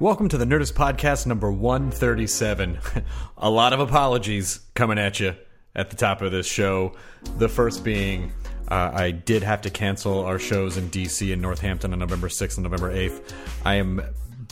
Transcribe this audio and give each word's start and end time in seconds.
Welcome 0.00 0.28
to 0.28 0.38
the 0.38 0.44
Nerdist 0.44 0.74
Podcast 0.74 1.26
number 1.26 1.50
137. 1.50 2.78
a 3.36 3.50
lot 3.50 3.72
of 3.72 3.80
apologies 3.80 4.60
coming 4.74 4.96
at 4.96 5.18
you 5.18 5.34
at 5.74 5.90
the 5.90 5.96
top 5.96 6.22
of 6.22 6.30
this 6.30 6.46
show. 6.46 6.92
The 7.38 7.48
first 7.48 7.82
being 7.82 8.32
uh, 8.68 8.92
I 8.94 9.10
did 9.10 9.42
have 9.42 9.62
to 9.62 9.70
cancel 9.70 10.24
our 10.24 10.38
shows 10.38 10.76
in 10.76 10.88
DC 10.90 11.32
and 11.32 11.42
Northampton 11.42 11.92
on 11.92 11.98
November 11.98 12.28
6th 12.28 12.58
and 12.58 12.62
November 12.62 12.94
8th. 12.94 13.32
I 13.64 13.74
am 13.74 14.00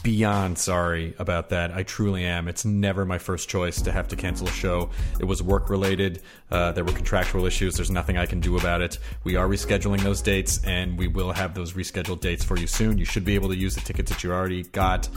beyond 0.07 0.57
sorry 0.57 1.16
about 1.18 1.48
that. 1.48 1.73
I 1.73 1.82
truly 1.82 2.25
am. 2.25 2.46
It's 2.46 2.64
never 2.64 3.05
my 3.05 3.18
first 3.18 3.48
choice 3.48 3.82
to 3.82 3.91
have 3.91 4.06
to 4.06 4.14
cancel 4.14 4.46
a 4.46 4.52
show. 4.52 4.88
It 5.18 5.25
was 5.25 5.43
work 5.43 5.68
related. 5.68 6.23
Uh, 6.48 6.70
there 6.70 6.84
were 6.84 6.93
contractual 6.93 7.45
issues. 7.45 7.75
There's 7.75 7.91
nothing 7.91 8.16
I 8.16 8.24
can 8.24 8.38
do 8.38 8.56
about 8.56 8.82
it. 8.82 9.00
We 9.24 9.34
are 9.34 9.48
rescheduling 9.48 10.00
those 10.02 10.23
dates, 10.23 10.62
and 10.62 10.96
we 10.96 11.09
will 11.09 11.32
have 11.32 11.55
those 11.55 11.73
rescheduled 11.73 12.20
dates 12.20 12.45
for 12.45 12.56
you 12.56 12.69
soon. 12.69 12.98
You 12.98 13.05
should 13.05 13.24
be 13.24 13.34
able 13.34 13.48
to 13.48 13.56
use 13.56 13.74
the 13.74 13.80
tickets 13.80 14.12
that 14.12 14.23
you 14.23 14.30
already 14.30 14.62
got 14.62 15.09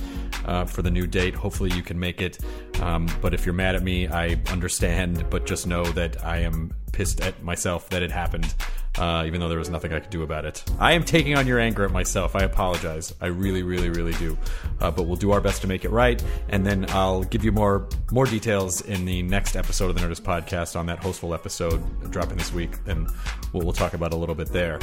uh, 0.45 0.65
for 0.65 0.81
the 0.81 0.89
new 0.89 1.05
date. 1.05 1.35
Hopefully, 1.35 1.69
you 1.75 1.83
can 1.83 1.99
make 1.99 2.19
it. 2.19 2.39
Um, 2.81 3.07
but 3.21 3.35
if 3.35 3.45
you're 3.45 3.53
mad 3.53 3.75
at 3.75 3.83
me, 3.83 4.07
I 4.07 4.41
understand. 4.49 5.29
But 5.29 5.45
just 5.45 5.67
know 5.67 5.83
that 5.83 6.25
I 6.25 6.37
am 6.37 6.73
pissed 6.93 7.21
at 7.21 7.43
myself 7.43 7.89
that 7.91 8.01
it 8.01 8.09
happened 8.09 8.55
uh, 8.99 9.23
even 9.25 9.39
though 9.39 9.49
there 9.49 9.57
was 9.57 9.69
nothing 9.69 9.93
I 9.93 9.99
could 9.99 10.09
do 10.09 10.23
about 10.23 10.45
it. 10.45 10.63
I 10.77 10.91
am 10.91 11.03
taking 11.03 11.37
on 11.37 11.47
your 11.47 11.59
anger 11.59 11.85
at 11.85 11.91
myself. 11.91 12.35
I 12.35 12.41
apologize. 12.43 13.13
I 13.21 13.27
really, 13.27 13.63
really, 13.63 13.89
really 13.89 14.13
do. 14.13 14.37
Uh, 14.79 14.91
but 14.91 15.03
we'll 15.03 15.15
do 15.15 15.31
our 15.31 15.41
best 15.41 15.61
to 15.61 15.67
make 15.67 15.85
it 15.85 15.89
right, 15.89 16.23
and 16.49 16.65
then 16.65 16.85
I'll 16.89 17.23
give 17.23 17.43
you 17.43 17.51
more 17.51 17.87
more 18.11 18.25
details 18.25 18.81
in 18.81 19.05
the 19.05 19.23
next 19.23 19.55
episode 19.55 19.89
of 19.89 19.95
the 19.95 20.01
Nerdist 20.01 20.21
podcast 20.21 20.77
on 20.77 20.85
that 20.87 20.99
hostful 20.99 21.33
episode 21.33 22.11
dropping 22.11 22.37
this 22.37 22.53
week, 22.53 22.71
and 22.87 23.09
we'll, 23.53 23.63
we'll 23.63 23.73
talk 23.73 23.93
about 23.93 24.13
a 24.13 24.17
little 24.17 24.35
bit 24.35 24.49
there. 24.49 24.79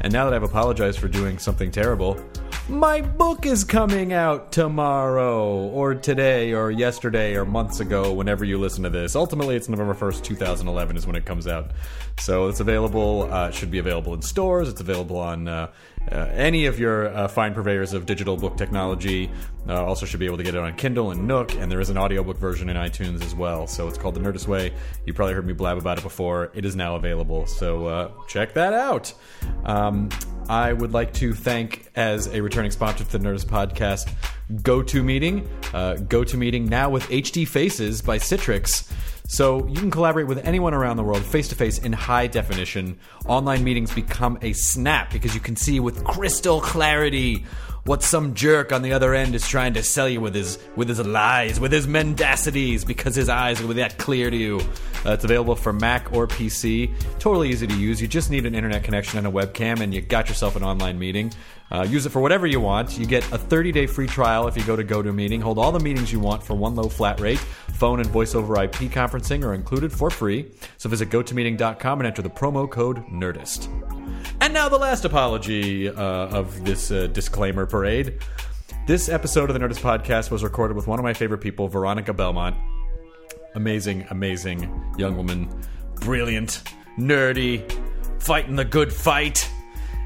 And 0.00 0.12
now 0.12 0.24
that 0.24 0.34
I've 0.34 0.42
apologized 0.42 0.98
for 0.98 1.08
doing 1.08 1.38
something 1.38 1.70
terrible, 1.70 2.18
my 2.70 3.00
book 3.00 3.46
is 3.46 3.64
coming 3.64 4.12
out 4.12 4.52
tomorrow, 4.52 5.48
or 5.48 5.94
today, 5.94 6.52
or 6.52 6.70
yesterday, 6.70 7.34
or 7.34 7.44
months 7.44 7.80
ago, 7.80 8.12
whenever 8.12 8.44
you 8.44 8.58
listen 8.58 8.84
to 8.84 8.90
this. 8.90 9.16
Ultimately, 9.16 9.56
it's 9.56 9.68
November 9.68 9.94
1st, 9.94 10.22
2011 10.22 10.96
is 10.96 11.06
when 11.06 11.16
it 11.16 11.24
comes 11.24 11.48
out. 11.48 11.72
So 12.18 12.48
it's 12.48 12.60
available, 12.60 13.28
uh, 13.32 13.49
should 13.54 13.70
be 13.70 13.78
available 13.78 14.14
in 14.14 14.22
stores. 14.22 14.68
It's 14.68 14.80
available 14.80 15.18
on 15.18 15.48
uh, 15.48 15.72
uh, 16.10 16.16
any 16.32 16.66
of 16.66 16.78
your 16.78 17.08
uh, 17.08 17.28
fine 17.28 17.54
purveyors 17.54 17.92
of 17.92 18.06
digital 18.06 18.36
book 18.36 18.56
technology. 18.56 19.30
Uh, 19.68 19.84
also, 19.84 20.06
should 20.06 20.20
be 20.20 20.26
able 20.26 20.38
to 20.38 20.42
get 20.42 20.54
it 20.54 20.60
on 20.60 20.74
Kindle 20.74 21.10
and 21.10 21.28
Nook, 21.28 21.54
and 21.54 21.70
there 21.70 21.80
is 21.80 21.90
an 21.90 21.98
audiobook 21.98 22.38
version 22.38 22.68
in 22.68 22.76
iTunes 22.76 23.22
as 23.22 23.34
well. 23.34 23.66
So 23.66 23.86
it's 23.86 23.98
called 23.98 24.14
The 24.14 24.20
Nerdist 24.20 24.46
Way. 24.46 24.72
You 25.04 25.12
probably 25.12 25.34
heard 25.34 25.46
me 25.46 25.52
blab 25.52 25.76
about 25.76 25.98
it 25.98 26.02
before. 26.02 26.50
It 26.54 26.64
is 26.64 26.74
now 26.74 26.96
available. 26.96 27.46
So 27.46 27.86
uh, 27.86 28.10
check 28.28 28.54
that 28.54 28.72
out. 28.72 29.12
Um, 29.64 30.08
I 30.48 30.72
would 30.72 30.92
like 30.92 31.12
to 31.14 31.34
thank, 31.34 31.90
as 31.94 32.26
a 32.28 32.40
returning 32.40 32.70
sponsor 32.70 33.04
to 33.04 33.18
the 33.18 33.18
Nerdist 33.18 33.46
podcast, 33.46 34.12
GoToMeeting. 34.62 35.46
Uh, 35.72 35.96
GoToMeeting 35.96 36.68
now 36.68 36.90
with 36.90 37.04
HD 37.08 37.46
Faces 37.46 38.02
by 38.02 38.18
Citrix. 38.18 38.90
So 39.30 39.64
you 39.68 39.76
can 39.76 39.92
collaborate 39.92 40.26
with 40.26 40.44
anyone 40.44 40.74
around 40.74 40.96
the 40.96 41.04
world 41.04 41.24
face 41.24 41.46
to 41.50 41.54
face 41.54 41.78
in 41.78 41.92
high 41.92 42.26
definition. 42.26 42.98
Online 43.26 43.62
meetings 43.62 43.94
become 43.94 44.36
a 44.42 44.52
snap 44.54 45.12
because 45.12 45.36
you 45.36 45.40
can 45.40 45.54
see 45.54 45.78
with 45.78 46.02
crystal 46.02 46.60
clarity 46.60 47.44
what 47.84 48.02
some 48.02 48.34
jerk 48.34 48.72
on 48.72 48.82
the 48.82 48.92
other 48.92 49.14
end 49.14 49.36
is 49.36 49.46
trying 49.46 49.74
to 49.74 49.84
sell 49.84 50.08
you 50.08 50.20
with 50.20 50.34
his 50.34 50.58
with 50.74 50.88
his 50.88 50.98
lies, 51.06 51.60
with 51.60 51.70
his 51.70 51.86
mendacities, 51.86 52.84
because 52.84 53.14
his 53.14 53.28
eyes 53.28 53.60
are 53.60 53.72
that 53.74 53.98
clear 53.98 54.30
to 54.30 54.36
you. 54.36 54.58
Uh, 55.06 55.12
it's 55.12 55.22
available 55.22 55.54
for 55.54 55.72
Mac 55.72 56.12
or 56.12 56.26
PC. 56.26 56.92
Totally 57.20 57.50
easy 57.50 57.68
to 57.68 57.74
use. 57.74 58.02
You 58.02 58.08
just 58.08 58.32
need 58.32 58.46
an 58.46 58.56
internet 58.56 58.82
connection 58.82 59.18
and 59.18 59.28
a 59.28 59.30
webcam, 59.30 59.80
and 59.80 59.94
you 59.94 60.00
got 60.00 60.28
yourself 60.28 60.56
an 60.56 60.64
online 60.64 60.98
meeting. 60.98 61.32
Uh, 61.70 61.86
use 61.88 62.04
it 62.04 62.10
for 62.10 62.20
whatever 62.20 62.46
you 62.46 62.60
want. 62.60 62.98
You 62.98 63.06
get 63.06 63.24
a 63.32 63.38
30 63.38 63.72
day 63.72 63.86
free 63.86 64.06
trial 64.06 64.48
if 64.48 64.56
you 64.56 64.64
go 64.64 64.74
to 64.74 64.84
GoToMeeting. 64.84 65.40
Hold 65.40 65.58
all 65.58 65.70
the 65.70 65.80
meetings 65.80 66.12
you 66.12 66.18
want 66.20 66.42
for 66.42 66.54
one 66.54 66.74
low 66.74 66.88
flat 66.88 67.20
rate. 67.20 67.38
Phone 67.38 68.00
and 68.00 68.08
voice 68.10 68.34
over 68.34 68.62
IP 68.62 68.90
conferencing 68.90 69.44
are 69.44 69.54
included 69.54 69.92
for 69.92 70.10
free. 70.10 70.50
So 70.78 70.88
visit 70.88 71.10
gotomeeting.com 71.10 72.00
and 72.00 72.06
enter 72.06 72.22
the 72.22 72.30
promo 72.30 72.68
code 72.68 73.04
NERDIST. 73.06 73.68
And 74.40 74.52
now 74.52 74.68
the 74.68 74.78
last 74.78 75.04
apology 75.04 75.88
uh, 75.88 75.94
of 75.94 76.64
this 76.64 76.90
uh, 76.90 77.06
disclaimer 77.08 77.66
parade. 77.66 78.18
This 78.86 79.08
episode 79.08 79.50
of 79.50 79.54
the 79.54 79.60
Nerdist 79.60 79.80
Podcast 79.80 80.30
was 80.30 80.42
recorded 80.42 80.76
with 80.76 80.86
one 80.86 80.98
of 80.98 81.04
my 81.04 81.12
favorite 81.12 81.40
people, 81.40 81.68
Veronica 81.68 82.12
Belmont. 82.12 82.56
Amazing, 83.54 84.06
amazing 84.10 84.94
young 84.96 85.16
woman. 85.16 85.48
Brilliant, 85.96 86.62
nerdy, 86.98 87.70
fighting 88.20 88.56
the 88.56 88.64
good 88.64 88.92
fight. 88.92 89.49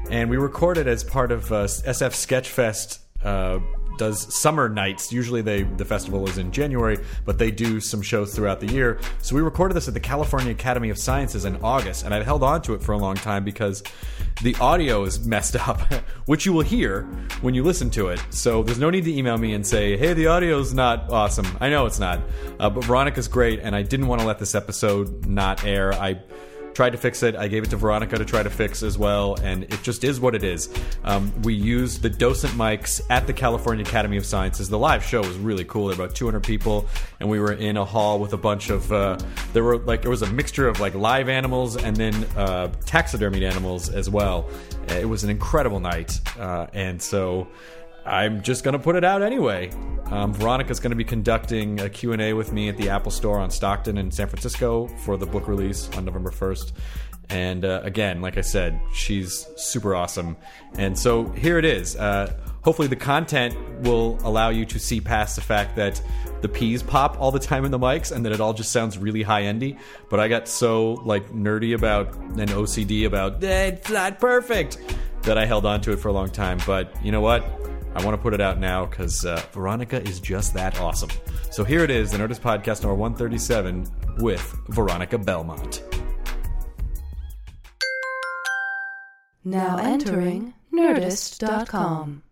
And 0.09 0.29
we 0.29 0.37
recorded 0.37 0.87
as 0.87 1.03
part 1.03 1.31
of 1.31 1.51
uh, 1.51 1.65
SF 1.65 2.13
Sketchfest 2.13 2.99
uh, 3.23 3.59
does 3.97 4.33
summer 4.33 4.69
nights. 4.69 5.11
Usually, 5.11 5.41
they 5.41 5.63
the 5.63 5.85
festival 5.85 6.27
is 6.27 6.37
in 6.37 6.51
January, 6.51 6.99
but 7.25 7.39
they 7.39 7.49
do 7.49 7.79
some 7.79 8.01
shows 8.01 8.35
throughout 8.35 8.59
the 8.59 8.67
year. 8.67 8.99
So 9.21 9.35
we 9.35 9.41
recorded 9.41 9.73
this 9.73 9.87
at 9.87 9.93
the 9.93 9.99
California 9.99 10.51
Academy 10.51 10.89
of 10.89 10.97
Sciences 10.97 11.45
in 11.45 11.57
August, 11.63 12.05
and 12.05 12.13
I've 12.13 12.25
held 12.25 12.43
on 12.43 12.61
to 12.63 12.73
it 12.73 12.83
for 12.83 12.91
a 12.91 12.97
long 12.97 13.15
time 13.15 13.43
because 13.43 13.83
the 14.43 14.55
audio 14.57 15.03
is 15.05 15.25
messed 15.25 15.55
up, 15.55 15.81
which 16.25 16.45
you 16.45 16.53
will 16.53 16.61
hear 16.61 17.03
when 17.41 17.53
you 17.53 17.63
listen 17.63 17.89
to 17.91 18.09
it. 18.09 18.21
So 18.29 18.63
there's 18.63 18.79
no 18.79 18.89
need 18.89 19.05
to 19.05 19.17
email 19.17 19.37
me 19.37 19.53
and 19.53 19.65
say, 19.65 19.97
"Hey, 19.97 20.13
the 20.13 20.27
audio's 20.27 20.73
not 20.73 21.11
awesome." 21.11 21.47
I 21.59 21.69
know 21.69 21.85
it's 21.85 21.99
not, 21.99 22.19
uh, 22.59 22.69
but 22.69 22.83
Veronica's 22.83 23.27
great, 23.27 23.59
and 23.61 23.75
I 23.75 23.81
didn't 23.81 24.07
want 24.07 24.21
to 24.21 24.27
let 24.27 24.39
this 24.39 24.55
episode 24.55 25.25
not 25.25 25.63
air. 25.63 25.93
I 25.93 26.21
tried 26.75 26.91
to 26.91 26.97
fix 26.97 27.23
it. 27.23 27.35
I 27.35 27.47
gave 27.47 27.63
it 27.63 27.69
to 27.71 27.77
Veronica 27.77 28.17
to 28.17 28.25
try 28.25 28.43
to 28.43 28.49
fix 28.49 28.83
as 28.83 28.97
well, 28.97 29.35
and 29.41 29.63
it 29.63 29.81
just 29.81 30.03
is 30.03 30.19
what 30.19 30.35
it 30.35 30.43
is. 30.43 30.69
Um, 31.05 31.31
we 31.41 31.53
used 31.53 32.01
the 32.01 32.09
docent 32.09 32.53
mics 32.53 33.01
at 33.09 33.25
the 33.25 33.33
California 33.33 33.83
Academy 33.85 34.17
of 34.17 34.25
Sciences. 34.25 34.69
The 34.69 34.77
live 34.77 35.03
show 35.03 35.21
was 35.21 35.37
really 35.37 35.63
cool. 35.63 35.87
There 35.87 35.97
were 35.97 36.03
about 36.03 36.15
200 36.15 36.43
people, 36.43 36.85
and 37.19 37.29
we 37.29 37.39
were 37.39 37.53
in 37.53 37.77
a 37.77 37.85
hall 37.85 38.19
with 38.19 38.33
a 38.33 38.37
bunch 38.37 38.69
of. 38.69 38.91
Uh, 38.91 39.17
there 39.53 39.63
were 39.63 39.77
like 39.77 40.03
it 40.03 40.09
was 40.09 40.21
a 40.21 40.31
mixture 40.31 40.67
of 40.67 40.79
like 40.81 40.93
live 40.93 41.29
animals 41.29 41.77
and 41.77 41.95
then 41.95 42.13
uh, 42.35 42.67
taxidermied 42.85 43.43
animals 43.43 43.89
as 43.89 44.09
well. 44.09 44.47
It 44.89 45.07
was 45.07 45.23
an 45.23 45.29
incredible 45.29 45.79
night, 45.79 46.19
uh, 46.37 46.67
and 46.73 47.01
so. 47.01 47.47
I'm 48.05 48.41
just 48.41 48.63
going 48.63 48.73
to 48.73 48.79
put 48.79 48.95
it 48.95 49.03
out 49.03 49.21
anyway. 49.21 49.71
Um, 50.05 50.33
Veronica's 50.33 50.79
going 50.79 50.91
to 50.91 50.95
be 50.95 51.03
conducting 51.03 51.79
a 51.79 51.89
Q&A 51.89 52.33
with 52.33 52.53
me 52.53 52.69
at 52.69 52.77
the 52.77 52.89
Apple 52.89 53.11
Store 53.11 53.39
on 53.39 53.49
Stockton 53.49 53.97
in 53.97 54.11
San 54.11 54.27
Francisco 54.27 54.87
for 54.87 55.17
the 55.17 55.25
book 55.25 55.47
release 55.47 55.89
on 55.97 56.05
November 56.05 56.29
1st. 56.29 56.73
And 57.29 57.65
uh, 57.65 57.81
again, 57.83 58.21
like 58.21 58.37
I 58.37 58.41
said, 58.41 58.79
she's 58.93 59.47
super 59.55 59.95
awesome. 59.95 60.37
And 60.77 60.97
so 60.97 61.29
here 61.29 61.57
it 61.57 61.65
is. 61.65 61.95
Uh, 61.95 62.31
hopefully, 62.61 62.87
the 62.87 62.95
content 62.95 63.55
will 63.81 64.19
allow 64.21 64.49
you 64.49 64.63
to 64.65 64.77
see 64.77 65.01
past 65.01 65.35
the 65.35 65.41
fact 65.41 65.75
that 65.75 65.99
the 66.41 66.49
peas 66.49 66.83
pop 66.83 67.19
all 67.19 67.31
the 67.31 67.39
time 67.39 67.65
in 67.65 67.71
the 67.71 67.79
mics 67.79 68.11
and 68.11 68.23
that 68.25 68.31
it 68.31 68.39
all 68.39 68.53
just 68.53 68.71
sounds 68.71 68.99
really 68.99 69.23
high 69.23 69.43
endy. 69.43 69.75
But 70.11 70.19
I 70.19 70.27
got 70.27 70.47
so 70.47 70.93
like 71.03 71.31
nerdy 71.31 71.73
about 71.73 72.13
and 72.15 72.49
OCD 72.49 73.07
about 73.07 73.43
eh, 73.43 73.69
it's 73.69 73.89
not 73.89 74.19
perfect 74.19 74.77
that 75.23 75.39
I 75.39 75.47
held 75.47 75.65
on 75.65 75.81
to 75.81 75.93
it 75.93 75.97
for 75.97 76.09
a 76.09 76.13
long 76.13 76.29
time. 76.29 76.59
But 76.67 76.95
you 77.03 77.11
know 77.11 77.21
what? 77.21 77.43
I 77.95 78.03
want 78.03 78.17
to 78.17 78.21
put 78.21 78.33
it 78.33 78.41
out 78.41 78.59
now 78.59 78.85
because 78.85 79.25
uh, 79.25 79.41
Veronica 79.53 80.01
is 80.01 80.19
just 80.19 80.53
that 80.53 80.79
awesome. 80.81 81.09
So 81.49 81.63
here 81.63 81.81
it 81.83 81.89
is, 81.89 82.11
the 82.11 82.17
Nerdist 82.17 82.41
Podcast 82.41 82.83
number 82.83 82.95
137 82.95 83.87
with 84.17 84.41
Veronica 84.67 85.17
Belmont. 85.17 85.81
Now 89.45 89.77
entering 89.77 90.53
Nerdist.com. 90.73 92.23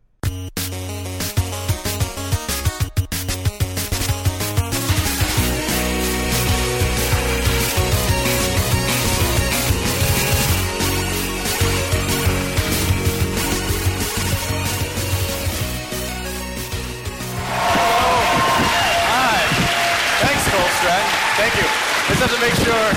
Thank 21.36 21.56
you. 21.58 21.66
Just 22.08 22.22
have 22.22 22.30
to 22.30 22.42
make 22.42 22.54
sure. 22.62 22.88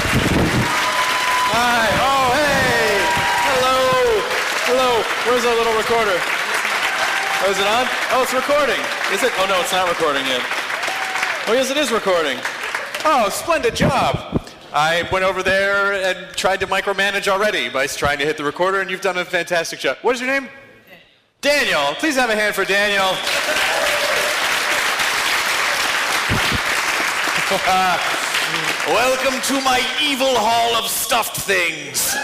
Hi. 1.56 1.88
Oh, 2.04 2.36
hey. 2.36 3.00
Hello. 3.48 3.78
Hello. 4.68 4.90
Where's 5.24 5.44
our 5.46 5.56
little 5.56 5.72
recorder? 5.72 6.20
Oh, 7.40 7.50
is 7.50 7.58
it 7.58 7.66
on? 7.66 7.88
Oh, 8.12 8.22
it's 8.22 8.34
recording. 8.34 8.76
Is 9.10 9.22
it? 9.22 9.32
Oh, 9.38 9.46
no, 9.48 9.58
it's 9.60 9.72
not 9.72 9.88
recording 9.88 10.26
yet. 10.26 10.42
Oh, 11.48 11.54
yes, 11.54 11.70
it 11.70 11.78
is 11.78 11.90
recording. 11.90 12.36
Oh, 13.06 13.30
splendid 13.30 13.74
job. 13.74 14.42
I 14.72 15.08
went 15.10 15.24
over 15.24 15.42
there 15.42 15.94
and 15.94 16.36
tried 16.36 16.60
to 16.60 16.66
micromanage 16.66 17.28
already 17.28 17.70
by 17.70 17.86
trying 17.86 18.18
to 18.18 18.26
hit 18.26 18.36
the 18.36 18.44
recorder, 18.44 18.80
and 18.80 18.90
you've 18.90 19.00
done 19.00 19.16
a 19.16 19.24
fantastic 19.24 19.78
job. 19.78 19.96
What 20.02 20.14
is 20.14 20.20
your 20.20 20.28
name? 20.28 20.50
Daniel. 21.40 21.94
Please 21.94 22.16
have 22.16 22.28
a 22.28 22.36
hand 22.36 22.54
for 22.54 22.66
Daniel. 22.66 23.08
Ah, 27.48 28.15
Welcome 28.86 29.40
to 29.42 29.60
my 29.62 29.80
evil 30.00 30.32
hall 30.36 30.76
of 30.76 30.88
stuffed 30.88 31.36
things. 31.36 32.14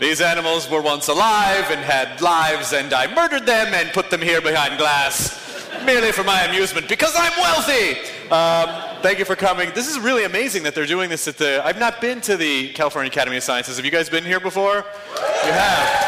These 0.00 0.22
animals 0.22 0.70
were 0.70 0.80
once 0.80 1.08
alive 1.08 1.70
and 1.70 1.80
had 1.80 2.22
lives, 2.22 2.72
and 2.72 2.94
I 2.94 3.14
murdered 3.14 3.44
them 3.44 3.74
and 3.74 3.90
put 3.90 4.08
them 4.08 4.22
here 4.22 4.40
behind 4.40 4.78
glass. 4.78 5.68
merely 5.84 6.12
for 6.12 6.24
my 6.24 6.44
amusement, 6.44 6.88
because 6.88 7.14
I'm 7.14 7.32
wealthy. 7.36 7.98
Um, 8.30 9.02
thank 9.02 9.18
you 9.18 9.26
for 9.26 9.36
coming. 9.36 9.70
This 9.74 9.86
is 9.86 10.00
really 10.00 10.24
amazing 10.24 10.62
that 10.62 10.74
they're 10.74 10.86
doing 10.86 11.10
this 11.10 11.28
at 11.28 11.36
the. 11.36 11.60
I've 11.62 11.78
not 11.78 12.00
been 12.00 12.22
to 12.22 12.38
the 12.38 12.72
California 12.72 13.10
Academy 13.10 13.36
of 13.36 13.42
Sciences. 13.42 13.76
Have 13.76 13.84
you 13.84 13.90
guys 13.90 14.08
been 14.08 14.24
here 14.24 14.40
before? 14.40 14.76
You 14.76 15.52
have. 15.52 16.06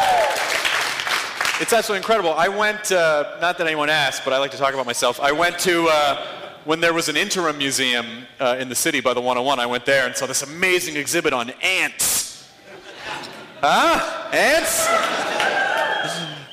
It's 1.61 1.73
absolutely 1.73 1.97
incredible. 1.97 2.33
I 2.33 2.47
went, 2.47 2.91
uh, 2.91 3.37
not 3.39 3.59
that 3.59 3.67
anyone 3.67 3.91
asked, 3.91 4.23
but 4.23 4.33
I 4.33 4.39
like 4.39 4.49
to 4.51 4.57
talk 4.57 4.73
about 4.73 4.87
myself. 4.87 5.19
I 5.19 5.31
went 5.31 5.59
to, 5.59 5.87
uh, 5.89 6.38
when 6.65 6.79
there 6.79 6.93
was 6.93 7.09
an 7.09 7.15
interim 7.15 7.57
museum 7.57 8.27
uh, 8.39 8.57
in 8.59 8.69
the 8.69 8.75
city 8.75 8.99
by 8.99 9.13
the 9.13 9.21
101, 9.21 9.59
I 9.59 9.65
went 9.65 9.85
there 9.85 10.05
and 10.05 10.15
saw 10.15 10.25
this 10.25 10.41
amazing 10.41 10.95
exhibit 10.97 11.33
on 11.33 11.51
ants. 11.61 12.49
Huh? 13.61 14.29
Ants? 14.33 14.87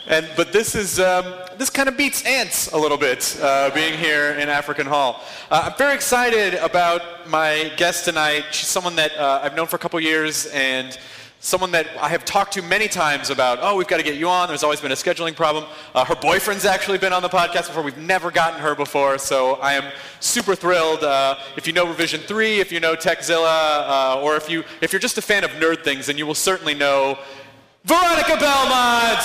And, 0.08 0.29
but 0.37 0.53
this 0.53 0.76
is, 0.76 1.00
um, 1.00 1.35
this 1.58 1.69
kind 1.69 1.88
of 1.88 1.97
beats 1.97 2.25
ants 2.25 2.73
a 2.73 2.79
little 2.79 2.97
bit, 2.97 3.37
uh, 3.43 3.70
being 3.75 3.99
here 3.99 4.32
in 4.38 4.49
African 4.49 4.87
Hall. 4.87 5.20
Uh, 5.50 5.69
I'm 5.70 5.76
very 5.76 5.97
excited 5.97 6.55
about 6.55 7.29
my 7.29 7.73
guest 7.76 8.05
tonight. 8.05 8.44
She's 8.52 8.69
someone 8.69 8.94
that 8.97 9.17
uh, 9.19 9.41
I've 9.43 9.56
known 9.56 9.67
for 9.67 9.75
a 9.75 9.81
couple 9.81 9.99
years 9.99 10.47
and 10.47 10.97
someone 11.41 11.71
that 11.73 11.87
I 12.00 12.09
have 12.09 12.25
talked 12.25 12.55
to 12.55 12.62
many 12.62 12.88
times 12.88 13.31
about, 13.31 13.59
oh, 13.61 13.77
we've 13.77 13.87
got 13.87 13.99
to 13.99 14.03
get 14.03 14.17
you 14.17 14.29
on. 14.29 14.49
There's 14.49 14.62
always 14.62 14.81
been 14.81 14.93
a 14.93 14.97
scheduling 14.97 15.37
problem. 15.37 15.65
Uh, 15.94 16.05
her 16.05 16.17
boyfriend's 16.17 16.65
actually 16.65 16.99
been 16.99 17.12
on 17.12 17.23
the 17.23 17.29
podcast 17.29 17.67
before. 17.69 17.83
We've 17.83 17.97
never 17.99 18.31
gotten 18.31 18.61
her 18.61 18.75
before, 18.75 19.19
so 19.19 19.55
I 19.56 19.75
am 19.75 19.85
super 20.21 20.55
thrilled. 20.55 21.05
Uh, 21.05 21.37
if 21.56 21.67
you 21.67 21.73
know 21.73 21.87
Revision 21.87 22.21
3, 22.21 22.61
if 22.61 22.73
you 22.73 22.81
know 22.81 22.94
Tekzilla, 22.97 24.17
uh, 24.17 24.21
or 24.23 24.37
if, 24.37 24.50
you, 24.50 24.65
if 24.81 24.93
you're 24.93 25.00
just 25.00 25.19
a 25.19 25.23
fan 25.23 25.44
of 25.44 25.50
nerd 25.50 25.85
things, 25.85 26.06
then 26.06 26.19
you 26.19 26.27
will 26.27 26.35
certainly 26.35 26.75
know 26.75 27.19
Veronica 27.85 28.37
Belmont! 28.38 29.21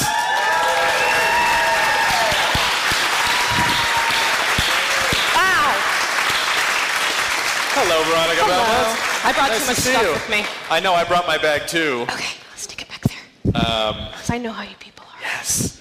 Hello, 7.73 8.03
Veronica 8.03 8.43
Hello. 8.43 8.63
Belmont. 8.63 9.10
I 9.23 9.33
brought 9.33 9.49
Nice 9.49 9.61
too 9.61 9.67
much 9.67 9.77
see 9.77 9.91
stuff 9.91 10.03
you. 10.03 10.11
with 10.13 10.29
me. 10.29 10.45
I 10.69 10.79
know, 10.79 10.93
I 10.93 11.03
brought 11.03 11.27
my 11.27 11.37
bag 11.37 11.67
too. 11.67 12.05
Okay, 12.09 12.37
let's 12.49 12.65
take 12.65 12.81
it 12.81 12.89
back 12.89 13.01
there. 13.01 13.55
Um, 13.55 14.09
I 14.29 14.37
know 14.39 14.51
how 14.51 14.63
you 14.63 14.75
people 14.79 15.05
are. 15.05 15.21
Yes. 15.21 15.79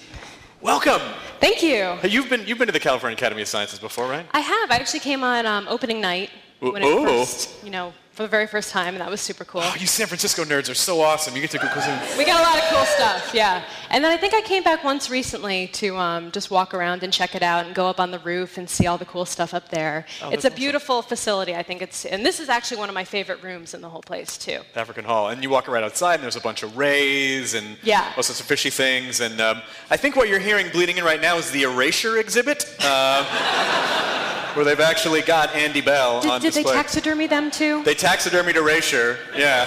Welcome. 0.61 1.01
Thank 1.39 1.63
you. 1.63 1.97
You've 2.07 2.29
been, 2.29 2.45
you've 2.45 2.59
been 2.59 2.67
to 2.67 2.71
the 2.71 2.79
California 2.79 3.15
Academy 3.15 3.41
of 3.41 3.47
Sciences 3.47 3.79
before, 3.79 4.07
right? 4.07 4.27
I 4.31 4.41
have. 4.41 4.69
I 4.69 4.75
actually 4.75 4.99
came 4.99 5.23
on 5.23 5.47
um, 5.47 5.67
opening 5.67 5.99
night 5.99 6.29
when 6.59 6.83
it 6.83 6.85
Ooh. 6.85 7.03
first, 7.03 7.63
you 7.63 7.71
know, 7.71 7.93
for 8.13 8.23
the 8.23 8.29
very 8.29 8.45
first 8.45 8.71
time, 8.71 8.93
and 8.93 8.99
that 9.01 9.09
was 9.09 9.21
super 9.21 9.45
cool. 9.45 9.61
Oh, 9.63 9.73
you 9.79 9.87
San 9.87 10.05
Francisco 10.07 10.43
nerds 10.43 10.69
are 10.69 10.73
so 10.75 10.99
awesome. 11.01 11.33
You 11.33 11.41
get 11.41 11.51
to 11.51 11.57
go. 11.57 11.63
go- 11.73 12.15
We 12.17 12.25
got 12.25 12.41
a 12.41 12.43
lot 12.43 12.57
of 12.57 12.63
cool 12.69 12.85
stuff, 12.85 13.31
yeah. 13.33 13.63
And 13.89 14.03
then 14.03 14.11
I 14.11 14.17
think 14.17 14.33
I 14.33 14.41
came 14.41 14.63
back 14.63 14.83
once 14.83 15.09
recently 15.09 15.67
to 15.73 15.95
um, 15.97 16.29
just 16.31 16.51
walk 16.51 16.73
around 16.73 17.03
and 17.03 17.11
check 17.13 17.35
it 17.35 17.41
out 17.41 17.65
and 17.65 17.73
go 17.73 17.87
up 17.87 17.99
on 18.01 18.11
the 18.11 18.19
roof 18.19 18.57
and 18.57 18.69
see 18.69 18.85
all 18.85 18.97
the 18.97 19.05
cool 19.05 19.25
stuff 19.25 19.53
up 19.53 19.69
there. 19.69 20.05
it's 20.07 20.23
Oh, 20.23 20.29
that's 20.29 20.43
a 20.43 20.47
awesome. 20.49 20.57
beautiful 20.57 21.01
facility. 21.01 21.55
I 21.55 21.63
think 21.63 21.81
it's, 21.81 22.03
and 22.05 22.25
this 22.25 22.39
is 22.41 22.49
actually 22.49 22.77
one 22.77 22.89
of 22.89 22.95
my 22.95 23.05
favorite 23.05 23.41
rooms 23.41 23.73
in 23.73 23.79
the 23.81 23.89
whole 23.89 24.01
place 24.01 24.37
too. 24.37 24.59
African 24.75 25.05
Hall, 25.05 25.29
and 25.29 25.41
you 25.41 25.49
walk 25.49 25.67
right 25.69 25.83
outside, 25.83 26.15
and 26.15 26.23
there's 26.23 26.35
a 26.35 26.41
bunch 26.41 26.63
of 26.63 26.75
rays 26.77 27.53
and 27.53 27.77
Yeah. 27.81 28.11
all 28.17 28.23
sorts 28.23 28.41
of 28.41 28.45
fishy 28.45 28.69
things. 28.69 29.21
And 29.21 29.39
um, 29.39 29.61
I 29.89 29.95
think 29.95 30.17
what 30.17 30.27
you're 30.27 30.39
hearing 30.39 30.67
bleeding 30.69 30.97
in 30.97 31.05
right 31.05 31.21
now 31.21 31.37
is 31.37 31.49
the 31.51 31.63
Erasure 31.63 32.17
exhibit, 32.17 32.65
uh, 32.81 34.20
where 34.55 34.65
they've 34.65 34.79
actually 34.79 35.21
got 35.21 35.53
Andy 35.55 35.81
Bell 35.81 36.21
Did, 36.21 36.31
on 36.31 36.41
did 36.41 36.53
they 36.53 36.61
display. 36.63 36.73
taxidermy 36.75 37.27
them 37.27 37.49
too? 37.51 37.83
they 37.83 37.95
taxidermied 37.95 38.55
Erasure. 38.55 39.17
Yeah. 39.35 39.65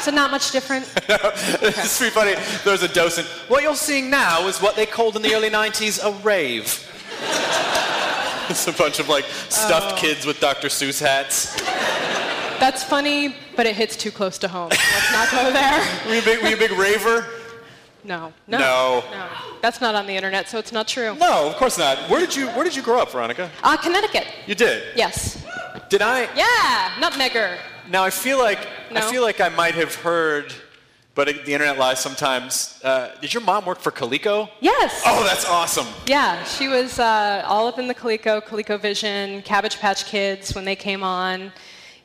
So 0.00 0.10
not 0.10 0.30
much 0.30 0.50
different. 0.50 0.90
it's 1.08 1.98
pretty 1.98 2.12
funny. 2.14 2.34
There's 2.64 2.82
a 2.82 2.88
docent. 2.88 3.26
What 3.48 3.62
you're 3.62 3.74
seeing 3.76 4.08
now 4.08 4.46
is 4.48 4.60
what 4.62 4.74
they 4.74 4.86
called 4.86 5.14
in 5.16 5.22
the 5.22 5.34
early 5.34 5.50
90s 5.50 6.02
a 6.02 6.10
rave. 6.22 6.86
it's 8.48 8.66
a 8.66 8.72
bunch 8.72 8.98
of 8.98 9.08
like 9.08 9.24
stuffed 9.26 9.94
Oh. 9.96 10.00
kids 10.00 10.24
with 10.24 10.40
Dr. 10.40 10.68
Seuss 10.68 11.00
hats. 11.00 11.54
That's 12.58 12.82
funny, 12.82 13.34
but 13.56 13.66
it 13.66 13.74
hits 13.76 13.96
too 13.96 14.10
close 14.10 14.36
to 14.38 14.48
home. 14.48 14.70
Let's 14.70 15.12
not 15.12 15.30
go 15.30 15.52
there. 15.52 15.86
Were 16.06 16.14
you 16.14 16.22
big, 16.22 16.42
were 16.42 16.48
you 16.48 16.56
a 16.56 16.58
big 16.58 16.72
raver? 16.72 17.26
No, 18.04 18.32
no, 18.46 18.58
No. 18.58 19.04
no. 19.10 19.26
That's 19.60 19.80
not 19.80 19.94
on 19.94 20.06
the 20.06 20.14
internet, 20.16 20.48
so 20.48 20.58
it's 20.58 20.72
not 20.72 20.88
true. 20.88 21.14
No, 21.16 21.48
of 21.48 21.56
course 21.56 21.78
not. 21.78 21.98
Where 22.10 22.20
did 22.20 22.34
you 22.34 22.48
Where 22.48 22.64
did 22.64 22.74
you 22.74 22.82
grow 22.82 22.98
up, 23.00 23.12
Veronica? 23.12 23.50
Uh, 23.62 23.76
Connecticut. 23.76 24.26
You 24.46 24.54
did. 24.54 24.82
Yes. 24.96 25.42
Did 25.88 26.02
I? 26.02 26.28
Yeah, 26.34 26.90
nutmegger. 27.00 27.58
Now 27.88 28.02
I 28.04 28.10
feel 28.10 28.38
like 28.38 28.66
I 28.94 29.00
feel 29.10 29.22
like 29.22 29.40
I 29.40 29.48
might 29.50 29.74
have 29.74 29.94
heard, 29.96 30.54
but 31.14 31.28
it, 31.28 31.44
the 31.44 31.52
internet 31.52 31.78
lies 31.78 32.00
sometimes. 32.00 32.80
Uh, 32.82 33.10
did 33.20 33.34
your 33.34 33.42
mom 33.42 33.64
work 33.66 33.78
for 33.80 33.90
Coleco? 33.90 34.48
Yes. 34.60 35.02
Oh, 35.06 35.24
that's 35.24 35.44
awesome. 35.46 35.86
Yeah, 36.06 36.42
she 36.44 36.68
was 36.68 36.98
uh, 36.98 37.42
all 37.46 37.66
up 37.66 37.78
in 37.78 37.86
the 37.88 37.94
Coleco, 37.94 38.40
ColecoVision, 38.42 39.44
Cabbage 39.44 39.78
Patch 39.78 40.04
Kids 40.06 40.54
when 40.54 40.64
they 40.64 40.76
came 40.76 41.02
on. 41.02 41.52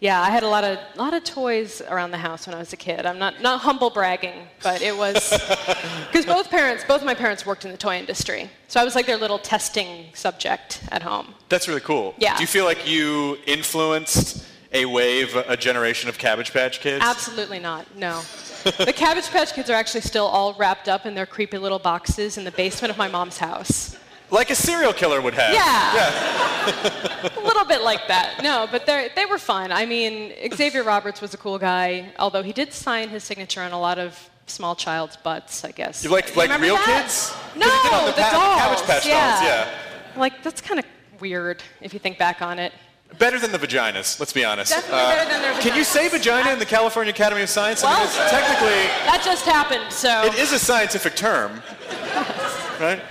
Yeah, 0.06 0.22
I 0.22 0.30
had 0.30 0.44
a 0.44 0.48
lot 0.48 0.63
of 0.63 0.78
lot 0.98 1.16
of 1.16 1.24
toys 1.24 1.81
around 1.81 2.12
the 2.12 2.19
house 2.19 2.46
when 2.46 2.56
I 2.56 2.60
was 2.60 2.72
a 2.74 2.78
kid. 2.78 3.07
I'm 3.07 3.18
not 3.18 3.42
not 3.42 3.62
humble 3.62 3.90
bragging, 3.90 4.48
but 4.62 4.84
it 4.84 4.96
was 4.96 5.31
because 6.12 6.28
both 6.28 6.52
parents, 6.52 6.84
both 6.88 7.04
my 7.04 7.16
parents 7.16 7.44
worked 7.44 7.66
in 7.66 7.72
the 7.72 7.78
toy 7.78 7.98
industry, 7.98 8.52
so 8.68 8.80
I 8.80 8.84
was 8.84 8.94
like 8.94 9.07
their 9.07 9.18
little 9.18 9.40
testing 9.40 10.06
subject 10.13 10.84
at 10.92 11.02
home. 11.02 11.34
That's 11.50 11.68
really 11.68 11.81
cool. 11.81 12.13
Yeah. 12.19 12.36
Do 12.38 12.44
you 12.44 12.48
feel 12.48 12.66
like 12.66 12.88
you 12.88 13.40
influenced 13.48 14.46
a 14.74 14.86
wave, 14.86 15.36
a 15.36 15.57
generation 15.57 16.08
of 16.08 16.19
Cabbage 16.19 16.54
Patch 16.54 16.81
Kids? 16.81 17.04
Absolutely 17.04 17.58
not. 17.58 17.84
No. 17.96 18.22
the 18.63 18.94
Cabbage 18.96 19.30
Patch 19.31 19.54
Kids 19.54 19.72
are 19.72 19.74
actually 19.74 20.01
still 20.01 20.28
all 20.28 20.54
wrapped 20.54 20.88
up 20.88 21.08
in 21.08 21.16
their 21.16 21.25
creepy 21.25 21.58
little 21.58 21.80
boxes 21.80 22.38
in 22.38 22.44
the 22.44 22.51
basement 22.51 22.92
of 22.92 22.98
my 23.00 23.08
mom's 23.08 23.40
house. 23.40 23.98
Like 24.31 24.50
a 24.50 24.56
serial 24.56 24.94
killer 24.94 25.22
would 25.22 25.33
have. 25.36 25.54
Yeah. 25.54 25.94
Yeah. 25.95 27.30
A 27.38 27.42
little 27.42 27.66
bit 27.66 27.83
like 27.83 28.07
that. 28.07 28.42
No, 28.42 28.68
but 28.72 28.86
they 28.86 29.10
they 29.16 29.25
were 29.25 29.38
fun. 29.38 29.72
I 29.72 29.86
mean, 29.86 30.33
Xavier 30.56 30.83
Roberts 30.83 31.22
was 31.22 31.33
a 31.33 31.38
cool 31.38 31.60
guy, 31.60 32.12
although 32.18 32.42
he 32.44 32.51
did 32.54 32.74
sign 32.74 33.10
his 33.10 33.24
signature 33.24 33.62
on 33.62 33.72
a 33.72 33.80
lot 33.80 34.00
of 34.00 34.18
small 34.48 34.75
child's 34.75 35.16
butts, 35.18 35.63
I 35.63 35.72
guess. 35.72 36.04
You 36.04 36.10
like- 36.10 36.36
like 36.36 36.45
remember 36.50 36.66
real 36.66 36.75
that? 36.75 37.04
kids? 37.04 37.33
No, 37.56 37.66
he 37.69 37.83
did 37.83 37.94
on 37.94 38.06
the 38.06 38.12
the, 38.12 38.22
Pa- 38.22 38.31
dolls. 38.31 38.60
Cabbage 38.81 38.86
Patch 38.88 39.06
yeah. 39.06 39.31
dolls, 39.31 39.44
yeah. 39.44 40.19
Like 40.19 40.44
that's 40.44 40.62
kind 40.62 40.80
of 40.80 40.86
weird 41.19 41.62
if 41.81 41.94
you 41.94 42.00
think 42.00 42.18
back 42.18 42.42
on 42.42 42.57
it. 42.60 42.74
Better 43.19 43.39
than 43.39 43.51
the 43.51 43.60
vaginas, 43.60 44.19
let's 44.19 44.33
be 44.33 44.44
honest. 44.44 44.72
Uh, 44.72 44.75
Definitely 44.75 45.00
better 45.16 45.30
than 45.31 45.42
their 45.44 45.54
vaginas. 45.54 45.62
Can 45.62 45.77
you 45.77 45.83
say 45.83 46.10
vagina 46.10 46.51
in 46.51 46.60
the 46.60 46.66
California 46.66 47.12
Academy 47.13 47.44
of 47.44 47.50
Science? 47.50 47.83
I 47.83 47.89
mean, 48.00 48.07
Well- 48.07 48.30
technically, 48.30 48.81
That 49.06 49.22
just 49.24 49.45
happened, 49.45 49.92
so 49.94 50.24
it 50.25 50.33
is 50.36 50.51
a 50.51 50.60
scientific 50.60 51.16
term, 51.16 51.62
right? 52.80 53.01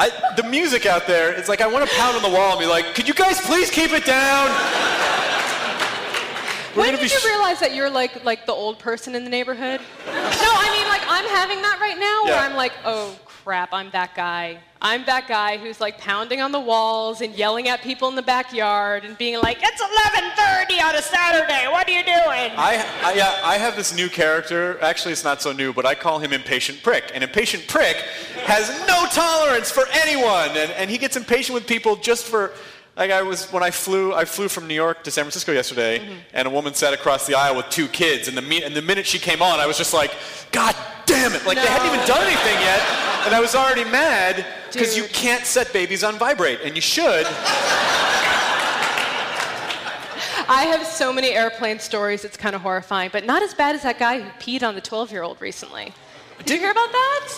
I, 0.00 0.32
the 0.34 0.44
music 0.44 0.86
out 0.86 1.06
there, 1.06 1.30
it's 1.32 1.48
like 1.48 1.60
I 1.60 1.66
want 1.66 1.86
to 1.86 1.94
pound 1.96 2.16
on 2.16 2.22
the 2.22 2.30
wall 2.30 2.52
and 2.52 2.58
be 2.60 2.66
like, 2.66 2.94
could 2.94 3.06
you 3.06 3.12
guys 3.12 3.38
please 3.42 3.70
keep 3.70 3.92
it 3.92 4.06
down? 4.06 4.48
We're 6.74 6.82
when 6.82 6.90
did 6.92 7.00
be 7.00 7.02
you 7.02 7.08
sh- 7.10 7.24
realize 7.26 7.60
that 7.60 7.74
you're 7.74 7.90
like 7.90 8.24
like 8.24 8.46
the 8.46 8.52
old 8.52 8.78
person 8.78 9.14
in 9.14 9.24
the 9.24 9.30
neighborhood? 9.30 9.80
no, 10.06 10.12
I 10.14 10.70
mean 10.72 10.88
like 10.88 11.02
I'm 11.06 11.26
having 11.36 11.60
that 11.62 11.78
right 11.80 11.98
now 11.98 12.24
where 12.24 12.38
I'm 12.38 12.54
like, 12.54 12.72
oh 12.84 13.14
crap, 13.44 13.72
I'm 13.72 13.90
that 13.90 14.14
guy. 14.14 14.58
I'm 14.82 15.04
that 15.04 15.28
guy 15.28 15.58
who's 15.58 15.80
like 15.80 15.98
pounding 15.98 16.40
on 16.40 16.52
the 16.52 16.60
walls 16.60 17.20
and 17.20 17.34
yelling 17.34 17.68
at 17.68 17.82
people 17.82 18.08
in 18.08 18.14
the 18.14 18.22
backyard 18.22 19.04
and 19.04 19.16
being 19.18 19.40
like, 19.40 19.58
it's 19.62 19.82
11:30 19.82 20.82
on 20.82 20.94
a 20.94 21.02
Saturday. 21.02 21.66
What 21.70 21.88
are 21.88 21.92
you 21.92 22.02
doing? 22.02 22.52
I, 22.56 22.86
I, 23.02 23.12
yeah, 23.14 23.40
I 23.42 23.58
have 23.58 23.76
this 23.76 23.94
new 23.94 24.08
character. 24.08 24.78
Actually, 24.80 25.12
it's 25.12 25.24
not 25.24 25.42
so 25.42 25.52
new, 25.52 25.72
but 25.72 25.86
I 25.86 25.94
call 25.94 26.18
him 26.18 26.32
Impatient 26.32 26.82
Prick. 26.82 27.10
And 27.14 27.24
Impatient 27.24 27.66
Prick 27.68 27.96
has 28.44 28.68
no 28.86 29.06
tolerance 29.10 29.70
for 29.70 29.84
anyone, 29.92 30.50
and, 30.56 30.70
and 30.72 30.90
he 30.90 30.98
gets 30.98 31.16
impatient 31.16 31.54
with 31.54 31.66
people 31.66 31.96
just 31.96 32.26
for. 32.26 32.52
Like 32.96 33.12
I 33.12 33.22
was 33.22 33.50
when 33.52 33.62
I 33.62 33.70
flew, 33.70 34.12
I 34.12 34.24
flew 34.26 34.48
from 34.48 34.66
New 34.66 34.74
York 34.74 35.04
to 35.04 35.10
San 35.10 35.24
Francisco 35.24 35.52
yesterday, 35.52 36.00
mm-hmm. 36.00 36.12
and 36.34 36.46
a 36.46 36.50
woman 36.50 36.74
sat 36.74 36.92
across 36.92 37.26
the 37.26 37.34
aisle 37.34 37.56
with 37.56 37.70
two 37.70 37.86
kids. 37.88 38.28
And 38.28 38.36
the 38.36 38.64
and 38.64 38.74
the 38.74 38.82
minute 38.82 39.06
she 39.06 39.18
came 39.18 39.40
on, 39.40 39.58
I 39.60 39.66
was 39.66 39.78
just 39.78 39.94
like, 39.94 40.12
God 40.52 40.74
damn 41.10 41.34
it! 41.34 41.44
Like 41.44 41.58
they 41.58 41.66
hadn't 41.66 41.86
even 41.92 42.06
done 42.06 42.22
anything 42.22 42.58
yet, 42.60 42.80
and 43.26 43.34
I 43.34 43.40
was 43.40 43.54
already 43.54 43.84
mad 43.84 44.46
because 44.72 44.96
you 44.96 45.04
can't 45.04 45.44
set 45.44 45.72
babies 45.72 46.02
on 46.04 46.16
vibrate, 46.18 46.60
and 46.64 46.74
you 46.74 46.80
should. 46.82 47.26
I 50.52 50.64
have 50.64 50.84
so 50.86 51.12
many 51.12 51.28
airplane 51.30 51.78
stories. 51.78 52.24
It's 52.24 52.36
kind 52.36 52.56
of 52.56 52.62
horrifying, 52.62 53.10
but 53.12 53.24
not 53.24 53.42
as 53.42 53.54
bad 53.54 53.74
as 53.76 53.82
that 53.82 53.98
guy 54.00 54.20
who 54.20 54.28
peed 54.40 54.64
on 54.66 54.74
the 54.74 54.80
12-year-old 54.80 55.40
recently. 55.40 55.92
Did 56.38 56.50
you 56.50 56.58
hear 56.58 56.72
about 56.72 56.90
that? 56.90 57.28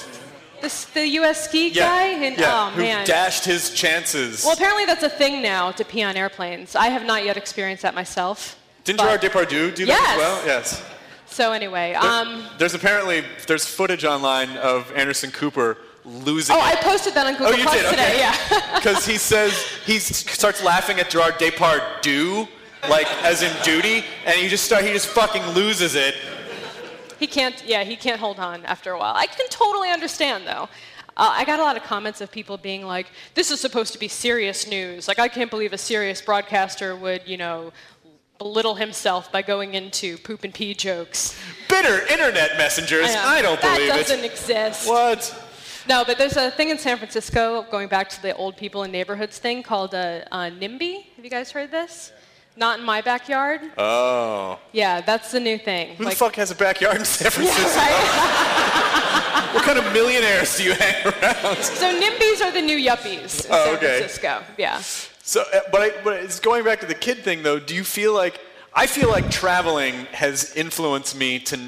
This, 0.63 0.85
the 0.87 1.07
U.S. 1.09 1.45
ski 1.45 1.71
guy? 1.71 2.07
And, 2.07 2.39
yeah, 2.39 2.69
oh 2.69 2.71
who 2.71 2.81
man. 2.83 3.05
dashed 3.07 3.45
his 3.45 3.71
chances. 3.75 4.45
Well, 4.45 4.55
apparently 4.55 4.87
that's 4.87 5.03
a 5.03 5.11
thing 5.11 5.43
now 5.43 5.73
to 5.73 5.85
pee 5.85 6.03
on 6.03 6.17
airplanes. 6.17 6.75
I 6.75 6.87
have 6.87 7.05
not 7.05 7.25
yet 7.25 7.37
experienced 7.37 7.83
that 7.83 7.95
myself. 7.95 8.59
Didn't 8.85 8.99
but- 8.99 9.21
Gerard 9.21 9.49
Depardieu 9.49 9.75
do 9.75 9.85
that 9.87 9.93
Yes. 9.93 10.11
as 10.13 10.17
well? 10.19 10.43
Yes. 10.47 10.83
So 11.33 11.53
anyway, 11.53 11.97
There- 12.01 12.11
um, 12.11 12.45
there's 12.59 12.75
apparently 12.75 13.25
there's 13.47 13.65
footage 13.67 14.05
online 14.05 14.51
of 14.59 14.93
Anderson 14.95 15.31
Cooper 15.31 15.79
losing. 16.05 16.55
oh, 16.55 16.61
I 16.61 16.77
posted 16.77 17.15
that 17.15 17.27
on 17.27 17.33
Google 17.33 17.47
Oh, 17.55 17.57
you 17.57 17.63
Plus 17.63 17.81
did? 17.81 17.91
today. 17.91 18.09
Okay. 18.09 18.19
Yeah. 18.19 18.69
Because 18.83 19.07
he 19.07 19.17
says 19.17 19.53
he 19.87 19.99
starts 20.01 20.63
laughing 20.63 20.99
at 20.99 21.09
Gerard 21.09 21.35
Depardieu, 21.39 22.49
like 22.91 23.07
as 23.23 23.43
in 23.43 23.53
duty, 23.63 24.05
and 24.27 24.35
he 24.37 24.49
just 24.49 24.65
start 24.65 24.85
he 24.85 24.93
just 24.93 25.07
fucking 25.07 25.43
loses 25.51 25.95
it. 25.95 26.17
he 27.19 27.27
can't. 27.27 27.63
Yeah, 27.65 27.85
he 27.85 27.97
can't 27.97 28.19
hold 28.21 28.39
on 28.41 28.65
after 28.67 28.91
a 28.93 28.99
while. 28.99 29.15
I 29.15 29.27
can 29.27 29.49
totally 29.49 29.91
understand 29.91 30.47
though. 30.47 30.69
Uh, 31.15 31.29
I 31.41 31.45
got 31.45 31.61
a 31.61 31.63
lot 31.63 31.77
of 31.77 31.83
comments 31.85 32.21
of 32.23 32.33
people 32.33 32.57
being 32.57 32.85
like, 32.87 33.07
"This 33.35 33.51
is 33.51 33.61
supposed 33.61 33.93
to 33.93 33.99
be 33.99 34.09
serious 34.09 34.67
news. 34.67 35.07
Like, 35.09 35.19
I 35.19 35.29
can't 35.29 35.51
believe 35.51 35.73
a 35.75 35.79
serious 35.79 36.21
broadcaster 36.23 36.97
would, 36.97 37.23
you 37.27 37.37
know, 37.37 37.71
belittle 38.43 38.75
himself 38.75 39.31
by 39.33 39.43
going 39.43 39.75
into 39.75 40.19
poop 40.19 40.45
and 40.45 40.53
pee 40.55 40.75
jokes." 40.75 41.39
Bitter 41.69 42.07
internet 42.09 42.57
messengers. 42.59 43.07
know. 43.15 43.23
I, 43.25 43.43
don't 43.43 43.61
that 43.61 43.77
believe 43.77 43.95
doesn't 43.95 44.25
exist. 44.25 44.89
What? 44.89 45.21
No, 45.89 46.05
but 46.05 46.17
there's 46.19 46.37
a 46.37 46.51
thing 46.51 46.69
in 46.69 46.79
San 46.79 46.97
Francisco, 46.97 47.67
going 47.71 47.89
back 47.89 48.09
to 48.11 48.23
the 48.23 48.35
old 48.37 48.57
people 48.57 48.85
in 48.85 48.93
neighborhoods 48.93 49.39
thing, 49.39 49.63
called 49.63 49.95
a, 49.95 50.27
uh 50.31 50.51
NIMBY. 50.63 50.95
Have 51.17 51.25
you 51.25 51.31
guys 51.31 51.51
heard 51.51 51.71
this? 51.71 52.13
Not 52.57 52.79
in 52.79 52.85
my 52.85 53.01
backyard. 53.01 53.63
Oh. 53.79 54.59
Yeah, 54.73 55.01
that's 55.01 55.31
the 55.33 55.41
new 55.41 55.57
thing. 55.59 55.97
Who 55.97 56.05
the 56.05 56.11
fuck 56.11 56.37
has 56.37 56.51
a 56.51 56.55
backyard 56.55 56.99
in 56.99 57.05
San 57.05 57.31
Francisco? 57.37 57.79
right? 57.81 58.89
What 59.55 59.65
kind 59.65 59.79
of 59.79 59.93
millionaires 59.93 60.57
do 60.57 60.65
you 60.65 60.73
hang 60.75 61.05
around? 61.05 61.57
so 61.63 61.87
NIMBYs 62.01 62.41
are 62.45 62.53
the 62.53 62.63
new 62.63 62.77
yuppies 62.79 63.45
in 63.45 63.51
Oh, 63.53 63.65
San 63.65 63.75
okay. 63.77 63.99
Francisco. 63.99 64.43
Yeah. 64.57 64.81
So, 65.23 65.43
uh, 65.53 65.61
but, 65.71 65.81
I, 65.81 65.91
but 66.03 66.15
it's 66.23 66.41
going 66.41 66.65
back 66.65 66.81
to 66.81 66.87
the 66.87 66.95
kid 66.95 67.19
thing, 67.19 67.43
though. 67.43 67.59
Do 67.59 67.75
you 67.75 67.85
feel 67.85 68.13
like 68.13 68.41
I 68.75 68.87
feel 68.87 69.09
like 69.09 69.31
traveling 69.31 70.07
has 70.07 70.55
influenced 70.57 71.17
me 71.17 71.39
to 71.41 71.59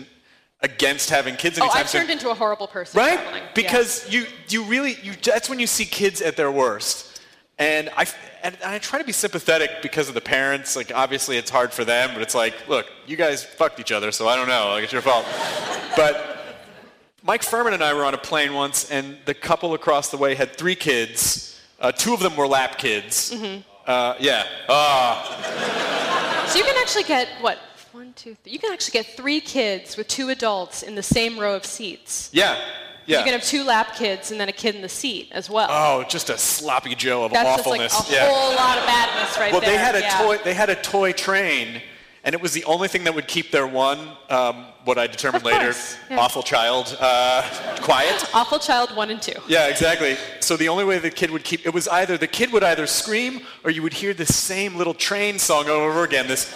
against 0.61 1.11
having 1.11 1.37
kids 1.37 1.59
Oh, 1.61 1.69
I've 1.73 1.89
soon? 1.89 2.01
turned 2.03 2.11
into 2.11 2.31
a 2.31 2.35
horrible 2.35 2.67
person 2.67 2.99
right? 2.99 3.15
traveling. 3.19 3.43
Yeah. 3.43 3.51
Because 3.55 4.11
you 4.13 4.27
you 4.49 4.65
really 4.65 4.97
you 5.03 5.13
that's 5.23 5.49
when 5.49 5.61
you 5.61 5.67
see 5.67 5.85
kids 5.85 6.21
at 6.21 6.37
their 6.37 6.51
worst. 6.51 7.21
And 7.59 7.91
I 7.97 8.07
and 8.43 8.57
I 8.65 8.79
try 8.79 8.99
to 8.99 9.05
be 9.05 9.13
sympathetic 9.13 9.83
because 9.83 10.09
of 10.09 10.15
the 10.15 10.21
parents. 10.21 10.75
Like 10.75 10.93
obviously 10.95 11.37
it's 11.37 11.51
hard 11.51 11.73
for 11.73 11.85
them, 11.85 12.11
but 12.13 12.23
it's 12.23 12.35
like, 12.35 12.69
look, 12.69 12.87
you 13.07 13.17
guys 13.17 13.45
fucked 13.45 13.79
each 13.79 13.93
other, 13.93 14.11
so 14.11 14.27
I 14.27 14.35
don't 14.37 14.49
know. 14.49 14.71
Like 14.71 14.85
it's 14.85 14.93
your 14.93 15.03
fault. 15.03 15.27
but 15.97 16.31
Mike 17.23 17.43
Phirman 17.43 17.73
and 17.75 17.83
I 17.85 17.95
were 17.95 18.05
on 18.05 18.15
a 18.15 18.19
plane 18.19 18.53
once, 18.53 18.91
and 18.91 19.17
the 19.25 19.35
couple 19.35 19.75
across 19.75 20.11
the 20.11 20.17
way 20.17 20.35
had 20.35 20.57
three 20.57 20.75
kids. 20.75 21.54
Uh, 21.85 21.93
two 21.93 22.15
of 22.15 22.21
them 22.21 22.35
were 22.35 22.47
lap 22.47 22.79
kids. 22.79 23.31
Mm-hmm. 23.31 23.61
Uh, 23.87 24.15
yeah. 24.19 24.47
Ah. 24.71 26.47
So 26.49 26.59
you 26.59 26.65
can 26.65 26.77
actually 26.79 27.05
get 27.05 27.29
what? 27.43 27.59
One, 27.93 28.15
two, 28.17 28.35
three. 28.43 28.53
You 28.53 28.59
can 28.59 28.73
actually 28.73 28.93
get 29.03 29.07
three 29.17 29.41
kids 29.41 29.97
with 29.99 30.09
two 30.09 30.31
adults 30.31 30.83
in 30.83 30.95
the 30.95 31.03
same 31.03 31.39
row 31.39 31.55
of 31.55 31.65
seats. 31.67 32.31
yeah. 32.33 32.59
Yeah. 33.07 33.19
You 33.19 33.25
can 33.25 33.33
have 33.35 33.43
two 33.45 33.65
lap 33.65 33.95
kids 33.97 34.31
and 34.31 34.41
then 34.41 34.49
a 34.49 34.53
kid 34.53 34.75
in 34.75 34.81
the 34.81 34.89
seat 34.89 35.29
as 35.33 35.51
well. 35.51 35.69
oh, 35.71 36.05
just 36.09 36.31
a 36.31 36.39
sloppy 36.39 36.95
Joe 36.95 37.27
of 37.27 37.33
That's 37.33 37.61
awfulness. 37.61 37.93
just 37.93 38.09
like 38.11 38.19
a 38.19 38.23
yeah. 38.23 38.31
whole 38.33 38.55
lot 38.57 38.79
of 38.79 38.87
badness 38.87 39.37
right 39.37 39.53
Well, 39.53 39.61
there. 39.61 39.69
Well, 39.71 39.79
they 39.79 39.85
had 39.85 39.95
a 39.95 40.01
yeah. 40.01 40.19
toy. 40.23 40.39
They 40.43 40.55
had 40.55 40.71
a 40.71 40.75
toy 40.77 41.13
train, 41.13 41.83
and 42.25 42.35
it 42.35 42.41
was 42.41 42.53
the 42.53 42.65
only 42.65 42.89
thing 42.89 43.05
that 43.05 43.15
would 43.15 43.29
keep 43.29 43.51
their 43.51 43.67
one, 43.67 43.99
um, 44.31 44.67
what 44.85 44.97
I 44.99 45.07
determined 45.07 45.45
later, 45.45 45.75
yeah. 46.11 46.19
awful 46.19 46.43
child, 46.43 46.97
uh, 46.99 47.43
quiet. 47.83 48.25
Awful 48.35 48.59
Child 48.59 48.97
1 48.97 49.11
and 49.11 49.21
2. 49.21 49.33
Yeah, 49.47 49.69
exactly. 49.69 50.17
So 50.41 50.57
the 50.57 50.69
only 50.69 50.85
way 50.85 50.99
the 50.99 51.11
kid 51.11 51.31
would 51.31 51.45
keep 51.45 51.67
it 51.67 51.75
was 51.75 51.87
either 51.89 52.17
the 52.17 52.27
kid 52.27 52.51
would 52.53 52.65
either 52.65 52.87
scream 52.87 53.43
or 53.63 53.71
you 53.71 53.83
would 53.83 53.93
hear 53.93 54.15
the 54.15 54.27
same 54.27 54.77
little 54.77 54.95
train 54.95 55.39
song 55.39 55.69
over 55.69 55.85
and 55.85 55.91
over 55.91 56.05
again. 56.05 56.27
This. 56.27 56.53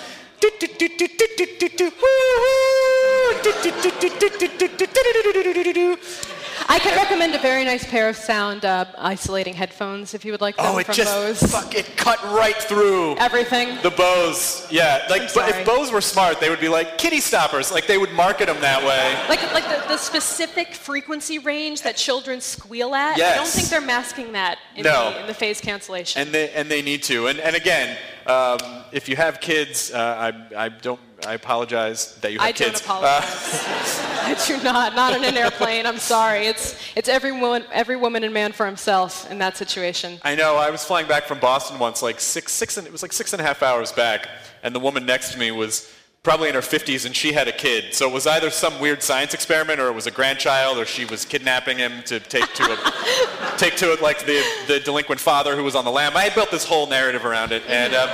I 6.70 6.78
can 6.78 6.94
recommend 6.98 7.34
a 7.34 7.38
very 7.38 7.64
nice 7.64 7.86
pair 7.86 8.10
of 8.10 8.16
sound 8.16 8.64
uh, 8.66 8.84
isolating 8.98 9.54
headphones 9.54 10.12
if 10.12 10.22
you 10.24 10.32
would 10.32 10.42
like 10.42 10.56
them 10.58 10.66
Oh, 10.68 10.76
it 10.78 10.84
from 10.86 10.94
just 10.96 11.12
Bose. 11.40 11.50
fuck, 11.50 11.74
it 11.74 11.96
cut 11.96 12.22
right 12.24 12.54
through 12.56 13.16
Everything. 13.16 13.78
the 13.82 13.90
Bose. 13.90 14.66
Yeah, 14.70 15.06
like 15.08 15.32
but 15.34 15.48
if. 15.48 15.66
Bose 15.66 15.90
were 15.90 16.02
smart, 16.02 16.40
they 16.40 16.50
would 16.50 16.60
be 16.60 16.68
like 16.68 16.98
kitty 16.98 17.20
stoppers. 17.20 17.72
Like 17.72 17.86
they 17.86 17.96
would 17.96 18.12
market 18.12 18.46
them 18.46 18.60
that 18.60 18.82
way. 18.84 19.14
Like, 19.28 19.42
like 19.54 19.64
the, 19.64 19.88
the 19.88 19.96
specific 19.96 20.74
frequency 20.74 21.38
range 21.38 21.82
that 21.82 21.96
children 21.96 22.40
squeal 22.40 22.94
at. 22.94 23.16
Yes. 23.16 23.32
I 23.34 23.36
don't 23.36 23.48
think 23.48 23.68
they're 23.68 23.80
masking 23.80 24.32
that 24.32 24.58
in, 24.76 24.82
No. 24.84 25.10
the, 25.12 25.20
in 25.22 25.26
the 25.26 25.34
phase 25.34 25.60
cancellation. 25.62 26.20
and 26.20 26.32
they 26.32 26.50
and 26.50 26.70
they 26.70 26.82
need 26.82 27.02
to. 27.04 27.28
And 27.28 27.40
and 27.40 27.56
again, 27.56 27.96
um, 28.26 28.58
if 28.92 29.08
you 29.08 29.16
have 29.16 29.40
kids, 29.40 29.90
uh, 29.90 30.32
I 30.54 30.64
I 30.64 30.68
don't 30.68 31.00
I 31.26 31.34
apologize 31.34 32.14
that 32.16 32.32
you 32.32 32.38
have 32.38 32.48
I 32.48 32.52
don't 32.52 32.70
kids. 32.70 32.80
Uh, 32.82 32.84
apologize. 32.84 34.00
I 34.22 34.44
do 34.46 34.62
not. 34.62 34.94
Not 34.94 35.14
on 35.14 35.24
an 35.24 35.36
airplane. 35.36 35.84
I'm 35.84 35.98
sorry. 35.98 36.46
It's 36.46 36.78
it's 36.94 37.08
every 37.08 37.32
woman, 37.32 37.64
every 37.72 37.96
woman 37.96 38.24
and 38.24 38.32
man 38.32 38.52
for 38.52 38.66
himself 38.66 39.30
in 39.30 39.38
that 39.38 39.56
situation. 39.56 40.18
I 40.22 40.34
know. 40.34 40.56
I 40.56 40.70
was 40.70 40.84
flying 40.84 41.08
back 41.08 41.24
from 41.24 41.40
Boston 41.40 41.78
once, 41.78 42.02
like 42.02 42.20
six 42.20 42.52
six 42.52 42.76
and 42.76 42.86
it 42.86 42.92
was 42.92 43.02
like 43.02 43.12
six 43.12 43.32
and 43.32 43.40
a 43.40 43.44
half 43.44 43.62
hours 43.62 43.90
back, 43.90 44.28
and 44.62 44.74
the 44.74 44.80
woman 44.80 45.06
next 45.06 45.32
to 45.32 45.38
me 45.38 45.50
was 45.50 45.92
probably 46.24 46.48
in 46.48 46.54
her 46.54 46.60
50s 46.60 47.06
and 47.06 47.14
she 47.14 47.32
had 47.32 47.48
a 47.48 47.52
kid. 47.52 47.94
So 47.94 48.06
it 48.08 48.12
was 48.12 48.26
either 48.26 48.50
some 48.50 48.78
weird 48.80 49.02
science 49.02 49.34
experiment 49.34 49.80
or 49.80 49.86
it 49.86 49.94
was 49.94 50.06
a 50.06 50.10
grandchild 50.10 50.76
or 50.76 50.84
she 50.84 51.04
was 51.04 51.24
kidnapping 51.24 51.78
him 51.78 52.02
to 52.06 52.20
take 52.20 52.52
to 52.54 52.64
it 52.64 52.78
take 53.58 53.76
to 53.76 53.92
it 53.92 54.02
like 54.02 54.26
the 54.26 54.44
the 54.66 54.80
delinquent 54.80 55.20
father 55.20 55.56
who 55.56 55.64
was 55.64 55.74
on 55.74 55.84
the 55.84 55.90
lam. 55.90 56.16
I 56.16 56.24
had 56.24 56.34
built 56.34 56.50
this 56.50 56.64
whole 56.64 56.86
narrative 56.86 57.24
around 57.24 57.52
it 57.52 57.62
and 57.66 57.94
um, 57.94 58.08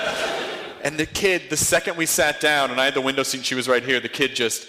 and 0.85 0.97
the 0.99 1.07
kid 1.07 1.43
the 1.51 1.57
second 1.57 1.97
we 1.97 2.07
sat 2.07 2.41
down 2.41 2.71
and 2.71 2.81
I 2.81 2.85
had 2.85 2.95
the 2.95 3.01
window 3.01 3.25
seat 3.25 3.45
she 3.45 3.57
was 3.57 3.67
right 3.69 3.83
here, 3.83 3.99
the 3.99 4.09
kid 4.09 4.37
just 4.37 4.69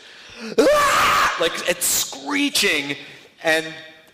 like 1.40 1.54
it's 1.70 1.86
screeching 1.86 2.96
and 3.44 3.66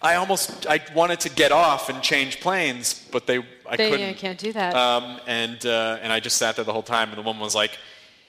I 0.01 0.15
almost 0.15 0.65
I 0.67 0.81
wanted 0.95 1.19
to 1.21 1.29
get 1.29 1.51
off 1.51 1.89
and 1.89 2.01
change 2.01 2.39
planes, 2.39 3.07
but 3.11 3.27
they 3.27 3.37
I 3.69 3.75
They 3.77 3.89
couldn't. 3.91 4.15
uh, 4.15 4.17
can't 4.17 4.37
do 4.39 4.51
that. 4.53 4.75
Um, 4.75 5.19
and 5.27 5.63
uh, 5.65 5.99
and 6.01 6.11
I 6.11 6.19
just 6.19 6.37
sat 6.37 6.55
there 6.55 6.65
the 6.65 6.73
whole 6.73 6.83
time, 6.83 7.09
and 7.09 7.17
the 7.17 7.21
woman 7.21 7.41
was 7.41 7.55
like, 7.55 7.77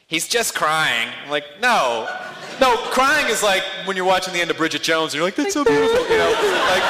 "He's 0.06 0.28
just 0.28 0.54
crying." 0.54 1.08
I'm 1.24 1.30
like, 1.30 1.44
no, 1.60 2.08
no, 2.60 2.76
crying 2.92 3.26
is 3.28 3.42
like 3.42 3.64
when 3.86 3.96
you're 3.96 4.04
watching 4.04 4.34
the 4.34 4.40
end 4.40 4.50
of 4.50 4.56
Bridget 4.58 4.82
Jones, 4.82 5.12
and 5.14 5.18
you're 5.18 5.24
like, 5.24 5.34
"That's 5.34 5.54
so 5.54 5.64
beautiful," 5.64 6.02
you 6.08 6.18
know. 6.18 6.32
Like, 6.72 6.82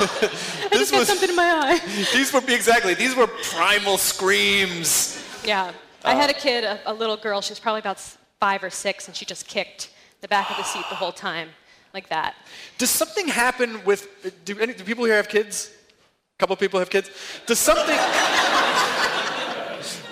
I 0.00 0.68
this 0.70 0.78
just 0.80 0.92
got 0.92 0.98
was 1.00 1.08
something 1.08 1.30
in 1.30 1.36
my 1.36 1.48
eye. 1.48 1.78
these 2.12 2.32
were 2.32 2.42
exactly 2.48 2.94
these 2.94 3.14
were 3.16 3.26
primal 3.26 3.98
screams. 3.98 5.17
Yeah. 5.44 5.72
I 6.04 6.14
had 6.14 6.30
a 6.30 6.34
kid, 6.34 6.64
a, 6.64 6.78
a 6.86 6.92
little 6.92 7.16
girl. 7.16 7.40
She 7.40 7.50
was 7.52 7.58
probably 7.58 7.80
about 7.80 7.96
s- 7.96 8.18
five 8.40 8.62
or 8.62 8.70
six, 8.70 9.08
and 9.08 9.16
she 9.16 9.24
just 9.24 9.46
kicked 9.48 9.90
the 10.20 10.28
back 10.28 10.50
of 10.50 10.56
the 10.56 10.62
seat 10.62 10.84
the 10.88 10.94
whole 10.96 11.12
time, 11.12 11.48
like 11.92 12.08
that. 12.08 12.34
Does 12.78 12.90
something 12.90 13.26
happen 13.28 13.84
with? 13.84 14.08
Do, 14.44 14.58
any, 14.58 14.74
do 14.74 14.84
people 14.84 15.04
here 15.04 15.16
have 15.16 15.28
kids? 15.28 15.70
A 16.36 16.38
couple 16.38 16.54
people 16.56 16.78
have 16.78 16.90
kids. 16.90 17.10
Does 17.46 17.58
something? 17.58 17.84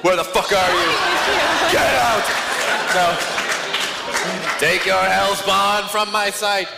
Where 0.03 0.17
the 0.17 0.25
fuck 0.25 0.53
are 0.53 0.71
you? 0.71 0.91
Get 1.73 1.95
out! 2.01 2.25
No. 2.95 3.17
Take 4.59 4.87
your 4.87 4.97
hellspawn 4.97 5.89
from 5.89 6.11
my 6.13 6.31
sight. 6.31 6.69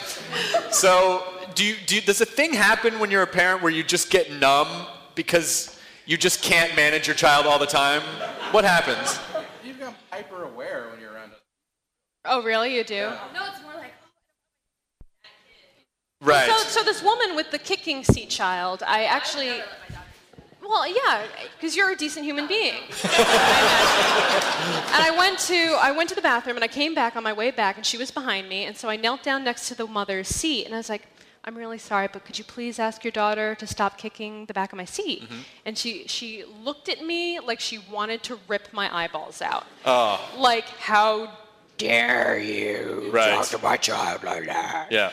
So, 0.71 1.25
do 1.55 1.65
you, 1.65 1.77
do 1.87 1.97
you, 1.97 2.01
does 2.03 2.21
a 2.21 2.27
thing 2.27 2.53
happen 2.53 2.99
when 2.99 3.11
you're 3.11 3.23
a 3.23 3.27
parent 3.27 3.63
where 3.63 3.73
you 3.73 3.83
just 3.83 4.11
get 4.11 4.31
numb 4.33 4.87
because 5.15 5.78
you 6.09 6.17
just 6.17 6.43
can't 6.43 6.75
manage 6.75 7.07
your 7.07 7.15
child 7.15 7.47
all 7.47 7.59
the 7.59 7.67
time? 7.67 8.01
What 8.51 8.65
happens? 8.65 9.21
You 9.63 9.75
become 9.75 9.95
hyper 10.11 10.43
aware 10.45 10.89
when 10.91 10.99
you're 11.01 11.13
around 11.13 11.33
us. 11.33 11.39
Oh, 12.25 12.43
really? 12.43 12.75
You 12.75 12.83
do? 12.83 13.11
No, 13.35 13.45
it's 13.47 13.63
more 13.63 13.75
like, 13.75 13.93
Right. 16.23 16.51
So, 16.51 16.81
so 16.81 16.83
this 16.83 17.03
woman 17.03 17.37
with 17.37 17.51
the 17.51 17.59
kicking 17.59 18.03
seat 18.05 18.31
child, 18.31 18.83
I 18.87 19.05
actually. 19.05 19.61
Well, 20.63 20.89
yeah, 20.89 21.27
because 21.57 21.77
you're 21.77 21.91
a 21.91 21.97
decent 21.97 22.25
human 22.25 22.47
being. 22.47 22.83
I 23.05 24.91
and 24.95 25.03
I 25.05 25.15
went 25.17 25.39
to 25.41 25.79
I 25.81 25.93
went 25.93 26.09
to 26.09 26.15
the 26.15 26.23
bathroom 26.23 26.57
and 26.57 26.65
I 26.65 26.69
came 26.69 26.95
back 26.95 27.17
on 27.17 27.23
my 27.23 27.33
way 27.33 27.51
back 27.51 27.77
and 27.77 27.87
she 27.87 27.97
was 27.97 28.11
behind 28.11 28.49
me 28.49 28.65
and 28.65 28.77
so 28.77 28.89
I 28.89 28.97
knelt 28.97 29.23
down 29.23 29.45
next 29.45 29.69
to 29.69 29.75
the 29.75 29.87
mother's 29.87 30.29
seat 30.29 30.67
and 30.67 30.75
I 30.75 30.79
was 30.79 30.91
like, 30.91 31.07
I'm 31.45 31.57
really 31.57 31.79
sorry, 31.79 32.09
but 32.13 32.25
could 32.25 32.39
you 32.39 32.45
please 32.45 32.79
ask 32.79 33.05
your 33.05 33.11
daughter 33.13 33.55
to 33.55 33.67
stop 33.67 33.97
kicking 33.97 34.45
the 34.47 34.55
back 34.55 34.73
of 34.73 34.77
my 34.77 34.85
seat? 34.85 35.23
Mm-hmm. 35.23 35.41
And 35.65 35.79
she 35.79 36.07
she 36.07 36.45
looked 36.63 36.89
at 36.89 37.03
me 37.05 37.41
like 37.41 37.61
she 37.61 37.79
wanted 37.91 38.23
to 38.25 38.39
rip 38.49 38.73
my 38.73 38.95
eyeballs 38.95 39.41
out. 39.41 39.67
Oh, 39.87 40.21
Like, 40.37 40.65
how 40.65 41.31
dare 41.79 42.39
you 42.39 43.11
Right. 43.13 43.31
talk 43.35 43.47
to 43.47 43.59
my 43.59 43.77
child 43.77 44.25
like 44.25 44.45
that? 44.47 44.89
yeah. 44.91 45.11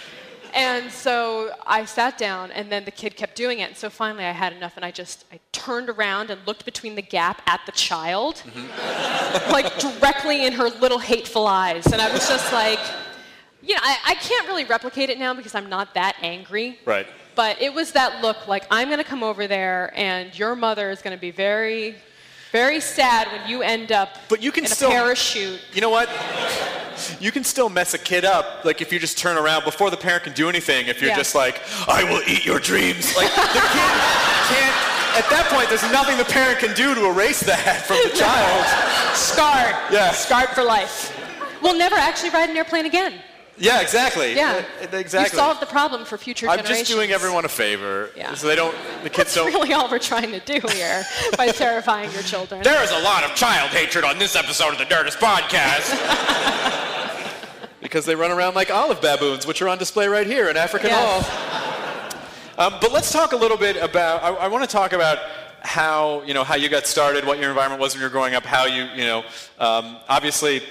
And 0.53 0.89
so 0.89 1.51
I 1.67 1.83
sat 1.83 2.17
down, 2.17 2.49
and 2.51 2.71
then 2.71 2.85
the 2.85 2.91
kid 2.91 3.17
kept 3.17 3.35
doing 3.35 3.59
it. 3.59 3.67
And 3.67 3.75
so 3.77 3.89
finally, 3.89 4.23
I 4.23 4.31
had 4.31 4.53
enough, 4.53 4.77
and 4.77 4.85
I 4.85 4.91
just 4.91 5.25
I 5.31 5.39
turned 5.51 5.89
around 5.89 6.29
and 6.29 6.39
looked 6.47 6.63
between 6.63 6.95
the 6.95 7.01
gap 7.01 7.41
at 7.45 7.59
the 7.65 7.73
child, 7.73 8.35
mm-hmm. 8.45 9.51
like 9.51 9.77
directly 9.79 10.45
in 10.45 10.53
her 10.53 10.69
little 10.69 10.99
hateful 10.99 11.45
eyes. 11.45 11.85
And 11.87 12.01
I 12.01 12.09
was 12.11 12.29
just 12.29 12.53
like, 12.53 12.79
you 13.65 13.73
know, 13.75 13.81
I, 13.83 13.97
I 14.05 14.15
can't 14.15 14.47
really 14.47 14.65
replicate 14.65 15.09
it 15.09 15.17
now 15.19 15.33
because 15.33 15.55
I'm 15.55 15.69
not 15.69 15.93
that 15.95 16.15
angry. 16.21 16.79
Right. 16.85 17.07
But 17.35 17.61
it 17.61 17.73
was 17.73 17.91
that 17.93 18.21
look, 18.21 18.47
like 18.47 18.65
I'm 18.71 18.89
gonna 18.89 19.03
come 19.03 19.23
over 19.23 19.47
there, 19.47 19.91
and 19.95 20.37
your 20.37 20.55
mother 20.55 20.89
is 20.91 21.01
gonna 21.01 21.17
be 21.17 21.31
very, 21.31 21.95
very 22.51 22.79
sad 22.79 23.27
when 23.31 23.49
you 23.49 23.61
end 23.61 23.91
up 23.91 24.09
But 24.29 24.41
you 24.41 24.51
can 24.51 24.63
in 24.65 24.69
still- 24.71 24.89
a 24.89 24.93
parachute. 24.93 25.59
You 25.73 25.81
know 25.81 25.89
what? 25.89 26.09
You 27.19 27.29
can 27.29 27.43
still 27.43 27.67
mess 27.67 27.93
a 27.93 27.97
kid 27.97 28.23
up, 28.23 28.63
like 28.63 28.81
if 28.81 28.93
you 28.93 28.99
just 28.99 29.17
turn 29.17 29.35
around 29.35 29.65
before 29.65 29.89
the 29.91 29.97
parent 29.97 30.23
can 30.23 30.31
do 30.31 30.47
anything. 30.47 30.87
If 30.87 31.01
you're 31.01 31.09
Yeah. 31.09 31.17
just 31.17 31.35
like, 31.35 31.59
"I 31.89 32.05
will 32.05 32.21
eat 32.25 32.45
your 32.45 32.57
dreams," 32.57 33.13
like 33.17 33.27
the 33.35 33.41
kid 33.41 33.61
can't. 34.47 34.75
At 35.19 35.29
that 35.29 35.47
point, 35.53 35.67
there's 35.67 35.83
nothing 35.91 36.15
the 36.17 36.23
parent 36.23 36.59
can 36.59 36.73
do 36.73 36.95
to 36.95 37.05
erase 37.07 37.41
that 37.41 37.85
from 37.85 37.97
the 38.01 38.15
child. 38.17 38.65
Scarred. 39.13 39.75
Yeah. 39.91 40.11
Scarred 40.13 40.49
for 40.51 40.63
life. 40.63 41.11
We'll 41.61 41.77
never 41.77 41.95
actually 41.97 42.29
ride 42.29 42.49
an 42.49 42.55
airplane 42.55 42.85
again. 42.85 43.13
Yeah, 43.57 43.79
exactly. 43.81 44.35
Yeah. 44.35 44.63
Exactly. 44.81 45.19
You 45.37 45.41
solved 45.43 45.61
the 45.61 45.65
problem 45.65 46.03
for 46.03 46.17
future 46.17 46.45
generations. 46.47 46.69
I'm 46.69 46.75
just 46.77 46.91
doing 46.91 47.11
everyone 47.11 47.45
a 47.45 47.49
favor, 47.49 48.09
Yeah. 48.15 48.33
so 48.33 48.47
they 48.47 48.55
don't. 48.55 48.75
The 49.03 49.09
kids 49.09 49.33
That's 49.33 49.35
don't. 49.35 49.53
really 49.53 49.71
all 49.73 49.89
we're 49.89 49.99
trying 49.99 50.31
to 50.31 50.39
do 50.41 50.59
here 50.73 51.03
by 51.37 51.47
terrifying 51.47 52.11
your 52.11 52.23
children. 52.23 52.63
There 52.63 52.83
is 52.83 52.91
a 52.91 52.99
lot 52.99 53.23
of 53.23 53.33
child 53.35 53.69
hatred 53.71 54.03
on 54.03 54.19
this 54.19 54.35
episode 54.35 54.73
of 54.73 54.77
the 54.77 54.85
Nerdist 54.85 55.17
Podcast. 55.17 55.91
because 57.81 58.05
they 58.05 58.15
run 58.15 58.31
around 58.31 58.55
like 58.55 58.71
olive 58.71 58.99
baboons, 58.99 59.47
which 59.47 59.61
are 59.61 59.69
on 59.69 59.77
display 59.77 60.07
right 60.07 60.27
here 60.27 60.49
in 60.49 60.57
African 60.57 60.89
Yes. 60.89 61.27
Hall. 61.27 62.21
Um, 62.57 62.73
but 62.81 62.91
let's 62.91 63.11
talk 63.11 63.31
a 63.33 63.37
little 63.37 63.57
bit 63.57 63.77
about. 63.77 64.23
I, 64.23 64.29
I 64.31 64.47
want 64.47 64.63
to 64.63 64.69
talk 64.69 64.91
about 64.93 65.19
how 65.61 66.21
you 66.23 66.33
know 66.33 66.43
how 66.43 66.55
you 66.55 66.67
got 66.67 66.87
started, 66.87 67.25
what 67.25 67.39
your 67.39 67.49
environment 67.49 67.81
was 67.81 67.93
when 67.93 68.01
you 68.01 68.05
were 68.05 68.11
growing 68.11 68.33
up, 68.35 68.43
how 68.43 68.65
you 68.65 68.83
you 68.95 69.05
know 69.05 69.23
um, 69.59 69.97
obviously. 70.09 70.61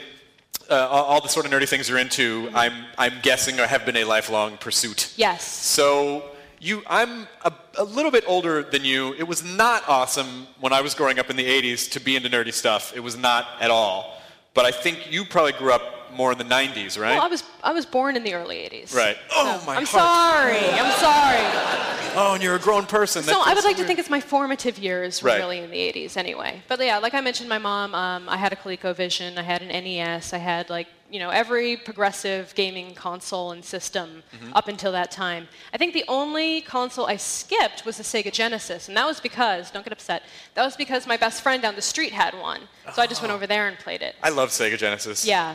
Uh, 0.71 0.89
all, 0.89 1.21
the 1.21 1.29
sort 1.29 1.47
of 1.47 1.53
nerdy 1.53 1.69
things 1.69 1.89
you're 1.89 1.99
into, 1.99 2.51
I'm, 2.55 2.87
I'm 2.97 3.15
guessing, 3.23 3.61
or 3.61 3.67
have 3.67 3.85
been 3.85 3.97
a 3.97 4.05
lifelong 4.05 4.57
pursuit. 4.57 5.13
Yes. 5.17 5.47
So 5.47 6.31
you, 6.61 6.83
I'm 6.87 7.29
a, 7.45 7.53
a 7.77 7.85
little 7.85 8.11
bit 8.11 8.25
older 8.27 8.63
than 8.63 8.85
you. 8.85 9.13
It 9.15 9.25
was 9.25 9.45
not 9.45 9.87
awesome 9.89 10.47
when 10.61 10.73
I 10.73 10.81
was 10.81 10.95
growing 10.95 11.19
up 11.19 11.29
in 11.29 11.37
the 11.37 11.45
80s 11.45 11.91
to 11.93 12.01
be 12.01 12.17
into 12.17 12.31
nerdy 12.31 12.53
stuff. 12.53 12.97
It 12.97 13.01
was 13.01 13.17
not 13.17 13.47
at 13.61 13.71
all. 13.71 14.19
But 14.55 14.65
I 14.65 14.71
think 14.71 15.13
you 15.13 15.25
probably 15.25 15.53
grew 15.53 15.73
up 15.73 16.04
more 16.15 16.33
in 16.33 16.39
the 16.39 16.45
90s, 16.45 16.99
right? 16.99 17.15
Well, 17.15 17.23
I 17.23 17.29
was 17.29 17.43
I 17.63 17.73
was 17.73 17.87
born 17.87 18.17
in 18.17 18.25
the 18.25 18.35
early 18.35 18.57
80s. 18.57 18.95
Right. 18.95 19.17
Oh, 19.33 19.63
my 19.67 19.77
I'm 19.77 19.87
heart. 19.87 19.89
sorry. 19.89 20.71
I'm 20.81 20.93
sorry. 21.01 22.15
Oh, 22.17 22.35
and 22.35 22.43
you're 22.43 22.55
a 22.55 22.61
grown 22.61 22.87
person. 22.87 23.23
So 23.25 23.43
I 23.45 23.55
would 23.55 23.65
like 23.65 23.77
to 23.79 23.85
think 23.85 23.99
it's 23.99 24.11
my 24.11 24.21
formative 24.21 24.79
years 24.79 25.23
were 25.23 25.31
Right. 25.31 25.39
really 25.39 25.59
in 25.59 25.71
the 25.71 25.79
80s 25.79 26.17
anyway. 26.17 26.63
But 26.69 26.79
yeah, 26.85 26.99
like 26.99 27.15
I 27.15 27.21
mentioned, 27.21 27.49
my 27.49 27.59
mom, 27.59 27.95
um, 27.95 28.29
I 28.29 28.37
had 28.37 28.53
a 28.53 28.57
ColecoVision, 28.57 29.37
I 29.39 29.43
had 29.43 29.63
an 29.63 29.69
NES, 29.69 30.33
I 30.33 30.39
had 30.39 30.71
like, 30.71 30.87
you 31.11 31.19
know, 31.19 31.31
every 31.31 31.77
progressive 31.77 32.55
gaming 32.55 32.95
console 32.95 33.51
and 33.53 33.65
system 33.65 34.23
Mm-hmm. 34.35 34.53
up 34.57 34.69
until 34.69 34.93
that 34.93 35.11
time. 35.11 35.49
I 35.73 35.79
think 35.79 35.93
the 35.95 36.05
only 36.09 36.61
console 36.61 37.07
I 37.07 37.17
skipped 37.17 37.85
was 37.87 37.97
the 37.97 38.03
Sega 38.05 38.33
Genesis, 38.33 38.89
and 38.89 38.97
that 38.97 39.07
was 39.07 39.21
because, 39.21 39.71
don't 39.71 39.85
get 39.85 39.93
upset, 39.93 40.23
that 40.55 40.65
was 40.65 40.77
because 40.77 41.07
my 41.07 41.17
best 41.17 41.43
friend 41.43 41.63
down 41.63 41.75
the 41.77 41.83
street 41.83 42.13
had 42.13 42.35
one. 42.39 42.61
So 42.95 43.01
I 43.03 43.07
just 43.07 43.23
went 43.23 43.33
over 43.33 43.47
there 43.47 43.69
and 43.69 43.79
played 43.79 44.03
it. 44.03 44.15
I 44.23 44.31
love 44.31 44.51
Sega 44.51 44.77
Genesis. 44.77 45.25
Yeah, 45.25 45.55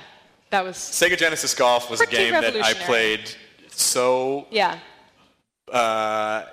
that 0.50 0.64
was, 0.64 0.78
Sega 0.78 1.18
Genesis 1.18 1.54
Golf 1.54 1.90
was 1.90 2.02
a 2.02 2.08
game 2.08 2.34
that 2.34 2.56
I 2.56 2.74
played 2.74 3.36
so 3.70 4.48
yeah. 4.52 4.80
uh, 5.72 6.46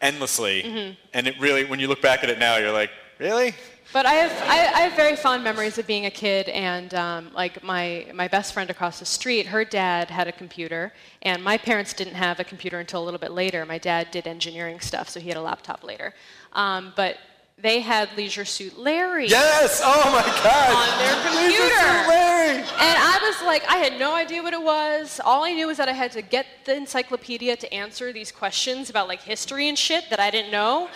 endlessly. 0.00 0.62
Mm-hmm. 0.62 0.94
And 1.14 1.26
it 1.26 1.38
really, 1.40 1.64
when 1.64 1.80
you 1.80 1.88
look 1.88 2.02
back 2.02 2.22
at 2.24 2.30
it 2.30 2.38
now, 2.38 2.56
you're 2.56 2.72
like, 2.72 2.90
really? 3.18 3.54
But 3.90 4.04
I 4.04 4.12
have, 4.14 4.32
I, 4.42 4.80
I 4.80 4.80
have 4.82 4.92
very 4.94 5.16
fond 5.16 5.42
memories 5.42 5.78
of 5.78 5.86
being 5.86 6.04
a 6.04 6.10
kid, 6.10 6.50
and 6.50 6.92
um, 6.92 7.30
like 7.32 7.62
my, 7.64 8.06
my 8.12 8.28
best 8.28 8.52
friend 8.52 8.68
across 8.68 8.98
the 8.98 9.06
street, 9.06 9.46
her 9.46 9.64
dad 9.64 10.10
had 10.10 10.28
a 10.28 10.32
computer, 10.32 10.92
and 11.22 11.42
my 11.42 11.56
parents 11.56 11.94
didn't 11.94 12.14
have 12.14 12.38
a 12.38 12.44
computer 12.44 12.80
until 12.80 13.02
a 13.02 13.04
little 13.04 13.18
bit 13.18 13.30
later. 13.30 13.64
My 13.64 13.78
dad 13.78 14.10
did 14.10 14.26
engineering 14.26 14.78
stuff, 14.80 15.08
so 15.08 15.20
he 15.20 15.28
had 15.28 15.38
a 15.38 15.42
laptop 15.42 15.84
later. 15.84 16.12
Um, 16.52 16.92
but 16.96 17.16
they 17.60 17.80
had 17.80 18.08
Leisure 18.16 18.44
Suit 18.44 18.78
Larry 18.78 19.26
Yes! 19.28 19.80
Oh 19.84 20.10
my 20.12 20.22
god! 20.44 20.70
on 20.72 20.98
their 20.98 21.16
Leisure 21.42 21.56
Suit 21.56 21.70
computer. 21.70 22.08
Larry! 22.08 22.58
And 22.58 22.66
I 22.78 23.18
was 23.22 23.46
like, 23.46 23.64
I 23.68 23.76
had 23.76 23.98
no 23.98 24.14
idea 24.14 24.42
what 24.42 24.52
it 24.52 24.62
was. 24.62 25.20
All 25.24 25.44
I 25.44 25.52
knew 25.52 25.66
was 25.66 25.76
that 25.78 25.88
I 25.88 25.92
had 25.92 26.12
to 26.12 26.22
get 26.22 26.46
the 26.64 26.76
encyclopedia 26.76 27.56
to 27.56 27.74
answer 27.74 28.12
these 28.12 28.30
questions 28.30 28.90
about 28.90 29.08
like 29.08 29.22
history 29.22 29.68
and 29.68 29.76
shit 29.76 30.04
that 30.10 30.20
I 30.20 30.30
didn't 30.30 30.52
know, 30.52 30.88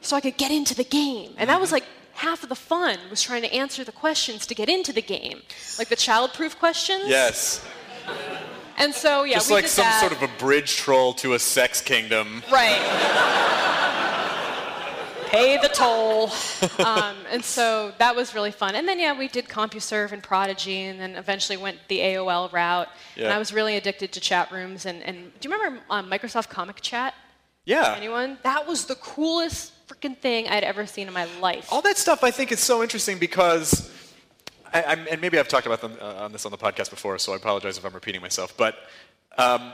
so 0.00 0.16
I 0.16 0.20
could 0.20 0.36
get 0.36 0.50
into 0.50 0.74
the 0.74 0.84
game. 0.84 1.34
And 1.38 1.48
that 1.50 1.60
was 1.60 1.70
like 1.72 1.84
half 2.14 2.42
of 2.42 2.48
the 2.48 2.56
fun 2.56 2.98
was 3.10 3.22
trying 3.22 3.42
to 3.42 3.52
answer 3.54 3.84
the 3.84 3.92
questions 3.92 4.44
to 4.48 4.54
get 4.54 4.68
into 4.68 4.92
the 4.92 5.02
game, 5.02 5.40
like 5.78 5.88
the 5.88 5.96
child-proof 5.96 6.58
questions. 6.58 7.04
Yes. 7.06 7.64
And 8.76 8.92
so 8.92 9.22
yeah, 9.24 9.34
Just 9.36 9.50
we 9.50 9.54
like 9.54 9.64
did 9.64 9.70
some 9.70 9.84
that. 9.84 10.00
sort 10.00 10.12
of 10.12 10.22
a 10.22 10.30
bridge 10.38 10.76
troll 10.76 11.12
to 11.14 11.34
a 11.34 11.38
sex 11.38 11.80
kingdom. 11.80 12.42
Right. 12.50 12.78
Pay 15.30 15.58
the 15.58 15.68
toll. 15.68 16.30
um, 16.86 17.16
and 17.30 17.44
so 17.44 17.92
that 17.98 18.16
was 18.16 18.34
really 18.34 18.50
fun. 18.50 18.74
And 18.74 18.88
then, 18.88 18.98
yeah, 18.98 19.16
we 19.16 19.28
did 19.28 19.46
CompuServe 19.46 20.12
and 20.12 20.22
Prodigy, 20.22 20.82
and 20.84 20.98
then 21.00 21.16
eventually 21.16 21.56
went 21.56 21.78
the 21.88 21.98
AOL 21.98 22.52
route. 22.52 22.88
Yeah. 23.16 23.24
And 23.24 23.32
I 23.32 23.38
was 23.38 23.52
really 23.52 23.76
addicted 23.76 24.12
to 24.12 24.20
chat 24.20 24.50
rooms. 24.50 24.86
And, 24.86 25.02
and 25.02 25.32
do 25.40 25.48
you 25.48 25.54
remember 25.54 25.82
um, 25.90 26.10
Microsoft 26.10 26.48
Comic 26.48 26.80
Chat? 26.80 27.14
Yeah. 27.64 27.94
Anyone? 27.96 28.38
That 28.42 28.66
was 28.66 28.86
the 28.86 28.94
coolest 28.96 29.72
freaking 29.88 30.16
thing 30.16 30.48
I'd 30.48 30.64
ever 30.64 30.86
seen 30.86 31.06
in 31.06 31.14
my 31.14 31.26
life. 31.40 31.68
All 31.70 31.82
that 31.82 31.98
stuff 31.98 32.24
I 32.24 32.30
think 32.30 32.52
is 32.52 32.60
so 32.60 32.82
interesting 32.82 33.18
because, 33.18 33.90
I, 34.72 34.82
I'm, 34.84 35.06
and 35.10 35.20
maybe 35.20 35.38
I've 35.38 35.48
talked 35.48 35.66
about 35.66 35.80
them, 35.80 35.96
uh, 36.00 36.24
on 36.24 36.32
this 36.32 36.44
on 36.46 36.52
the 36.52 36.58
podcast 36.58 36.90
before, 36.90 37.18
so 37.18 37.32
I 37.32 37.36
apologize 37.36 37.76
if 37.78 37.84
I'm 37.84 37.92
repeating 37.92 38.22
myself. 38.22 38.56
But 38.56 38.76
um, 39.36 39.72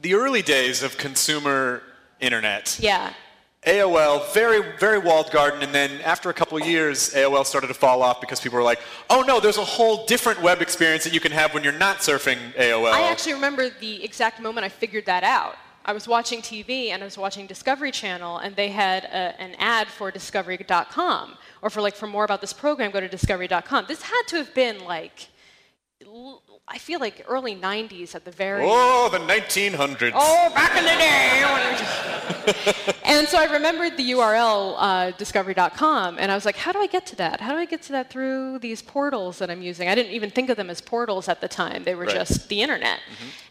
the 0.00 0.14
early 0.14 0.42
days 0.42 0.82
of 0.82 0.96
consumer 0.96 1.82
internet, 2.20 2.78
Yeah. 2.80 3.12
AOL, 3.66 4.32
very 4.32 4.62
very 4.78 4.98
walled 4.98 5.30
garden, 5.32 5.62
and 5.62 5.74
then 5.74 6.00
after 6.02 6.30
a 6.30 6.34
couple 6.34 6.58
years, 6.60 7.12
AOL 7.14 7.44
started 7.44 7.66
to 7.66 7.74
fall 7.74 8.00
off 8.02 8.20
because 8.20 8.40
people 8.40 8.56
were 8.56 8.62
like, 8.62 8.80
"Oh 9.10 9.22
no, 9.22 9.40
there's 9.40 9.58
a 9.58 9.64
whole 9.64 10.06
different 10.06 10.40
web 10.40 10.62
experience 10.62 11.02
that 11.02 11.12
you 11.12 11.18
can 11.20 11.32
have 11.32 11.52
when 11.52 11.64
you're 11.64 11.72
not 11.72 11.98
surfing 11.98 12.38
AOL." 12.54 12.92
I 12.92 13.10
actually 13.10 13.34
remember 13.34 13.68
the 13.68 14.04
exact 14.04 14.40
moment 14.40 14.64
I 14.64 14.68
figured 14.68 15.06
that 15.06 15.24
out. 15.24 15.56
I 15.84 15.92
was 15.92 16.06
watching 16.06 16.42
TV 16.42 16.90
and 16.90 17.02
I 17.02 17.06
was 17.06 17.18
watching 17.18 17.46
Discovery 17.46 17.90
Channel, 17.90 18.38
and 18.38 18.54
they 18.54 18.68
had 18.68 19.04
a, 19.04 19.40
an 19.40 19.54
ad 19.58 19.88
for 19.88 20.10
Discovery.com, 20.10 21.36
or 21.62 21.70
for 21.70 21.80
like 21.80 21.96
for 21.96 22.06
more 22.06 22.24
about 22.24 22.40
this 22.40 22.52
program, 22.52 22.92
go 22.92 23.00
to 23.00 23.08
Discovery.com. 23.08 23.86
This 23.88 24.02
had 24.02 24.22
to 24.28 24.36
have 24.36 24.54
been 24.54 24.84
like, 24.84 25.28
I 26.68 26.78
feel 26.78 26.98
like 26.98 27.24
early 27.28 27.54
'90s 27.54 28.14
at 28.14 28.24
the 28.24 28.30
very. 28.32 28.64
oh, 28.66 29.08
the 29.10 29.18
1900s. 29.18 30.12
Oh, 30.14 30.50
back 30.54 30.76
in 30.76 30.84
the 30.84 30.90
day. 30.90 31.42
and 33.04 33.28
so 33.28 33.38
I 33.38 33.44
remembered 33.52 33.96
the 33.96 34.10
URL, 34.12 34.74
uh, 34.78 35.10
discovery.com, 35.12 36.18
and 36.18 36.32
I 36.32 36.34
was 36.34 36.44
like, 36.44 36.56
how 36.56 36.72
do 36.72 36.80
I 36.80 36.86
get 36.88 37.06
to 37.06 37.16
that? 37.16 37.40
How 37.40 37.52
do 37.52 37.58
I 37.58 37.64
get 37.66 37.82
to 37.82 37.92
that 37.92 38.10
through 38.10 38.58
these 38.60 38.82
portals 38.82 39.38
that 39.38 39.48
I'm 39.50 39.62
using? 39.62 39.88
I 39.88 39.94
didn't 39.94 40.12
even 40.12 40.30
think 40.30 40.50
of 40.50 40.56
them 40.56 40.70
as 40.70 40.80
portals 40.80 41.28
at 41.28 41.40
the 41.40 41.48
time. 41.48 41.84
They 41.84 41.94
were 41.94 42.04
Right. 42.04 42.14
just 42.14 42.48
the 42.48 42.62
internet. 42.62 43.00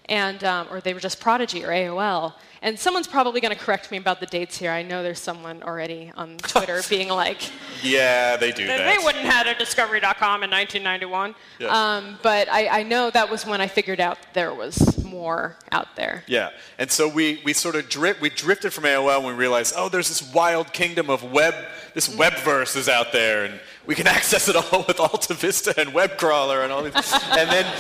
And, 0.08 0.44
um, 0.44 0.68
or 0.70 0.82
they 0.82 0.94
were 0.94 1.00
just 1.00 1.20
Prodigy 1.20 1.64
or 1.64 1.70
AOL. 1.70 2.34
And 2.66 2.80
someone's 2.80 3.06
probably 3.06 3.42
going 3.42 3.54
to 3.56 3.60
correct 3.60 3.92
me 3.92 3.98
about 3.98 4.20
the 4.20 4.26
dates 4.26 4.58
here. 4.58 4.72
I 4.72 4.82
know 4.82 5.04
there's 5.04 5.20
someone 5.20 5.62
already 5.62 6.12
on 6.18 6.38
Twitter 6.38 6.82
being 6.90 7.10
like, 7.10 7.52
Yeah, 7.84 8.38
they 8.38 8.52
do 8.52 8.66
they 8.66 8.76
that. 8.76 9.04
wouldn't 9.04 9.24
have 9.24 9.46
had 9.46 9.56
a 9.56 9.60
discovery.com 9.60 10.42
in 10.44 10.50
1991. 10.50 11.36
Yeah. 11.60 11.68
Um, 11.68 12.18
but 12.24 12.50
I, 12.50 12.80
I 12.80 12.82
know 12.82 13.12
that 13.12 13.30
was 13.30 13.46
when 13.46 13.62
I 13.62 13.68
figured 13.68 14.00
out 14.00 14.18
there 14.34 14.52
was 14.52 15.06
more 15.06 15.58
out 15.72 15.96
there. 15.96 16.24
Yeah, 16.26 16.50
and 16.80 16.90
so 16.90 17.08
we, 17.08 17.40
we 17.46 17.54
sort 17.54 17.76
of 17.76 17.88
drift, 17.88 18.20
we 18.20 18.32
drifted 18.32 18.74
from 18.74 18.86
AOL 18.86 19.18
and 19.18 19.28
we 19.28 19.34
realized, 19.34 19.76
oh, 19.78 19.88
there's 19.88 20.10
this 20.10 20.34
wild 20.34 20.74
kingdom 20.74 21.12
of 21.12 21.22
web, 21.22 21.54
this 21.94 22.10
webverse 22.10 22.76
is 22.76 22.90
out 22.90 23.12
there, 23.12 23.46
and 23.46 23.60
we 23.86 23.94
can 23.94 24.08
access 24.08 24.50
it 24.50 24.56
all 24.56 24.84
with 24.88 25.00
Alta 25.00 25.36
Vista 25.36 25.72
and 25.80 25.94
web 25.94 26.18
crawler 26.18 26.64
and 26.64 26.72
all 26.72 26.82
these. 26.82 26.96
and 26.96 27.48
then 27.48 27.72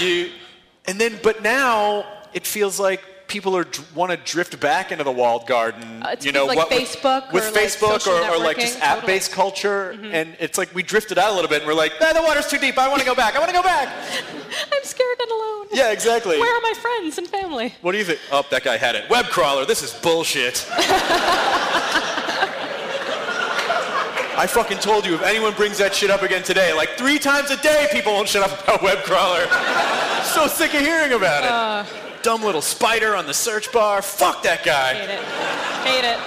you, 0.00 0.32
and 0.86 1.00
then, 1.00 1.20
but 1.22 1.40
now 1.40 2.04
it 2.32 2.44
feels 2.48 2.80
like 2.80 3.00
people 3.34 3.56
are 3.56 3.66
want 3.96 4.12
to 4.12 4.16
drift 4.32 4.60
back 4.60 4.92
into 4.92 5.02
the 5.02 5.10
walled 5.10 5.44
garden. 5.44 5.82
Uh, 6.04 6.10
it's 6.10 6.24
you 6.24 6.30
know, 6.30 6.46
with, 6.46 6.56
like, 6.56 6.70
what, 6.70 6.80
Facebook 6.80 7.32
with 7.32 7.48
or, 7.48 7.50
like, 7.50 7.64
Facebook 7.64 8.00
social 8.00 8.12
or, 8.12 8.36
or 8.36 8.38
like 8.38 8.58
just 8.58 8.78
app-based 8.78 9.32
culture, 9.32 9.90
and 9.90 10.36
it's 10.38 10.56
like 10.56 10.72
we 10.72 10.84
drifted 10.84 11.18
out 11.18 11.32
a 11.32 11.34
little 11.34 11.48
bit, 11.48 11.62
and 11.62 11.66
we're 11.66 11.74
like, 11.74 11.92
ah, 12.00 12.12
the 12.12 12.22
water's 12.22 12.46
too 12.46 12.58
deep. 12.58 12.78
I 12.78 12.86
want 12.88 13.00
to 13.00 13.06
go 13.06 13.14
back. 13.14 13.34
I 13.34 13.40
want 13.40 13.50
to 13.50 13.56
go 13.56 13.62
back. 13.62 13.88
I'm 14.72 14.84
scared 14.84 15.18
and 15.20 15.30
alone. 15.32 15.66
Yeah, 15.72 15.90
exactly. 15.90 16.38
Where 16.38 16.56
are 16.56 16.60
my 16.60 16.74
friends 16.74 17.18
and 17.18 17.26
family? 17.26 17.74
What 17.82 17.90
do 17.90 17.98
you 17.98 18.04
think? 18.04 18.20
Oh, 18.30 18.46
that 18.52 18.62
guy 18.62 18.76
had 18.76 18.94
it. 18.94 19.10
Web 19.10 19.26
crawler, 19.26 19.66
this 19.66 19.82
is 19.82 19.92
bullshit. 19.92 20.64
I 24.36 24.46
fucking 24.46 24.78
told 24.78 25.06
you, 25.06 25.14
if 25.14 25.22
anyone 25.22 25.54
brings 25.54 25.78
that 25.78 25.92
shit 25.92 26.10
up 26.10 26.22
again 26.22 26.44
today, 26.44 26.72
like 26.72 26.90
three 26.90 27.18
times 27.18 27.50
a 27.50 27.56
day, 27.56 27.88
people 27.90 28.12
won't 28.12 28.28
shut 28.28 28.48
up 28.48 28.62
about 28.62 28.80
web 28.82 28.98
crawler. 28.98 29.46
so 30.22 30.46
sick 30.46 30.72
of 30.74 30.80
hearing 30.80 31.12
about 31.12 31.86
it. 31.88 32.03
Dumb 32.24 32.42
little 32.42 32.62
spider 32.62 33.14
on 33.14 33.26
the 33.26 33.34
search 33.34 33.70
bar. 33.70 34.00
Fuck 34.00 34.42
that 34.44 34.64
guy. 34.64 34.94
Hate 34.94 35.10
it. 35.10 35.24
Hate 35.84 36.04
it. 36.14 36.18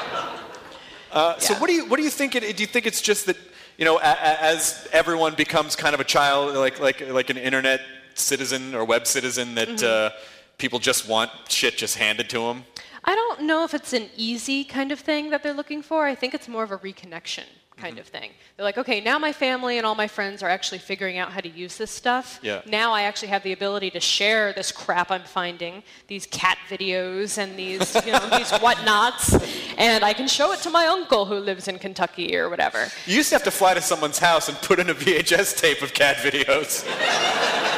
Uh, 1.11 1.39
So 1.39 1.53
Yeah. 1.53 1.59
what 1.59 1.67
do 1.69 1.73
you 1.73 1.85
what 1.89 1.97
do 1.97 2.03
you 2.03 2.11
think? 2.11 2.35
It, 2.35 2.55
do 2.55 2.61
you 2.61 2.67
think 2.67 2.85
it's 2.85 3.01
just 3.01 3.25
that 3.25 3.35
you 3.79 3.85
know, 3.85 3.97
a, 3.97 4.01
a, 4.01 4.43
as 4.53 4.87
everyone 4.93 5.33
becomes 5.33 5.75
kind 5.75 5.95
of 5.95 5.99
a 5.99 6.03
child, 6.03 6.55
like 6.55 6.79
like 6.79 7.01
like 7.09 7.31
an 7.31 7.37
internet 7.37 7.81
citizen 8.13 8.75
or 8.75 8.85
web 8.85 9.07
citizen, 9.07 9.55
that 9.55 9.69
Mm-hmm. 9.69 10.15
uh, 10.15 10.19
people 10.59 10.77
just 10.77 11.07
want 11.07 11.31
shit 11.49 11.77
just 11.77 11.97
handed 11.97 12.29
to 12.29 12.39
them? 12.41 12.63
I 13.09 13.15
don't 13.15 13.43
know 13.43 13.63
if 13.63 13.73
it's 13.73 13.93
an 13.93 14.09
easy 14.17 14.63
kind 14.65 14.91
of 14.91 14.99
thing 14.99 15.29
that 15.29 15.41
they're 15.41 15.53
looking 15.53 15.81
for. 15.81 16.05
I 16.05 16.13
think 16.13 16.33
it's 16.33 16.47
more 16.49 16.63
of 16.63 16.71
a 16.71 16.77
reconnection 16.77 17.45
kind 17.77 17.93
Mm-hmm. 17.93 17.99
of 17.99 18.07
thing. 18.07 18.31
They're 18.55 18.63
like, 18.63 18.79
okay, 18.79 18.99
now 19.01 19.19
my 19.19 19.31
family 19.31 19.77
and 19.77 19.85
all 19.85 19.93
my 19.93 20.07
friends 20.07 20.41
are 20.41 20.49
actually 20.49 20.79
figuring 20.79 21.19
out 21.19 21.31
how 21.31 21.41
to 21.41 21.47
use 21.47 21.77
this 21.77 21.91
stuff. 21.91 22.39
Yeah. 22.41 22.61
Now 22.65 22.91
I 22.91 23.03
actually 23.03 23.27
have 23.27 23.43
the 23.43 23.53
ability 23.53 23.91
to 23.91 23.99
share 23.99 24.51
this 24.51 24.71
crap 24.71 25.11
I'm 25.11 25.21
finding, 25.21 25.83
these 26.07 26.25
cat 26.25 26.57
videos 26.69 27.37
and 27.37 27.55
these, 27.55 27.93
you 28.03 28.13
know, 28.13 28.29
these 28.35 28.51
whatnots, 28.63 29.35
and 29.77 30.03
I 30.03 30.13
can 30.13 30.27
show 30.27 30.51
it 30.53 30.59
to 30.61 30.71
my 30.71 30.87
uncle 30.87 31.25
who 31.25 31.35
lives 31.35 31.67
in 31.67 31.77
Kentucky 31.77 32.35
or 32.35 32.49
whatever. 32.49 32.87
You 33.05 33.17
used 33.17 33.29
to 33.29 33.35
have 33.35 33.43
to 33.43 33.51
fly 33.51 33.75
to 33.75 33.81
someone's 33.81 34.17
house 34.17 34.49
and 34.49 34.57
put 34.57 34.79
in 34.79 34.89
a 34.89 34.95
VHS 34.95 35.55
tape 35.61 35.83
of 35.83 35.93
cat 35.93 36.17
videos. 36.17 36.83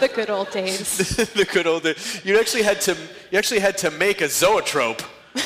The 0.00 0.08
good 0.08 0.30
old 0.30 0.50
days. 0.50 0.96
the 1.34 1.44
good 1.44 1.66
old 1.66 1.82
days. 1.82 2.22
You 2.24 2.38
actually 2.40 2.62
had 2.62 2.80
to 2.82 2.96
you 3.32 3.38
actually 3.38 3.60
had 3.60 3.78
to 3.78 3.90
make 3.90 4.20
a 4.20 4.28
zoetrope 4.28 5.00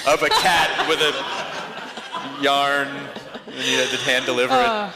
of 0.09 0.23
a 0.23 0.29
cat 0.29 0.89
with 0.89 0.99
a 1.01 2.43
yarn, 2.43 2.89
and 2.89 3.65
you 3.65 3.79
had 3.79 3.89
to 3.91 3.97
hand 3.99 4.27
deliver 4.27 4.53
it. 4.55 4.67
Uh. 4.67 4.91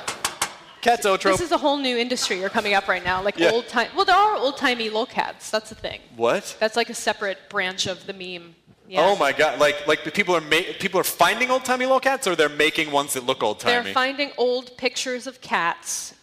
Cat 0.80 1.02
zoetrope. 1.02 1.34
This 1.36 1.42
is 1.46 1.52
a 1.52 1.58
whole 1.58 1.76
new 1.76 1.96
industry 1.96 2.40
you're 2.40 2.48
coming 2.48 2.74
up 2.74 2.88
right 2.88 3.04
now, 3.04 3.22
like 3.22 3.38
Yeah. 3.38 3.50
old 3.52 3.68
time. 3.68 3.90
Well, 3.94 4.04
there 4.06 4.16
are 4.16 4.36
old 4.36 4.56
timey 4.56 4.90
lolcats. 4.90 5.50
That's 5.50 5.68
the 5.68 5.74
thing. 5.76 6.00
what? 6.16 6.56
That's 6.58 6.74
like 6.74 6.90
a 6.90 6.94
separate 6.94 7.38
branch 7.48 7.86
of 7.86 8.06
the 8.06 8.12
meme. 8.12 8.56
Yeah. 8.88 9.02
Oh 9.06 9.14
my 9.14 9.30
god! 9.32 9.60
Like 9.60 9.86
like 9.86 10.12
people 10.12 10.34
are 10.34 10.40
ma- 10.40 10.72
people 10.80 10.98
are 10.98 11.04
finding 11.04 11.48
old 11.52 11.64
timey 11.64 11.86
cats, 12.00 12.26
or 12.26 12.34
they're 12.34 12.48
making 12.48 12.90
ones 12.90 13.12
that 13.12 13.24
look 13.24 13.40
old 13.40 13.60
timey. 13.60 13.84
They're 13.84 13.94
finding 13.94 14.32
old 14.36 14.76
pictures 14.78 15.28
of 15.28 15.40
cats 15.40 16.14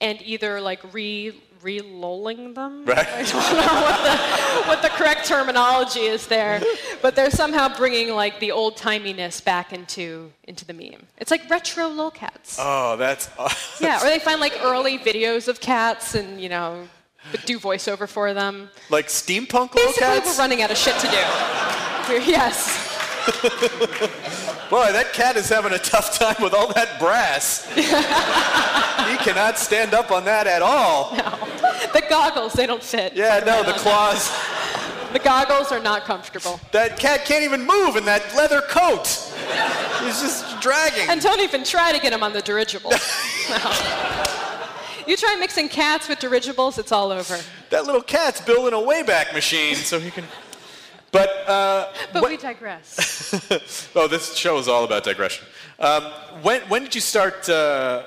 and 0.00 0.20
either 0.22 0.60
like 0.60 0.80
re 0.92 1.40
re-lolling 1.66 2.54
them. 2.54 2.84
Right. 2.84 3.08
I 3.08 3.22
don't 3.24 3.32
know 3.34 3.80
what 3.82 3.98
the, 4.04 4.68
what 4.68 4.82
the 4.82 4.88
correct 4.90 5.26
terminology 5.26 6.00
is 6.16 6.28
there, 6.28 6.62
but 7.02 7.16
they're 7.16 7.30
somehow 7.30 7.76
bringing 7.76 8.10
like 8.14 8.38
the 8.38 8.52
old 8.52 8.76
timiness 8.76 9.44
back 9.44 9.72
into 9.72 10.30
into 10.44 10.64
the 10.64 10.72
meme. 10.72 11.02
It's 11.18 11.32
like 11.32 11.50
retro 11.50 11.86
lolcats. 11.90 12.56
Oh, 12.60 12.96
that's 12.96 13.28
awesome. 13.38 13.84
yeah, 13.84 14.00
or 14.00 14.08
they 14.08 14.20
find 14.20 14.40
like 14.40 14.56
early 14.62 14.96
videos 14.98 15.48
of 15.48 15.58
cats 15.60 16.14
and 16.14 16.40
you 16.40 16.48
know 16.48 16.86
but 17.32 17.44
do 17.44 17.58
voiceover 17.58 18.08
for 18.08 18.32
them. 18.32 18.70
like 18.88 19.08
steampunk 19.08 19.74
little 19.74 19.92
Basically, 19.92 20.20
we're 20.30 20.38
running 20.38 20.62
out 20.62 20.70
of 20.70 20.76
shit 20.76 20.94
to 21.00 21.08
do. 21.08 21.22
Yes. 22.30 22.95
Boy, 24.70 24.92
that 24.92 25.12
cat 25.12 25.36
is 25.36 25.48
having 25.48 25.72
a 25.72 25.78
tough 25.78 26.18
time 26.18 26.36
with 26.42 26.52
all 26.54 26.72
that 26.72 26.98
brass. 26.98 27.66
he 27.74 29.16
cannot 29.18 29.58
stand 29.58 29.94
up 29.94 30.10
on 30.10 30.24
that 30.24 30.46
at 30.46 30.62
all. 30.62 31.10
The 31.92 32.04
goggles, 32.08 32.52
they 32.52 32.66
don't 32.66 32.82
fit. 32.82 33.14
Yeah, 33.14 33.40
no, 33.46 33.62
the 33.62 33.72
claws. 33.72 34.30
The 35.12 35.20
goggles 35.20 35.70
are 35.70 35.80
not 35.80 36.04
comfortable. 36.04 36.60
That 36.72 36.98
cat 36.98 37.24
can't 37.24 37.44
even 37.44 37.64
move 37.64 37.96
in 37.96 38.04
that 38.06 38.34
leather 38.34 38.60
coat. 38.62 39.06
He's 40.04 40.20
just 40.20 40.60
dragging. 40.60 41.08
And 41.08 41.20
don't 41.20 41.40
even 41.40 41.62
try 41.64 41.92
to 41.92 42.00
get 42.00 42.12
him 42.12 42.22
on 42.22 42.32
the 42.32 42.42
dirigible. 42.42 42.92
No. 43.48 43.56
You 45.06 45.16
try 45.16 45.36
mixing 45.38 45.68
cats 45.68 46.08
with 46.08 46.18
dirigibles, 46.18 46.78
it's 46.78 46.90
all 46.90 47.12
over. 47.12 47.38
that 47.70 47.86
little 47.86 48.02
cat's 48.02 48.40
building 48.40 48.74
a 48.74 48.82
wayback 48.84 49.32
machine 49.32 49.76
so 49.76 50.00
he 50.00 50.10
can. 50.10 50.24
But 51.18 51.30
uh, 51.48 51.92
But 52.12 52.22
what- 52.22 52.30
we 52.30 52.36
digress. 52.36 52.88
oh, 53.96 54.08
this 54.08 54.34
show 54.36 54.58
is 54.58 54.68
all 54.68 54.84
about 54.84 55.04
digression. 55.04 55.44
Um, 55.78 56.02
when 56.42 56.60
when 56.72 56.82
did 56.82 56.94
you 56.94 57.00
start? 57.00 57.48
Uh, 57.48 58.02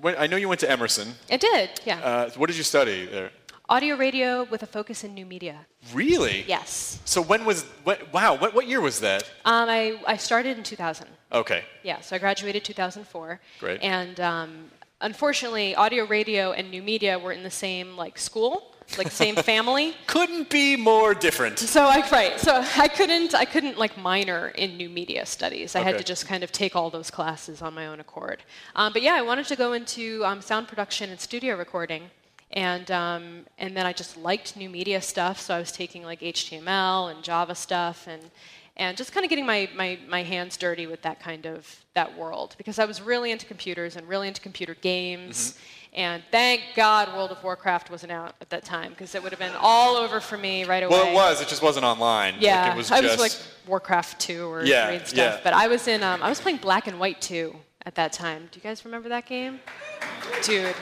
when, 0.00 0.14
I 0.24 0.26
know 0.26 0.36
you 0.36 0.48
went 0.48 0.60
to 0.60 0.70
Emerson. 0.70 1.14
It 1.28 1.40
did, 1.40 1.68
yeah. 1.84 1.98
Uh, 2.08 2.30
what 2.38 2.46
did 2.48 2.56
you 2.56 2.64
study 2.64 3.06
there? 3.06 3.30
Audio 3.68 3.96
radio 3.96 4.44
with 4.50 4.62
a 4.62 4.66
focus 4.66 5.04
in 5.04 5.14
new 5.14 5.24
media. 5.24 5.56
Really? 5.94 6.44
Yes. 6.46 6.98
So 7.04 7.22
when 7.22 7.44
was? 7.44 7.64
What, 7.84 7.98
wow. 8.12 8.34
What, 8.36 8.54
what 8.54 8.66
year 8.66 8.80
was 8.80 8.98
that? 9.00 9.22
Um, 9.44 9.68
I, 9.68 9.98
I 10.06 10.16
started 10.16 10.58
in 10.58 10.64
2000. 10.64 11.06
Okay. 11.32 11.62
Yeah, 11.82 12.00
so 12.00 12.16
I 12.16 12.18
graduated 12.18 12.64
2004. 12.64 13.40
Great. 13.60 13.80
And 13.82 14.20
um, 14.20 14.50
unfortunately, 15.00 15.74
audio 15.74 16.04
radio 16.04 16.52
and 16.52 16.70
new 16.70 16.82
media 16.82 17.18
were 17.18 17.32
in 17.32 17.42
the 17.44 17.50
same 17.50 17.96
like 17.96 18.18
school, 18.18 18.71
like 18.98 19.10
same 19.10 19.36
family. 19.36 19.94
Couldn't 20.06 20.50
be 20.50 20.76
more 20.76 21.14
different. 21.14 21.58
So 21.58 21.84
I 21.84 22.06
right. 22.10 22.38
So 22.38 22.64
I 22.76 22.88
couldn't 22.88 23.34
I 23.34 23.44
couldn't 23.44 23.78
like 23.78 23.96
minor 23.96 24.48
in 24.48 24.76
new 24.76 24.88
media 24.88 25.26
studies. 25.26 25.74
I 25.74 25.80
had 25.80 25.98
to 25.98 26.04
just 26.04 26.26
kind 26.26 26.42
of 26.42 26.52
take 26.52 26.76
all 26.76 26.90
those 26.90 27.10
classes 27.10 27.62
on 27.62 27.74
my 27.74 27.86
own 27.86 28.00
accord. 28.00 28.42
Um, 28.74 28.92
but 28.92 29.02
yeah, 29.02 29.14
I 29.14 29.22
wanted 29.22 29.46
to 29.46 29.56
go 29.56 29.72
into 29.72 30.24
um, 30.24 30.40
sound 30.40 30.68
production 30.68 31.10
and 31.10 31.20
studio 31.20 31.56
recording, 31.56 32.10
and 32.50 32.90
um, 32.90 33.46
and 33.58 33.76
then 33.76 33.86
I 33.86 33.92
just 33.92 34.16
liked 34.16 34.56
new 34.56 34.68
media 34.68 35.00
stuff. 35.00 35.40
So 35.40 35.54
I 35.54 35.58
was 35.58 35.72
taking 35.72 36.02
like 36.02 36.20
HTML 36.20 37.10
and 37.14 37.22
Java 37.22 37.54
stuff 37.54 38.06
and. 38.06 38.22
And 38.74 38.96
just 38.96 39.12
kind 39.12 39.22
of 39.22 39.28
getting 39.28 39.44
my, 39.44 39.68
my, 39.76 39.98
my 40.08 40.22
hands 40.22 40.56
dirty 40.56 40.86
with 40.86 41.02
that 41.02 41.20
kind 41.20 41.44
of 41.44 41.84
that 41.92 42.16
world 42.16 42.54
because 42.56 42.78
I 42.78 42.86
was 42.86 43.02
really 43.02 43.30
into 43.30 43.44
computers 43.44 43.96
and 43.96 44.08
really 44.08 44.28
into 44.28 44.40
computer 44.40 44.74
games. 44.74 45.52
Mm-hmm. 45.52 45.81
And 45.94 46.22
thank 46.30 46.62
God 46.74 47.12
World 47.14 47.32
of 47.32 47.44
Warcraft 47.44 47.90
wasn't 47.90 48.12
out 48.12 48.34
at 48.40 48.48
that 48.48 48.64
time 48.64 48.90
because 48.90 49.14
it 49.14 49.22
would 49.22 49.30
have 49.30 49.38
been 49.38 49.52
all 49.60 49.96
over 49.96 50.20
for 50.20 50.38
me 50.38 50.64
right 50.64 50.82
away. 50.82 50.90
Well, 50.96 51.10
it 51.10 51.14
was. 51.14 51.42
It 51.42 51.48
just 51.48 51.60
wasn't 51.62 51.84
online. 51.84 52.34
Like, 52.34 52.42
Yeah, 52.42 52.72
it 52.72 52.76
was 52.76 52.90
I 52.90 53.02
just. 53.02 53.18
was 53.18 53.20
like 53.20 53.68
Warcraft 53.68 54.18
2 54.18 54.46
or 54.50 54.64
Yeah, 54.64 54.86
3 54.86 54.96
and 54.96 55.06
stuff. 55.06 55.34
yeah. 55.36 55.40
But 55.44 55.52
I 55.52 55.68
was 55.68 55.86
in, 55.88 56.02
um, 56.02 56.22
I 56.22 56.30
was 56.30 56.40
playing 56.40 56.58
Black 56.58 56.86
and 56.86 56.98
White 56.98 57.20
2 57.20 57.54
at 57.84 57.94
that 57.96 58.12
time. 58.14 58.48
Do 58.50 58.58
you 58.58 58.62
guys 58.62 58.86
remember 58.86 59.10
that 59.10 59.26
game? 59.26 59.60
Dude, 60.42 60.74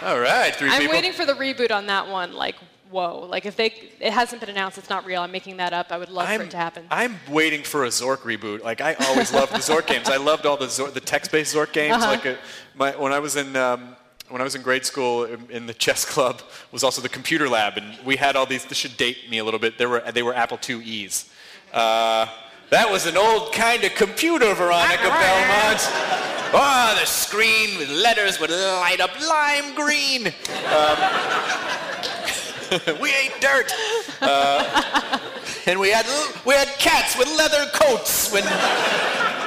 all 0.00 0.20
right, 0.20 0.54
3 0.54 0.70
I'm 0.70 0.80
people. 0.82 0.94
waiting 0.94 1.12
for 1.12 1.26
the 1.26 1.34
reboot 1.34 1.72
on 1.72 1.86
that 1.86 2.06
one. 2.08 2.32
Like, 2.32 2.54
whoa! 2.90 3.26
Like, 3.28 3.46
if 3.46 3.56
they, 3.56 3.74
it 4.00 4.12
hasn't 4.12 4.40
been 4.40 4.50
announced, 4.50 4.78
it's 4.78 4.88
not 4.90 5.04
real. 5.04 5.22
I'm 5.22 5.32
making 5.32 5.56
that 5.56 5.72
up. 5.72 5.90
I 5.90 5.98
would 5.98 6.08
love 6.08 6.28
for 6.28 6.34
I'm, 6.34 6.40
it 6.42 6.50
to 6.52 6.56
happen. 6.56 6.86
I'm 6.90 7.16
waiting 7.28 7.62
for 7.64 7.84
a 7.84 7.88
Zork 7.88 8.18
reboot. 8.18 8.62
Like 8.62 8.80
I 8.80 8.94
always 8.94 9.32
loved 9.32 9.52
the 9.52 9.58
Zork 9.58 9.86
games. 9.88 10.08
I 10.08 10.18
loved 10.18 10.46
all 10.46 10.56
the 10.56 10.66
Zork, 10.66 10.92
the 10.92 11.00
text-based 11.00 11.54
Zork 11.54 11.72
games. 11.72 11.94
Uh-huh. 11.96 12.06
Like 12.06 12.26
uh 12.26 12.34
my, 12.76 12.90
when 12.96 13.12
I 13.12 13.18
was 13.18 13.36
in 13.36 13.54
um, 13.56 13.96
when 14.32 14.40
I 14.40 14.44
was 14.44 14.54
in 14.54 14.62
grade 14.62 14.86
school 14.86 15.24
in, 15.24 15.66
the 15.66 15.74
chess 15.74 16.06
club 16.06 16.40
was 16.72 16.82
also 16.82 17.02
the 17.02 17.08
computer 17.08 17.50
lab, 17.50 17.76
and 17.76 17.98
we 18.04 18.16
had 18.16 18.34
all 18.34 18.46
these. 18.46 18.64
This 18.64 18.78
should 18.78 18.96
date 18.96 19.30
me 19.30 19.36
a 19.38 19.44
little 19.44 19.60
bit. 19.60 19.76
They 19.76 19.84
were 19.84 20.02
they 20.12 20.22
were 20.22 20.34
Apple 20.34 20.58
IIe's. 20.58 21.28
Uh, 21.72 22.26
that 22.70 22.90
was 22.90 23.04
an 23.06 23.18
old 23.18 23.52
kind 23.52 23.84
of 23.84 23.94
computer, 23.94 24.54
Veronica 24.54 25.02
Belmont. 25.02 25.86
Oh, 26.54 26.94
the 26.98 27.06
screen 27.06 27.78
with 27.78 27.88
letters 27.90 28.40
would 28.40 28.50
light 28.50 29.00
up 29.00 29.10
lime 29.20 29.74
green. 29.74 30.24
we 33.00 33.12
ate 33.12 33.38
dirt. 33.40 33.70
And 35.66 35.78
we 35.78 35.90
had 35.90 36.06
we 36.46 36.54
had 36.54 36.68
cats 36.78 37.18
with 37.18 37.28
leather 37.36 37.66
coats 37.74 38.32
when 38.32 38.44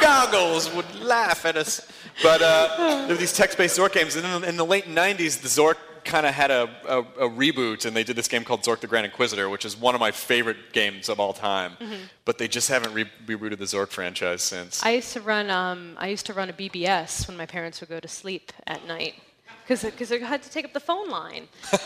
goggles 0.02 0.74
would 0.74 1.00
laugh 1.02 1.46
at 1.46 1.56
us. 1.58 1.88
But 2.24 2.42
uh, 2.42 2.76
there 2.78 3.08
were 3.10 3.16
these 3.16 3.34
text-based 3.34 3.78
Zork 3.78 3.94
games, 3.94 4.16
and 4.16 4.26
in 4.26 4.42
the, 4.42 4.50
in 4.50 4.58
the 4.58 4.66
late 4.66 4.86
'90s, 4.86 5.42
the 5.42 5.48
Zork 5.50 5.76
kind 6.06 6.26
of 6.26 6.34
had 6.34 6.52
a, 6.52 6.70
a, 6.88 7.00
a 7.00 7.30
reboot, 7.30 7.86
and 7.86 7.96
they 7.96 8.04
did 8.04 8.16
this 8.16 8.28
game 8.28 8.44
called 8.44 8.62
Zork 8.62 8.80
the 8.80 8.88
Grand 8.88 9.06
Inquisitor, 9.06 9.50
which 9.50 9.66
is 9.66 9.76
one 9.76 9.96
of 9.96 10.00
my 10.00 10.12
favorite 10.12 10.72
games 10.72 11.10
of 11.10 11.20
all 11.20 11.34
time. 11.34 11.74
But 12.26 12.38
they 12.38 12.48
just 12.48 12.70
haven't 12.70 12.94
re- 12.94 13.10
rebooted 13.26 13.58
the 13.58 13.66
Zork 13.66 13.90
franchise 13.90 14.42
since. 14.44 14.84
I 14.86 14.92
used 14.92 15.14
to 15.14 15.22
run, 15.22 15.50
um, 15.50 15.96
I 15.98 16.08
used 16.08 16.28
to 16.28 16.34
run 16.34 16.50
a 16.50 16.54
BBS 16.54 17.28
when 17.28 17.36
my 17.38 17.46
parents 17.48 17.82
would 17.82 17.90
go 17.90 18.00
to 18.00 18.08
sleep 18.08 18.54
at 18.68 18.88
night. 18.88 19.16
Because 19.68 20.12
I 20.12 20.18
had 20.20 20.44
to 20.44 20.50
take 20.50 20.66
up 20.66 20.74
the 20.74 20.80
phone 20.80 21.10
line. 21.10 21.48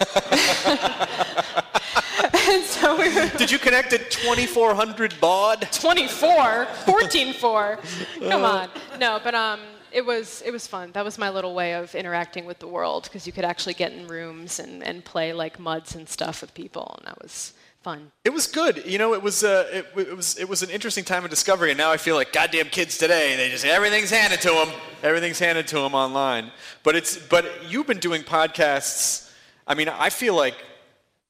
and 2.50 2.64
so 2.64 2.98
we 2.98 3.14
were 3.14 3.30
did 3.38 3.50
you 3.50 3.58
connect 3.58 3.94
at 3.94 4.12
2400 4.12 5.16
baud? 5.22 5.68
24, 5.72 6.28
14.4. 6.28 8.20
Come 8.30 8.44
on. 8.44 8.70
No, 9.00 9.20
but 9.24 9.34
um, 9.34 9.62
it 9.92 10.06
was 10.06 10.44
it 10.46 10.52
was 10.52 10.68
fun. 10.68 10.92
That 10.92 11.06
was 11.06 11.18
my 11.18 11.30
little 11.30 11.56
way 11.56 11.74
of 11.74 11.96
interacting 11.96 12.46
with 12.46 12.60
the 12.60 12.68
world 12.68 13.04
because 13.04 13.26
you 13.26 13.34
could 13.34 13.46
actually 13.46 13.76
get 13.76 13.94
in 13.94 14.08
rooms 14.08 14.60
and, 14.60 14.84
and 14.84 15.04
play 15.04 15.32
like 15.32 15.60
muds 15.60 15.96
and 15.96 16.08
stuff 16.08 16.42
with 16.42 16.54
people, 16.54 16.96
and 16.98 17.08
that 17.08 17.22
was 17.22 17.54
fun. 17.82 18.12
It 18.24 18.34
was 18.34 18.48
good. 18.48 18.86
You 18.86 18.98
know, 18.98 19.14
it 19.14 19.22
was 19.22 19.44
uh, 19.44 19.68
it, 19.72 19.86
it 19.96 20.16
was 20.16 20.38
it 20.38 20.48
was 20.48 20.64
an 20.64 20.70
interesting 20.70 21.04
time 21.04 21.24
of 21.24 21.30
discovery, 21.30 21.72
and 21.72 21.78
now 21.78 21.92
I 21.92 21.98
feel 21.98 22.16
like 22.16 22.34
goddamn 22.34 22.68
kids 22.68 22.98
today. 22.98 23.36
They 23.36 23.50
just 23.50 23.66
everything's 23.66 24.10
handed 24.10 24.42
to 24.42 24.50
them. 24.50 24.70
Everything's 25.04 25.40
handed 25.40 25.68
to 25.68 25.76
them 25.76 25.96
online. 25.96 26.52
But 26.84 26.96
it's 26.96 27.18
but 27.18 27.46
you've 27.70 27.88
been 27.88 28.00
doing 28.00 28.24
podcasts. 28.24 29.32
I 29.68 29.76
mean, 29.76 29.90
I 29.90 30.10
feel 30.10 30.36
like 30.36 30.56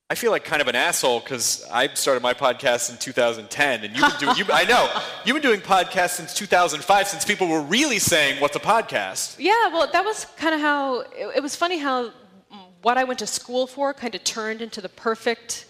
I 0.10 0.16
feel 0.16 0.32
like 0.32 0.44
kind 0.44 0.62
of 0.62 0.68
an 0.68 0.76
asshole 0.76 1.20
because 1.20 1.66
I 1.72 1.88
started 1.94 2.24
my 2.24 2.34
podcast 2.34 2.90
in 2.90 2.98
2010, 2.98 3.84
and 3.84 3.96
you've 3.96 4.10
been 4.10 4.20
doing. 4.20 4.38
You, 4.38 4.46
I 4.52 4.66
know 4.66 4.90
you've 5.24 5.36
been 5.36 5.44
doing 5.44 5.62
podcasts 5.62 6.12
since 6.12 6.34
2005, 6.34 7.08
since 7.08 7.26
people 7.26 7.48
were 7.48 7.62
really 7.62 8.00
saying, 8.00 8.42
"What's 8.42 8.56
a 8.56 8.60
podcast?" 8.60 9.36
Yeah, 9.38 9.68
well, 9.68 9.88
that 9.92 10.04
was 10.04 10.26
kind 10.38 10.56
of 10.56 10.62
how 10.62 11.02
it, 11.02 11.38
it 11.38 11.44
was 11.44 11.56
funny 11.56 11.78
how 11.78 12.12
what 12.82 12.98
I 12.98 13.04
went 13.04 13.20
to 13.20 13.28
school 13.28 13.68
for 13.68 13.94
kind 13.94 14.16
of 14.16 14.24
turned 14.24 14.62
into 14.62 14.82
the 14.82 14.90
perfect, 14.90 15.66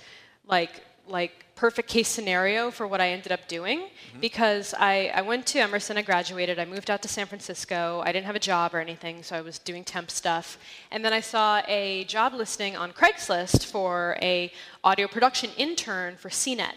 like, 0.49 0.81
like 1.07 1.45
perfect 1.55 1.89
case 1.89 2.07
scenario 2.07 2.71
for 2.71 2.87
what 2.87 3.01
I 3.01 3.09
ended 3.09 3.33
up 3.33 3.47
doing 3.49 3.79
mm-hmm. 3.79 4.19
because 4.21 4.73
I, 4.77 5.11
I 5.13 5.21
went 5.21 5.45
to 5.47 5.59
Emerson, 5.59 5.97
I 5.97 6.01
graduated, 6.03 6.57
I 6.57 6.65
moved 6.65 6.89
out 6.89 7.01
to 7.01 7.09
San 7.09 7.25
Francisco. 7.25 8.01
I 8.05 8.13
didn't 8.13 8.27
have 8.27 8.35
a 8.35 8.39
job 8.39 8.73
or 8.73 8.79
anything, 8.79 9.23
so 9.23 9.35
I 9.35 9.41
was 9.41 9.59
doing 9.59 9.83
temp 9.83 10.09
stuff. 10.09 10.57
And 10.89 11.03
then 11.03 11.11
I 11.11 11.19
saw 11.19 11.61
a 11.67 12.05
job 12.05 12.33
listing 12.33 12.77
on 12.77 12.93
Craigslist 12.93 13.65
for 13.65 14.17
a 14.21 14.51
audio 14.85 15.07
production 15.07 15.49
intern 15.57 16.15
for 16.15 16.29
CNET. 16.29 16.75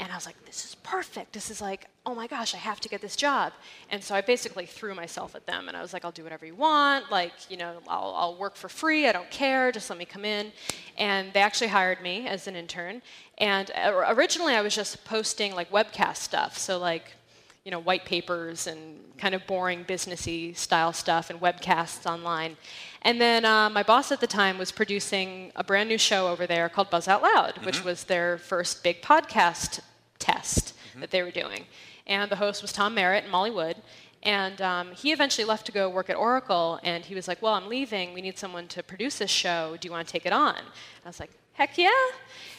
And 0.00 0.10
I 0.10 0.14
was 0.14 0.24
like, 0.24 0.42
this 0.46 0.64
is 0.64 0.74
perfect. 0.76 1.34
This 1.34 1.50
is 1.50 1.60
like, 1.60 1.86
oh 2.06 2.14
my 2.14 2.26
gosh, 2.26 2.54
I 2.54 2.56
have 2.58 2.80
to 2.80 2.88
get 2.88 3.02
this 3.02 3.16
job. 3.16 3.52
And 3.90 4.02
so 4.02 4.14
I 4.14 4.22
basically 4.22 4.64
threw 4.64 4.94
myself 4.94 5.34
at 5.34 5.46
them 5.46 5.68
and 5.68 5.76
I 5.76 5.82
was 5.82 5.92
like, 5.92 6.06
I'll 6.06 6.10
do 6.10 6.24
whatever 6.24 6.46
you 6.46 6.54
want. 6.54 7.10
Like, 7.10 7.32
you 7.50 7.58
know, 7.58 7.74
I'll, 7.86 8.14
I'll 8.16 8.36
work 8.36 8.56
for 8.56 8.70
free. 8.70 9.06
I 9.06 9.12
don't 9.12 9.30
care. 9.30 9.70
Just 9.70 9.90
let 9.90 9.98
me 9.98 10.06
come 10.06 10.24
in. 10.24 10.52
And 10.96 11.30
they 11.34 11.40
actually 11.40 11.68
hired 11.68 12.00
me 12.00 12.26
as 12.26 12.46
an 12.46 12.56
intern. 12.56 13.02
And 13.36 13.70
originally 13.86 14.54
I 14.54 14.62
was 14.62 14.74
just 14.74 15.04
posting 15.04 15.54
like 15.54 15.70
webcast 15.70 16.16
stuff. 16.16 16.56
So, 16.56 16.78
like, 16.78 17.12
you 17.64 17.70
know, 17.70 17.78
white 17.78 18.06
papers 18.06 18.66
and 18.66 18.98
kind 19.18 19.34
of 19.34 19.46
boring 19.46 19.84
businessy 19.84 20.56
style 20.56 20.94
stuff 20.94 21.28
and 21.28 21.38
webcasts 21.42 22.10
online. 22.10 22.56
And 23.02 23.20
then 23.20 23.44
uh, 23.44 23.68
my 23.68 23.82
boss 23.82 24.10
at 24.10 24.20
the 24.20 24.26
time 24.26 24.56
was 24.56 24.72
producing 24.72 25.52
a 25.56 25.62
brand 25.62 25.90
new 25.90 25.98
show 25.98 26.28
over 26.28 26.46
there 26.46 26.70
called 26.70 26.88
Buzz 26.88 27.06
Out 27.06 27.22
Loud, 27.22 27.66
which 27.66 27.84
was 27.84 28.04
their 28.04 28.38
first 28.38 28.82
big 28.82 29.02
podcast 29.02 29.80
test 30.20 30.74
that 30.98 31.10
they 31.10 31.22
were 31.22 31.30
doing. 31.30 31.64
And 32.06 32.30
the 32.30 32.36
host 32.36 32.62
was 32.62 32.72
Tom 32.72 32.94
Merritt 32.94 33.24
and 33.24 33.32
Molly 33.32 33.50
Wood. 33.50 33.76
And 34.22 34.60
um, 34.60 34.92
he 34.92 35.12
eventually 35.12 35.46
left 35.46 35.66
to 35.66 35.72
go 35.72 35.88
work 35.88 36.10
at 36.10 36.16
Oracle, 36.16 36.78
and 36.82 37.04
he 37.04 37.14
was 37.14 37.26
like, 37.26 37.40
Well, 37.40 37.54
I'm 37.54 37.68
leaving. 37.68 38.12
We 38.12 38.20
need 38.20 38.38
someone 38.38 38.68
to 38.68 38.82
produce 38.82 39.18
this 39.18 39.30
show. 39.30 39.76
Do 39.80 39.88
you 39.88 39.92
want 39.92 40.06
to 40.06 40.12
take 40.12 40.26
it 40.26 40.32
on? 40.32 40.56
And 40.56 40.66
I 41.04 41.08
was 41.08 41.20
like, 41.20 41.30
Heck 41.54 41.78
yeah. 41.78 41.90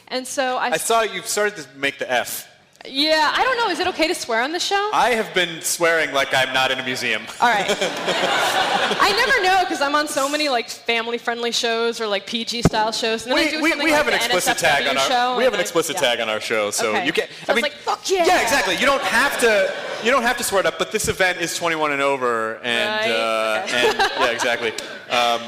And 0.08 0.26
so 0.26 0.56
I, 0.56 0.70
I 0.70 0.76
saw 0.76 1.02
you 1.02 1.22
started 1.22 1.62
to 1.62 1.68
make 1.76 1.98
the 1.98 2.10
F. 2.10 2.48
yeah, 2.86 3.32
I 3.34 3.44
don't 3.44 3.56
know. 3.58 3.68
Is 3.70 3.78
it 3.78 3.86
okay 3.88 4.08
to 4.08 4.14
swear 4.14 4.42
on 4.42 4.52
the 4.52 4.58
show? 4.60 4.90
I 4.92 5.10
have 5.10 5.32
been 5.34 5.60
swearing 5.60 6.12
like 6.12 6.34
I'm 6.34 6.52
not 6.52 6.70
in 6.70 6.78
a 6.80 6.84
museum. 6.84 7.22
All 7.40 7.48
right. 7.48 7.66
I 7.68 9.12
never 9.16 9.42
know 9.44 9.60
because 9.64 9.80
I'm 9.80 9.94
on 9.94 10.08
so 10.08 10.28
many 10.28 10.48
like 10.48 10.68
family-friendly 10.68 11.52
shows 11.52 12.00
or 12.00 12.06
like 12.06 12.26
PG 12.26 12.62
style 12.62 12.92
shows, 12.92 13.24
and 13.26 13.32
then 13.32 13.38
I 13.38 13.44
We, 13.44 13.50
do 13.50 13.62
we, 13.62 13.70
something 13.70 13.84
we 13.86 13.92
like 13.92 13.98
have 14.04 14.08
an 14.08 14.14
explicit 14.14 14.56
NSFW 14.56 14.60
tag 14.60 14.86
on 14.88 14.96
our 14.98 15.04
show, 15.08 15.36
we 15.38 15.44
have 15.44 15.52
an 15.54 15.58
I- 15.60 15.62
explicit 15.62 15.96
yeah. 15.96 16.00
tag 16.02 16.20
on 16.20 16.28
our 16.28 16.40
show, 16.40 16.70
so 16.70 16.90
Okay. 16.90 17.06
you 17.06 17.12
can. 17.12 17.28
So 17.46 17.52
I 17.52 17.54
was 17.54 17.62
like, 17.62 17.72
"Fuck 17.72 18.10
yeah!" 18.10 18.26
Yeah, 18.26 18.42
exactly. 18.42 18.76
You 18.76 18.86
don't 18.86 19.02
have 19.02 19.38
to. 19.40 19.72
You 20.04 20.10
don't 20.10 20.22
have 20.24 20.36
to 20.38 20.44
swear 20.44 20.60
it 20.60 20.66
up, 20.66 20.78
but 20.80 20.90
this 20.90 21.06
event 21.06 21.40
is 21.40 21.56
21 21.56 21.92
and 21.92 22.02
over, 22.02 22.56
and 22.64 23.06
Right, 23.06 23.10
uh, 23.10 23.62
okay. 23.64 23.88
and 23.90 23.98
yeah, 24.18 24.30
exactly. 24.30 24.72
Um, 25.10 25.40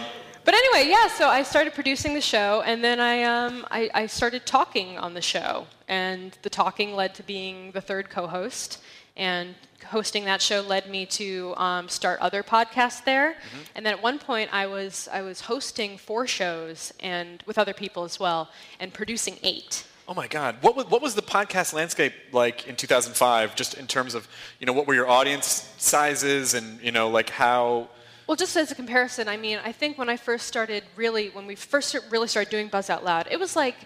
But 0.44 0.54
anyway, 0.54 0.90
yeah. 0.90 1.08
So 1.08 1.28
I 1.28 1.42
started 1.42 1.74
producing 1.74 2.12
the 2.12 2.20
show, 2.20 2.62
and 2.66 2.84
then 2.84 3.00
I, 3.00 3.22
um, 3.22 3.66
I, 3.70 3.90
I 3.94 4.06
started 4.06 4.44
talking 4.44 4.98
on 4.98 5.14
the 5.14 5.22
show, 5.22 5.66
and 5.88 6.36
the 6.42 6.50
talking 6.50 6.94
led 6.94 7.14
to 7.14 7.22
being 7.22 7.70
the 7.72 7.80
third 7.80 8.10
co-host, 8.10 8.82
and 9.16 9.54
hosting 9.86 10.24
that 10.24 10.42
show 10.42 10.60
led 10.60 10.90
me 10.90 11.06
to 11.06 11.54
um, 11.56 11.88
start 11.88 12.20
other 12.20 12.42
podcasts 12.42 13.04
there. 13.04 13.32
Mm-hmm. 13.32 13.62
And 13.74 13.86
then 13.86 13.94
at 13.94 14.02
one 14.02 14.18
point, 14.18 14.52
I 14.52 14.66
was 14.66 15.08
I 15.12 15.22
was 15.22 15.40
hosting 15.40 15.96
four 15.96 16.26
shows, 16.26 16.92
and 17.00 17.42
with 17.46 17.56
other 17.56 17.72
people 17.72 18.04
as 18.04 18.20
well, 18.20 18.50
and 18.80 18.92
producing 18.92 19.38
eight. 19.42 19.86
Oh 20.06 20.12
my 20.12 20.26
God! 20.26 20.56
What 20.60 20.76
was, 20.76 20.90
what 20.90 21.00
was 21.00 21.14
the 21.14 21.22
podcast 21.22 21.72
landscape 21.72 22.12
like 22.32 22.66
in 22.66 22.76
2005? 22.76 23.56
Just 23.56 23.74
in 23.74 23.86
terms 23.86 24.14
of 24.14 24.28
you 24.60 24.66
know 24.66 24.74
what 24.74 24.86
were 24.86 24.94
your 24.94 25.08
audience 25.08 25.72
sizes 25.78 26.52
and 26.52 26.78
you 26.82 26.92
know 26.92 27.08
like 27.08 27.30
how 27.30 27.88
Well, 28.26 28.36
just 28.36 28.56
as 28.56 28.72
a 28.72 28.74
comparison, 28.74 29.28
I 29.28 29.36
mean, 29.36 29.58
I 29.62 29.72
think 29.72 29.98
when 29.98 30.08
I 30.08 30.16
first 30.16 30.46
started 30.46 30.82
really, 30.96 31.28
when 31.28 31.46
we 31.46 31.54
first 31.54 31.94
really 32.10 32.28
started 32.28 32.50
doing 32.50 32.68
Buzz 32.68 32.88
Out 32.88 33.04
Loud, 33.04 33.28
it 33.30 33.38
was 33.38 33.54
like 33.54 33.76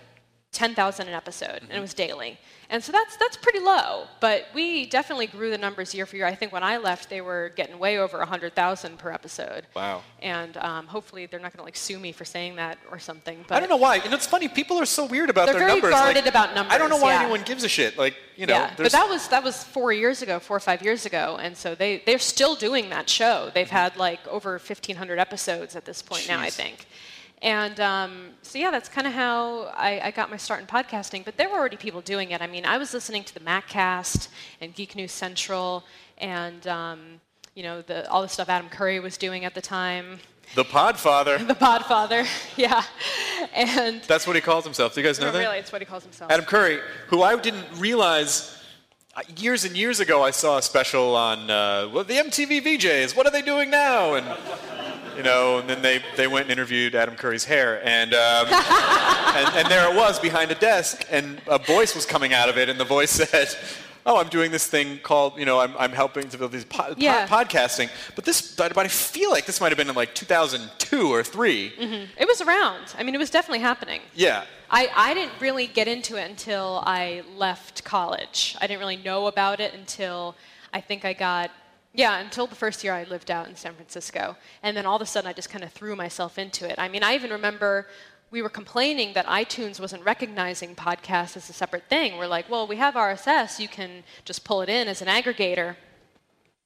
10,000 0.52 1.08
an 1.08 1.14
episode, 1.14 1.60
and 1.62 1.72
it 1.72 1.80
was 1.80 1.92
daily. 1.92 2.38
And 2.70 2.82
so 2.82 2.92
that's, 2.92 3.16
that's 3.16 3.36
pretty 3.36 3.60
low, 3.60 4.06
but 4.20 4.46
we 4.54 4.86
definitely 4.86 5.26
grew 5.26 5.50
the 5.50 5.58
numbers 5.58 5.94
year 5.94 6.04
for 6.04 6.16
year. 6.16 6.26
I 6.26 6.34
think 6.34 6.52
when 6.52 6.62
I 6.62 6.76
left, 6.76 7.08
they 7.08 7.20
were 7.20 7.52
getting 7.56 7.78
way 7.78 7.98
over 7.98 8.18
100,000 8.18 8.98
per 8.98 9.10
episode. 9.10 9.66
Wow. 9.74 10.02
And 10.20 10.56
um, 10.58 10.86
hopefully 10.86 11.26
they're 11.26 11.40
not 11.40 11.52
going 11.52 11.60
to 11.60 11.64
like 11.64 11.76
sue 11.76 11.98
me 11.98 12.12
for 12.12 12.24
saying 12.26 12.56
that 12.56 12.78
or 12.90 12.98
something. 12.98 13.44
But 13.46 13.56
I 13.56 13.60
don't 13.60 13.70
know 13.70 13.76
why. 13.76 13.98
Know, 13.98 14.14
it's 14.14 14.26
funny. 14.26 14.48
People 14.48 14.78
are 14.78 14.86
so 14.86 15.06
weird 15.06 15.30
about 15.30 15.46
They're 15.46 15.54
their 15.54 15.68
very 15.68 15.80
numbers. 15.80 15.90
guarded 15.92 16.24
like, 16.24 16.30
about 16.30 16.54
numbers. 16.54 16.74
I 16.74 16.78
don't 16.78 16.90
know 16.90 16.98
why 16.98 17.12
yeah. 17.12 17.22
anyone 17.22 17.42
gives 17.42 17.64
a 17.64 17.68
shit. 17.68 17.96
Like 17.96 18.14
you 18.36 18.46
know, 18.46 18.54
yeah, 18.54 18.74
but 18.76 18.92
that 18.92 19.08
was 19.08 19.28
that 19.28 19.42
was 19.42 19.64
four 19.64 19.92
years 19.92 20.22
ago, 20.22 20.38
four 20.38 20.56
or 20.56 20.60
five 20.60 20.82
years 20.82 21.06
ago, 21.06 21.38
and 21.40 21.56
so 21.56 21.74
they 21.74 22.02
they're 22.04 22.18
still 22.18 22.54
doing 22.54 22.90
that 22.90 23.08
show. 23.08 23.50
They've 23.52 23.68
had 23.68 23.96
like 23.96 24.26
over 24.28 24.52
1,500 24.52 25.18
episodes 25.18 25.74
at 25.74 25.84
this 25.84 26.02
point 26.02 26.26
now, 26.28 26.40
I 26.40 26.50
think. 26.50 26.86
And 27.40 27.78
um, 27.78 28.30
so 28.42 28.58
yeah, 28.58 28.70
that's 28.70 28.88
kind 28.88 29.06
of 29.06 29.12
how 29.12 29.72
I, 29.76 30.00
I 30.04 30.10
got 30.10 30.30
my 30.30 30.36
start 30.36 30.60
in 30.60 30.66
podcasting. 30.66 31.24
But 31.24 31.36
there 31.36 31.48
were 31.48 31.56
already 31.56 31.76
people 31.76 32.00
doing 32.00 32.32
it. 32.32 32.42
I 32.42 32.46
mean, 32.46 32.64
I 32.64 32.78
was 32.78 32.92
listening 32.92 33.24
to 33.24 33.34
the 33.34 33.40
MacCast 33.40 34.28
and 34.60 34.74
Geek 34.74 34.96
News 34.96 35.12
Central, 35.12 35.84
and 36.18 36.66
um, 36.66 37.20
you 37.54 37.62
know 37.62 37.82
the, 37.82 38.10
all 38.10 38.22
the 38.22 38.28
stuff 38.28 38.48
Adam 38.48 38.68
Curry 38.68 38.98
was 38.98 39.16
doing 39.16 39.44
at 39.44 39.54
the 39.54 39.60
time. 39.60 40.18
the 40.56 40.64
Podfather. 40.64 41.38
The 41.46 41.54
Podfather, 41.54 42.26
yeah, 42.56 42.82
and 43.54 44.02
That's 44.02 44.26
what 44.26 44.34
he 44.34 44.42
calls 44.42 44.64
himself. 44.64 44.94
Do 44.94 45.00
you 45.00 45.06
guys 45.06 45.20
know 45.20 45.26
no, 45.26 45.32
that? 45.32 45.38
really, 45.38 45.58
it's 45.58 45.70
what 45.70 45.80
he 45.80 45.86
calls 45.86 46.02
himself. 46.02 46.32
Adam 46.32 46.44
Curry, 46.44 46.80
who 47.06 47.22
I 47.22 47.36
didn't 47.36 47.66
realize 47.76 48.60
uh, 49.14 49.22
years 49.36 49.64
and 49.64 49.76
years 49.76 50.00
ago, 50.00 50.24
I 50.24 50.32
saw 50.32 50.58
a 50.58 50.62
special 50.62 51.14
on 51.14 51.50
uh, 51.50 51.88
well, 51.92 52.02
the 52.02 52.14
MTV 52.14 52.62
VJs. 52.62 53.16
What 53.16 53.26
are 53.26 53.32
they 53.32 53.42
doing 53.42 53.70
now? 53.70 54.14
And 54.14 54.26
you 55.18 55.22
know, 55.24 55.58
and 55.58 55.68
then 55.68 55.82
they, 55.82 56.00
they 56.16 56.26
went 56.26 56.44
and 56.44 56.52
interviewed 56.52 56.94
Adam 56.94 57.14
Curry's 57.16 57.44
hair, 57.44 57.82
and, 57.84 58.14
um, 58.14 58.46
and 58.50 59.48
and 59.56 59.68
there 59.70 59.90
it 59.92 59.96
was 59.96 60.18
behind 60.18 60.50
a 60.50 60.54
desk, 60.54 61.04
and 61.10 61.40
a 61.48 61.58
voice 61.58 61.94
was 61.94 62.06
coming 62.06 62.32
out 62.32 62.48
of 62.48 62.56
it, 62.56 62.70
and 62.70 62.80
the 62.80 62.84
voice 62.84 63.10
said. 63.22 63.48
Oh, 64.06 64.16
I'm 64.16 64.28
doing 64.28 64.50
this 64.50 64.66
thing 64.66 65.00
called, 65.02 65.38
you 65.38 65.44
know, 65.44 65.60
I'm, 65.60 65.76
I'm 65.76 65.92
helping 65.92 66.30
to 66.30 66.38
build 66.38 66.50
these 66.50 66.64
po- 66.64 66.82
po- 66.84 66.94
Yeah. 66.96 67.26
podcasting. 67.26 67.90
But 68.16 68.24
this, 68.24 68.54
but 68.56 68.74
I 68.78 68.88
feel 68.88 69.30
like 69.30 69.44
this 69.44 69.60
might 69.60 69.68
have 69.68 69.76
been 69.76 69.90
in 69.90 69.94
like 69.94 70.14
2002 70.14 71.12
or 71.12 71.22
3. 71.22 71.72
It 72.16 72.26
was 72.26 72.40
around. 72.40 72.94
I 72.96 73.02
mean, 73.02 73.14
it 73.14 73.18
was 73.18 73.28
definitely 73.28 73.58
happening. 73.58 74.00
Yeah. 74.14 74.44
I, 74.70 74.88
I 74.96 75.12
didn't 75.12 75.32
really 75.40 75.66
get 75.66 75.88
into 75.88 76.16
it 76.16 76.30
until 76.30 76.82
I 76.86 77.22
left 77.36 77.84
college. 77.84 78.56
I 78.62 78.66
didn't 78.66 78.80
really 78.80 78.96
know 78.96 79.26
about 79.26 79.60
it 79.60 79.74
until 79.74 80.36
I 80.72 80.80
think 80.80 81.04
I 81.04 81.12
got, 81.12 81.50
yeah, 81.98 82.20
until 82.20 82.46
the 82.46 82.54
first 82.54 82.84
year 82.84 82.92
I 82.92 83.02
lived 83.02 83.28
out 83.28 83.48
in 83.48 83.56
San 83.56 83.74
Francisco. 83.74 84.36
And 84.62 84.76
then 84.76 84.86
all 84.86 84.94
of 84.94 85.02
a 85.02 85.06
sudden 85.06 85.28
I 85.28 85.32
just 85.32 85.50
kind 85.50 85.64
of 85.64 85.72
threw 85.72 85.96
myself 85.96 86.38
into 86.38 86.64
it. 86.64 86.76
I 86.78 86.88
mean, 86.88 87.02
I 87.02 87.16
even 87.16 87.32
remember 87.32 87.88
we 88.30 88.40
were 88.40 88.48
complaining 88.48 89.14
that 89.14 89.26
iTunes 89.26 89.80
wasn't 89.80 90.04
recognizing 90.04 90.76
podcasts 90.76 91.36
as 91.36 91.50
a 91.50 91.52
separate 91.52 91.88
thing. 91.88 92.16
We're 92.16 92.28
like, 92.28 92.48
well, 92.48 92.68
we 92.68 92.76
have 92.76 92.94
RSS, 92.94 93.58
you 93.58 93.66
can 93.66 94.04
just 94.24 94.44
pull 94.44 94.62
it 94.62 94.68
in 94.68 94.86
as 94.86 95.02
an 95.02 95.08
aggregator. 95.08 95.74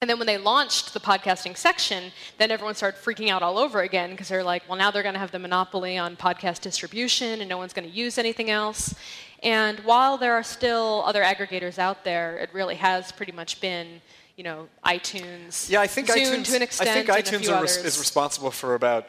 And 0.02 0.10
then 0.10 0.18
when 0.18 0.26
they 0.26 0.36
launched 0.36 0.92
the 0.92 1.00
podcasting 1.00 1.56
section, 1.56 2.12
then 2.36 2.50
everyone 2.50 2.74
started 2.74 3.00
freaking 3.00 3.30
out 3.30 3.42
all 3.42 3.56
over 3.56 3.80
again 3.80 4.10
because 4.10 4.28
they're 4.28 4.44
like, 4.44 4.68
well, 4.68 4.76
now 4.76 4.90
they're 4.90 5.02
going 5.02 5.14
to 5.14 5.20
have 5.20 5.30
the 5.30 5.38
monopoly 5.38 5.96
on 5.96 6.14
podcast 6.14 6.60
distribution 6.60 7.40
and 7.40 7.48
no 7.48 7.56
one's 7.56 7.72
going 7.72 7.88
to 7.88 7.96
use 7.96 8.18
anything 8.18 8.50
else. 8.50 8.94
And 9.42 9.80
while 9.80 10.18
there 10.18 10.34
are 10.34 10.42
still 10.42 11.02
other 11.06 11.22
aggregators 11.22 11.78
out 11.78 12.04
there, 12.04 12.36
it 12.36 12.50
really 12.52 12.74
has 12.74 13.12
pretty 13.12 13.32
much 13.32 13.62
been, 13.62 14.02
you 14.36 14.44
know, 14.44 14.68
iTunes. 14.84 15.68
Yeah, 15.68 15.80
I 15.80 15.86
think 15.86 16.08
Zune 16.08 16.16
iTunes. 16.26 16.44
to 16.50 16.56
an 16.56 16.62
extent. 16.62 16.88
I 16.90 16.92
think 16.94 17.08
iTunes 17.08 17.52
are 17.54 17.62
res- 17.62 17.76
is 17.76 17.98
responsible 17.98 18.50
for 18.50 18.74
about 18.74 19.06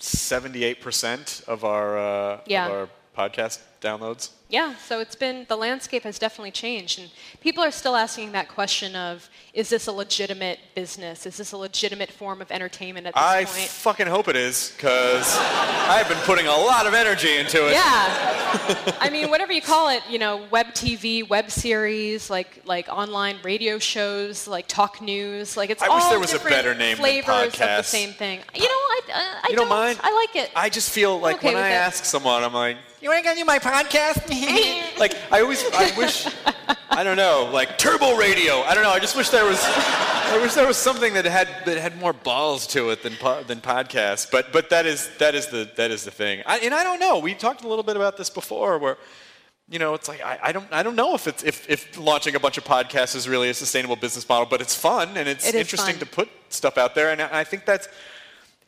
seventy-eight 0.00 0.80
percent 0.80 1.42
of 1.46 1.64
our 1.64 1.98
uh, 1.98 2.40
Yeah. 2.46 2.66
of 2.66 2.72
our 2.72 2.88
podcast 3.16 3.58
downloads. 3.80 4.30
Yeah, 4.50 4.76
so 4.76 5.00
it's 5.00 5.14
been 5.14 5.44
the 5.50 5.56
landscape 5.56 6.04
has 6.04 6.18
definitely 6.18 6.52
changed, 6.52 6.98
and 6.98 7.10
people 7.42 7.62
are 7.62 7.70
still 7.70 7.94
asking 7.94 8.32
that 8.32 8.48
question 8.48 8.96
of: 8.96 9.28
Is 9.52 9.68
this 9.68 9.88
a 9.88 9.92
legitimate 9.92 10.58
business? 10.74 11.26
Is 11.26 11.36
this 11.36 11.52
a 11.52 11.56
legitimate 11.58 12.10
form 12.10 12.40
of 12.40 12.50
entertainment 12.50 13.06
at 13.06 13.12
this 13.14 13.22
I 13.22 13.44
point? 13.44 13.68
fucking 13.68 14.06
hope 14.06 14.26
it 14.26 14.36
is, 14.36 14.72
because 14.74 15.36
I've 15.38 16.08
been 16.08 16.16
putting 16.24 16.46
a 16.46 16.56
lot 16.56 16.86
of 16.86 16.94
energy 16.94 17.36
into 17.36 17.66
it. 17.68 17.72
Yeah. 17.72 18.96
I 19.00 19.10
mean, 19.10 19.28
whatever 19.28 19.52
you 19.52 19.60
call 19.60 19.90
it, 19.90 20.02
you 20.08 20.18
know, 20.18 20.46
web 20.50 20.68
TV, 20.68 21.28
web 21.28 21.50
series, 21.50 22.30
like 22.30 22.62
like 22.64 22.88
online 22.88 23.36
radio 23.42 23.78
shows, 23.78 24.48
like 24.48 24.66
talk 24.66 25.02
news, 25.02 25.58
like 25.58 25.68
it's 25.68 25.82
I 25.82 25.88
all 25.88 25.96
wish 25.96 26.04
there 26.06 26.18
was 26.18 26.30
a 26.30 26.34
different 26.36 26.56
better 26.56 26.74
name 26.74 26.96
than 26.96 27.04
flavors 27.04 27.52
of 27.52 27.58
the 27.60 27.82
same 27.82 28.14
thing. 28.14 28.40
You 28.54 28.62
know, 28.62 28.68
I, 28.68 29.00
uh, 29.12 29.18
I 29.44 29.46
You 29.50 29.56
don't 29.56 29.68
mind? 29.68 30.00
I 30.02 30.10
like 30.14 30.42
it. 30.42 30.50
I 30.56 30.70
just 30.70 30.88
feel 30.90 31.20
like 31.20 31.36
okay 31.36 31.48
when 31.52 31.62
I 31.62 31.68
it. 31.68 31.72
ask 31.72 32.06
someone, 32.06 32.42
I'm 32.42 32.54
like, 32.54 32.78
"You 33.02 33.12
ain't 33.12 33.24
gonna 33.24 33.36
do 33.36 33.44
my 33.44 33.58
podcast?" 33.72 34.98
like 34.98 35.14
I 35.30 35.40
always, 35.40 35.62
I 35.72 35.92
wish, 35.96 36.26
I 36.90 37.02
don't 37.04 37.16
know, 37.16 37.48
like 37.52 37.78
Turbo 37.78 38.16
Radio. 38.16 38.60
I 38.62 38.74
don't 38.74 38.82
know. 38.84 38.90
I 38.90 38.98
just 38.98 39.16
wish 39.16 39.28
there 39.30 39.44
was, 39.44 39.60
I 39.64 40.38
wish 40.42 40.54
there 40.54 40.66
was 40.66 40.76
something 40.76 41.14
that 41.14 41.24
had 41.24 41.48
that 41.66 41.78
had 41.78 41.98
more 41.98 42.12
balls 42.12 42.66
to 42.68 42.90
it 42.90 43.02
than 43.02 43.14
po- 43.16 43.42
than 43.42 43.60
podcasts. 43.60 44.30
But 44.30 44.52
but 44.52 44.70
that 44.70 44.86
is 44.86 45.10
that 45.18 45.34
is 45.34 45.46
the 45.48 45.70
that 45.76 45.90
is 45.90 46.04
the 46.04 46.10
thing. 46.10 46.42
I, 46.46 46.58
and 46.58 46.74
I 46.74 46.82
don't 46.84 47.00
know. 47.00 47.18
We 47.18 47.34
talked 47.34 47.62
a 47.64 47.68
little 47.68 47.84
bit 47.84 47.96
about 47.96 48.16
this 48.16 48.30
before, 48.30 48.78
where. 48.78 48.96
You 49.70 49.78
know, 49.78 49.92
it's 49.92 50.08
like 50.08 50.22
I, 50.24 50.38
I 50.44 50.52
don't 50.52 50.66
I 50.72 50.82
don't 50.82 50.96
know 50.96 51.14
if 51.14 51.26
it's 51.28 51.44
if, 51.44 51.68
if 51.68 51.98
launching 51.98 52.34
a 52.34 52.40
bunch 52.40 52.56
of 52.56 52.64
podcasts 52.64 53.14
is 53.14 53.28
really 53.28 53.50
a 53.50 53.52
sustainable 53.54 53.96
business 53.96 54.26
model, 54.26 54.46
but 54.46 54.62
it's 54.62 54.74
fun 54.74 55.14
and 55.18 55.28
it's 55.28 55.46
It 55.46 55.54
is 55.54 55.60
interesting 55.60 55.96
fun. 55.96 56.06
to 56.06 56.06
put 56.06 56.28
stuff 56.48 56.78
out 56.78 56.94
there, 56.94 57.10
and 57.10 57.20
I 57.20 57.40
I 57.40 57.44
think 57.44 57.66
that's 57.66 57.86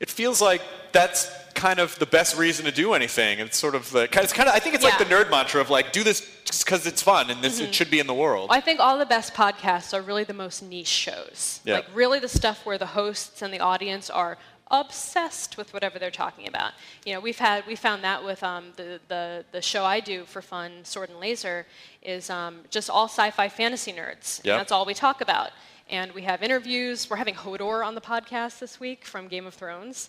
it 0.01 0.11
feels 0.11 0.41
like 0.41 0.63
that's 0.93 1.31
kind 1.55 1.79
of 1.79 1.99
the 1.99 2.07
best 2.07 2.39
reason 2.39 2.65
to 2.65 2.73
do 2.73 2.95
anything. 2.95 3.39
It's 3.39 3.59
sort 3.59 3.75
of 3.75 3.91
the 3.91 4.03
it's 4.23 4.33
kind 4.33 4.49
of 4.49 4.55
I 4.55 4.59
think 4.61 4.75
it's 4.75 4.85
like 4.85 4.99
the 4.99 5.05
nerd 5.05 5.31
mantra 5.31 5.61
of 5.61 5.69
like 5.71 5.93
do 5.93 6.03
this 6.03 6.21
because 6.65 6.87
it's 6.87 7.03
fun 7.03 7.31
and 7.31 7.43
this 7.43 7.57
Mm-hmm. 7.61 7.69
it 7.69 7.75
should 7.75 7.91
be 7.91 8.01
in 8.01 8.07
the 8.07 8.15
world. 8.15 8.49
I 8.51 8.61
think 8.61 8.81
all 8.81 8.99
the 8.99 9.07
best 9.07 9.35
podcasts 9.35 9.93
are 9.93 10.01
really 10.03 10.25
the 10.25 10.33
most 10.35 10.63
niche 10.63 10.87
shows. 10.87 11.61
Yeah. 11.65 11.75
Like 11.77 11.87
really 11.95 12.19
the 12.19 12.29
stuff 12.29 12.65
where 12.67 12.79
the 12.79 12.87
hosts 12.87 13.43
and 13.43 13.53
the 13.53 13.61
audience 13.61 14.09
are 14.11 14.39
obsessed 14.73 15.57
with 15.57 15.73
whatever 15.75 15.99
they're 15.99 16.11
talking 16.13 16.47
about. 16.49 16.73
You 17.05 17.15
know, 17.15 17.21
we've 17.21 17.39
had 17.39 17.67
we 17.67 17.75
found 17.77 18.03
that 18.05 18.25
with 18.25 18.43
um, 18.43 18.67
the, 18.77 19.01
the 19.09 19.45
the 19.53 19.61
show 19.63 19.85
I 19.85 20.01
do 20.01 20.25
for 20.25 20.41
fun, 20.41 20.85
Sword 20.85 21.11
and 21.11 21.19
Laser, 21.21 21.67
is 22.03 22.31
um, 22.31 22.61
just 22.71 22.89
all 22.89 23.07
sci-fi 23.09 23.49
fantasy 23.49 23.93
nerds. 23.93 24.39
And 24.39 24.47
Yep. 24.47 24.59
that's 24.61 24.73
all 24.73 24.87
we 24.87 24.95
talk 24.95 25.21
about. 25.21 25.51
And 25.91 26.13
we 26.13 26.23
have 26.23 26.43
interviews. 26.43 27.11
We're 27.11 27.17
having 27.17 27.35
Hodor 27.35 27.85
on 27.85 27.97
the 27.97 28.01
podcast 28.01 28.61
this 28.61 28.79
week 28.79 29.05
from 29.05 29.27
Game 29.27 29.45
of 29.45 29.55
Thrones. 29.55 30.09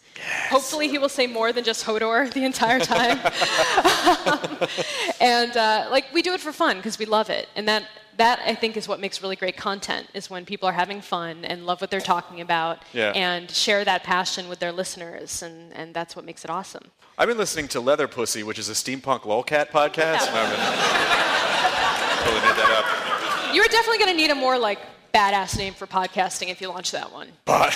Hopefully, 0.50 0.88
he 0.88 1.00
will 1.00 1.10
say 1.10 1.26
more 1.26 1.52
than 1.52 1.64
just 1.64 1.86
Hodor 1.86 2.32
the 2.34 2.46
entire 2.46 2.80
time. 2.80 3.18
and 5.20 5.58
uh, 5.58 5.88
like 5.90 6.06
we 6.14 6.22
do 6.22 6.34
it 6.34 6.40
for 6.40 6.52
fun 6.52 6.78
because 6.78 7.00
we 7.00 7.06
love 7.06 7.32
it, 7.32 7.48
and 7.56 7.68
that 7.68 7.86
that 8.18 8.40
I 8.46 8.54
think 8.54 8.78
is 8.78 8.88
what 8.88 9.00
makes 9.00 9.24
really 9.24 9.36
great 9.36 9.58
content 9.58 10.08
is 10.14 10.30
when 10.30 10.46
people 10.46 10.70
are 10.70 10.74
having 10.74 11.02
fun 11.02 11.44
and 11.46 11.66
love 11.66 11.82
what 11.82 11.90
they're 11.90 12.00
talking 12.02 12.42
about 12.42 12.84
Yeah. 12.94 13.12
and 13.16 13.50
share 13.50 13.84
that 13.86 14.04
passion 14.04 14.50
with 14.50 14.60
their 14.60 14.72
listeners 14.74 15.42
and, 15.42 15.72
and 15.74 15.94
that's 15.94 16.14
what 16.16 16.26
makes 16.26 16.44
it 16.44 16.52
awesome. 16.52 16.84
I've 17.18 17.30
been 17.30 17.38
listening 17.38 17.70
to 17.70 17.80
Leather 17.80 18.08
Pussy, 18.10 18.44
which 18.44 18.60
is 18.60 18.68
a 18.70 18.74
steampunk 18.74 19.22
lolcat 19.22 19.70
podcast. 19.70 20.28
I've 20.30 22.20
totally 22.20 22.42
made 22.46 22.58
that 22.58 23.48
up. 23.50 23.56
You're 23.56 23.66
definitely 23.70 24.00
going 24.00 24.12
to 24.12 24.18
need 24.18 24.30
a 24.30 24.36
more 24.36 24.60
like 24.60 24.80
badass 25.14 25.58
name 25.58 25.74
for 25.74 25.88
podcasting 25.88 26.50
if 26.50 26.62
you 26.62 26.70
launch 26.70 26.92
that 26.92 27.12
one. 27.12 27.28
But 27.46 27.76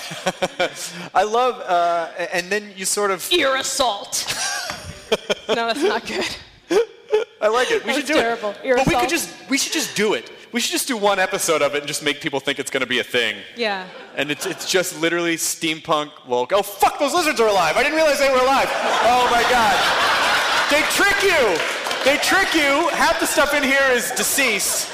I 1.14 1.24
love, 1.24 1.60
uh, 1.62 2.12
and 2.34 2.50
then 2.52 2.72
you 2.76 2.86
sort 2.86 3.12
of, 3.12 3.28
Ear 3.32 3.56
assault. 3.56 4.26
no, 5.50 5.56
that's 5.68 5.84
not 5.84 6.06
good. 6.06 6.26
I 7.42 7.48
like 7.48 7.70
it. 7.72 7.84
We 7.86 7.92
That 7.92 7.98
should 7.98 8.08
do 8.08 8.14
terrible. 8.16 8.50
it. 8.52 8.58
Ear 8.64 8.76
but 8.78 8.88
we 8.88 8.96
could 8.96 9.10
just, 9.10 9.30
we 9.50 9.58
should 9.58 9.74
just 9.74 9.96
do 9.96 10.14
it. 10.16 10.32
We 10.52 10.60
should 10.62 10.72
just 10.72 10.88
do 10.88 10.98
one 10.98 11.20
episode 11.20 11.62
of 11.62 11.76
it 11.76 11.80
and 11.80 11.88
just 11.88 12.02
make 12.04 12.22
people 12.22 12.40
think 12.40 12.60
it's 12.60 12.72
going 12.72 12.82
to 12.82 12.88
be 12.88 13.00
a 13.00 13.04
thing. 13.04 13.36
Yeah. 13.56 13.88
And 14.16 14.32
it's, 14.32 14.46
it's 14.46 14.70
just 14.72 15.00
literally 15.02 15.36
steampunk 15.36 16.12
lol. 16.28 16.48
Oh 16.52 16.64
fuck, 16.64 16.98
those 16.98 17.14
lizards 17.14 17.40
are 17.42 17.48
alive. 17.50 17.76
I 17.78 17.84
didn't 17.84 17.96
realize 17.98 18.20
they 18.20 18.30
were 18.32 18.40
alive. 18.40 18.68
Oh 18.72 19.28
my 19.32 19.44
god. 19.52 19.76
They 20.72 20.82
trick 20.96 21.22
you. 21.24 21.58
They 22.06 22.18
trick 22.24 22.54
you. 22.56 22.88
Half 22.96 23.20
the 23.20 23.26
stuff 23.28 23.54
in 23.54 23.64
here 23.64 23.84
is 23.92 24.12
deceased. 24.12 24.90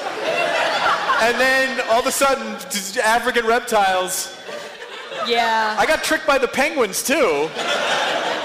And 1.22 1.40
then 1.40 1.80
all 1.90 2.00
of 2.00 2.08
a 2.08 2.12
sudden, 2.12 2.48
African 3.04 3.46
reptiles. 3.46 4.36
Yeah. 5.28 5.76
I 5.78 5.86
got 5.86 6.04
tricked 6.04 6.26
by 6.26 6.38
the 6.40 6.48
penguins 6.48 7.04
too. 7.04 7.48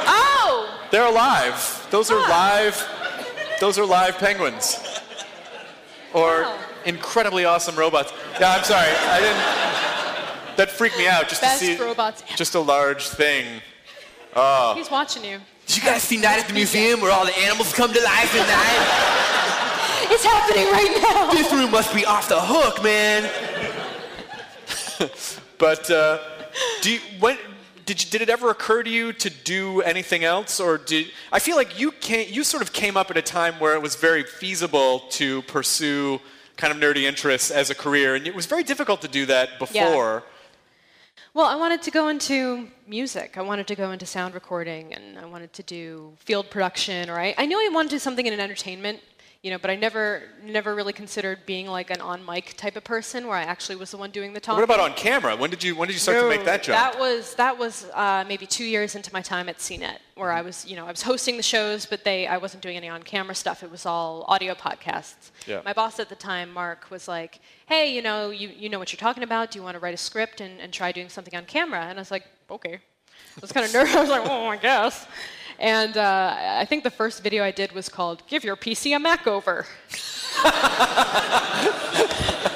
oh! 0.07 0.81
They're 0.91 1.07
alive. 1.07 1.87
Those 1.91 2.11
are 2.11 2.19
live. 2.29 2.87
Those 3.61 3.79
are 3.79 3.87
live 3.87 4.19
penguins. 4.19 4.77
Or 6.12 6.43
Wow. 6.43 6.59
incredibly 6.85 7.45
awesome 7.47 7.77
robots. 7.77 8.12
Yeah, 8.39 8.53
I'm 8.53 8.65
sorry. 8.65 8.89
I 8.91 9.21
didn't. 9.21 10.57
That 10.57 10.71
freaked 10.71 10.97
me 10.99 11.07
out 11.09 11.29
just 11.29 11.41
Best 11.43 11.61
to 11.61 11.67
see 11.77 11.83
robots 11.83 12.23
ever. 12.29 12.37
just 12.37 12.55
a 12.55 12.61
large 12.61 13.09
thing. 13.09 13.61
Oh. 14.35 14.75
He's 14.77 14.91
watching 14.91 15.25
you. 15.25 15.39
Did 15.67 15.77
you 15.79 15.83
guys 15.83 16.03
see 16.03 16.17
Night 16.19 16.39
at 16.41 16.47
the 16.47 16.55
Museum 16.55 17.01
where 17.01 17.11
all 17.11 17.25
the 17.25 17.37
animals 17.39 17.73
come 17.73 17.93
to 17.93 18.01
life 18.03 18.35
at 18.35 18.47
night? 18.47 19.56
It's 20.11 20.25
happening 20.25 20.66
right 20.73 20.99
now. 21.03 21.33
This 21.33 21.53
room 21.53 21.71
must 21.71 21.95
be 21.95 22.05
off 22.05 22.29
the 22.29 22.40
hook, 22.40 22.83
man. 22.83 23.31
But 25.59 25.90
uh, 25.90 26.19
do 26.83 26.92
you, 26.92 27.01
when 27.19 27.38
did 27.87 28.05
you, 28.05 28.11
did 28.11 28.21
it 28.21 28.29
ever 28.29 28.51
occur 28.51 28.83
to 28.83 28.90
you 28.90 29.12
to 29.14 29.31
do 29.31 29.81
anything 29.83 30.25
else, 30.25 30.61
or 30.61 30.77
did 30.77 31.07
I 31.33 31.38
feel 31.38 31.57
like 31.57 31.79
you 31.79 31.92
can 31.92 32.27
you 32.29 32.45
sort 32.45 32.62
of 32.62 32.73
came 32.73 32.97
up 32.97 33.11
at 33.11 33.16
a 33.16 33.23
time 33.23 33.55
where 33.55 33.75
it 33.75 33.83
was 33.83 33.95
very 33.95 34.23
feasible 34.23 35.01
to 35.11 35.42
pursue 35.42 36.21
kind 36.57 36.73
of 36.73 36.79
nerdy 36.79 37.05
interests 37.05 37.51
as 37.51 37.71
a 37.71 37.75
career, 37.75 38.14
and 38.16 38.27
it 38.27 38.35
was 38.35 38.47
very 38.47 38.64
difficult 38.64 39.01
to 39.03 39.09
do 39.09 39.27
that 39.27 39.59
before. 39.59 39.75
yeah. 39.75 40.21
Well, 41.33 41.47
I 41.47 41.57
wanted 41.57 41.83
to 41.83 41.90
go 41.90 42.09
into 42.09 42.69
music. 42.87 43.37
I 43.37 43.42
wanted 43.42 43.66
to 43.66 43.75
go 43.75 43.90
into 43.92 44.07
sound 44.07 44.33
recording, 44.35 44.95
and 44.95 45.19
I 45.19 45.27
wanted 45.27 45.53
to 45.55 45.62
do 45.62 46.14
field 46.16 46.49
production. 46.51 47.11
Or 47.11 47.19
I, 47.21 47.35
I 47.37 47.45
knew 47.45 47.59
I 47.59 47.69
wanted 47.73 47.90
to 47.90 47.97
do 47.97 47.99
something 47.99 48.27
in 48.27 48.40
entertainment, 48.40 49.01
you 49.42 49.51
know, 49.51 49.59
but 49.59 49.70
I 49.70 49.77
never, 49.77 50.22
never 50.42 50.75
really 50.75 50.92
considered 50.92 51.46
being 51.46 51.66
like 51.66 51.90
an 51.90 52.01
on 52.01 52.25
mic 52.25 52.57
type 52.57 52.77
of 52.77 52.85
person 52.85 53.27
where 53.27 53.37
I 53.37 53.42
actually 53.42 53.77
was 53.77 53.90
the 53.90 53.96
one 53.96 54.11
doing 54.11 54.33
the 54.33 54.40
talking. 54.40 54.61
What 54.61 54.64
about 54.64 54.81
on 54.81 54.94
camera? 54.94 55.37
When 55.37 55.51
did 55.51 55.62
you 55.62 55.77
when 55.77 55.87
did 55.88 55.94
you 55.94 56.01
start 56.01 56.18
to 56.18 56.29
make 56.29 56.44
that 56.44 56.62
jump? 56.62 56.79
That 56.79 56.99
was 56.99 57.35
that 57.35 57.57
was 57.57 57.87
uh, 57.94 58.25
maybe 58.27 58.46
two 58.46 58.64
years 58.64 58.94
into 58.94 59.12
my 59.12 59.22
time 59.22 59.49
at 59.49 59.59
CNET, 59.59 59.99
where 60.14 60.33
I 60.33 60.42
was, 60.42 60.66
you 60.66 60.77
know, 60.77 60.87
I 60.87 60.90
was 60.90 61.03
hosting 61.03 61.37
the 61.37 61.42
shows, 61.42 61.87
but 61.87 62.03
they 62.05 62.27
I 62.27 62.38
wasn't 62.38 62.62
doing 62.62 62.77
any 62.77 62.88
on-camera 62.88 63.35
stuff. 63.35 63.62
It 63.62 63.70
was 63.70 63.87
all 63.87 64.25
audio 64.29 64.55
podcasts. 64.55 65.31
Yeah. 65.46 65.61
My 65.64 65.72
boss 65.72 66.01
at 66.01 66.09
the 66.09 66.16
time, 66.16 66.53
Mark, 66.53 66.90
was 66.90 67.07
like, 67.07 67.40
"Hey, 67.66 67.94
you 67.94 68.03
know, 68.03 68.31
you, 68.31 68.49
you 68.49 68.68
know 68.68 68.79
what 68.79 68.92
you're 68.92 68.99
talking 68.99 69.22
about. 69.22 69.51
Do 69.51 69.59
you 69.59 69.62
want 69.62 69.75
to 69.75 69.81
write 69.81 69.94
a 69.94 69.99
script 69.99 70.40
and, 70.40 70.61
and 70.61 70.72
try 70.72 70.92
doing 70.92 71.09
something 71.09 71.37
on 71.37 71.44
camera?" 71.44 71.83
And 71.83 71.99
I 71.99 72.01
was 72.01 72.11
like, 72.11 72.25
"Okay." 72.51 72.75
I 72.75 73.40
was 73.40 73.53
kind 73.53 73.66
of 73.66 73.72
nervous. 73.72 73.94
I 73.96 74.01
was 74.01 74.11
like, 74.11 74.29
"Oh, 74.29 74.46
I 74.49 74.57
guess." 74.57 75.07
And 75.59 75.97
uh, 75.97 76.37
I 76.38 76.66
think 76.66 76.85
the 76.85 76.90
first 76.90 77.23
video 77.23 77.42
I 77.42 77.51
did 77.51 77.73
was 77.73 77.88
called 77.88 78.23
"Give 78.27 78.45
Your 78.45 78.57
PC 78.57 78.95
a 78.95 78.99
Mac 78.99 79.27
Over. 79.27 79.66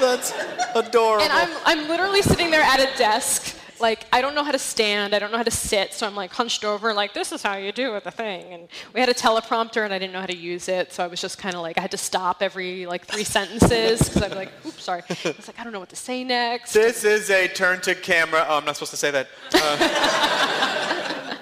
That's 0.00 0.32
adorable. 0.74 1.24
And 1.24 1.32
I'm, 1.32 1.50
I'm 1.64 1.88
literally 1.88 2.22
sitting 2.22 2.50
there 2.50 2.62
at 2.62 2.80
a 2.80 2.96
desk. 2.96 3.45
Like, 3.80 4.06
I 4.12 4.20
don't 4.20 4.34
know 4.34 4.44
how 4.44 4.52
to 4.52 4.58
stand, 4.58 5.14
I 5.14 5.18
don't 5.18 5.30
know 5.30 5.36
how 5.36 5.42
to 5.42 5.50
sit, 5.50 5.92
so 5.92 6.06
I'm 6.06 6.14
like 6.14 6.32
hunched 6.32 6.64
over, 6.64 6.92
like, 6.94 7.14
this 7.14 7.32
is 7.32 7.42
how 7.42 7.56
you 7.56 7.72
do 7.72 7.94
it, 7.96 8.04
the 8.04 8.10
thing. 8.10 8.52
And 8.52 8.68
we 8.94 9.00
had 9.00 9.08
a 9.08 9.14
teleprompter, 9.14 9.84
and 9.84 9.92
I 9.92 9.98
didn't 9.98 10.12
know 10.12 10.20
how 10.20 10.26
to 10.26 10.36
use 10.36 10.68
it, 10.68 10.92
so 10.92 11.04
I 11.04 11.06
was 11.06 11.20
just 11.20 11.38
kind 11.38 11.54
of 11.54 11.62
like, 11.62 11.78
I 11.78 11.82
had 11.82 11.90
to 11.90 11.98
stop 11.98 12.42
every 12.42 12.86
like 12.86 13.06
three 13.06 13.24
sentences, 13.24 14.00
because 14.00 14.22
I'd 14.22 14.30
be 14.30 14.36
like, 14.36 14.52
oops, 14.66 14.82
sorry. 14.82 15.02
I 15.08 15.34
was 15.36 15.46
like, 15.46 15.58
I 15.58 15.64
don't 15.64 15.72
know 15.72 15.80
what 15.80 15.90
to 15.90 15.96
say 15.96 16.24
next. 16.24 16.72
this 16.72 17.04
is 17.04 17.30
a 17.30 17.48
turn 17.48 17.80
to 17.82 17.94
camera. 17.94 18.46
Oh, 18.48 18.58
I'm 18.58 18.64
not 18.64 18.76
supposed 18.76 18.92
to 18.92 18.96
say 18.96 19.10
that. 19.10 19.28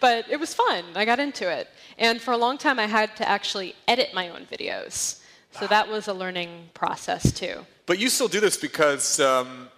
But 0.00 0.30
it 0.30 0.40
was 0.40 0.54
fun, 0.54 0.84
I 0.94 1.04
got 1.04 1.20
into 1.20 1.48
it. 1.48 1.68
And 1.98 2.20
for 2.20 2.32
a 2.32 2.36
long 2.36 2.56
time, 2.56 2.78
I 2.78 2.86
had 2.86 3.14
to 3.16 3.28
actually 3.28 3.74
edit 3.86 4.14
my 4.14 4.30
own 4.30 4.46
videos. 4.50 5.20
So 5.52 5.66
that 5.66 5.88
was 5.88 6.08
a 6.08 6.14
learning 6.14 6.70
process, 6.74 7.32
too. 7.32 7.66
But 7.84 7.98
you 7.98 8.08
still 8.08 8.28
do 8.28 8.40
this 8.40 8.56
because 8.56 9.20
um, 9.20 9.68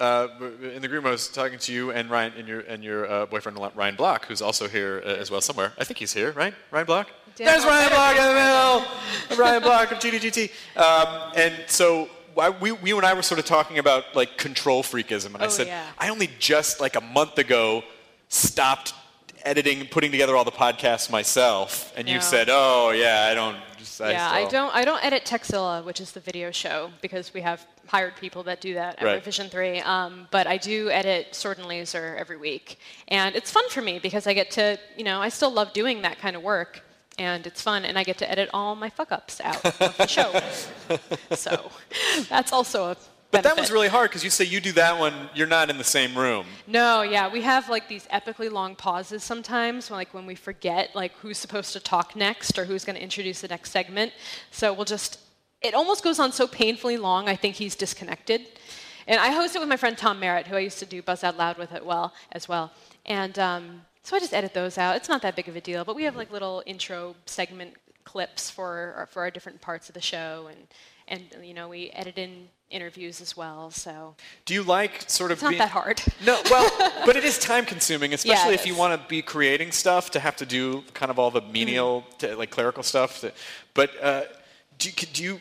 uh, 0.00 0.28
in 0.62 0.80
the 0.82 0.88
green 0.88 0.98
room 1.02 1.06
I 1.06 1.10
was 1.10 1.28
talking 1.28 1.58
to 1.58 1.72
you 1.72 1.90
and 1.90 2.10
Ryan 2.10 2.32
and 2.38 2.48
your 2.48 2.60
and 2.60 2.82
your 2.84 3.10
uh, 3.10 3.26
boyfriend 3.26 3.58
Ryan 3.74 3.96
Block, 3.96 4.26
who's 4.26 4.42
also 4.42 4.68
here 4.68 5.02
uh, 5.04 5.08
as 5.08 5.30
well 5.30 5.40
somewhere. 5.40 5.72
I 5.78 5.84
think 5.84 5.98
he's 5.98 6.12
here, 6.12 6.32
right? 6.32 6.54
Ryan 6.70 6.86
Block. 6.86 7.08
Dan 7.36 7.46
There's 7.46 7.64
Ryan 7.64 7.88
Block 7.90 8.16
in 8.16 8.22
the 8.22 8.34
middle. 8.34 9.38
Ryan 9.44 9.62
Block 9.62 9.92
of 9.92 9.98
GDGT. 9.98 10.50
Um, 10.76 11.32
and 11.36 11.54
so. 11.66 12.08
I, 12.36 12.50
we, 12.50 12.70
you 12.84 12.96
and 12.96 13.04
I 13.04 13.14
were 13.14 13.22
sort 13.22 13.40
of 13.40 13.46
talking 13.46 13.78
about 13.78 14.14
like 14.14 14.36
control 14.38 14.84
freakism, 14.84 15.34
and 15.34 15.42
I 15.42 15.46
Oh, 15.46 15.48
said 15.48 15.66
yeah. 15.66 15.84
I 15.98 16.08
only 16.08 16.30
just 16.38 16.78
like 16.80 16.94
a 16.94 17.00
month 17.00 17.36
ago 17.36 17.82
stopped 18.28 18.94
editing, 19.44 19.86
putting 19.86 20.10
together 20.10 20.36
all 20.36 20.44
the 20.44 20.50
podcasts 20.50 21.10
myself, 21.10 21.92
and 21.96 22.08
you 22.08 22.20
said, 22.20 22.48
"Oh 22.50 22.90
yeah, 22.90 23.28
I 23.30 23.34
don't." 23.34 23.56
I 24.00 24.12
yeah, 24.12 24.30
I 24.30 24.46
still- 24.46 24.66
don't. 24.66 24.76
I 24.76 24.84
don't 24.84 25.04
edit 25.04 25.24
Tekzilla, 25.24 25.82
which 25.84 26.00
is 26.00 26.12
the 26.12 26.20
video 26.20 26.50
show, 26.52 26.90
because 27.00 27.34
we 27.34 27.40
have 27.40 27.66
hired 27.86 28.14
people 28.16 28.42
that 28.44 28.60
do 28.60 28.74
that 28.74 28.98
at 29.00 29.04
Right. 29.04 29.14
Revision 29.14 29.48
Three. 29.48 29.80
Um, 29.80 30.28
but 30.30 30.46
I 30.46 30.56
do 30.56 30.88
edit 30.90 31.34
Sword 31.34 31.58
and 31.58 31.66
Laser 31.66 32.14
every 32.18 32.36
week, 32.36 32.78
and 33.08 33.34
it's 33.34 33.50
fun 33.50 33.68
for 33.70 33.82
me 33.82 33.98
because 33.98 34.26
I 34.28 34.34
get 34.34 34.50
to, 34.52 34.78
you 34.96 35.04
know, 35.04 35.20
I 35.20 35.30
still 35.30 35.50
love 35.50 35.72
doing 35.72 36.02
that 36.02 36.18
kind 36.20 36.36
of 36.36 36.42
work, 36.42 36.82
and 37.18 37.44
it's 37.46 37.60
fun, 37.62 37.84
and 37.84 37.98
I 37.98 38.04
get 38.04 38.18
to 38.18 38.30
edit 38.30 38.50
all 38.54 38.76
my 38.76 38.90
fuck 38.90 39.10
ups 39.10 39.40
out 39.40 39.64
of 39.64 39.96
the 39.96 40.06
show. 40.06 40.30
so 41.34 41.70
that's 42.28 42.52
also 42.52 42.90
a. 42.92 42.96
But 43.30 43.42
that 43.44 43.58
was 43.58 43.70
really 43.70 43.88
hard 43.88 44.10
because 44.10 44.24
you 44.24 44.30
say 44.30 44.44
you 44.44 44.58
do 44.60 44.72
that 44.72 44.98
one, 44.98 45.28
you're 45.34 45.46
not 45.46 45.68
in 45.68 45.76
the 45.76 45.84
same 45.84 46.16
room. 46.16 46.46
No, 46.66 47.02
yeah, 47.02 47.30
we 47.30 47.42
have 47.42 47.68
like 47.68 47.86
these 47.86 48.06
epically 48.06 48.50
long 48.50 48.74
pauses 48.74 49.22
sometimes, 49.22 49.90
like 49.90 50.14
when 50.14 50.24
we 50.24 50.34
forget 50.34 50.94
like 50.94 51.12
who's 51.18 51.36
supposed 51.36 51.74
to 51.74 51.80
talk 51.80 52.16
next 52.16 52.58
or 52.58 52.64
who's 52.64 52.86
going 52.86 52.96
to 52.96 53.02
introduce 53.02 53.42
the 53.42 53.48
next 53.48 53.70
segment. 53.70 54.12
So 54.50 54.72
we'll 54.72 54.86
just 54.86 55.20
it 55.60 55.74
almost 55.74 56.02
goes 56.02 56.18
on 56.18 56.32
so 56.32 56.46
painfully 56.46 56.96
long. 56.96 57.28
I 57.28 57.36
think 57.36 57.56
he's 57.56 57.74
disconnected. 57.74 58.46
And 59.06 59.18
I 59.20 59.30
host 59.30 59.56
it 59.56 59.58
with 59.58 59.68
my 59.68 59.76
friend 59.76 59.96
Tom 59.96 60.20
Merritt, 60.20 60.46
who 60.46 60.56
I 60.56 60.60
used 60.60 60.78
to 60.78 60.86
do 60.86 61.02
Buzz 61.02 61.24
Out 61.24 61.36
Loud 61.36 61.58
with 61.58 61.72
it 61.72 61.84
well 61.84 62.14
as 62.32 62.48
well. 62.48 62.72
And 63.06 63.38
um, 63.38 63.82
so 64.02 64.16
I 64.16 64.20
just 64.20 64.34
edit 64.34 64.54
those 64.54 64.78
out. 64.78 64.96
It's 64.96 65.08
not 65.08 65.22
that 65.22 65.34
big 65.34 65.48
of 65.48 65.56
a 65.56 65.60
deal, 65.60 65.84
but 65.84 65.96
we 65.96 66.04
have 66.04 66.16
like 66.16 66.30
little 66.30 66.62
intro 66.66 67.14
segment 67.26 67.74
clips 68.04 68.48
for 68.48 69.06
for 69.10 69.20
our 69.20 69.30
different 69.30 69.60
parts 69.60 69.88
of 69.90 69.94
the 69.94 70.00
show, 70.00 70.48
and 70.50 70.66
and 71.08 71.46
you 71.46 71.52
know 71.52 71.68
we 71.68 71.90
edit 71.90 72.16
in 72.16 72.48
interviews 72.70 73.20
as 73.20 73.36
well. 73.36 73.70
So 73.70 74.14
Do 74.44 74.54
you 74.54 74.62
like 74.62 75.08
sort 75.08 75.30
of 75.30 75.36
it's 75.36 75.42
not 75.42 75.48
being- 75.50 75.58
that 75.60 75.70
hard. 75.70 76.02
No, 76.24 76.40
well, 76.50 76.70
but 77.06 77.16
it 77.16 77.24
is 77.24 77.38
time 77.38 77.64
consuming, 77.64 78.12
especially 78.14 78.52
it 78.54 78.60
if 78.60 78.66
you 78.66 78.74
want 78.74 79.00
to 79.00 79.08
be 79.08 79.22
creating 79.22 79.72
stuff 79.72 80.10
to 80.12 80.20
have 80.20 80.36
to 80.36 80.46
do 80.46 80.82
kind 80.94 81.10
of 81.10 81.18
all 81.18 81.30
the 81.30 81.40
menial, 81.42 82.02
Mm-hmm. 82.02 82.18
to, 82.18 82.36
like 82.36 82.50
clerical 82.50 82.82
stuff. 82.82 83.20
to- 83.20 83.32
but 83.74 83.90
uh, 84.02 84.22
do, 84.78 84.90
do 84.90 85.22
you 85.22 85.40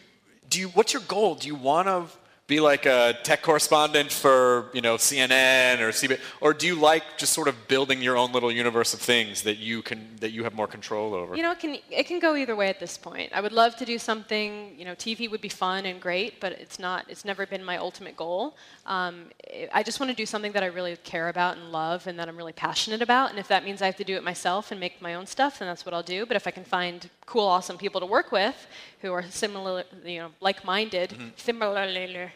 do 0.49 0.59
you 0.61 0.67
what's 0.69 0.93
your 0.93 1.01
goal? 1.03 1.35
Do 1.35 1.47
you 1.47 1.55
want 1.55 1.87
to 1.87 2.05
be 2.47 2.61
like 2.61 2.85
a 2.85 3.13
tech 3.23 3.41
correspondent 3.41 4.09
for 4.09 4.69
you 4.73 4.81
know 4.81 4.95
CNN 4.95 5.81
or 5.81 5.89
CBS, 5.89 6.19
or 6.39 6.53
do 6.53 6.65
you 6.65 6.75
like 6.75 7.03
just 7.17 7.33
sort 7.33 7.49
of 7.49 7.67
building 7.67 8.01
your 8.01 8.15
own 8.15 8.31
little 8.31 8.51
universe 8.51 8.93
of 8.93 9.01
things 9.01 9.41
that 9.41 9.57
you 9.57 9.81
can 9.81 10.15
that 10.21 10.31
you 10.31 10.43
have 10.45 10.53
more 10.53 10.67
control 10.67 11.13
over? 11.13 11.35
You 11.35 11.43
know, 11.43 11.51
it 11.51 11.59
can 11.59 11.77
it 11.91 12.07
can 12.07 12.19
go 12.19 12.37
either 12.37 12.55
way 12.55 12.69
at 12.69 12.79
this 12.79 12.97
point. 12.97 13.31
I 13.33 13.41
would 13.41 13.51
love 13.51 13.75
to 13.77 13.85
do 13.85 13.99
something. 13.99 14.73
You 14.77 14.85
know, 14.85 14.95
TV 14.95 15.29
would 15.29 15.41
be 15.41 15.49
fun 15.49 15.85
and 15.85 15.99
great, 15.99 16.39
but 16.39 16.53
it's 16.53 16.79
not. 16.79 17.05
It's 17.09 17.25
never 17.25 17.45
been 17.45 17.63
my 17.63 17.77
ultimate 17.77 18.15
goal. 18.15 18.55
Um, 18.85 19.25
I 19.73 19.83
just 19.83 19.99
want 19.99 20.09
to 20.09 20.15
do 20.15 20.25
something 20.25 20.53
that 20.53 20.63
I 20.63 20.67
really 20.67 20.95
care 21.03 21.27
about 21.27 21.57
and 21.57 21.71
love, 21.73 22.07
and 22.07 22.17
that 22.17 22.29
I'm 22.29 22.37
really 22.37 22.53
passionate 22.53 23.01
about. 23.01 23.29
And 23.29 23.39
if 23.39 23.49
that 23.49 23.65
means 23.65 23.81
I 23.81 23.87
have 23.87 23.97
to 23.97 24.05
do 24.05 24.15
it 24.15 24.23
myself 24.23 24.71
and 24.71 24.79
make 24.79 25.01
my 25.01 25.15
own 25.15 25.25
stuff, 25.25 25.59
then 25.59 25.67
that's 25.67 25.85
what 25.85 25.93
I'll 25.93 26.01
do. 26.01 26.25
But 26.25 26.37
if 26.37 26.47
I 26.47 26.51
can 26.51 26.63
find 26.63 27.09
cool, 27.25 27.45
awesome 27.45 27.77
people 27.77 27.99
to 27.99 28.07
work 28.07 28.31
with 28.31 28.67
who 29.01 29.13
are 29.13 29.23
similar, 29.23 29.83
you 30.05 30.19
know, 30.19 30.31
like-minded, 30.41 31.15
similarly, 31.37 32.31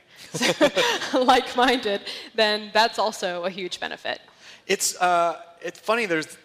like-minded, 1.14 2.02
then 2.36 2.70
that's 2.74 3.00
also 3.00 3.44
a 3.46 3.50
huge 3.50 3.80
benefit. 3.80 4.22
It's 4.68 5.00
uh, 5.02 5.42
it's 5.62 5.80
funny. 5.80 6.06
There's 6.06 6.38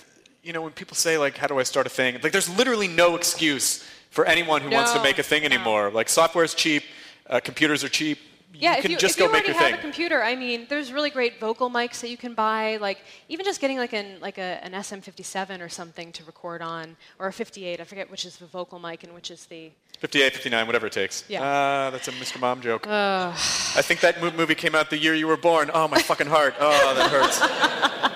you 0.43 0.53
know, 0.53 0.63
when 0.63 0.73
people 0.73 0.97
say 0.97 1.19
like, 1.19 1.37
"How 1.37 1.47
do 1.47 1.59
I 1.59 1.65
start 1.65 1.87
a 1.87 1.91
thing?" 1.91 2.19
Like, 2.23 2.33
there's 2.33 2.49
literally 2.57 2.89
no 2.89 3.17
excuse 3.17 3.85
for 4.11 4.25
anyone 4.25 4.63
who 4.63 4.71
wants 4.71 4.93
to 4.93 5.03
make 5.03 5.19
a 5.19 5.23
thing 5.23 5.43
no. 5.43 5.47
anymore. 5.47 5.91
Like, 5.91 6.09
is 6.09 6.55
cheap, 6.55 6.85
uh, 7.29 7.41
computers 7.41 7.85
are 7.85 7.89
cheap. 7.89 8.19
Yeah, 8.55 8.79
if 8.79 8.89
you, 8.89 8.97
just 8.97 9.19
if 9.19 9.25
you 9.25 9.33
make 9.33 9.45
already 9.45 9.53
have 9.59 9.71
thing. 9.71 9.75
a 9.75 9.79
computer, 9.79 10.23
I 10.23 10.35
mean, 10.35 10.67
there's 10.69 10.93
really 10.93 11.11
great 11.11 11.39
vocal 11.39 11.69
mics 11.69 12.01
that 12.01 12.09
you 12.09 12.17
can 12.17 12.35
buy. 12.35 12.79
Like 12.79 12.99
even 13.29 13.45
just 13.45 13.61
getting 13.61 13.77
like 13.77 13.93
an 13.93 14.19
like 14.21 14.39
a, 14.39 14.65
an 14.65 14.73
SM57 14.73 15.61
or 15.61 15.69
something 15.69 16.13
to 16.13 16.25
record 16.25 16.63
on, 16.63 16.97
or 17.19 17.27
a 17.27 17.33
58. 17.33 17.81
I 17.81 17.85
forget 17.85 18.11
which 18.11 18.25
is 18.25 18.37
the 18.37 18.47
vocal 18.47 18.79
mic 18.79 19.05
and 19.05 19.15
which 19.15 19.31
is 19.31 19.47
the 19.47 19.71
58, 19.99 20.35
59, 20.35 20.67
whatever 20.67 20.87
it 20.87 20.93
takes. 20.93 21.25
Yeah. 21.29 21.41
Ah, 21.43 21.91
that's 21.91 22.09
a 22.09 22.13
Mr. 22.13 22.41
Mom 22.41 22.61
joke. 22.61 22.87
I 22.87 23.33
think 23.83 24.01
that 24.01 24.21
movie 24.21 24.55
came 24.55 24.75
out 24.75 24.91
the 24.91 24.99
year 24.99 25.15
you 25.15 25.27
were 25.27 25.37
born. 25.37 25.71
Oh, 25.73 25.89
my 25.89 26.01
fucking 26.01 26.27
heart. 26.27 26.55
Oh, 26.61 26.95
that 26.95 27.11
hurts. 27.11 28.13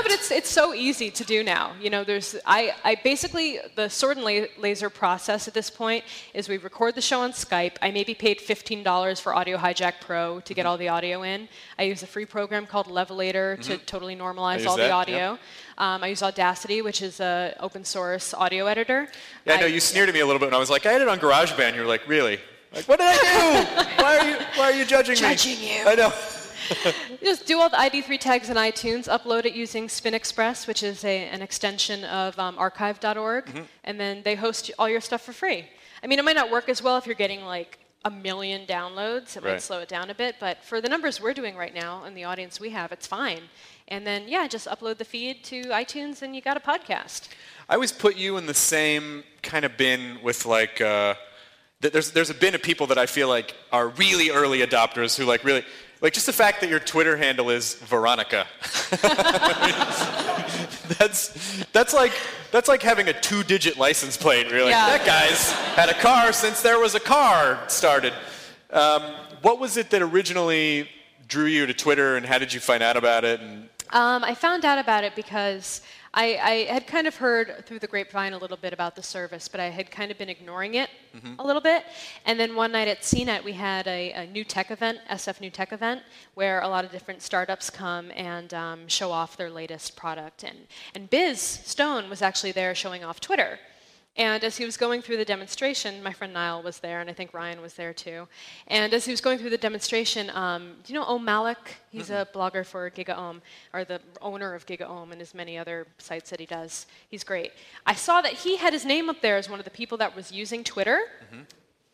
No, 0.00 0.04
but 0.04 0.12
it's 0.12 0.30
it's 0.30 0.48
so 0.48 0.72
easy 0.72 1.10
to 1.10 1.24
do 1.24 1.44
now. 1.44 1.72
You 1.78 1.90
know, 1.90 2.04
there's 2.04 2.34
I, 2.46 2.74
I 2.84 2.94
basically 2.94 3.58
the 3.74 3.90
sword 3.90 4.16
and 4.16 4.24
la- 4.24 4.46
laser 4.58 4.88
process 4.88 5.46
at 5.46 5.52
this 5.52 5.68
point 5.68 6.04
is 6.32 6.48
we 6.48 6.56
record 6.56 6.94
the 6.94 7.02
show 7.02 7.20
on 7.20 7.32
Skype. 7.32 7.72
I 7.82 7.90
maybe 7.90 8.14
paid 8.14 8.40
fifteen 8.40 8.82
dollars 8.82 9.20
for 9.20 9.34
Audio 9.34 9.58
Hijack 9.58 10.00
Pro 10.00 10.40
to 10.40 10.44
Mm-hmm. 10.50 10.54
get 10.54 10.64
all 10.66 10.78
the 10.78 10.88
audio 10.88 11.22
in. 11.22 11.48
I 11.78 11.82
use 11.82 12.02
a 12.02 12.06
free 12.06 12.24
program 12.24 12.64
called 12.66 12.86
Levelator 12.86 13.60
to 13.64 13.76
totally 13.76 14.16
normalize 14.16 14.64
all 14.66 14.78
that, 14.78 14.86
the 14.86 14.90
audio. 14.90 15.38
Um, 15.76 16.02
I 16.02 16.06
use 16.08 16.22
Audacity, 16.22 16.80
which 16.80 17.02
is 17.02 17.20
a 17.20 17.54
open 17.60 17.84
source 17.84 18.32
audio 18.32 18.66
editor. 18.68 19.06
Yeah, 19.44 19.54
I 19.54 19.60
know 19.60 19.66
you 19.66 19.80
sneered 19.80 20.08
at 20.08 20.14
me 20.14 20.20
a 20.20 20.26
little 20.26 20.40
bit 20.40 20.46
and 20.46 20.54
I 20.54 20.58
was 20.58 20.70
like, 20.70 20.86
I 20.86 20.92
had 20.92 21.02
it 21.02 21.08
on 21.08 21.18
GarageBand. 21.18 21.74
You're 21.74 21.86
like, 21.86 22.08
really? 22.08 22.40
Like, 22.72 22.86
what 22.88 22.98
did 23.00 23.08
I 23.10 23.16
do? 23.16 23.82
why 24.02 24.16
are 24.18 24.28
you 24.30 24.36
Why 24.56 24.64
are 24.64 24.72
you 24.72 24.84
judging 24.86 25.14
me? 25.14 25.20
Judging 25.20 25.58
you. 25.60 25.82
I 25.86 25.94
know. 25.94 26.12
Just 27.22 27.46
do 27.46 27.58
all 27.60 27.68
the 27.68 27.76
ID3 27.76 28.18
tags 28.18 28.50
in 28.50 28.56
iTunes, 28.56 29.08
upload 29.08 29.44
it 29.44 29.54
using 29.54 29.88
Spin 29.88 30.14
Express, 30.14 30.66
which 30.66 30.82
is 30.82 31.04
a, 31.04 31.24
an 31.28 31.42
extension 31.42 32.04
of 32.04 32.38
um, 32.38 32.58
archive.org, 32.58 33.46
Mm-hmm. 33.46 33.62
and 33.84 33.98
then 34.00 34.22
they 34.22 34.34
host 34.34 34.70
all 34.78 34.88
your 34.88 35.00
stuff 35.00 35.22
for 35.22 35.32
free. 35.32 35.66
I 36.02 36.06
mean, 36.06 36.18
it 36.18 36.24
might 36.24 36.36
not 36.36 36.50
work 36.50 36.68
as 36.68 36.82
well 36.82 36.96
if 36.96 37.06
you're 37.06 37.14
getting 37.14 37.42
like 37.44 37.78
a 38.04 38.10
million 38.10 38.66
downloads. 38.66 39.36
It 39.36 39.42
might 39.44 39.60
slow 39.60 39.80
it 39.80 39.88
down 39.88 40.08
a 40.10 40.14
bit, 40.14 40.36
but 40.40 40.64
for 40.64 40.80
the 40.80 40.88
numbers 40.88 41.20
we're 41.20 41.34
doing 41.34 41.54
right 41.56 41.74
now 41.74 42.04
and 42.04 42.16
the 42.16 42.24
audience 42.24 42.58
we 42.58 42.70
have, 42.70 42.92
it's 42.92 43.06
fine. 43.06 43.40
And 43.88 44.06
then, 44.06 44.24
yeah, 44.26 44.46
just 44.48 44.66
upload 44.68 44.96
the 44.96 45.04
feed 45.04 45.44
to 45.44 45.64
iTunes 45.64 46.22
and 46.22 46.34
you 46.34 46.40
got 46.40 46.56
a 46.56 46.60
podcast. 46.60 47.28
I 47.68 47.74
always 47.74 47.92
put 47.92 48.16
you 48.16 48.36
in 48.38 48.46
the 48.46 48.54
same 48.54 49.24
kind 49.42 49.64
of 49.64 49.76
bin 49.76 50.18
with 50.22 50.46
like. 50.46 50.80
Uh, 50.80 51.14
th- 51.82 51.92
there's 51.92 52.12
there's 52.12 52.30
a 52.30 52.34
bin 52.34 52.54
of 52.54 52.62
people 52.62 52.86
that 52.86 52.96
I 52.98 53.04
feel 53.06 53.28
like 53.28 53.54
are 53.70 53.88
really 53.88 54.30
early 54.30 54.60
adopters 54.60 55.18
who 55.18 55.24
like 55.26 55.44
really 55.44 55.64
like 56.00 56.12
just 56.12 56.26
the 56.26 56.32
fact 56.32 56.60
that 56.60 56.70
your 56.70 56.80
Twitter 56.80 57.16
handle 57.16 57.50
is 57.50 57.74
Veronica. 57.74 58.46
that's 60.98 61.64
that's 61.72 61.92
like 61.94 62.12
that's 62.50 62.68
like 62.68 62.82
having 62.82 63.08
a 63.08 63.12
two-digit 63.20 63.76
license 63.78 64.16
plate. 64.16 64.50
Really, 64.50 64.70
Yeah. 64.70 64.96
that 64.96 65.06
guy's 65.06 65.52
had 65.76 65.88
a 65.88 65.94
car 65.94 66.32
since 66.32 66.62
there 66.62 66.78
was 66.78 66.94
a 66.94 67.00
car 67.00 67.58
started. 67.68 68.12
Um, 68.70 69.02
what 69.42 69.58
was 69.58 69.76
it 69.76 69.90
that 69.90 70.02
originally 70.02 70.88
drew 71.28 71.46
you 71.46 71.66
to 71.66 71.74
Twitter, 71.74 72.16
and 72.16 72.26
how 72.26 72.38
did 72.38 72.52
you 72.52 72.60
find 72.60 72.82
out 72.82 72.96
about 72.96 73.24
it? 73.24 73.40
And 73.40 73.68
Um, 73.90 74.24
I 74.24 74.34
found 74.34 74.64
out 74.64 74.78
about 74.78 75.04
it 75.04 75.14
because 75.16 75.80
I, 76.12 76.38
I 76.42 76.72
had 76.72 76.88
kind 76.88 77.06
of 77.06 77.14
heard 77.14 77.64
through 77.66 77.78
the 77.78 77.86
grapevine 77.86 78.32
a 78.32 78.38
little 78.38 78.56
bit 78.56 78.72
about 78.72 78.96
the 78.96 79.02
service, 79.02 79.46
but 79.46 79.60
I 79.60 79.66
had 79.66 79.92
kind 79.92 80.10
of 80.10 80.18
been 80.18 80.28
ignoring 80.28 80.74
it 80.74 80.90
a 81.38 81.46
little 81.46 81.62
bit. 81.62 81.84
And 82.26 82.38
then 82.38 82.56
one 82.56 82.72
night 82.72 82.88
at 82.88 83.02
CNET, 83.02 83.44
we 83.44 83.52
had 83.52 83.86
a, 83.86 84.12
a 84.12 84.26
new 84.26 84.42
tech 84.42 84.72
event, 84.72 84.98
SF 85.08 85.40
New 85.40 85.50
Tech 85.50 85.72
event, 85.72 86.02
where 86.34 86.62
a 86.62 86.68
lot 86.68 86.84
of 86.84 86.90
different 86.90 87.22
startups 87.22 87.70
come 87.70 88.10
and 88.16 88.52
um, 88.54 88.88
show 88.88 89.12
off 89.12 89.36
their 89.36 89.50
latest 89.50 89.96
product. 89.96 90.42
And, 90.42 90.58
and 90.96 91.08
Biz 91.08 91.40
Stone 91.40 92.10
was 92.10 92.22
actually 92.22 92.52
there 92.52 92.74
showing 92.74 93.04
off 93.04 93.20
Twitter. 93.20 93.60
And 94.16 94.42
as 94.42 94.56
he 94.56 94.64
was 94.64 94.76
going 94.76 95.02
through 95.02 95.18
the 95.18 95.24
demonstration, 95.24 96.02
my 96.02 96.12
friend 96.12 96.32
Niall 96.32 96.62
was 96.62 96.80
there, 96.80 97.00
and 97.00 97.08
I 97.08 97.12
think 97.12 97.32
Ryan 97.32 97.60
was 97.62 97.74
there 97.74 97.94
too. 97.94 98.26
And 98.66 98.92
as 98.92 99.04
he 99.04 99.12
was 99.12 99.20
going 99.20 99.38
through 99.38 99.50
the 99.50 99.58
demonstration, 99.58 100.30
um, 100.30 100.74
do 100.82 100.92
you 100.92 100.98
know 100.98 101.04
Om 101.06 101.24
Malik? 101.24 101.76
He's 101.90 102.10
a 102.10 102.26
blogger 102.34 102.66
for 102.66 102.90
GigaOM, 102.90 103.40
or 103.72 103.84
the 103.84 104.00
owner 104.20 104.54
of 104.54 104.66
GigaOM 104.66 105.12
and 105.12 105.20
his 105.20 105.32
many 105.32 105.56
other 105.56 105.86
sites 105.98 106.30
that 106.30 106.40
he 106.40 106.46
does. 106.46 106.86
He's 107.08 107.22
great. 107.24 107.52
I 107.86 107.94
saw 107.94 108.20
that 108.20 108.32
he 108.32 108.56
had 108.56 108.72
his 108.72 108.84
name 108.84 109.08
up 109.08 109.20
there 109.20 109.36
as 109.36 109.48
one 109.48 109.60
of 109.60 109.64
the 109.64 109.70
people 109.70 109.96
that 109.98 110.14
was 110.14 110.32
using 110.32 110.64
Twitter. 110.64 111.00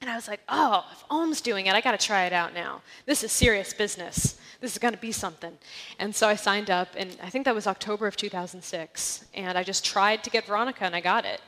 And 0.01 0.11
I 0.11 0.15
was 0.15 0.29
like, 0.29 0.41
oh, 0.49 0.85
if 0.93 1.05
Om's 1.11 1.41
doing 1.41 1.67
it, 1.67 1.75
I 1.75 1.81
got 1.81 1.99
to 1.99 2.07
try 2.07 2.25
it 2.25 2.33
out 2.33 2.53
now. 2.55 2.83
This 3.07 3.25
is 3.25 3.33
serious 3.33 3.73
business. 3.73 4.39
This 4.61 4.73
is 4.73 4.79
going 4.79 4.95
to 4.95 5.01
be 5.01 5.13
something. 5.13 5.57
And 5.99 6.15
so 6.15 6.29
I 6.29 6.35
signed 6.35 6.71
up, 6.71 6.89
and 6.97 7.17
I 7.23 7.31
think 7.31 7.45
that 7.45 7.55
was 7.55 7.67
October 7.67 8.07
of 8.07 8.17
2006. 8.17 9.25
And 9.35 9.57
I 9.57 9.63
just 9.63 9.85
tried 9.85 10.23
to 10.25 10.31
get 10.31 10.47
Veronica, 10.47 10.85
and 10.85 10.95
I 10.95 11.01
got 11.01 11.25
it. 11.25 11.41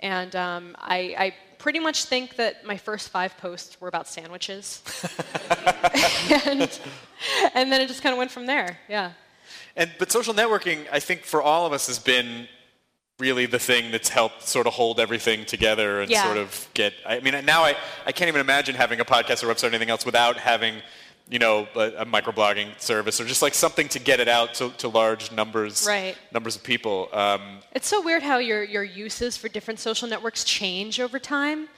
And 0.00 0.34
um, 0.34 0.76
I, 0.78 1.14
I 1.18 1.34
pretty 1.58 1.78
much 1.78 2.04
think 2.04 2.36
that 2.36 2.64
my 2.64 2.76
first 2.76 3.10
five 3.10 3.36
posts 3.36 3.80
were 3.80 3.88
about 3.88 4.08
sandwiches. 4.08 4.82
and, 6.46 6.80
and 7.54 7.70
then 7.72 7.80
it 7.80 7.88
just 7.88 8.02
kind 8.02 8.12
of 8.12 8.18
went 8.18 8.30
from 8.30 8.46
there. 8.46 8.78
Yeah. 8.88 9.12
And 9.76 9.90
but 9.98 10.10
social 10.10 10.34
networking, 10.34 10.86
I 10.90 11.00
think 11.00 11.24
for 11.24 11.42
all 11.42 11.66
of 11.66 11.72
us 11.72 11.86
has 11.86 11.98
been 11.98 12.48
really 13.18 13.44
the 13.46 13.58
thing 13.58 13.90
that's 13.90 14.08
helped 14.08 14.42
sort 14.42 14.66
of 14.66 14.72
hold 14.72 14.98
everything 14.98 15.44
together 15.44 16.00
and 16.00 16.10
Yeah. 16.10 16.24
sort 16.24 16.38
of 16.38 16.68
get. 16.74 16.94
I 17.06 17.20
mean, 17.20 17.44
now 17.44 17.62
I, 17.62 17.76
I 18.06 18.12
can't 18.12 18.28
even 18.28 18.40
imagine 18.40 18.74
having 18.74 18.98
a 18.98 19.04
podcast 19.04 19.42
or 19.44 19.54
website 19.54 19.64
or 19.64 19.68
anything 19.68 19.90
else 19.90 20.06
without 20.06 20.38
having, 20.38 20.76
you 21.30 21.38
know, 21.38 21.66
a, 21.76 21.80
a 21.98 22.04
microblogging 22.04 22.68
service 22.80 23.20
or 23.20 23.24
just 23.24 23.40
like 23.40 23.54
something 23.54 23.88
to 23.88 24.00
get 24.00 24.18
it 24.18 24.28
out 24.28 24.52
to, 24.54 24.70
to 24.78 24.88
large 24.88 25.30
numbers 25.30 25.86
Right. 25.86 26.16
numbers 26.32 26.56
of 26.56 26.62
people. 26.64 27.08
Um, 27.12 27.60
It's 27.72 27.86
so 27.86 28.02
weird 28.02 28.22
how 28.24 28.38
your, 28.38 28.64
your 28.64 28.82
uses 28.82 29.36
for 29.36 29.48
different 29.48 29.78
social 29.78 30.08
networks 30.08 30.42
change 30.42 30.98
over 30.98 31.18
time. 31.20 31.68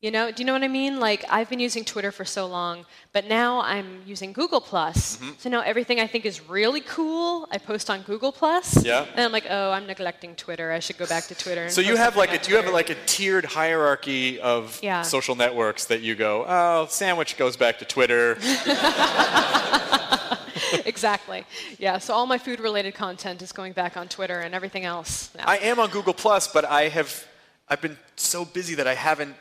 You 0.00 0.12
know, 0.12 0.30
do 0.30 0.40
you 0.40 0.46
know 0.46 0.52
what 0.52 0.62
I 0.62 0.68
mean? 0.68 1.00
Like 1.00 1.24
I've 1.28 1.50
been 1.50 1.58
using 1.58 1.84
Twitter 1.84 2.12
for 2.12 2.24
so 2.24 2.46
long, 2.46 2.86
but 3.12 3.26
now 3.26 3.62
I'm 3.62 4.00
using 4.06 4.32
Google 4.32 4.60
Plus. 4.60 5.16
Mm-hmm. 5.16 5.30
So 5.38 5.50
now 5.50 5.62
everything 5.62 5.98
I 5.98 6.06
think 6.06 6.24
is 6.24 6.48
really 6.48 6.82
cool, 6.82 7.48
I 7.50 7.58
post 7.58 7.90
on 7.90 8.02
Google 8.02 8.30
Plus. 8.30 8.84
Yeah. 8.84 9.06
And 9.10 9.24
I'm 9.24 9.32
like, 9.32 9.46
oh, 9.50 9.72
I'm 9.72 9.88
neglecting 9.88 10.36
Twitter. 10.36 10.70
I 10.70 10.78
should 10.78 10.98
go 10.98 11.06
back 11.06 11.24
to 11.24 11.34
Twitter. 11.34 11.68
so 11.68 11.80
you 11.80 11.96
have 11.96 12.16
like 12.16 12.30
a 12.30 12.38
on 12.38 12.48
you 12.48 12.54
have 12.56 12.72
like 12.72 12.90
a 12.90 12.94
tiered 13.06 13.44
hierarchy 13.44 14.38
of 14.38 14.78
Yeah. 14.84 15.02
social 15.02 15.34
networks 15.34 15.86
that 15.86 16.00
you 16.00 16.14
go. 16.14 16.44
Oh, 16.46 16.86
sandwich 16.88 17.36
goes 17.36 17.56
back 17.56 17.80
to 17.80 17.84
Twitter. 17.84 18.38
exactly. 20.86 21.44
Yeah. 21.78 21.98
So 21.98 22.14
all 22.14 22.26
my 22.26 22.38
food-related 22.38 22.94
content 22.94 23.42
is 23.42 23.50
going 23.50 23.72
back 23.72 23.96
on 23.96 24.06
Twitter, 24.06 24.38
and 24.38 24.54
everything 24.54 24.84
else. 24.84 25.30
Now. 25.36 25.42
I 25.46 25.56
am 25.56 25.80
on 25.80 25.90
Google 25.90 26.14
Plus, 26.14 26.46
but 26.46 26.64
I 26.64 26.88
have 26.88 27.26
I've 27.68 27.80
been 27.80 27.98
so 28.14 28.44
busy 28.44 28.76
that 28.76 28.86
I 28.86 28.94
haven't 28.94 29.34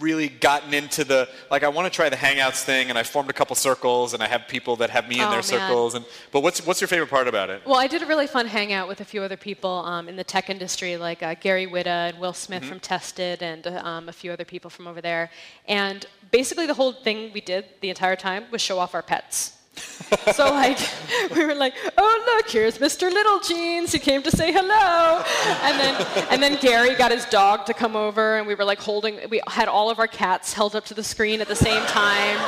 really 0.00 0.28
gotten 0.28 0.74
into 0.74 1.04
the 1.04 1.28
like 1.50 1.62
I 1.62 1.68
want 1.68 1.86
to 1.90 1.94
try 1.94 2.08
the 2.08 2.16
Hangouts 2.16 2.64
thing, 2.64 2.90
and 2.90 2.98
I 2.98 3.02
formed 3.04 3.30
a 3.30 3.32
couple 3.32 3.54
circles, 3.56 4.12
and 4.14 4.22
I 4.22 4.26
have 4.26 4.48
people 4.48 4.76
that 4.76 4.90
have 4.90 5.08
me 5.08 5.16
in 5.16 5.22
Oh, 5.22 5.26
their 5.26 5.36
man. 5.36 5.42
circles. 5.42 5.94
And 5.94 6.04
but 6.32 6.42
what's 6.42 6.66
what's 6.66 6.80
your 6.80 6.88
favorite 6.88 7.10
part 7.10 7.28
about 7.28 7.48
it? 7.50 7.62
Well, 7.64 7.76
I 7.76 7.86
did 7.86 8.02
a 8.02 8.06
really 8.06 8.26
fun 8.26 8.46
hangout 8.46 8.88
with 8.88 9.00
a 9.00 9.04
few 9.04 9.22
other 9.22 9.36
people 9.36 9.70
um, 9.70 10.08
in 10.08 10.16
the 10.16 10.24
tech 10.24 10.50
industry, 10.50 10.96
like 10.96 11.22
uh, 11.22 11.34
Gary 11.40 11.66
Whitta 11.66 12.10
and 12.10 12.18
Will 12.18 12.32
Smith 12.32 12.64
from 12.64 12.80
Tested, 12.80 13.42
and 13.42 13.66
um, 13.66 14.08
a 14.08 14.12
few 14.12 14.32
other 14.32 14.44
people 14.44 14.68
from 14.70 14.86
over 14.86 15.00
there. 15.00 15.30
And 15.68 16.04
basically, 16.30 16.66
the 16.66 16.74
whole 16.74 16.92
thing 16.92 17.32
we 17.32 17.40
did 17.40 17.64
the 17.80 17.88
entire 17.90 18.16
time 18.16 18.44
was 18.50 18.60
show 18.60 18.78
off 18.78 18.94
our 18.94 19.02
pets. 19.02 19.56
so 20.34 20.50
like 20.50 20.78
we 21.34 21.44
were 21.44 21.54
like, 21.54 21.74
oh 21.96 22.22
look, 22.36 22.50
here's 22.50 22.78
Mr. 22.78 23.10
Little 23.10 23.40
Jeans. 23.40 23.92
He 23.92 23.98
came 23.98 24.22
to 24.22 24.30
say 24.30 24.52
hello. 24.52 25.22
And 25.62 25.80
then 25.80 26.26
and 26.30 26.42
then 26.42 26.58
Gary 26.60 26.94
got 26.94 27.10
his 27.10 27.24
dog 27.26 27.64
to 27.66 27.74
come 27.74 27.96
over, 27.96 28.36
and 28.36 28.46
we 28.46 28.54
were 28.54 28.64
like 28.64 28.78
holding. 28.78 29.18
We 29.30 29.40
had 29.46 29.68
all 29.68 29.88
of 29.90 29.98
our 29.98 30.06
cats 30.06 30.52
held 30.52 30.76
up 30.76 30.84
to 30.86 30.94
the 30.94 31.02
screen 31.02 31.40
at 31.40 31.48
the 31.48 31.56
same 31.56 31.82
time. 31.86 32.38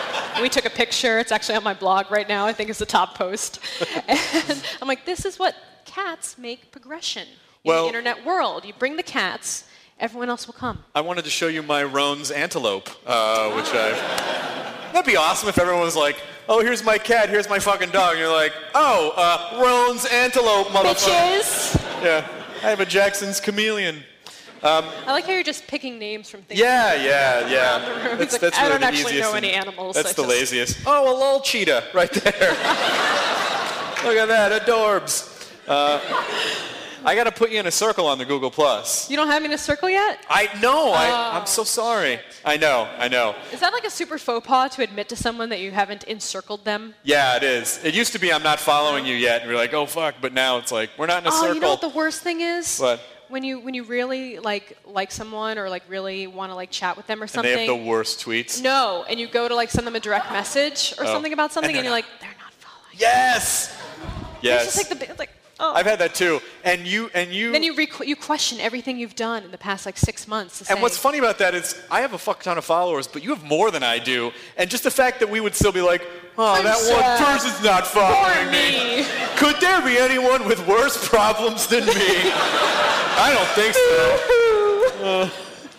We 0.42 0.48
took 0.48 0.66
a 0.66 0.70
picture. 0.70 1.18
It's 1.18 1.32
actually 1.32 1.56
on 1.56 1.64
my 1.64 1.74
blog 1.74 2.10
right 2.10 2.28
now. 2.28 2.44
I 2.46 2.52
think 2.52 2.68
it's 2.70 2.78
the 2.78 2.86
top 2.86 3.16
post. 3.16 3.60
And 4.08 4.62
I'm 4.82 4.88
like, 4.88 5.04
this 5.06 5.24
is 5.24 5.38
what 5.38 5.54
cats 5.84 6.36
make 6.36 6.70
progression 6.70 7.22
in 7.22 7.28
Well- 7.64 7.82
the 7.82 7.88
internet 7.88 8.24
world. 8.26 8.64
You 8.64 8.74
bring 8.78 8.96
the 8.96 9.02
cats, 9.02 9.64
everyone 9.98 10.28
else 10.28 10.46
will 10.46 10.54
come. 10.54 10.84
I 10.94 11.00
wanted 11.00 11.24
to 11.24 11.30
show 11.30 11.48
you 11.48 11.62
my 11.62 11.84
Roan's 11.84 12.30
antelope, 12.30 12.88
uh, 13.06 13.50
which 13.52 13.66
I. 13.72 14.90
That'd 14.92 15.06
be 15.06 15.16
awesome 15.16 15.48
if 15.48 15.58
everyone 15.58 15.82
was 15.82 15.96
like, 15.96 16.16
"Oh, 16.48 16.60
here's 16.62 16.84
my 16.84 16.98
cat, 16.98 17.28
here's 17.28 17.48
my 17.48 17.58
fucking 17.58 17.90
dog," 17.90 18.10
and 18.12 18.20
you're 18.20 18.32
like, 18.32 18.52
"Oh, 18.74 19.12
uh, 19.16 19.60
Roan's 19.62 20.06
antelope, 20.06 20.68
motherfucker." 20.68 21.38
Bitches. 21.38 22.04
Yeah, 22.04 22.26
I 22.62 22.70
have 22.70 22.80
a 22.80 22.86
Jackson's 22.86 23.40
chameleon. 23.40 24.04
I 24.66 24.80
like 25.12 25.24
how 25.26 25.32
you're 25.32 25.42
just 25.42 25.66
picking 25.66 25.98
names 25.98 26.30
from 26.30 26.40
things. 26.42 26.58
Yeah, 26.58 26.94
yeah, 26.94 27.46
yeah. 27.48 28.16
That's, 28.16 28.32
like, 28.32 28.40
that's 28.40 28.58
I 28.58 28.62
really 28.62 28.72
don't 28.72 28.80
the 28.80 28.86
actually 28.86 29.20
know 29.20 29.34
any 29.34 29.50
animals. 29.52 29.94
That's 29.96 30.10
I 30.10 30.12
the 30.12 30.22
just- 30.22 30.28
laziest. 30.28 30.78
Oh, 30.86 31.12
a 31.12 31.12
lol 31.12 31.40
cheetah 31.40 31.84
right 31.92 32.10
there. 32.10 32.50
Look 34.04 34.16
at 34.16 34.28
that, 34.28 34.62
adorbs. 34.64 35.50
Uh, 35.68 35.98
I 37.04 37.14
got 37.14 37.24
to 37.24 37.32
put 37.32 37.50
you 37.50 37.60
in 37.60 37.66
a 37.66 37.70
circle 37.70 38.06
on 38.06 38.18
the 38.18 38.24
Google 38.24 38.50
Plus. 38.50 39.10
You 39.10 39.16
don't 39.16 39.28
have 39.28 39.42
me 39.42 39.46
in 39.46 39.52
a 39.52 39.58
circle 39.58 39.90
yet? 39.90 40.24
I 40.28 40.48
know. 40.60 40.92
I, 40.92 41.08
Oh. 41.10 41.38
I'm 41.38 41.46
so 41.46 41.64
sorry. 41.64 42.18
I 42.44 42.56
know. 42.56 42.88
I 42.98 43.08
know. 43.08 43.34
Is 43.52 43.60
that 43.60 43.72
like 43.72 43.84
a 43.84 43.90
super 43.90 44.18
faux 44.18 44.46
pas 44.46 44.74
to 44.76 44.82
admit 44.82 45.08
to 45.10 45.16
someone 45.16 45.48
that 45.50 45.60
you 45.60 45.70
haven't 45.70 46.04
encircled 46.04 46.64
them? 46.64 46.94
Yeah, 47.02 47.36
it 47.36 47.42
is. 47.42 47.78
It 47.84 47.94
used 47.94 48.12
to 48.12 48.18
be 48.18 48.32
I'm 48.32 48.42
not 48.42 48.58
following 48.58 49.04
you 49.06 49.14
yet, 49.14 49.42
and 49.42 49.50
we're 49.50 49.56
like, 49.56 49.74
oh 49.74 49.86
fuck. 49.86 50.14
But 50.20 50.32
now 50.32 50.56
it's 50.58 50.72
like 50.72 50.90
we're 50.98 51.06
not 51.06 51.22
in 51.22 51.26
a 51.26 51.30
oh, 51.30 51.40
circle. 51.40 51.54
you 51.54 51.60
know 51.60 51.70
what 51.70 51.80
the 51.82 51.88
worst 51.90 52.22
thing 52.22 52.40
is? 52.40 52.78
What? 52.78 53.00
When 53.28 53.42
you 53.42 53.58
when 53.60 53.74
you 53.74 53.84
really 53.84 54.38
like 54.38 54.76
like 54.86 55.10
someone 55.10 55.58
or 55.58 55.68
like 55.68 55.82
really 55.88 56.26
want 56.26 56.52
to 56.52 56.56
like 56.56 56.70
chat 56.70 56.96
with 56.96 57.06
them 57.06 57.20
or 57.20 57.24
and 57.24 57.30
something. 57.30 57.54
they 57.54 57.66
have 57.66 57.78
the 57.78 57.84
worst 57.84 58.24
tweets. 58.24 58.62
No, 58.62 59.04
and 59.08 59.18
you 59.20 59.26
go 59.26 59.48
to 59.48 59.54
like 59.54 59.70
send 59.70 59.86
them 59.86 59.96
a 59.96 60.00
direct 60.00 60.30
message 60.30 60.94
or 60.98 61.04
Oh. 61.04 61.12
something 61.12 61.32
about 61.32 61.52
something, 61.52 61.70
And 61.70 61.78
and, 61.78 61.84
you're 61.84 61.92
like, 61.94 62.06
they're 62.20 62.30
not 62.40 62.52
following. 62.54 62.92
You. 62.94 62.98
Yes. 63.00 63.76
It's 64.42 64.64
just 64.76 64.90
like 64.90 65.08
the 65.08 65.14
like 65.18 65.30
oh. 65.64 65.74
I've 65.74 65.86
had 65.86 65.98
that 66.00 66.14
too. 66.14 66.40
And 66.64 66.86
you 66.86 67.10
and 67.14 67.32
you. 67.32 67.52
then 67.52 67.62
you 67.62 67.74
you 68.04 68.16
question 68.16 68.60
everything 68.60 68.98
you've 68.98 69.16
done 69.16 69.42
in 69.42 69.50
the 69.50 69.58
past 69.58 69.86
like 69.86 69.96
six 69.96 70.28
months. 70.28 70.60
And 70.60 70.66
say, 70.66 70.82
what's 70.82 70.98
funny 70.98 71.18
about 71.18 71.38
that 71.38 71.54
is 71.54 71.80
I 71.90 72.00
have 72.00 72.12
a 72.12 72.18
fuck 72.18 72.42
ton 72.42 72.58
of 72.58 72.64
followers, 72.64 73.06
but 73.06 73.22
you 73.22 73.30
have 73.30 73.44
more 73.44 73.70
than 73.70 73.82
I 73.82 73.98
do. 73.98 74.32
And 74.56 74.70
just 74.70 74.84
the 74.84 74.90
fact 74.90 75.20
that 75.20 75.28
we 75.28 75.40
would 75.40 75.54
still 75.54 75.72
be 75.72 75.82
like, 75.82 76.02
oh, 76.38 76.54
I'm 76.54 76.64
that 76.64 76.76
sad. 76.76 77.20
one 77.20 77.32
person's 77.32 77.62
not 77.62 77.86
following 77.86 78.50
me. 78.50 79.02
me. 79.02 79.06
Could 79.36 79.60
there 79.60 79.80
be 79.82 79.98
anyone 79.98 80.46
with 80.46 80.66
worse 80.66 81.08
problems 81.08 81.66
than 81.66 81.86
me? 81.86 81.92
I 83.16 83.32
don't 83.34 83.48
think 83.48 83.74
so. 83.74 85.30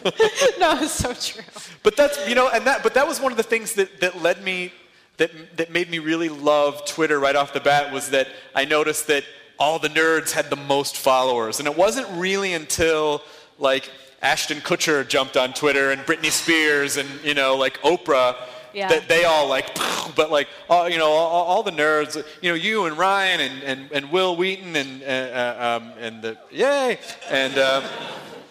no, 0.60 0.80
it's 0.82 0.92
so 0.92 1.14
true. 1.14 1.44
But 1.84 1.96
that's 1.96 2.28
you 2.28 2.36
know, 2.36 2.50
and 2.50 2.66
that 2.68 2.84
but 2.84 2.94
that 2.94 3.08
was 3.08 3.20
one 3.20 3.32
of 3.32 3.38
the 3.38 3.44
things 3.44 3.74
that, 3.74 4.00
that 4.02 4.22
led 4.22 4.44
me 4.44 4.72
that 5.18 5.32
that 5.58 5.72
made 5.72 5.90
me 5.90 6.00
really 6.00 6.30
love 6.30 6.86
Twitter 6.86 7.20
right 7.20 7.36
off 7.36 7.54
the 7.54 7.60
bat 7.60 7.92
was 7.92 8.10
that 8.10 8.28
I 8.54 8.66
noticed 8.66 9.08
that 9.08 9.24
all 9.60 9.80
the 9.80 9.90
nerds 9.90 10.32
had 10.32 10.50
the 10.50 10.56
most 10.56 10.98
followers. 10.98 11.60
And 11.60 11.68
it 11.68 11.78
wasn't 11.78 12.08
really 12.18 12.54
until 12.54 13.22
like 13.60 13.90
Ashton 14.22 14.58
Kutcher 14.60 15.08
jumped 15.08 15.38
on 15.38 15.54
Twitter 15.54 15.92
and 15.92 16.02
Britney 16.02 16.32
Spears 16.32 16.98
and 16.98 17.08
you 17.24 17.34
know 17.34 17.56
like 17.56 17.80
Oprah 17.82 18.36
Yeah. 18.74 18.90
that 18.90 19.08
they 19.08 19.24
all 19.26 19.48
like 19.48 19.68
but 20.16 20.32
like 20.32 20.48
all 20.70 20.90
you 20.90 20.98
know 20.98 21.10
all, 21.10 21.44
all 21.46 21.64
the 21.64 21.72
nerds 21.72 22.16
you 22.42 22.50
know 22.50 22.56
you 22.56 22.86
and 22.86 22.98
Ryan 22.98 23.40
and, 23.42 23.64
and, 23.64 23.92
and 23.92 24.12
Wil 24.12 24.36
Wheaton 24.36 24.76
and 24.76 25.04
uh, 25.04 25.06
uh, 25.06 25.80
um, 25.82 25.92
and 26.00 26.22
the 26.22 26.38
yay 26.52 26.98
and 27.30 27.58
um, 27.58 27.84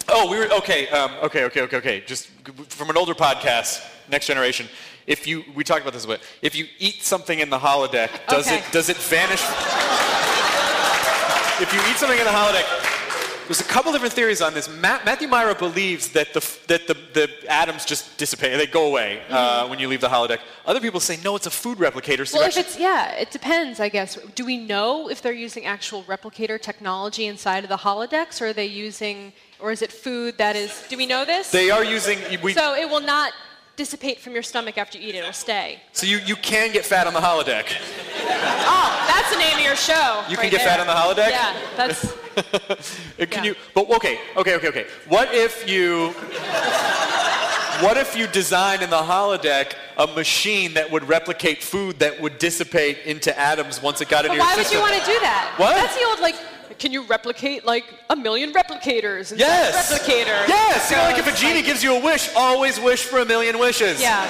Oh, 0.06 0.30
we 0.30 0.36
were 0.36 0.52
okay. 0.58 0.86
Um, 0.88 1.10
okay, 1.22 1.44
okay, 1.44 1.62
okay, 1.62 1.76
okay. 1.78 2.00
Just 2.06 2.26
from 2.68 2.90
an 2.90 2.96
older 2.98 3.14
podcast, 3.14 3.82
Next 4.10 4.26
Generation. 4.26 4.68
If 5.06 5.26
you, 5.26 5.44
we 5.54 5.64
talked 5.64 5.80
about 5.80 5.94
this 5.94 6.04
a 6.04 6.08
bit. 6.08 6.20
If 6.42 6.54
you 6.54 6.66
eat 6.78 7.02
something 7.02 7.38
in 7.38 7.48
the 7.48 7.58
holodeck, 7.58 8.10
does 8.28 8.46
Okay. 8.46 8.58
it 8.58 8.64
does 8.70 8.90
it 8.90 8.98
vanish? 8.98 9.40
If 11.60 11.72
you 11.72 11.78
eat 11.90 11.96
something 11.96 12.18
in 12.18 12.24
the 12.24 12.30
holodeck, 12.30 12.66
there's 13.46 13.60
a 13.60 13.64
couple 13.64 13.92
different 13.92 14.12
theories 14.14 14.40
on 14.42 14.54
this. 14.54 14.68
Ma- 14.68 14.98
Matthew 15.04 15.28
Mira 15.28 15.54
believes 15.54 16.08
that 16.10 16.32
the 16.32 16.38
f- 16.40 16.66
that 16.66 16.86
the, 16.88 16.94
the 17.12 17.28
atoms 17.48 17.84
just 17.84 18.16
dissipate, 18.18 18.56
they 18.58 18.66
go 18.66 18.88
away 18.88 19.22
uh, 19.28 19.66
when 19.68 19.78
you 19.78 19.86
leave 19.86 20.00
the 20.00 20.08
holodeck. 20.08 20.38
Other 20.66 20.80
people 20.80 20.98
say 20.98 21.16
no, 21.22 21.36
it's 21.36 21.46
a 21.46 21.50
food 21.50 21.78
replicator. 21.78 22.26
So 22.26 22.38
Well, 22.38 22.48
if 22.48 22.56
it's 22.56 22.76
yeah, 22.78 23.12
it 23.12 23.30
depends, 23.30 23.78
I 23.78 23.88
guess. 23.88 24.16
Do 24.34 24.44
we 24.44 24.56
know 24.56 25.08
if 25.08 25.22
they're 25.22 25.32
using 25.32 25.64
actual 25.64 26.02
replicator 26.04 26.60
technology 26.60 27.26
inside 27.26 27.62
of 27.62 27.70
the 27.70 27.76
holodecks, 27.76 28.40
or 28.42 28.46
are 28.46 28.52
they 28.52 28.66
using, 28.66 29.32
or 29.60 29.70
is 29.70 29.80
it 29.82 29.92
food 29.92 30.36
that 30.38 30.56
is? 30.56 30.82
Do 30.88 30.96
we 30.96 31.06
know 31.06 31.24
this? 31.24 31.50
they 31.52 31.70
are 31.70 31.84
using. 31.84 32.18
We, 32.42 32.52
so 32.54 32.74
it 32.74 32.88
will 32.90 33.00
not 33.00 33.32
dissipate 33.76 34.18
from 34.20 34.32
your 34.32 34.42
stomach 34.42 34.76
after 34.78 34.98
you 34.98 35.08
eat 35.08 35.14
it. 35.14 35.18
It'll 35.18 35.32
stay. 35.32 35.80
so 35.92 36.06
you, 36.06 36.18
you 36.18 36.36
can 36.36 36.72
get 36.72 36.84
fat 36.84 37.06
on 37.06 37.12
the 37.12 37.20
holodeck. 37.20 37.66
Oh, 38.66 39.04
that's 39.08 39.30
the 39.30 39.38
name 39.38 39.54
of 39.58 39.64
your 39.64 39.76
show. 39.76 40.24
You 40.28 40.36
can 40.36 40.44
right 40.44 40.50
get 40.50 40.62
fat 40.62 40.80
on 40.80 40.86
the 40.86 40.92
holodeck? 40.92 41.30
Yeah, 41.30 41.56
that's. 41.76 42.14
Can 43.16 43.28
Yeah. 43.30 43.42
you? 43.44 43.54
But 43.74 43.88
okay, 43.90 44.18
okay, 44.36 44.54
okay, 44.56 44.68
okay. 44.68 44.86
What 45.08 45.32
if 45.32 45.68
you? 45.68 46.12
What 47.80 47.96
if 47.96 48.16
you 48.16 48.26
design 48.28 48.82
in 48.82 48.90
the 48.90 48.96
holodeck 49.02 49.74
a 49.98 50.06
machine 50.06 50.74
that 50.74 50.90
would 50.90 51.08
replicate 51.08 51.62
food 51.62 51.98
that 51.98 52.20
would 52.20 52.38
dissipate 52.38 52.98
into 53.04 53.36
atoms 53.38 53.82
once 53.82 54.00
it 54.00 54.08
got 54.08 54.22
But 54.24 54.32
into 54.32 54.36
your 54.44 54.54
system? 54.54 54.80
why 54.80 54.90
would 54.90 54.92
you 54.92 54.96
want 54.96 55.04
to 55.06 55.12
do 55.12 55.20
that? 55.20 55.54
What? 55.58 55.74
That's 55.74 55.96
the 55.96 56.04
old 56.06 56.20
like. 56.20 56.34
Can 56.78 56.90
you 56.92 57.04
replicate 57.06 57.64
like 57.64 57.84
a 58.10 58.16
million 58.16 58.52
replicators? 58.52 59.32
Yes. 59.36 59.92
Replicator. 59.92 60.48
Yes. 60.48 60.90
You 60.90 60.96
know, 60.96 61.04
like 61.04 61.18
if 61.18 61.26
a 61.32 61.36
genie 61.36 61.56
like- 61.56 61.66
gives 61.66 61.84
you 61.84 61.94
a 61.96 62.00
wish, 62.00 62.28
always 62.34 62.80
wish 62.80 63.04
for 63.04 63.20
a 63.20 63.24
million 63.24 63.58
wishes. 63.60 64.00
Yeah. 64.00 64.26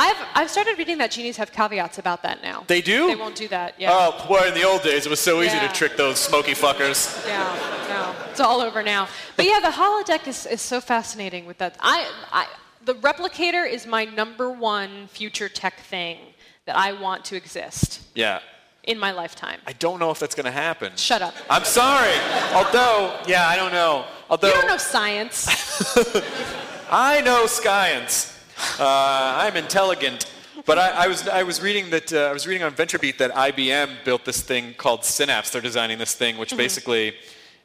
I've 0.00 0.16
I've 0.34 0.48
started 0.50 0.78
reading 0.78 0.98
that 0.98 1.10
genies 1.10 1.36
have 1.36 1.50
caveats 1.52 1.98
about 1.98 2.22
that 2.22 2.40
now. 2.42 2.62
They 2.68 2.80
do? 2.80 3.08
They 3.08 3.16
won't 3.16 3.34
do 3.34 3.48
that. 3.48 3.74
Yeah. 3.78 3.90
Oh, 3.92 4.24
boy, 4.28 4.46
in 4.46 4.54
the 4.54 4.62
old 4.62 4.82
days, 4.82 5.04
it 5.06 5.10
was 5.10 5.18
so 5.20 5.42
easy 5.42 5.56
Yeah. 5.56 5.66
to 5.66 5.74
trick 5.74 5.96
those 5.96 6.18
smoky 6.20 6.52
fuckers. 6.52 6.98
Yeah, 7.26 7.44
no, 7.88 8.14
it's 8.30 8.38
all 8.40 8.60
over 8.60 8.82
now. 8.82 9.08
But 9.36 9.46
yeah, 9.46 9.58
the 9.60 9.68
holodeck 9.70 10.28
is, 10.28 10.46
is 10.46 10.60
so 10.62 10.80
fascinating 10.80 11.46
with 11.46 11.58
that. 11.58 11.76
I, 11.80 12.06
I, 12.32 12.46
the 12.84 12.94
replicator 12.94 13.68
is 13.68 13.86
my 13.86 14.04
number 14.04 14.50
one 14.50 15.08
future 15.08 15.48
tech 15.48 15.80
thing 15.80 16.18
that 16.66 16.76
I 16.76 16.92
want 16.92 17.24
to 17.26 17.36
exist 17.36 18.00
Yeah. 18.14 18.38
in 18.84 18.98
my 19.00 19.10
lifetime. 19.10 19.58
I 19.66 19.72
don't 19.72 19.98
know 19.98 20.10
if 20.12 20.18
that's 20.20 20.34
going 20.36 20.46
to 20.46 20.52
happen. 20.52 20.92
Shut 20.96 21.22
up. 21.22 21.34
I'm 21.50 21.64
sorry. 21.64 22.14
Although, 22.54 23.18
yeah, 23.26 23.48
I 23.48 23.56
don't 23.56 23.72
know. 23.72 24.04
Although, 24.30 24.48
You 24.48 24.54
don't 24.54 24.68
know 24.68 24.76
science. 24.76 25.48
I 26.90 27.20
know 27.22 27.46
science. 27.46 28.37
Uh, 28.78 29.34
I'm 29.38 29.56
intelligent. 29.56 30.30
But 30.66 30.78
I, 30.78 31.04
I, 31.04 31.06
was, 31.08 31.28
I 31.28 31.42
was 31.44 31.62
reading 31.62 31.90
that 31.90 32.12
uh, 32.12 32.18
I 32.30 32.32
was 32.32 32.46
reading 32.46 32.62
on 32.64 32.72
VentureBeat 32.72 33.18
that 33.18 33.30
IBM 33.32 34.04
built 34.04 34.24
this 34.24 34.40
thing 34.40 34.74
called 34.74 35.04
Synapse. 35.04 35.50
They're 35.50 35.62
designing 35.62 35.98
this 35.98 36.14
thing, 36.14 36.34
Mm-hmm. 36.34 36.40
which 36.40 36.56
basically 36.56 37.14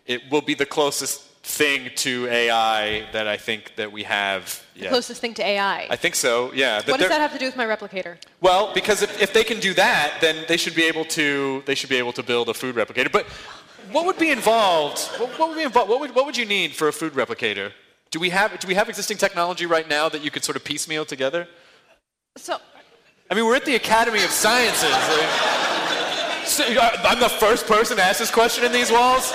it 0.05 0.21
will 0.31 0.41
be 0.41 0.53
the 0.53 0.65
closest 0.65 1.21
thing 1.43 1.89
to 1.95 2.27
AI 2.27 3.05
that 3.11 3.27
I 3.27 3.35
think 3.35 3.73
that 3.75 3.91
we 3.91 4.03
have. 4.03 4.63
The 4.79 4.87
closest 4.87 5.19
thing 5.21 5.33
to 5.35 5.43
AI. 5.45 5.87
I 5.89 5.95
think 5.95 6.15
so. 6.15 6.53
Yeah. 6.53 6.81
what 6.87 6.99
does 6.99 7.09
that 7.09 7.19
have 7.19 7.33
to 7.33 7.39
do 7.39 7.45
with 7.45 7.57
my 7.57 7.65
replicator? 7.65 8.17
well, 8.39 8.73
because 8.73 9.01
if, 9.01 9.21
if 9.21 9.33
they 9.33 9.43
can 9.43 9.59
do 9.59 9.73
that, 9.73 10.17
then 10.21 10.45
they 10.47 10.57
should 10.57 10.75
be 10.75 10.83
able 10.83 11.05
to 11.05 11.61
they 11.65 11.75
should 11.75 11.89
be 11.89 11.97
able 11.97 12.13
to 12.13 12.23
build 12.23 12.47
a 12.49 12.53
food 12.53 12.75
replicator. 12.75 13.11
But 13.11 13.25
what 13.91 14.05
would 14.05 14.17
be 14.17 14.31
involved? 14.31 14.99
What, 15.19 15.29
what 15.37 15.49
would 15.49 15.57
be 15.57 15.63
involved? 15.63 15.89
What 15.89 15.99
would, 15.99 16.15
what 16.15 16.25
would 16.25 16.37
you 16.37 16.45
need 16.45 16.73
for 16.73 16.87
a 16.87 16.93
food 16.93 17.13
replicator? 17.13 17.71
Do 18.13 18.19
we 18.19 18.29
have 18.29 18.59
do 18.59 18.67
we 18.67 18.75
have 18.75 18.89
existing 18.89 19.17
technology 19.17 19.65
right 19.65 19.89
now 19.89 20.07
that 20.07 20.23
you 20.23 20.29
could 20.29 20.43
sort 20.43 20.55
of 20.55 20.63
piecemeal 20.63 21.03
together? 21.03 21.47
So, 22.37 22.59
I 23.31 23.33
mean, 23.33 23.43
we're 23.47 23.55
at 23.55 23.65
the 23.65 23.73
Academy 23.75 24.23
of 24.23 24.29
Sciences. 24.29 24.91
Like, 24.91 26.45
so, 26.45 26.63
I'm 27.09 27.19
the 27.19 27.29
first 27.39 27.65
person 27.65 27.97
to 27.97 28.03
ask 28.03 28.19
this 28.19 28.29
question 28.29 28.65
in 28.65 28.71
these 28.71 28.91
walls. 28.91 29.31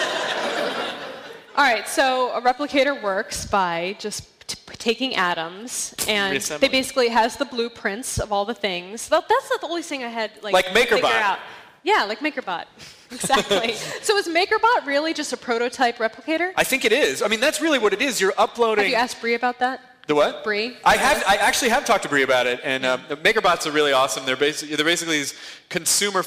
all 1.57 1.65
right. 1.65 1.89
So 1.89 2.31
a 2.31 2.41
replicator 2.41 3.03
works 3.03 3.47
by 3.47 3.97
just 3.99 4.23
t- 4.47 4.57
taking 4.79 5.17
atoms, 5.17 5.93
and 6.07 6.31
Reassembling. 6.31 6.61
they 6.71 6.79
basically 6.79 7.09
has 7.09 7.37
the 7.37 7.47
blueprints 7.47 8.21
of 8.21 8.31
all 8.33 8.45
the 8.45 8.55
things. 8.55 9.09
That- 9.09 9.29
That's 9.29 9.49
the 9.59 9.67
only 9.67 9.83
thing 9.83 10.05
I 10.05 10.09
had 10.09 10.31
like, 10.41 10.55
Like 10.55 10.67
MakerBot. 10.67 11.03
out. 11.31 11.41
Yeah, 11.83 12.05
like 12.05 12.21
MakerBot. 12.21 12.67
Exactly. 13.11 13.73
so 14.03 14.17
is 14.17 14.29
MakerBot 14.29 14.87
really 14.87 15.15
just 15.15 15.33
a 15.33 15.37
prototype 15.37 15.99
replicator? 15.99 16.53
I 16.57 16.65
think 16.65 16.85
it 16.85 16.93
is. 16.93 17.23
I 17.23 17.29
mean, 17.29 17.41
that's 17.41 17.61
really 17.61 17.79
what 17.79 17.93
it 17.93 18.03
is. 18.03 18.21
You're 18.21 18.35
uploading. 18.37 18.85
Have 18.85 18.91
you 18.91 18.97
asked 18.97 19.21
Bre 19.21 19.31
about 19.31 19.59
that? 19.61 19.81
The 20.09 20.15
what? 20.15 20.43
Bre? 20.43 20.71
I 20.85 20.97
have. 20.97 21.23
I 21.29 21.37
actually 21.37 21.69
have 21.69 21.85
talked 21.85 22.03
to 22.05 22.09
Bre 22.09 22.23
about 22.23 22.47
it, 22.47 22.61
and 22.65 22.87
um, 22.87 23.01
MakerBots 23.09 23.67
are 23.67 23.71
really 23.71 23.93
awesome. 23.93 24.25
They're 24.25 24.37
basically 24.37 24.75
they're 24.75 24.85
basically 24.85 25.19
these 25.19 25.35
consumer, 25.69 26.25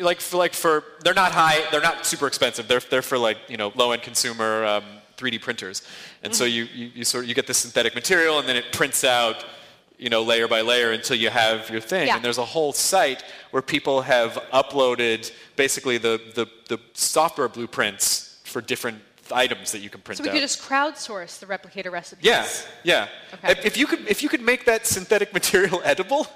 like 0.00 0.20
for 0.20 0.36
like 0.36 0.54
for 0.54 0.84
they're 1.02 1.14
not 1.14 1.32
high, 1.32 1.68
they're 1.72 1.80
not 1.80 2.06
super 2.06 2.28
expensive. 2.28 2.68
They're 2.68 2.80
they're 2.80 3.02
for 3.02 3.18
like 3.18 3.38
you 3.48 3.56
know 3.56 3.72
low 3.74 3.90
end 3.90 4.02
consumer 4.02 4.64
um, 4.64 4.84
3D 5.16 5.40
printers, 5.42 5.82
and 6.22 6.32
so 6.32 6.44
you, 6.44 6.68
you 6.72 6.92
you 6.94 7.04
sort 7.04 7.24
of 7.24 7.28
you 7.28 7.34
get 7.34 7.48
this 7.48 7.58
synthetic 7.58 7.96
material, 7.96 8.38
and 8.38 8.48
then 8.48 8.56
it 8.56 8.72
prints 8.72 9.02
out. 9.02 9.44
You 9.98 10.10
know, 10.10 10.22
layer 10.22 10.46
by 10.46 10.60
layer 10.60 10.92
until 10.92 11.16
you 11.16 11.28
have 11.28 11.68
your 11.70 11.80
thing. 11.80 12.06
Yeah. 12.06 12.16
And 12.16 12.24
there's 12.24 12.38
a 12.38 12.44
whole 12.44 12.72
site 12.72 13.24
where 13.50 13.62
people 13.62 14.02
have 14.02 14.34
uploaded 14.52 15.32
basically 15.56 15.98
the, 15.98 16.20
the, 16.36 16.46
the 16.68 16.80
software 16.92 17.48
blueprints 17.48 18.38
for 18.44 18.60
different 18.60 18.98
items 19.32 19.72
that 19.72 19.80
you 19.80 19.90
can 19.90 20.00
print 20.00 20.18
So 20.18 20.22
we 20.22 20.30
out. 20.30 20.34
could 20.34 20.40
just 20.40 20.62
crowdsource 20.62 21.38
the 21.40 21.46
replicator 21.46 21.90
recipes. 21.90 22.24
Yeah, 22.24 22.46
yeah. 22.84 23.08
Okay. 23.34 23.52
If, 23.52 23.66
if 23.66 23.76
you 23.76 23.86
could, 23.86 24.06
if 24.08 24.22
you 24.22 24.28
could 24.28 24.40
make 24.40 24.64
that 24.66 24.86
synthetic 24.86 25.32
material 25.40 25.80
edible, 25.84 26.26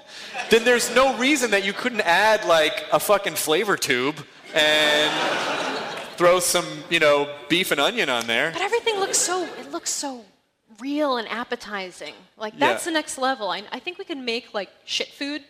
then 0.49 0.63
there's 0.63 0.93
no 0.93 1.17
reason 1.17 1.51
that 1.51 1.63
you 1.65 1.73
couldn't 1.73 2.01
add 2.01 2.45
like 2.45 2.83
a 2.91 2.99
fucking 2.99 3.35
flavor 3.35 3.77
tube 3.77 4.17
and 4.53 5.11
throw 6.17 6.39
some, 6.39 6.65
you 6.89 6.99
know, 6.99 7.33
beef 7.49 7.71
and 7.71 7.79
onion 7.79 8.09
on 8.09 8.27
there. 8.27 8.51
But 8.51 8.61
everything 8.61 8.99
looks 8.99 9.17
so 9.17 9.43
it 9.59 9.71
looks 9.71 9.89
so 9.89 10.23
real 10.79 11.17
and 11.17 11.27
appetizing. 11.27 12.13
Like 12.37 12.53
Yeah. 12.53 12.59
that's 12.67 12.85
the 12.85 12.91
next 12.91 13.17
level. 13.17 13.49
I, 13.49 13.63
I 13.71 13.79
think 13.79 13.97
we 13.97 14.05
can 14.05 14.25
make 14.25 14.53
like 14.53 14.69
shit 14.85 15.09
food, 15.09 15.43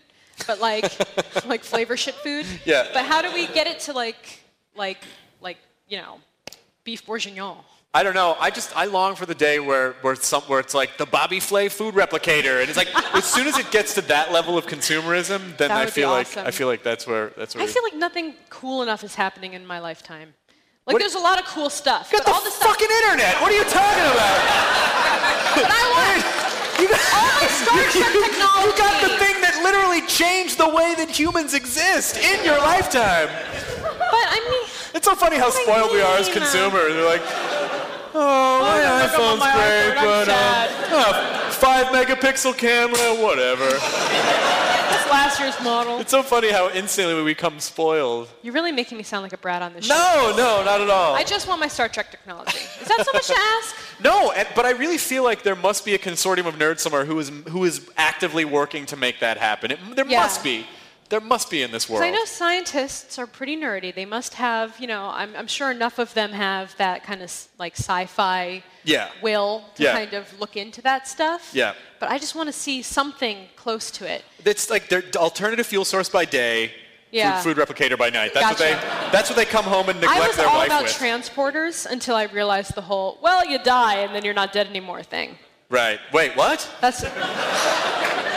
but 0.48 0.60
like 0.60 0.86
like 1.46 1.64
flavor 1.64 1.98
shit 1.98 2.16
food. 2.16 2.46
Yeah. 2.66 2.88
But 2.94 3.06
how 3.06 3.22
do 3.22 3.32
we 3.34 3.48
get 3.48 3.68
it 3.68 3.80
to 3.82 3.94
like 3.94 4.44
like 4.76 5.00
like 5.42 5.58
you 5.88 5.98
know 5.98 6.20
beef 6.84 7.06
bourguignon? 7.06 7.58
I 7.96 8.02
don't 8.02 8.16
know. 8.16 8.36
I 8.40 8.50
just 8.50 8.76
I 8.76 8.86
long 8.86 9.16
for 9.16 9.28
the 9.28 9.36
day 9.36 9.60
where 9.60 9.94
where 10.02 10.16
some 10.16 10.42
where 10.44 10.60
it's 10.60 10.74
like 10.74 10.98
the 10.98 11.06
Bobby 11.06 11.40
Flay 11.40 11.70
food 11.70 11.94
replicator, 11.94 12.60
and 12.60 12.68
it's 12.68 12.78
like 12.78 12.90
as 13.16 13.24
soon 13.24 13.46
as 13.46 13.60
it 13.60 13.70
gets 13.70 13.94
to 13.94 14.02
that 14.02 14.32
level 14.32 14.58
of 14.58 14.66
consumerism, 14.66 15.56
then 15.58 15.70
I 15.70 15.86
feel 15.86 16.10
like 16.10 16.26
awesome. 16.26 16.48
I 16.48 16.52
feel 16.52 16.68
like 16.68 16.82
that's 16.82 17.06
where 17.06 17.30
that's 17.38 17.54
where. 17.54 17.64
I 17.64 17.68
feel 17.68 17.84
like 17.84 17.94
nothing 17.96 18.34
cool 18.50 18.82
enough 18.82 19.04
is 19.04 19.14
happening 19.14 19.54
in 19.54 19.64
my 19.68 19.78
lifetime. 19.80 20.34
Like 20.86 20.94
What- 20.96 21.00
there's 21.00 21.16
a 21.16 21.20
lot 21.20 21.40
of 21.40 21.46
cool 21.46 21.70
stuff. 21.70 22.12
Got 22.12 22.26
the 22.26 22.32
all 22.32 22.42
the 22.42 22.52
stuff 22.52 22.70
fucking 22.76 22.90
internet. 23.04 23.40
What 23.42 23.52
are 23.52 23.56
you 23.56 23.64
talking 23.64 24.04
about? 24.04 24.40
but 25.56 25.70
I 25.72 25.84
want 25.96 26.82
You 26.82 26.88
got, 26.90 27.00
all 27.16 27.32
my 27.40 27.48
Star 27.48 27.78
Trek 27.96 28.12
technology. 28.12 28.68
you 28.68 28.78
got 28.78 28.96
the 29.02 29.12
thing 29.18 29.36
that 29.42 29.60
literally 29.64 30.02
changed 30.08 30.58
the 30.58 30.68
way 30.68 30.94
that 30.96 31.10
humans 31.10 31.54
exist 31.54 32.18
in 32.18 32.44
your 32.44 32.58
lifetime. 32.58 33.30
But 33.82 34.26
I 34.28 34.40
mean 34.50 34.68
It's 34.94 35.06
so 35.08 35.16
funny 35.16 35.38
how 35.38 35.48
What 35.48 35.54
do 35.56 35.60
you 35.60 35.66
spoiled 35.72 35.92
we 35.94 36.02
are 36.02 36.18
as 36.18 36.28
consumers. 36.28 36.94
They're 36.94 37.06
like, 37.06 37.24
oh, 38.14 38.60
my 38.60 38.84
I 38.84 39.04
look 39.04 39.12
iPhone's 39.12 39.40
my 39.40 39.54
great, 39.56 39.96
but 39.96 40.28
um, 40.28 40.68
oh, 41.00 41.43
five 41.64 41.86
megapixel 41.88 42.58
camera, 42.58 43.24
whatever. 43.24 43.64
that's 43.66 45.10
last 45.10 45.40
year's 45.40 45.60
model. 45.64 46.00
It's 46.00 46.12
so 46.12 46.22
funny 46.22 46.52
how 46.52 46.70
instantly 46.72 47.16
we 47.16 47.24
become 47.24 47.60
spoiled. 47.60 48.28
You're 48.42 48.54
really 48.54 48.74
making 48.74 48.98
me 48.98 49.04
sound 49.04 49.24
like 49.24 49.32
a 49.32 49.38
brat 49.38 49.62
on 49.62 49.74
this 49.74 49.86
show. 49.86 49.94
No, 49.94 50.34
no, 50.36 50.64
not 50.66 50.82
at 50.82 50.90
all. 50.90 51.16
I 51.16 51.24
just 51.24 51.48
want 51.48 51.62
my 51.62 51.70
Star 51.70 51.88
Trek 51.88 52.12
technology. 52.12 52.58
Is 52.82 52.88
that 52.90 53.06
so 53.06 53.14
much 53.14 53.28
to 53.28 53.36
ask? 53.38 53.76
No, 54.04 54.32
and, 54.32 54.46
but 54.54 54.66
I 54.66 54.72
really 54.72 54.98
feel 54.98 55.24
like 55.24 55.44
there 55.44 55.56
must 55.56 55.86
be 55.86 55.94
a 55.94 55.98
consortium 55.98 56.46
of 56.46 56.56
nerds 56.56 56.80
somewhere 56.80 57.06
who 57.06 57.18
is 57.20 57.30
who 57.48 57.64
is 57.64 57.90
actively 57.96 58.44
working 58.44 58.86
to 58.88 58.98
make 58.98 59.22
that 59.22 59.38
happen. 59.38 59.72
It, 59.72 59.80
there 59.96 60.06
Yeah. 60.06 60.20
must 60.24 60.44
be. 60.44 60.66
There 61.14 61.22
must 61.22 61.52
be 61.52 61.62
in 61.62 61.70
this 61.70 61.88
world. 61.88 62.02
I 62.04 62.10
know 62.10 62.26
scientists 62.26 63.20
are 63.20 63.28
pretty 63.28 63.56
nerdy. 63.56 63.94
They 63.94 64.04
must 64.04 64.34
have, 64.34 64.80
you 64.80 64.88
know, 64.88 65.12
I'm, 65.14 65.36
I'm 65.36 65.46
sure 65.46 65.70
enough 65.70 66.00
of 66.00 66.12
them 66.16 66.32
have 66.32 66.76
that 66.78 67.04
kind 67.04 67.22
of 67.22 67.32
like 67.60 67.74
sci-fi 67.74 68.64
Yeah. 68.84 69.10
will 69.22 69.64
to 69.76 69.84
Yeah. 69.84 69.94
kind 69.94 70.14
of 70.16 70.40
look 70.40 70.58
into 70.58 70.82
that 70.82 71.08
stuff. 71.08 71.52
Yeah. 71.54 71.76
But 72.00 72.10
I 72.10 72.18
just 72.18 72.34
want 72.34 72.48
to 72.48 72.54
see 72.54 72.82
something 72.82 73.38
close 73.56 73.92
to 73.92 74.12
it. 74.12 74.26
It's 74.44 74.72
like 74.72 74.90
they're 74.90 75.04
alternative 75.16 75.68
fuel 75.68 75.86
source 75.86 76.10
by 76.10 76.26
day, 76.26 76.72
Yeah. 77.12 77.40
food, 77.42 77.58
food 77.58 77.68
replicator 77.68 77.96
by 77.96 78.10
night. 78.10 78.34
That's 78.34 78.50
what 78.50 78.58
they. 78.58 78.74
That's 79.12 79.30
what 79.30 79.36
they 79.36 79.46
come 79.46 79.66
home 79.66 79.90
and 79.90 80.02
neglect 80.02 80.36
their 80.36 80.48
life 80.48 80.48
with. 80.48 80.48
I 80.48 80.48
was 80.48 80.48
their 80.48 80.48
all 80.50 80.64
about 80.66 80.84
with. 80.86 80.94
transporters 80.94 81.86
until 81.86 82.16
I 82.16 82.24
realized 82.24 82.74
the 82.74 82.82
whole, 82.82 83.20
well, 83.22 83.46
you 83.46 83.60
die 83.60 83.98
and 84.00 84.16
then 84.16 84.26
you're 84.26 84.34
not 84.34 84.52
dead 84.52 84.66
anymore 84.66 85.04
thing. 85.04 85.38
Right. 85.74 86.00
Wait. 86.14 86.36
What? 86.38 86.60
That's 86.82 87.04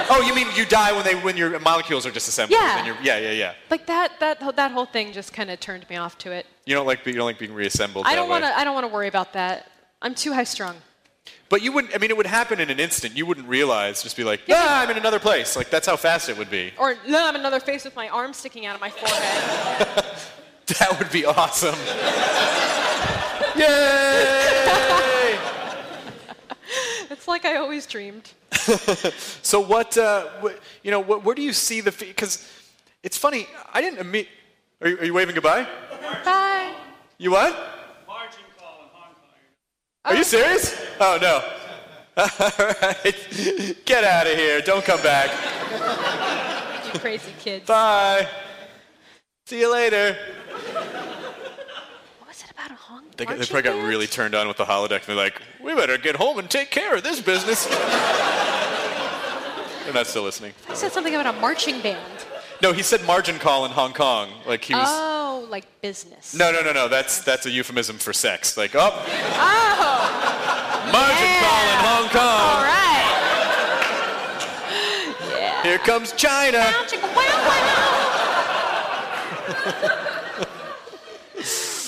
Oh, 0.09 0.23
you 0.25 0.35
mean 0.35 0.47
you 0.55 0.65
die 0.65 0.93
when 0.93 1.05
they 1.05 1.15
when 1.17 1.37
your 1.37 1.59
molecules 1.61 2.07
are 2.07 2.13
disassembled? 2.13 2.57
Yeah. 2.59 2.79
and 2.79 2.87
you're- 2.87 2.99
yeah, 3.03 3.19
yeah, 3.19 3.33
yeah. 3.33 3.55
like 3.71 3.87
that 3.87 4.19
that 4.21 4.57
that 4.57 4.71
whole 4.71 4.87
thing 4.87 5.13
just 5.13 5.33
kind 5.33 5.51
of 5.51 5.59
turned 5.59 5.89
me 5.91 5.97
off 5.97 6.17
to 6.19 6.31
it. 6.31 6.47
You 6.65 6.75
don't 6.75 6.87
like 6.87 7.05
you 7.07 7.13
don't 7.13 7.25
like 7.27 7.39
being 7.39 7.53
reassembled. 7.53 8.07
I 8.07 8.15
don't 8.15 8.29
want 8.29 8.45
to 8.45 8.57
I 8.59 8.63
don't 8.65 8.75
want 8.75 8.87
to 8.87 8.93
worry 8.93 9.09
about 9.09 9.33
that. 9.33 9.71
I'm 10.01 10.15
too 10.15 10.33
high 10.33 10.45
strung. 10.45 10.77
But 11.49 11.63
you 11.63 11.73
wouldn't. 11.73 11.95
I 11.95 11.99
mean, 11.99 12.11
it 12.11 12.17
would 12.17 12.27
happen 12.27 12.61
in 12.61 12.71
an 12.71 12.79
instant. 12.79 13.17
You 13.17 13.27
wouldn't 13.27 13.49
realize. 13.49 14.03
Just 14.03 14.17
be 14.17 14.23
like, 14.25 14.43
ah, 14.51 14.83
I'm 14.83 14.91
in 14.91 14.97
another 14.97 15.19
place. 15.19 15.57
Like 15.57 15.71
that's 15.71 15.87
how 15.87 15.97
fast 15.97 16.29
it 16.29 16.37
would 16.39 16.51
be. 16.51 16.73
Or 16.79 16.95
then 17.05 17.23
I'm 17.25 17.35
another 17.35 17.61
face 17.61 17.85
with 17.85 17.97
my 17.97 18.09
arm 18.09 18.33
sticking 18.33 18.67
out 18.67 18.75
of 18.77 18.81
my 18.81 18.91
forehead. 18.91 20.05
That 20.81 20.99
would 20.99 21.13
be 21.13 21.25
awesome. 21.25 21.77
Yay! 23.57 24.56
It's 27.27 27.29
like 27.29 27.45
I 27.45 27.57
always 27.57 27.87
dreamed. 27.87 28.33
So 29.43 29.61
what? 29.61 29.99
Uh, 29.99 30.27
what 30.41 30.61
you 30.85 30.91
know, 30.93 31.01
what, 31.01 31.25
where 31.25 31.35
do 31.35 31.43
you 31.43 31.53
see 31.53 31.81
the? 31.81 31.91
Because 31.91 32.49
it's 33.03 33.19
funny. 33.19 33.49
I 33.75 33.81
didn't 33.81 33.99
imme- 33.99 34.29
Are 34.81 34.89
you, 34.89 34.99
are 34.99 35.05
you 35.05 35.15
waving 35.15 35.35
goodbye? 35.35 35.67
Bye. 36.25 36.73
You 37.19 37.33
what? 37.33 37.53
Margin 38.07 38.41
call 38.59 38.83
in 38.83 38.89
Hong 38.93 39.15
Kong. 39.15 40.05
Are 40.05 40.15
you 40.15 40.25
serious? 40.25 40.81
Oh 41.01 41.19
no. 41.21 41.35
All 42.17 42.67
right. 42.83 43.77
Get 43.85 44.05
out 44.05 44.27
of 44.27 44.35
here. 44.35 44.61
Don't 44.61 44.85
come 44.85 45.03
back. 45.03 45.31
You 46.93 47.01
crazy 47.01 47.33
kids. 47.41 47.67
Bye. 47.67 48.29
See 49.47 49.61
you 49.61 49.73
later. 49.73 50.17
What 52.19 52.29
was 52.29 52.43
it 52.45 52.51
about 52.53 52.71
a 52.71 52.75
Hong 52.75 53.06
They, 53.17 53.25
they 53.25 53.47
probably 53.47 53.63
got 53.63 53.83
really 53.87 54.07
turned 54.07 54.35
on 54.35 54.47
with 54.49 54.57
the 54.59 54.65
holodeck. 54.65 55.01
And 55.01 55.07
they're 55.09 55.17
like, 55.17 55.41
we 55.63 55.75
better 55.75 55.97
get 55.99 56.17
home 56.17 56.39
and 56.39 56.51
take 56.51 56.71
care 56.71 56.95
of 56.95 57.03
this 57.03 57.21
business. 57.21 57.67
They're 59.85 59.95
not 59.95 60.07
still 60.07 60.23
listening. 60.25 60.53
I 60.69 60.75
said 60.75 60.93
something 60.93 61.15
about 61.15 61.35
a 61.35 61.41
marching 61.41 61.81
band. 61.81 62.27
No, 62.63 62.73
he 62.73 62.83
said 62.83 63.05
margin 63.05 63.39
call 63.39 63.65
in 63.65 63.71
Hong 63.71 63.93
Kong. 63.93 64.31
Like 64.47 64.65
he 64.65 64.75
was. 64.75 64.87
Oh, 64.89 65.47
like 65.51 65.65
business. 65.81 66.35
No, 66.35 66.51
no, 66.51 66.61
no, 66.63 66.73
no. 66.73 66.89
That's 66.89 67.21
that's 67.23 67.47
a 67.47 67.51
euphemism 67.51 67.99
for 67.99 68.13
sex. 68.13 68.57
Like, 68.57 68.75
oh, 68.75 68.91
Oh, 69.39 70.89
margin 70.93 71.29
call 71.43 71.69
in 71.69 71.79
Hong 71.85 72.09
Kong. 72.11 72.41
All 72.51 72.63
right. 72.65 73.05
Yeah. 75.39 75.63
Here 75.63 75.79
comes 75.79 76.13
China. 76.13 76.59
Wow, 76.59 76.85
chicka, 76.87 77.15
wow, 77.15 77.49
wow. 77.49 77.93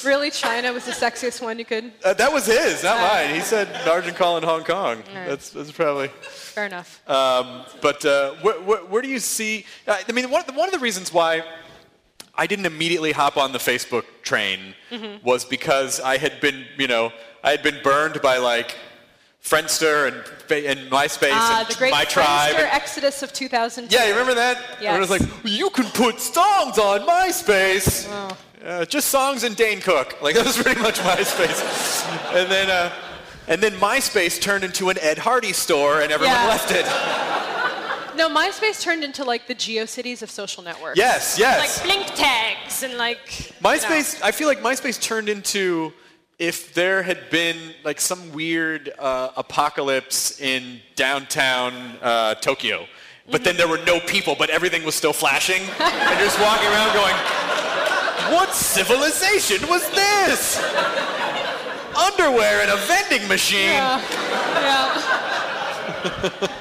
Really, 0.08 0.30
China 0.30 0.72
was 0.72 0.84
the 0.84 0.92
sexiest 0.92 1.40
one 1.42 1.58
you 1.58 1.64
could. 1.64 1.92
Uh, 2.04 2.14
that 2.14 2.32
was 2.32 2.46
his, 2.46 2.82
not 2.82 2.98
mine. 3.00 3.34
He 3.34 3.40
said 3.40 3.68
margin 3.86 4.14
call 4.14 4.36
in 4.38 4.42
Hong 4.42 4.64
Kong. 4.64 4.96
right. 5.14 5.28
That's 5.28 5.50
that's 5.50 5.70
probably. 5.70 6.08
Fair 6.08 6.66
enough. 6.66 6.90
Um, 7.08 7.64
but 7.80 8.04
uh, 8.04 8.32
where, 8.42 8.60
where, 8.62 8.78
where 8.84 9.02
do 9.02 9.08
you 9.08 9.20
see? 9.20 9.64
I 9.86 10.02
I 10.08 10.12
mean, 10.12 10.28
one 10.30 10.40
of, 10.40 10.46
the, 10.46 10.52
one 10.54 10.68
of 10.68 10.72
the 10.72 10.80
reasons 10.80 11.12
why 11.12 11.42
I 12.34 12.46
didn't 12.46 12.66
immediately 12.66 13.12
hop 13.12 13.36
on 13.36 13.52
the 13.52 13.58
Facebook 13.58 14.04
train 14.22 14.74
Mm-hmm. 14.90 15.22
was 15.22 15.44
because 15.44 16.00
I 16.00 16.16
had 16.16 16.40
been, 16.40 16.64
you 16.78 16.88
know, 16.88 17.12
I 17.44 17.50
had 17.50 17.62
been 17.62 17.78
burned 17.82 18.22
by 18.22 18.38
like 18.38 18.74
Friendster 19.44 20.08
and, 20.08 20.16
and 20.66 20.90
MySpace 20.90 21.28
Ah, 21.32 21.60
and 21.60 21.68
the 21.68 21.74
great 21.78 21.90
My 21.90 22.04
Tribe. 22.04 22.54
Friendster 22.54 22.68
exodus 22.72 23.22
of 23.22 23.32
2002. 23.34 23.94
yeah, 23.94 24.04
you 24.06 24.12
remember 24.12 24.34
that? 24.34 24.56
Yes. 24.80 24.96
It 24.96 25.00
was 25.00 25.10
like, 25.10 25.22
you 25.44 25.68
can 25.70 25.84
put 25.92 26.20
songs 26.20 26.78
on 26.78 27.00
MySpace. 27.06 28.06
Oh. 28.10 28.36
Uh, 28.68 28.84
just 28.84 29.08
songs 29.08 29.44
and 29.44 29.56
Dane 29.56 29.80
Cook. 29.80 30.20
Like 30.20 30.34
that 30.36 30.44
was 30.44 30.62
pretty 30.62 30.80
much 30.82 30.98
MySpace. 30.98 32.04
and 32.34 32.50
then, 32.52 32.68
uh, 32.68 32.92
and 33.46 33.62
then 33.62 33.72
MySpace 33.72 34.38
turned 34.38 34.62
into 34.62 34.90
an 34.90 34.98
Ed 35.00 35.16
Hardy 35.16 35.54
store, 35.54 36.02
and 36.02 36.12
everyone 36.12 36.36
Yeah. 36.36 36.48
left 36.48 36.70
it. 36.70 36.84
No, 38.14 38.28
MySpace 38.28 38.82
turned 38.82 39.04
into 39.04 39.24
like 39.24 39.46
the 39.46 39.54
GeoCities 39.54 40.20
of 40.20 40.30
social 40.30 40.62
networks. 40.62 40.98
Yes, 40.98 41.38
yes. 41.38 41.78
Like 41.78 41.86
blink 41.86 42.14
tags 42.14 42.82
and 42.82 42.98
like. 42.98 43.24
MySpace, 43.62 44.20
I 44.22 44.32
feel 44.32 44.48
like 44.48 44.60
MySpace 44.60 45.00
turned 45.00 45.30
into 45.30 45.94
if 46.38 46.74
there 46.74 47.02
had 47.02 47.30
been 47.30 47.56
like 47.84 48.00
some 48.02 48.32
weird 48.32 48.92
uh, 48.98 49.30
apocalypse 49.36 50.40
in 50.42 50.80
downtown 50.94 51.72
uh, 52.02 52.34
Tokyo, 52.34 52.86
but 53.30 53.44
then 53.44 53.56
there 53.56 53.68
were 53.68 53.80
no 53.86 53.98
people, 54.00 54.36
but 54.38 54.50
everything 54.50 54.84
was 54.84 54.94
still 54.94 55.14
flashing, 55.14 55.62
and 55.80 56.10
you're 56.18 56.26
just 56.28 56.38
walking 56.40 56.68
around 56.68 56.92
going, 56.92 57.14
"What 58.32 58.54
civilization 58.54 59.68
was 59.68 59.88
this?" 59.90 60.58
Underwear 61.96 62.62
in 62.62 62.70
a 62.70 62.76
vending 62.76 63.26
machine. 63.28 63.70
Yeah. 63.70 64.02
yeah. 64.54 66.48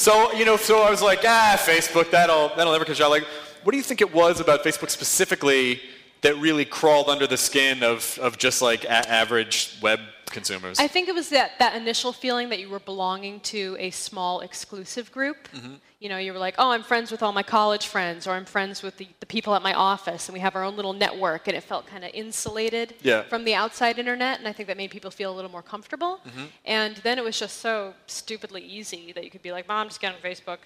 So 0.00 0.32
you 0.32 0.46
know, 0.46 0.56
so 0.56 0.80
I 0.80 0.88
was 0.88 1.02
like, 1.02 1.20
ah, 1.26 1.58
Facebook, 1.60 2.10
that'll 2.10 2.48
that'll 2.56 2.72
never 2.72 2.86
catch 2.86 3.02
on. 3.02 3.10
Like, 3.10 3.26
what 3.64 3.72
do 3.72 3.76
you 3.76 3.82
think 3.82 4.00
it 4.00 4.14
was 4.14 4.40
about 4.40 4.64
Facebook 4.64 4.88
specifically 4.88 5.78
that 6.22 6.38
really 6.38 6.64
crawled 6.64 7.10
under 7.10 7.26
the 7.26 7.36
skin 7.36 7.82
of 7.82 8.18
of 8.22 8.38
just 8.38 8.62
like 8.62 8.84
a- 8.84 9.06
average 9.10 9.76
web 9.82 10.00
consumers? 10.30 10.80
I 10.80 10.88
think 10.88 11.10
it 11.10 11.14
was 11.14 11.28
that, 11.28 11.58
that 11.58 11.74
initial 11.74 12.14
feeling 12.14 12.48
that 12.48 12.60
you 12.60 12.70
were 12.70 12.80
belonging 12.80 13.40
to 13.40 13.76
a 13.78 13.90
small 13.90 14.40
exclusive 14.40 15.12
group. 15.12 15.48
Mm-hmm. 15.54 15.74
You 16.00 16.08
know, 16.08 16.16
you 16.16 16.32
were 16.32 16.38
like, 16.38 16.54
oh, 16.56 16.70
I'm 16.70 16.82
friends 16.82 17.10
with 17.12 17.22
all 17.22 17.30
my 17.32 17.42
college 17.42 17.86
friends, 17.86 18.26
or 18.26 18.30
I'm 18.30 18.46
friends 18.46 18.82
with 18.82 18.96
the, 18.96 19.06
the 19.20 19.26
people 19.26 19.54
at 19.54 19.60
my 19.60 19.74
office, 19.74 20.28
and 20.28 20.32
we 20.32 20.40
have 20.40 20.56
our 20.56 20.64
own 20.64 20.74
little 20.74 20.94
network, 20.94 21.46
and 21.46 21.54
it 21.54 21.62
felt 21.62 21.86
kind 21.86 22.04
of 22.06 22.10
insulated 22.14 22.94
Yeah. 23.02 23.22
from 23.24 23.44
the 23.44 23.54
outside 23.54 23.98
internet, 23.98 24.38
and 24.38 24.48
I 24.48 24.52
think 24.54 24.66
that 24.68 24.78
made 24.78 24.90
people 24.90 25.10
feel 25.10 25.30
a 25.30 25.36
little 25.36 25.50
more 25.50 25.60
comfortable. 25.60 26.20
Mm-hmm. 26.26 26.44
And 26.64 26.96
then 26.98 27.18
it 27.18 27.24
was 27.24 27.38
just 27.38 27.58
so 27.58 27.92
stupidly 28.06 28.62
easy 28.62 29.12
that 29.12 29.24
you 29.24 29.30
could 29.30 29.42
be 29.42 29.52
like, 29.52 29.68
Mom, 29.68 29.88
just 29.88 30.00
get 30.00 30.14
on 30.14 30.20
Facebook. 30.22 30.56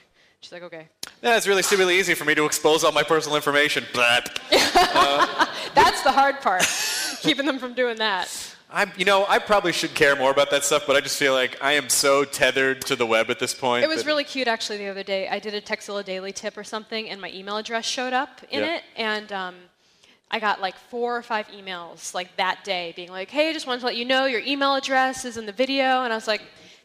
She's 0.41 0.53
like, 0.53 0.63
okay. 0.63 0.87
yeah, 1.21 1.37
it's 1.37 1.49
really 1.49 1.63
stupidly 1.63 1.99
easy 1.99 2.15
for 2.15 2.25
me 2.25 2.37
to 2.37 2.45
expose 2.45 2.85
all 2.85 2.93
my 2.93 3.03
personal 3.03 3.35
information. 3.35 3.85
But 3.93 4.39
That's 5.75 6.03
the 6.03 6.13
hard 6.13 6.43
part, 6.43 6.65
keeping 7.23 7.45
them 7.47 7.59
from 7.59 7.75
doing 7.75 7.97
that. 7.97 8.29
I, 8.71 8.91
you 8.97 9.05
know, 9.05 9.25
I 9.29 9.39
probably 9.39 9.73
should 9.73 9.95
care 9.95 10.17
more 10.17 10.31
about 10.31 10.51
that 10.51 10.65
stuff, 10.65 10.85
but 10.87 10.97
I 10.97 11.01
just 11.01 11.17
feel 11.19 11.33
like 11.33 11.57
I 11.63 11.73
am 11.75 11.89
so 11.89 12.25
tethered 12.25 12.81
to 12.87 12.97
the 12.97 13.07
web 13.07 13.31
at 13.31 13.39
this 13.39 13.55
point. 13.55 13.85
It 13.85 13.89
was 13.89 14.05
really 14.05 14.25
cute 14.25 14.49
actually 14.49 14.79
the 14.79 14.89
other 14.89 15.05
day. 15.05 15.29
I 15.29 15.39
did 15.39 15.55
a 15.55 15.61
Tekzilla 15.61 16.05
Daily 16.05 16.33
tip 16.33 16.57
or 16.57 16.65
something, 16.65 17.09
and 17.09 17.21
my 17.21 17.31
email 17.33 17.57
address 17.57 17.85
showed 17.85 18.13
up 18.13 18.41
in 18.51 18.61
Yeah. 18.65 18.77
it, 18.77 18.83
and 18.97 19.31
um, 19.33 19.55
I 20.31 20.41
got 20.41 20.61
like 20.61 20.77
four 20.77 21.17
or 21.17 21.23
five 21.23 21.47
emails 21.49 22.15
like 22.15 22.37
that 22.37 22.65
day, 22.65 22.93
being 22.97 23.11
like, 23.11 23.31
"Hey, 23.31 23.51
I 23.51 23.53
just 23.53 23.67
wanted 23.69 23.81
to 23.81 23.87
let 23.87 23.97
you 23.97 24.05
know 24.05 24.25
your 24.27 24.41
email 24.41 24.75
address 24.75 25.25
is 25.25 25.37
in 25.37 25.47
the 25.47 25.53
video," 25.53 26.03
and 26.03 26.13
I 26.13 26.17
was 26.17 26.27
like. 26.29 26.43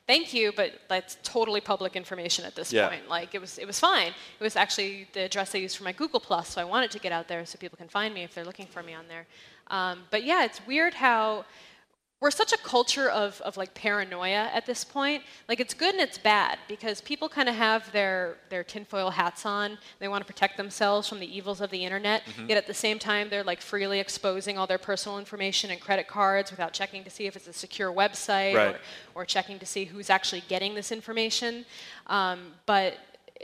Thank 0.08 0.34
you, 0.34 0.52
but 0.56 0.72
that's 0.88 1.20
totally 1.22 1.62
public 1.62 1.96
information 1.96 2.44
at 2.44 2.56
this 2.56 2.74
Yeah. 2.74 2.88
point. 2.90 3.08
Like 3.08 3.36
it 3.36 3.40
was, 3.42 3.60
it 3.60 3.68
was 3.68 3.80
fine. 3.80 4.08
It 4.08 4.44
was 4.44 4.56
actually 4.56 5.08
the 5.14 5.20
address 5.20 5.54
I 5.54 5.60
used 5.60 5.78
for 5.78 5.84
my 5.84 5.92
Google 5.92 6.20
Plus, 6.20 6.50
so 6.50 6.60
I 6.60 6.64
wanted 6.64 6.90
to 6.90 6.98
get 7.00 7.12
out 7.12 7.28
there 7.28 7.46
so 7.46 7.60
people 7.60 7.78
can 7.78 7.88
find 7.90 8.12
me 8.12 8.24
if 8.24 8.34
they're 8.34 8.44
looking 8.44 8.66
for 8.66 8.82
me 8.82 8.96
on 8.96 9.08
there. 9.08 9.28
Um, 9.68 10.06
but 10.10 10.24
yeah, 10.24 10.46
it's 10.46 10.66
weird 10.66 10.96
how 10.96 11.46
we're 12.22 12.32
such 12.32 12.52
a 12.52 12.58
culture 12.58 13.10
of, 13.10 13.40
of 13.42 13.56
like 13.56 13.74
paranoia 13.74 14.50
at 14.54 14.66
this 14.66 14.84
point. 14.84 15.24
Like 15.48 15.60
it's 15.62 15.74
good 15.74 15.96
and 15.96 16.02
it's 16.04 16.18
bad 16.18 16.60
because 16.68 17.00
people 17.00 17.30
kind 17.30 17.48
of 17.48 17.56
have 17.56 17.90
their, 17.94 18.36
their 18.50 18.64
tinfoil 18.64 19.10
hats 19.10 19.46
on. 19.46 19.78
They 20.00 20.10
want 20.10 20.22
to 20.26 20.32
protect 20.32 20.58
themselves 20.58 21.08
from 21.08 21.22
the 21.22 21.38
evils 21.38 21.62
of 21.62 21.70
the 21.70 21.86
internet. 21.86 22.26
Mm-hmm. 22.26 22.50
Yet 22.50 22.58
at 22.58 22.68
the 22.68 22.74
same 22.74 23.00
time, 23.00 23.30
they're 23.30 23.44
like 23.44 23.62
freely 23.62 24.00
exposing 24.02 24.58
all 24.58 24.68
their 24.68 24.78
personal 24.78 25.18
information 25.18 25.72
and 25.72 25.80
credit 25.80 26.08
cards 26.10 26.52
without 26.52 26.74
checking 26.74 27.06
to 27.06 27.10
see 27.10 27.26
if 27.26 27.38
it's 27.38 27.48
a 27.48 27.54
secure 27.54 27.92
website 27.92 28.56
Right. 28.56 28.76
or, 29.16 29.22
or 29.22 29.26
checking 29.26 29.58
to 29.60 29.66
see 29.66 29.86
who's 29.86 30.10
actually 30.10 30.44
getting 30.50 30.76
this 30.76 30.92
information. 30.92 31.66
Um, 32.08 32.52
but 32.66 32.98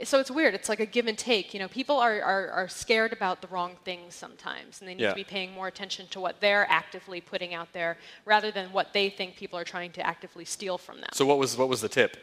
so 0.04 0.20
it's 0.20 0.30
weird. 0.30 0.54
It's 0.54 0.68
like 0.68 0.80
a 0.80 0.86
give 0.86 1.06
and 1.06 1.16
take. 1.16 1.54
You 1.54 1.60
know, 1.60 1.68
people 1.68 1.96
are, 1.96 2.20
are, 2.22 2.48
are 2.50 2.68
scared 2.68 3.12
about 3.12 3.40
the 3.40 3.48
wrong 3.48 3.76
things 3.84 4.14
sometimes, 4.14 4.80
and 4.80 4.88
they 4.88 4.94
need 4.94 5.02
Yeah. 5.04 5.10
to 5.10 5.14
be 5.14 5.24
paying 5.24 5.52
more 5.52 5.68
attention 5.68 6.06
to 6.08 6.20
what 6.20 6.40
they're 6.40 6.66
actively 6.70 7.20
putting 7.20 7.54
out 7.54 7.72
there 7.72 7.96
rather 8.24 8.50
than 8.50 8.72
what 8.72 8.92
they 8.92 9.08
think 9.10 9.36
people 9.36 9.58
are 9.58 9.64
trying 9.64 9.92
to 9.92 10.06
actively 10.06 10.44
steal 10.44 10.76
from 10.78 11.00
them. 11.00 11.10
So 11.12 11.24
what 11.24 11.38
was 11.38 11.56
what 11.56 11.68
was 11.68 11.80
the 11.80 11.88
tip? 11.88 12.16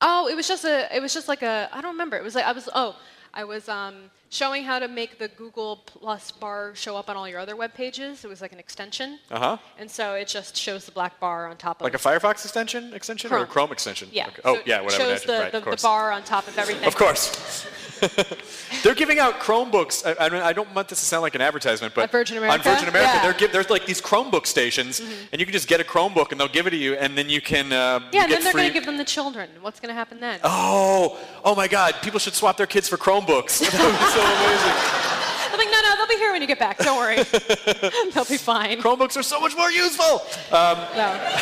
Oh, 0.00 0.28
it 0.28 0.34
was 0.36 0.46
just 0.48 0.64
a. 0.64 0.94
It 0.94 1.00
was 1.02 1.12
just 1.14 1.28
like 1.28 1.42
a. 1.42 1.68
I 1.72 1.80
don't 1.80 1.92
remember. 1.92 2.16
It 2.16 2.22
was 2.22 2.34
like 2.34 2.44
I 2.44 2.52
was. 2.52 2.68
Oh, 2.74 2.96
I 3.38 3.44
was 3.44 3.68
um, 3.68 3.94
showing 4.30 4.64
how 4.64 4.80
to 4.80 4.88
make 4.88 5.20
the 5.20 5.28
Google 5.28 5.76
Plus 5.86 6.32
bar 6.32 6.72
show 6.74 6.96
up 6.96 7.08
on 7.08 7.16
all 7.16 7.28
your 7.28 7.38
other 7.38 7.54
web 7.54 7.72
pages. 7.72 8.24
It 8.24 8.28
was 8.28 8.40
like 8.40 8.52
an 8.52 8.58
extension, 8.58 9.20
Uh 9.30 9.38
huh. 9.38 9.56
and 9.78 9.88
so 9.88 10.14
it 10.14 10.26
just 10.26 10.56
shows 10.56 10.86
the 10.86 10.90
black 10.90 11.20
bar 11.20 11.46
on 11.46 11.56
top 11.56 11.80
of. 11.80 11.84
Like 11.84 11.94
a 11.94 11.98
Firefox 11.98 12.44
extension 12.44 12.92
extension 12.92 13.30
or 13.30 13.36
a 13.36 13.38
Chrome. 13.38 13.50
Chrome 13.52 13.72
extension? 13.72 14.08
yeah. 14.10 14.26
Okay. 14.26 14.42
Oh 14.44 14.56
so 14.56 14.62
yeah, 14.66 14.80
whatever. 14.80 15.04
Shows 15.04 15.22
the, 15.22 15.32
right, 15.38 15.52
the, 15.52 15.60
the 15.60 15.78
bar 15.80 16.10
on 16.10 16.24
top 16.24 16.48
of 16.48 16.58
everything. 16.58 16.88
Of 16.88 16.96
course. 16.96 17.64
they're 18.82 18.94
giving 18.94 19.18
out 19.18 19.40
Chromebooks. 19.40 20.06
I, 20.06 20.26
I 20.26 20.28
mean, 20.28 20.42
I 20.42 20.52
don't 20.52 20.72
want 20.74 20.88
this 20.88 21.00
to 21.00 21.04
sound 21.06 21.22
like 21.22 21.34
an 21.34 21.40
advertisement, 21.40 21.94
but 21.94 22.10
Virgin 22.10 22.36
on 22.38 22.44
America? 22.44 22.64
Virgin 22.70 22.88
America, 22.88 23.12
Yeah. 23.14 23.22
they're 23.22 23.32
give, 23.34 23.52
there's 23.52 23.70
like 23.70 23.86
these 23.86 24.00
Chromebook 24.00 24.46
stations, 24.46 25.00
and 25.00 25.40
you 25.40 25.46
can 25.46 25.52
just 25.52 25.68
get 25.68 25.80
a 25.80 25.84
Chromebook, 25.84 26.30
and 26.32 26.40
they'll 26.40 26.48
give 26.48 26.66
it 26.66 26.70
to 26.70 26.76
you, 26.76 26.94
and 26.94 27.16
then 27.16 27.28
you 27.28 27.40
can 27.40 27.72
uh, 27.72 28.00
Yeah, 28.12 28.24
and 28.24 28.32
then 28.32 28.42
they're 28.42 28.52
free. 28.52 28.62
going 28.62 28.72
to 28.72 28.78
give 28.78 28.86
them 28.86 28.96
the 28.96 29.04
children. 29.04 29.48
What's 29.60 29.80
going 29.80 29.88
to 29.90 29.94
happen 29.94 30.20
then? 30.20 30.40
oh, 30.44 31.18
oh 31.44 31.54
my 31.54 31.68
God! 31.68 31.94
People 32.02 32.18
should 32.20 32.34
swap 32.34 32.56
their 32.56 32.66
kids 32.66 32.88
for 32.88 32.96
Chromebooks. 32.96 33.60
that 33.60 33.72
would 33.72 33.98
be 33.98 34.06
so 34.12 34.20
amazing. 34.22 35.08
I'm 35.50 35.58
like, 35.58 35.68
no, 35.72 35.80
no, 35.80 35.96
they'll 35.96 35.97
be 36.08 36.16
here 36.16 36.32
when 36.32 36.40
you 36.40 36.48
get 36.48 36.58
back. 36.58 36.78
Don't 36.78 36.96
worry. 36.98 37.22
they'll 38.12 38.24
be 38.24 38.36
fine. 38.36 38.80
Chromebooks 38.80 39.16
are 39.16 39.22
so 39.22 39.40
much 39.40 39.56
more 39.56 39.70
useful. 39.70 40.22
Um, 40.56 40.78
No. 40.96 41.36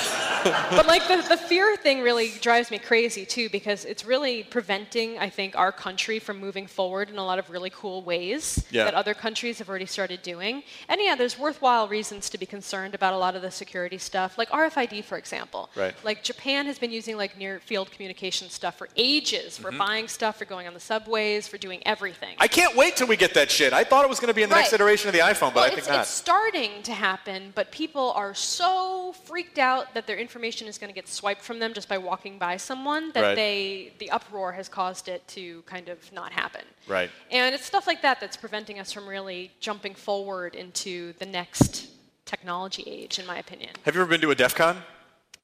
but 0.70 0.86
like 0.86 1.06
the, 1.08 1.24
the 1.28 1.36
fear 1.36 1.76
thing 1.76 2.00
really 2.02 2.30
drives 2.40 2.70
me 2.70 2.78
crazy 2.78 3.24
too 3.26 3.48
because 3.50 3.84
it's 3.84 4.04
really 4.04 4.42
preventing, 4.44 5.18
I 5.18 5.28
think, 5.28 5.56
our 5.56 5.72
country 5.72 6.18
from 6.18 6.38
moving 6.38 6.66
forward 6.66 7.10
in 7.10 7.18
a 7.18 7.24
lot 7.24 7.38
of 7.38 7.50
really 7.50 7.70
cool 7.70 8.02
ways 8.02 8.64
Yeah. 8.70 8.84
that 8.84 8.94
other 8.94 9.14
countries 9.14 9.58
have 9.58 9.68
already 9.68 9.86
started 9.86 10.22
doing. 10.22 10.62
And 10.88 11.00
yeah, 11.00 11.14
there's 11.14 11.38
worthwhile 11.38 11.88
reasons 11.88 12.30
to 12.30 12.38
be 12.38 12.46
concerned 12.46 12.94
about 12.94 13.14
a 13.14 13.18
lot 13.18 13.34
of 13.36 13.42
the 13.42 13.50
security 13.50 13.98
stuff, 13.98 14.38
like 14.38 14.48
RFID, 14.50 15.04
for 15.04 15.18
example. 15.18 15.70
Right. 15.76 15.94
Like 16.04 16.22
Japan 16.22 16.66
has 16.66 16.78
been 16.78 16.90
using 16.92 17.16
like 17.16 17.36
near 17.38 17.60
field 17.60 17.90
communication 17.90 18.50
stuff 18.50 18.76
for 18.78 18.88
ages, 18.96 19.58
for 19.58 19.70
buying 19.72 20.08
stuff, 20.08 20.38
for 20.38 20.44
going 20.44 20.66
on 20.66 20.74
the 20.74 20.80
subways, 20.80 21.46
for 21.48 21.58
doing 21.58 21.82
everything. 21.86 22.30
Mm-hmm. 22.34 22.42
I 22.42 22.48
can't 22.48 22.76
wait 22.76 22.96
till 22.96 23.06
we 23.06 23.16
get 23.16 23.34
that 23.34 23.50
shit. 23.50 23.72
I 23.72 23.84
thought 23.84 24.04
it 24.04 24.08
was 24.08 24.20
going 24.20 24.28
to 24.28 24.34
be 24.34 24.42
in 24.42 24.48
the 24.50 24.55
next 24.56 24.72
iteration 24.72 25.08
of 25.08 25.14
the 25.14 25.20
iPhone, 25.20 25.52
but 25.52 25.56
well, 25.56 25.64
I 25.64 25.66
it's, 25.68 25.74
think 25.76 25.88
not. 25.88 26.00
it's 26.00 26.10
starting 26.10 26.82
to 26.84 26.92
happen, 26.92 27.52
but 27.54 27.70
people 27.70 28.12
are 28.12 28.34
so 28.34 29.14
freaked 29.24 29.58
out 29.58 29.94
that 29.94 30.06
their 30.06 30.16
information 30.16 30.66
is 30.68 30.78
going 30.78 30.88
to 30.88 30.94
get 30.94 31.08
swiped 31.08 31.42
from 31.42 31.58
them 31.58 31.72
just 31.74 31.88
by 31.88 31.98
walking 31.98 32.38
by 32.38 32.56
someone 32.56 33.12
that 33.12 33.22
Right. 33.22 33.34
they 33.36 33.92
the 33.98 34.10
uproar 34.10 34.52
has 34.52 34.68
caused 34.68 35.08
it 35.08 35.26
to 35.28 35.62
kind 35.62 35.88
of 35.88 35.98
not 36.12 36.32
happen. 36.32 36.62
Right. 36.86 37.10
And 37.30 37.54
it's 37.54 37.64
stuff 37.64 37.86
like 37.86 38.02
that 38.02 38.20
that's 38.20 38.36
preventing 38.36 38.78
us 38.78 38.92
from 38.92 39.08
really 39.08 39.50
jumping 39.60 39.94
forward 39.94 40.54
into 40.54 41.12
the 41.14 41.26
next 41.26 41.88
technology 42.24 42.82
age, 42.86 43.18
in 43.18 43.26
my 43.26 43.38
opinion. 43.38 43.70
Have 43.84 43.94
you 43.94 44.00
ever 44.00 44.10
been 44.10 44.20
to 44.20 44.30
a 44.30 44.34
DEF 44.34 44.54
CON? 44.54 44.76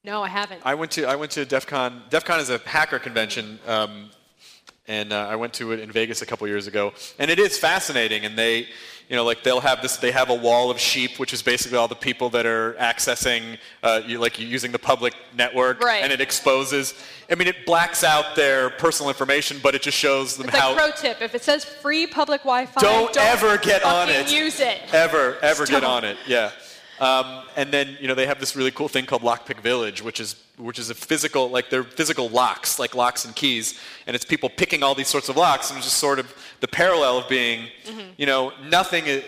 No, 0.05 0.23
I 0.23 0.29
haven't. 0.29 0.63
I 0.65 0.75
went 0.75 0.91
to 0.93 1.05
I 1.07 1.15
went 1.15 1.31
to 1.33 1.45
DEF 1.45 1.67
CON. 1.67 2.03
DEF 2.11 2.25
CON 2.25 2.41
is 2.41 2.51
a 2.51 2.59
hacker 2.59 2.99
convention, 2.99 3.61
um, 3.69 4.11
and 4.89 5.13
uh, 5.13 5.29
I 5.29 5.37
went 5.37 5.53
to 5.55 5.71
it 5.73 5.79
in 5.79 5.93
Vegas 5.93 6.23
a 6.23 6.27
couple 6.27 6.47
years 6.49 6.67
ago. 6.67 6.93
And 7.21 7.31
it 7.31 7.39
is 7.39 7.57
fascinating. 7.57 8.25
And 8.25 8.37
they, 8.37 8.67
you 9.13 9.17
know, 9.17 9.25
like 9.25 9.43
they'll 9.43 9.61
have 9.61 9.83
this. 9.83 9.99
They 9.99 10.11
have 10.11 10.31
a 10.31 10.35
wall 10.35 10.71
of 10.71 10.81
sheep, 10.81 11.19
which 11.19 11.35
is 11.35 11.43
basically 11.43 11.77
all 11.77 11.87
the 11.87 11.95
people 11.95 12.31
that 12.31 12.47
are 12.47 12.73
accessing, 12.81 13.59
uh, 13.83 14.01
you, 14.07 14.19
like 14.19 14.39
using 14.39 14.73
the 14.73 14.79
public 14.79 15.13
network, 15.37 15.85
Right. 15.85 16.03
and 16.03 16.11
it 16.11 16.23
exposes. 16.23 16.95
I 17.31 17.35
mean, 17.35 17.47
it 17.47 17.67
blacks 17.67 18.05
out 18.05 18.35
their 18.37 18.71
personal 18.71 19.11
information, 19.11 19.61
but 19.63 19.75
it 19.75 19.83
just 19.83 19.99
shows 19.99 20.39
them 20.39 20.49
it's 20.49 20.57
how. 20.57 20.69
like 20.75 20.79
pro 20.79 20.91
tip: 20.93 21.21
if 21.21 21.35
it 21.35 21.43
says 21.45 21.63
free 21.63 22.07
public 22.07 22.41
Wi-Fi, 22.41 22.81
don't, 22.81 23.15
ever 23.19 23.59
get 23.59 23.85
on 23.85 24.09
it. 24.09 24.33
Use 24.33 24.61
it. 24.61 24.81
Ever, 24.95 25.37
ever 25.43 25.67
get 25.67 25.85
on 25.85 26.05
it. 26.05 26.17
Yeah. 26.27 26.51
Um, 26.99 27.43
and 27.57 27.71
then 27.71 27.99
you 28.01 28.09
know 28.09 28.15
they 28.15 28.27
have 28.27 28.41
this 28.41 28.55
really 28.57 28.71
cool 28.71 28.89
thing 28.89 29.05
called 29.05 29.23
Lockpick 29.23 29.61
Village, 29.61 30.03
which 30.03 30.21
is 30.21 30.37
which 30.57 30.79
is 30.79 30.89
a 30.89 30.95
physical 30.95 31.51
like 31.51 31.69
they're 31.69 31.85
physical 31.85 32.29
locks, 32.31 32.79
like 32.79 32.95
locks 32.95 33.25
and 33.25 33.35
keys, 33.35 33.79
and 34.07 34.15
it's 34.15 34.25
people 34.25 34.49
picking 34.49 34.83
all 34.83 34.95
these 34.95 35.09
sorts 35.09 35.29
of 35.29 35.37
locks, 35.37 35.71
and 35.71 35.83
just 35.83 35.99
sort 35.99 36.19
of 36.19 36.33
the 36.63 36.69
parallel 36.69 37.19
of 37.19 37.29
being, 37.29 37.59
Mm-hmm. 37.85 38.11
you 38.17 38.27
know, 38.27 38.53
nothing 38.79 39.05
is 39.07 39.23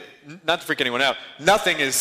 not 0.46 0.60
to 0.60 0.66
freak 0.66 0.80
anyone 0.80 1.02
out, 1.02 1.16
nothing 1.38 1.76
is 1.80 1.96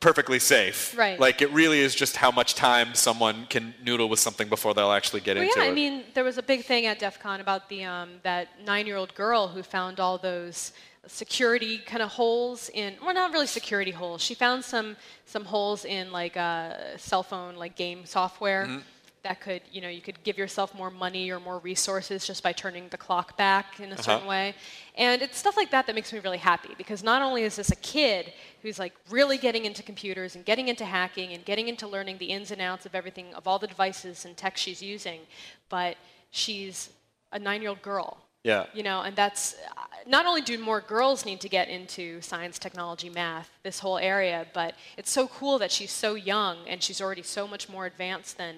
perfectly 0.00 0.38
safe. 0.38 0.96
Right. 0.96 1.18
Like 1.26 1.42
it 1.42 1.50
really 1.52 1.80
is 1.80 1.92
just 1.94 2.14
how 2.16 2.30
much 2.30 2.54
time 2.54 2.94
someone 2.94 3.46
can 3.50 3.74
noodle 3.84 4.08
with 4.08 4.20
something 4.20 4.48
before 4.48 4.72
they'll 4.74 4.92
actually 5.00 5.20
get 5.28 5.34
Well, 5.36 5.44
into 5.46 5.58
yeah, 5.58 5.64
it. 5.64 5.66
Yeah, 5.66 5.72
I 5.72 5.74
mean, 5.74 6.04
there 6.14 6.22
was 6.30 6.38
a 6.38 6.42
big 6.52 6.60
thing 6.64 6.86
at 6.86 7.00
DEF 7.00 7.18
CON 7.18 7.40
about 7.40 7.68
the 7.68 7.80
um, 7.84 8.08
that 8.22 8.44
nine-year-old 8.64 9.12
girl 9.16 9.48
who 9.48 9.62
found 9.64 9.98
all 9.98 10.16
those 10.16 10.72
security 11.08 11.78
kind 11.78 12.02
of 12.02 12.10
holes 12.10 12.70
in 12.74 12.94
well 13.02 13.14
not 13.14 13.32
really 13.32 13.46
security 13.46 13.90
holes 13.90 14.20
she 14.20 14.34
found 14.34 14.62
some 14.62 14.94
some 15.24 15.44
holes 15.54 15.86
in 15.86 16.12
like 16.12 16.36
uh, 16.36 16.74
cell 16.98 17.22
phone 17.22 17.54
like 17.56 17.74
game 17.76 18.04
software 18.04 18.64
Mm-hmm. 18.66 18.78
That 19.22 19.40
could 19.40 19.62
you 19.72 19.80
know 19.80 19.88
you 19.88 20.00
could 20.00 20.22
give 20.22 20.38
yourself 20.38 20.74
more 20.74 20.90
money 20.90 21.30
or 21.30 21.40
more 21.40 21.58
resources 21.58 22.26
just 22.26 22.42
by 22.42 22.52
turning 22.52 22.88
the 22.88 22.96
clock 22.96 23.36
back 23.36 23.80
in 23.80 23.90
a 23.90 23.94
Uh-huh. 23.94 24.02
certain 24.02 24.26
way 24.26 24.54
and 24.96 25.22
it's 25.22 25.36
stuff 25.38 25.56
like 25.56 25.70
that 25.70 25.86
that 25.86 25.94
makes 25.94 26.12
me 26.12 26.18
really 26.20 26.38
happy 26.38 26.74
because 26.78 27.02
not 27.02 27.20
only 27.22 27.42
is 27.42 27.56
this 27.56 27.70
a 27.70 27.76
kid 27.76 28.32
who's 28.62 28.78
like 28.78 28.94
really 29.10 29.38
getting 29.38 29.64
into 29.64 29.82
computers 29.82 30.36
and 30.36 30.44
getting 30.44 30.68
into 30.68 30.84
hacking 30.84 31.32
and 31.32 31.44
getting 31.44 31.68
into 31.68 31.86
learning 31.86 32.16
the 32.18 32.26
ins 32.26 32.50
and 32.50 32.60
outs 32.60 32.86
of 32.86 32.94
everything 32.94 33.34
of 33.34 33.46
all 33.48 33.58
the 33.58 33.66
devices 33.66 34.24
and 34.24 34.36
tech 34.36 34.56
she's 34.56 34.80
using 34.82 35.20
but 35.68 35.96
she's 36.30 36.90
a 37.32 37.38
nine-year-old 37.38 37.82
girl 37.82 38.18
Yeah. 38.44 38.66
you 38.72 38.82
know 38.82 39.02
and 39.02 39.14
that's 39.16 39.54
uh, 39.76 39.82
not 40.06 40.24
only 40.26 40.40
do 40.40 40.56
more 40.58 40.80
girls 40.80 41.24
need 41.26 41.40
to 41.40 41.48
get 41.48 41.68
into 41.68 42.20
science 42.20 42.58
technology 42.58 43.10
math 43.10 43.50
this 43.62 43.78
whole 43.80 43.98
area 43.98 44.46
but 44.54 44.74
it's 44.96 45.10
so 45.10 45.26
cool 45.28 45.58
that 45.58 45.70
she's 45.72 45.90
so 45.90 46.14
young 46.14 46.56
and 46.70 46.82
she's 46.82 47.00
already 47.00 47.22
so 47.22 47.46
much 47.48 47.68
more 47.68 47.84
advanced 47.86 48.38
than 48.38 48.54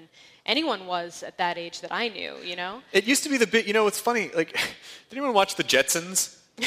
anyone 0.54 0.80
was 0.94 1.22
at 1.30 1.34
that 1.42 1.56
age 1.64 1.76
that 1.84 1.92
i 2.02 2.04
knew 2.16 2.32
you 2.50 2.56
know 2.62 2.72
It 2.98 3.04
used 3.12 3.22
to 3.26 3.30
be 3.34 3.38
the 3.44 3.50
bit, 3.54 3.62
you 3.68 3.74
know, 3.76 3.86
it's 3.90 4.00
funny. 4.08 4.24
Like, 4.40 4.50
did 5.08 5.14
anyone 5.18 5.34
watch 5.40 5.52
the 5.60 5.66
Jetsons? 5.72 6.18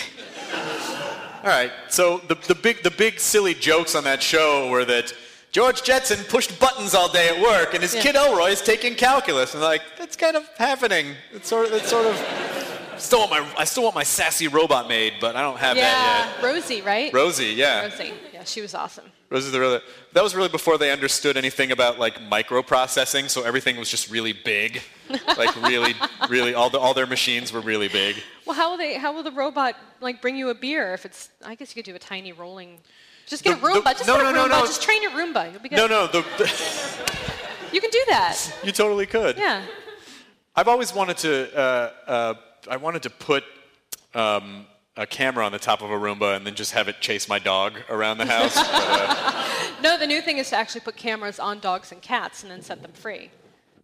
All 1.44 1.50
right. 1.60 1.72
So 1.90 2.04
the, 2.30 2.36
the 2.52 2.56
big 2.56 2.84
the 2.84 2.92
big 3.06 3.20
silly 3.20 3.54
jokes 3.70 3.96
on 3.96 4.04
that 4.06 4.22
show 4.24 4.70
were 4.74 4.86
that 4.86 5.08
George 5.52 5.80
Jetson 5.84 6.20
pushed 6.36 6.52
buttons 6.60 6.96
all 6.96 7.10
day 7.20 7.28
at 7.34 7.38
work, 7.52 7.74
and 7.74 7.82
his 7.84 7.94
Yeah. 7.94 8.02
kid 8.04 8.16
Elroy 8.16 8.52
is 8.58 8.62
taking 8.62 8.96
calculus, 8.96 9.54
and 9.54 9.62
like 9.62 9.82
that's 10.00 10.16
kind 10.16 10.36
of 10.40 10.44
happening. 10.58 11.06
It's 11.36 11.48
sort 11.50 11.66
of 11.66 11.72
that's 11.72 11.90
sort 11.90 12.06
of. 12.12 12.16
Still 12.98 13.20
want 13.20 13.32
my 13.32 13.42
I 13.58 13.66
still 13.66 13.84
want 13.84 13.96
my 13.96 14.04
sassy 14.04 14.48
robot 14.48 14.88
maid, 14.88 15.14
but 15.20 15.36
I 15.36 15.42
don't 15.42 15.58
have 15.58 15.76
that. 15.76 15.82
yeah 15.82 16.42
that 16.42 16.44
rosie 16.48 16.82
right. 16.82 17.12
Rosie, 17.14 17.54
yeah. 17.64 17.84
rosie 17.84 18.14
yeah 18.34 18.44
she 18.46 18.62
was 18.62 18.74
awesome 18.76 19.06
The 19.42 19.60
really, 19.60 19.80
that 20.14 20.22
was 20.24 20.36
really 20.36 20.50
before 20.50 20.78
they 20.78 20.92
understood 20.92 21.38
anything 21.38 21.72
about 21.72 21.98
like 21.98 22.20
microprocessing, 22.20 23.30
so 23.30 23.42
everything 23.44 23.78
was 23.78 23.90
just 23.90 24.12
really 24.12 24.32
big, 24.34 24.82
like 25.38 25.56
really, 25.64 25.96
really 26.30 26.54
all 26.54 26.70
the 26.70 26.78
all 26.80 26.94
their 26.94 27.08
machines 27.08 27.52
were 27.52 27.62
really 27.62 27.88
big. 27.88 28.16
well 28.46 28.56
how 28.56 28.70
will 28.70 28.78
they 28.78 28.94
how 28.96 29.12
will 29.14 29.24
the 29.24 29.32
robot 29.32 29.76
like 30.02 30.22
bring 30.22 30.36
you 30.36 30.50
a 30.50 30.54
beer 30.56 30.94
if 30.94 31.06
it's 31.06 31.30
i 31.46 31.56
guess 31.56 31.76
you 31.76 31.82
could 31.82 31.90
do 31.92 31.96
a 31.96 32.00
tiny 32.00 32.32
rolling 32.34 32.78
just 33.26 33.44
get 33.44 33.60
The- 33.60 33.66
a 33.68 33.74
the- 33.74 33.80
roomba 33.80 33.92
just 33.98 34.08
no, 34.08 34.18
get 34.18 34.26
a 34.28 34.32
no, 34.34 34.46
no, 34.48 34.60
no. 34.60 34.66
just 34.66 34.82
train 34.84 35.02
your 35.02 35.12
roomba 35.12 35.50
you'll 35.52 35.62
be 35.62 35.70
good 35.70 35.78
No, 35.78 35.88
no, 35.88 36.08
the, 36.08 36.22
the, 36.38 36.46
you 37.72 37.80
can 37.82 37.90
do 37.90 38.04
that 38.10 38.38
you 38.64 38.72
totally 38.72 39.06
could. 39.08 39.38
yeah 39.38 39.64
I've 40.56 40.68
always 40.68 40.94
wanted 40.94 41.18
to. 41.18 41.32
Uh, 41.58 41.92
uh, 42.08 42.34
I 42.70 42.78
wanted 42.78 43.02
to 43.04 43.10
put 43.10 43.44
um, 44.14 44.68
a 44.96 45.08
camera 45.08 45.46
on 45.46 45.52
the 45.52 45.60
top 45.60 45.82
of 45.82 45.90
a 45.90 45.96
Roomba 45.96 46.36
and 46.36 46.46
then 46.46 46.54
just 46.56 46.72
have 46.74 46.88
it 46.88 47.00
chase 47.02 47.28
my 47.28 47.40
dog 47.40 47.80
around 47.90 48.20
the 48.20 48.26
house. 48.26 48.56
but, 48.56 48.70
uh, 48.72 49.48
No, 49.82 49.98
the 49.98 50.06
new 50.08 50.22
thing 50.22 50.38
is 50.38 50.50
to 50.50 50.56
actually 50.56 50.82
put 50.82 50.96
cameras 50.96 51.40
on 51.40 51.60
dogs 51.60 51.92
and 51.92 52.02
cats 52.02 52.44
and 52.44 52.52
then 52.52 52.62
set 52.62 52.82
them 52.84 52.92
free. 52.94 53.32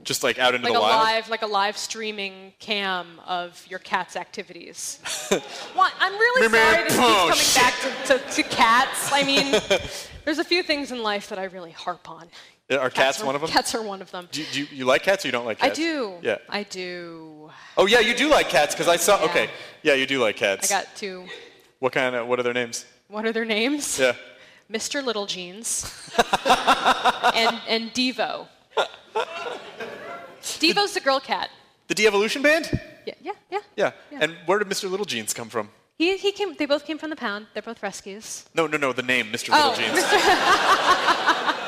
just 0.03 0.23
like 0.23 0.37
out 0.37 0.53
into 0.53 0.65
Like 0.65 0.73
the 0.73 0.79
a 0.79 0.81
wild. 0.83 1.01
live, 1.03 1.29
like 1.29 1.41
a 1.41 1.47
live 1.47 1.77
streaming 1.77 2.53
cam 2.59 3.19
of 3.27 3.65
your 3.67 3.79
cat's 3.79 4.15
activities. 4.15 4.99
Why- 5.73 5.91
I'm 5.99 6.13
really 6.13 6.47
sorry 6.47 6.83
this 6.83 6.95
keeps 6.95 7.55
coming 7.55 7.71
back 7.71 8.05
to, 8.05 8.19
to, 8.19 8.43
to 8.43 8.43
cats. 8.49 9.11
I 9.11 9.23
mean, 9.23 9.59
there's 10.25 10.39
a 10.39 10.43
few 10.43 10.61
things 10.61 10.91
in 10.91 11.01
life 11.01 11.27
that 11.29 11.39
I 11.39 11.45
really 11.45 11.71
harp 11.71 12.07
on. 12.09 12.27
Are 12.71 12.89
cats 12.91 13.21
are, 13.21 13.25
one 13.25 13.35
of 13.35 13.41
them? 13.41 13.49
Cats 13.49 13.73
are 13.73 13.81
one 13.81 14.01
of 14.01 14.11
them. 14.11 14.27
Do, 14.31 14.41
you- 14.41 14.47
do 14.51 14.59
you, 14.61 14.67
you 14.71 14.85
like 14.85 15.01
cats 15.03 15.25
or 15.25 15.27
you 15.27 15.31
don't 15.31 15.45
like 15.45 15.57
cats? 15.59 15.71
I 15.77 15.81
do. 15.81 16.13
Yeah. 16.21 16.37
I 16.47 16.63
do. 16.63 17.49
Oh 17.77 17.87
yeah, 17.87 17.99
you 17.99 18.13
do 18.15 18.29
like 18.29 18.47
cats 18.49 18.75
because 18.75 18.87
I 18.87 18.95
saw. 18.97 19.17
Yeah. 19.19 19.25
Okay. 19.29 19.49
Yeah, 19.81 19.93
you 19.95 20.05
do 20.05 20.19
like 20.19 20.35
cats. 20.35 20.71
I 20.71 20.81
got 20.81 20.95
two. 20.95 21.25
What 21.79 21.93
kind 21.93 22.15
of? 22.15 22.27
What 22.27 22.39
are 22.39 22.43
their 22.43 22.53
names? 22.53 22.85
What 23.07 23.25
are 23.25 23.31
their 23.31 23.45
names? 23.45 23.97
Yeah. 23.99 24.13
Mr. 24.71 25.03
Little 25.03 25.25
Jeans, 25.25 25.91
and, 27.33 27.59
and 27.67 27.91
Devo. 27.91 28.47
Devo's 30.59 30.93
the 30.93 30.99
girl 30.99 31.19
cat. 31.19 31.49
The 31.87 31.95
De-Evolution 31.95 32.43
band? 32.43 32.69
Yeah, 33.07 33.15
yeah, 33.19 33.31
yeah. 33.49 33.59
Yeah. 33.75 33.91
Yeah. 34.11 34.19
And 34.21 34.35
where 34.45 34.59
did 34.59 34.67
Mr. 34.67 34.87
Little 34.87 35.07
Jeans 35.07 35.33
come 35.33 35.49
from? 35.49 35.69
He, 35.97 36.15
he 36.17 36.31
came, 36.31 36.53
they 36.53 36.67
both 36.67 36.85
came 36.85 36.99
from 36.99 37.09
the 37.09 37.15
pound. 37.15 37.47
They're 37.53 37.63
both 37.63 37.81
rescues. 37.81 38.45
No, 38.53 38.67
no, 38.67 38.77
no, 38.77 38.93
the 38.93 39.01
name, 39.01 39.31
Mr. 39.31 39.49
Oh, 39.51 39.69
Little 39.75 39.95
Jeans. 39.95 40.05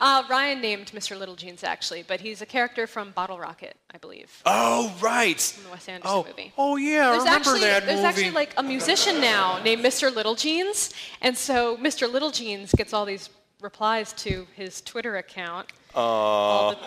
Uh, 0.10 0.22
Ryan 0.30 0.62
named 0.62 0.86
Mr. 0.92 1.18
Little 1.18 1.36
Jeans, 1.36 1.62
actually, 1.62 2.02
but 2.02 2.20
he's 2.20 2.40
a 2.40 2.46
character 2.46 2.86
from 2.86 3.10
Bottle 3.10 3.38
Rocket, 3.38 3.76
I 3.94 3.98
believe. 3.98 4.42
Oh, 4.46 4.90
right. 5.00 5.38
From 5.38 5.64
the 5.64 5.70
Wes 5.70 5.88
Anderson 5.88 6.10
oh. 6.10 6.24
movie. 6.26 6.52
Oh, 6.56 6.76
yeah, 6.76 6.88
I 6.88 7.10
There's 7.10 7.18
remember 7.18 7.30
actually 7.30 7.60
that 7.60 7.84
there's 7.84 7.96
movie. 7.96 8.08
actually 8.08 8.30
like 8.30 8.54
a 8.56 8.62
musician 8.62 9.20
now 9.20 9.60
named 9.62 9.84
Mr. 9.84 10.12
Little 10.12 10.34
Jeans, 10.34 10.94
and 11.20 11.36
so 11.36 11.76
Mr. 11.76 12.10
Little 12.10 12.30
Jeans 12.30 12.72
gets 12.72 12.94
all 12.94 13.04
these 13.04 13.28
replies 13.60 14.14
to 14.14 14.46
his 14.56 14.80
Twitter 14.80 15.16
account. 15.18 15.68
All 15.94 16.70
the- 16.70 16.78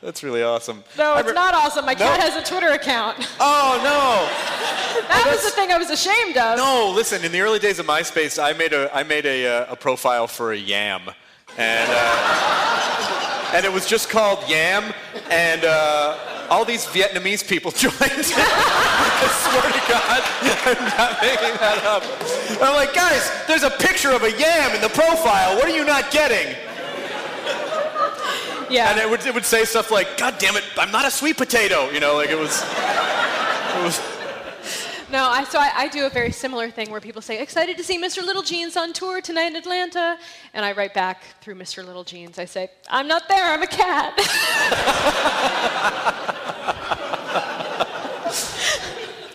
That's 0.00 0.22
really 0.22 0.42
awesome. 0.44 0.84
no, 0.96 1.14
I 1.14 1.20
it's 1.20 1.28
re- 1.28 1.34
not 1.34 1.54
awesome. 1.54 1.84
My 1.84 1.94
cat 1.96 2.18
No. 2.20 2.24
has 2.26 2.36
a 2.36 2.48
Twitter 2.48 2.70
account. 2.70 3.18
Oh, 3.40 3.80
no. 3.82 5.02
that 5.08 5.26
was 5.26 5.42
the 5.42 5.50
thing 5.50 5.72
I 5.72 5.78
was 5.78 5.90
ashamed 5.90 6.36
of. 6.36 6.58
No, 6.58 6.92
listen. 6.94 7.24
In 7.24 7.32
the 7.32 7.40
early 7.40 7.58
days 7.58 7.78
of 7.80 7.86
MySpace, 7.86 8.40
I 8.42 8.52
made 8.52 8.72
a 8.72 8.88
I 8.94 9.02
made 9.02 9.26
a, 9.26 9.46
uh, 9.46 9.72
a 9.72 9.76
profile 9.76 10.26
for 10.28 10.52
a 10.52 10.56
yam, 10.56 11.02
and 11.58 11.90
uh, 11.90 13.52
and 13.54 13.64
it 13.64 13.72
was 13.72 13.86
just 13.86 14.08
called 14.08 14.38
Yam, 14.48 14.94
and 15.30 15.64
uh, 15.64 16.46
all 16.50 16.64
these 16.64 16.86
Vietnamese 16.86 17.46
people 17.46 17.70
joined. 17.84 17.94
I 18.00 19.28
swear 19.42 19.62
to 19.72 19.82
God, 19.88 20.22
I'm 20.66 20.84
not 20.96 21.22
making 21.22 21.56
that 21.60 21.82
up. 21.84 22.02
And 22.50 22.62
I'm 22.62 22.74
like, 22.74 22.94
guys, 22.94 23.30
there's 23.46 23.62
a 23.62 23.70
picture 23.70 24.10
of 24.10 24.22
a 24.22 24.30
yam 24.30 24.74
in 24.74 24.80
the 24.80 24.88
profile. 24.88 25.56
What 25.56 25.66
are 25.66 25.76
you 25.76 25.84
not 25.84 26.10
getting? 26.10 26.56
Yeah. 28.70 28.90
And 28.90 29.00
it 29.00 29.08
would 29.08 29.24
it 29.26 29.34
would 29.34 29.44
say 29.44 29.64
stuff 29.64 29.90
like, 29.90 30.16
God 30.16 30.38
damn 30.38 30.56
it, 30.56 30.64
I'm 30.78 30.90
not 30.90 31.06
a 31.06 31.10
sweet 31.10 31.36
potato. 31.36 31.90
You 31.90 32.00
know, 32.00 32.16
like 32.16 32.30
it 32.30 32.38
was. 32.38 32.64
It 33.74 33.82
was 33.82 34.11
No, 35.12 35.28
I, 35.28 35.44
so 35.44 35.58
I, 35.58 35.70
I 35.76 35.88
do 35.88 36.06
a 36.06 36.08
very 36.08 36.32
similar 36.32 36.70
thing 36.70 36.90
where 36.90 36.98
people 36.98 37.20
say, 37.20 37.42
excited 37.42 37.76
to 37.76 37.84
see 37.84 38.00
Mr. 38.02 38.24
Little 38.24 38.40
Jeans 38.40 38.78
on 38.78 38.94
tour 38.94 39.20
tonight 39.20 39.48
in 39.48 39.56
Atlanta. 39.56 40.16
And 40.54 40.64
I 40.64 40.72
write 40.72 40.94
back 40.94 41.22
through 41.42 41.56
Mr. 41.56 41.84
Little 41.84 42.02
Jeans. 42.02 42.38
I 42.38 42.46
say, 42.46 42.70
I'm 42.88 43.06
not 43.08 43.28
there, 43.28 43.52
I'm 43.52 43.62
a 43.62 43.66
cat. 43.66 44.18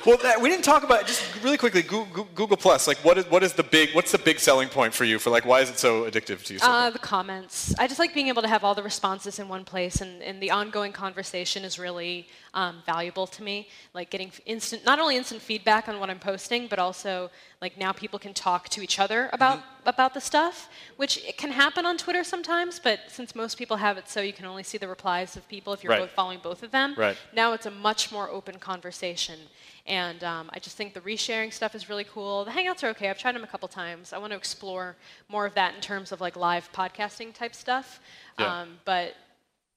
Well, 0.07 0.15
that, 0.23 0.39
we 0.39 0.47
didn't 0.47 0.63
talk 0.63 0.83
about 0.83 1.05
just 1.05 1.21
really 1.43 1.57
quickly. 1.57 1.81
Google, 1.81 2.29
Google 2.33 2.55
Plus, 2.55 2.87
like, 2.87 2.97
what 2.99 3.17
is 3.17 3.29
what 3.29 3.43
is 3.43 3.51
the 3.51 3.63
big 3.63 3.93
what's 3.93 4.13
the 4.13 4.17
big 4.17 4.39
selling 4.39 4.69
point 4.69 4.93
for 4.93 5.03
you? 5.03 5.19
For 5.19 5.29
like, 5.29 5.45
why 5.45 5.59
is 5.59 5.69
it 5.69 5.77
so 5.77 6.09
addictive 6.09 6.45
to 6.45 6.53
you? 6.53 6.59
So 6.59 6.65
Uh, 6.65 6.89
the 6.89 6.99
comments. 6.99 7.75
I 7.77 7.87
just 7.87 7.99
like 7.99 8.13
being 8.13 8.29
able 8.29 8.41
to 8.41 8.47
have 8.47 8.63
all 8.63 8.73
the 8.73 8.83
responses 8.83 9.37
in 9.37 9.49
one 9.49 9.65
place, 9.65 9.99
and, 9.99 10.23
and 10.23 10.41
the 10.41 10.49
ongoing 10.49 10.93
conversation 10.93 11.65
is 11.65 11.77
really 11.77 12.25
um, 12.53 12.77
valuable 12.85 13.27
to 13.27 13.43
me. 13.43 13.67
Like 13.93 14.09
getting 14.09 14.31
instant, 14.45 14.85
not 14.85 14.97
only 14.97 15.17
instant 15.17 15.41
feedback 15.41 15.89
on 15.89 15.99
what 15.99 16.09
I'm 16.09 16.19
posting, 16.19 16.67
but 16.67 16.79
also 16.79 17.29
like 17.61 17.77
now 17.77 17.91
people 17.91 18.19
can 18.19 18.33
talk 18.33 18.69
to 18.69 18.81
each 18.81 18.99
other 18.99 19.29
about 19.33 19.61
about 19.85 20.13
the 20.13 20.19
stuff, 20.21 20.69
which 20.97 21.17
it 21.25 21.37
can 21.37 21.49
happen 21.49 21.85
on 21.85 21.97
Twitter 21.97 22.23
sometimes. 22.23 22.77
But 22.77 22.99
since 23.07 23.33
most 23.33 23.57
people 23.57 23.77
have 23.77 23.97
it 23.97 24.09
so 24.09 24.19
you 24.21 24.33
can 24.33 24.45
only 24.45 24.63
see 24.63 24.77
the 24.77 24.87
replies 24.87 25.37
of 25.37 25.47
people 25.47 25.71
if 25.73 25.81
you're 25.83 25.91
Right. 25.91 26.01
both 26.01 26.11
following 26.11 26.39
both 26.39 26.61
of 26.61 26.71
them, 26.71 26.93
Right. 26.97 27.15
now 27.33 27.53
it's 27.53 27.65
a 27.65 27.71
much 27.71 28.11
more 28.11 28.29
open 28.29 28.59
conversation. 28.59 29.39
And 29.85 30.21
um, 30.25 30.49
I 30.53 30.59
just 30.59 30.75
think 30.75 30.93
the 30.93 30.99
resharing 30.99 31.53
stuff 31.53 31.73
is 31.73 31.87
really 31.87 32.03
cool. 32.03 32.43
The 32.43 32.51
Hangouts 32.51 32.83
are 32.83 32.87
okay. 32.89 33.09
I've 33.09 33.17
tried 33.17 33.35
them 33.35 33.45
a 33.45 33.47
couple 33.47 33.69
times. 33.69 34.11
I 34.11 34.17
want 34.17 34.31
to 34.31 34.37
explore 34.37 34.97
more 35.29 35.45
of 35.45 35.53
that 35.55 35.73
in 35.75 35.79
terms 35.81 36.11
of 36.11 36.19
like 36.19 36.35
live 36.35 36.69
podcasting 36.73 37.33
type 37.33 37.55
stuff. 37.55 38.01
Yeah. 38.37 38.61
Um, 38.61 38.79
but 38.83 39.15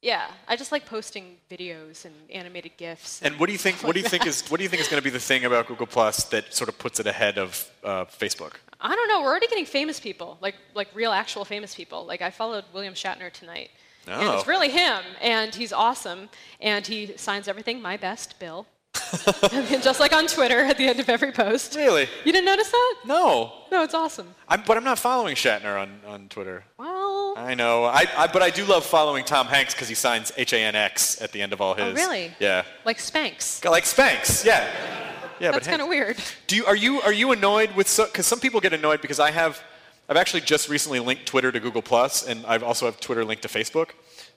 yeah, 0.03 0.30
I 0.48 0.57
just 0.57 0.72
like 0.72 0.86
posting 0.86 1.36
videos 1.51 2.05
and 2.07 2.14
animated 2.30 2.72
GIFs. 2.78 3.20
and 3.22 3.38
what 3.38 3.46
do 3.46 3.53
you 3.53 3.59
think? 3.59 3.76
What 3.82 3.94
do 3.94 4.01
you 4.01 4.09
think 4.09 4.26
is 4.26 4.48
what 4.48 4.57
do 4.59 4.62
you 4.62 4.68
think 4.70 4.80
is 4.82 4.88
going 4.88 5.01
to 5.01 5.05
be 5.05 5.11
the 5.11 5.20
thing 5.20 5.44
about 5.44 5.66
Google 5.66 5.86
Plus 5.86 6.24
that 6.30 6.55
sort 6.55 6.68
of 6.68 6.78
puts 6.78 7.01
it 7.01 7.07
ahead 7.07 7.38
of 7.38 7.70
uh, 7.84 8.05
Facebook? 8.07 8.55
I 8.80 8.94
don't 8.96 9.09
know. 9.09 9.20
We're 9.20 9.28
already 9.28 9.46
getting 9.48 9.66
famous 9.66 10.01
people, 10.01 10.38
like 10.40 10.55
like 10.74 10.88
real, 10.94 11.12
actual 11.12 11.44
famous 11.44 11.74
people. 11.74 12.07
Like 12.07 12.22
I 12.22 12.30
followed 12.30 12.64
William 12.72 12.94
Shatner 12.94 13.30
tonight, 13.30 13.70
and 14.07 14.22
Oh. 14.28 14.38
it's 14.38 14.46
really 14.46 14.70
him, 14.70 15.03
and 15.20 15.55
he's 15.55 15.72
awesome, 15.72 16.30
and 16.61 16.86
he 16.86 17.14
signs 17.18 17.46
everything 17.46 17.82
my 17.82 17.96
best, 17.98 18.38
Bill. 18.38 18.66
I 19.13 19.67
mean, 19.71 19.81
just 19.83 20.01
like 20.01 20.13
on 20.13 20.27
Twitter 20.27 20.61
at 20.61 20.77
the 20.79 20.87
end 20.87 21.01
of 21.01 21.09
every 21.09 21.33
post. 21.33 21.75
Really? 21.77 22.09
You 22.25 22.33
didn't 22.33 22.45
notice 22.45 22.71
that? 22.71 22.95
No, 23.05 23.53
No, 23.71 23.83
it's 23.83 23.95
awesome. 23.95 24.35
I'm, 24.49 24.63
but 24.67 24.77
I'm 24.77 24.85
not 24.85 24.99
following 24.99 25.35
Shatner 25.35 25.81
on, 25.81 26.01
on 26.07 26.29
Twitter. 26.29 26.65
Well, 26.79 27.35
I 27.37 27.55
know, 27.55 27.85
I, 27.85 28.05
I 28.17 28.27
but 28.27 28.43
I 28.43 28.51
do 28.51 28.65
love 28.65 28.85
following 28.85 29.25
Tom 29.25 29.47
Hanks 29.47 29.75
because 29.75 29.89
he 29.89 29.95
signs 29.95 30.33
H 30.37 30.53
A 30.53 30.59
N 30.59 30.75
X 30.75 31.21
at 31.23 31.33
the 31.33 31.41
end 31.43 31.53
of 31.53 31.61
all 31.61 31.75
oh, 31.79 31.85
his. 31.85 31.93
oh 31.93 31.95
really? 31.95 32.33
Yeah, 32.39 32.65
Like 32.85 32.99
Spanx. 32.99 33.65
like 33.65 33.85
Spanx. 33.85 34.45
Yeah, 34.45 34.69
yeah. 35.41 35.51
That's 35.53 35.67
kind 35.67 35.83
of 35.83 35.89
weird. 35.89 36.19
Do 36.47 36.57
you 36.57 36.67
are 36.67 36.77
you 36.77 37.01
are 37.01 37.13
you 37.13 37.33
annoyed 37.33 37.75
with 37.75 37.89
so? 37.89 38.07
because 38.07 38.27
some 38.27 38.41
people 38.41 38.61
get 38.61 38.73
annoyed 38.73 39.01
because 39.01 39.19
I 39.19 39.31
have 39.31 39.63
I've 40.09 40.17
actually 40.17 40.43
just 40.43 40.69
recently 40.69 41.01
linked 41.01 41.27
Twitter 41.27 41.51
to 41.51 41.61
Google 41.61 41.83
Plus 41.83 42.27
and 42.27 42.45
I've 42.47 42.63
also 42.63 42.87
have 42.87 43.01
Twitter 43.01 43.25
linked 43.25 43.43
to 43.43 43.49
Facebook 43.49 43.91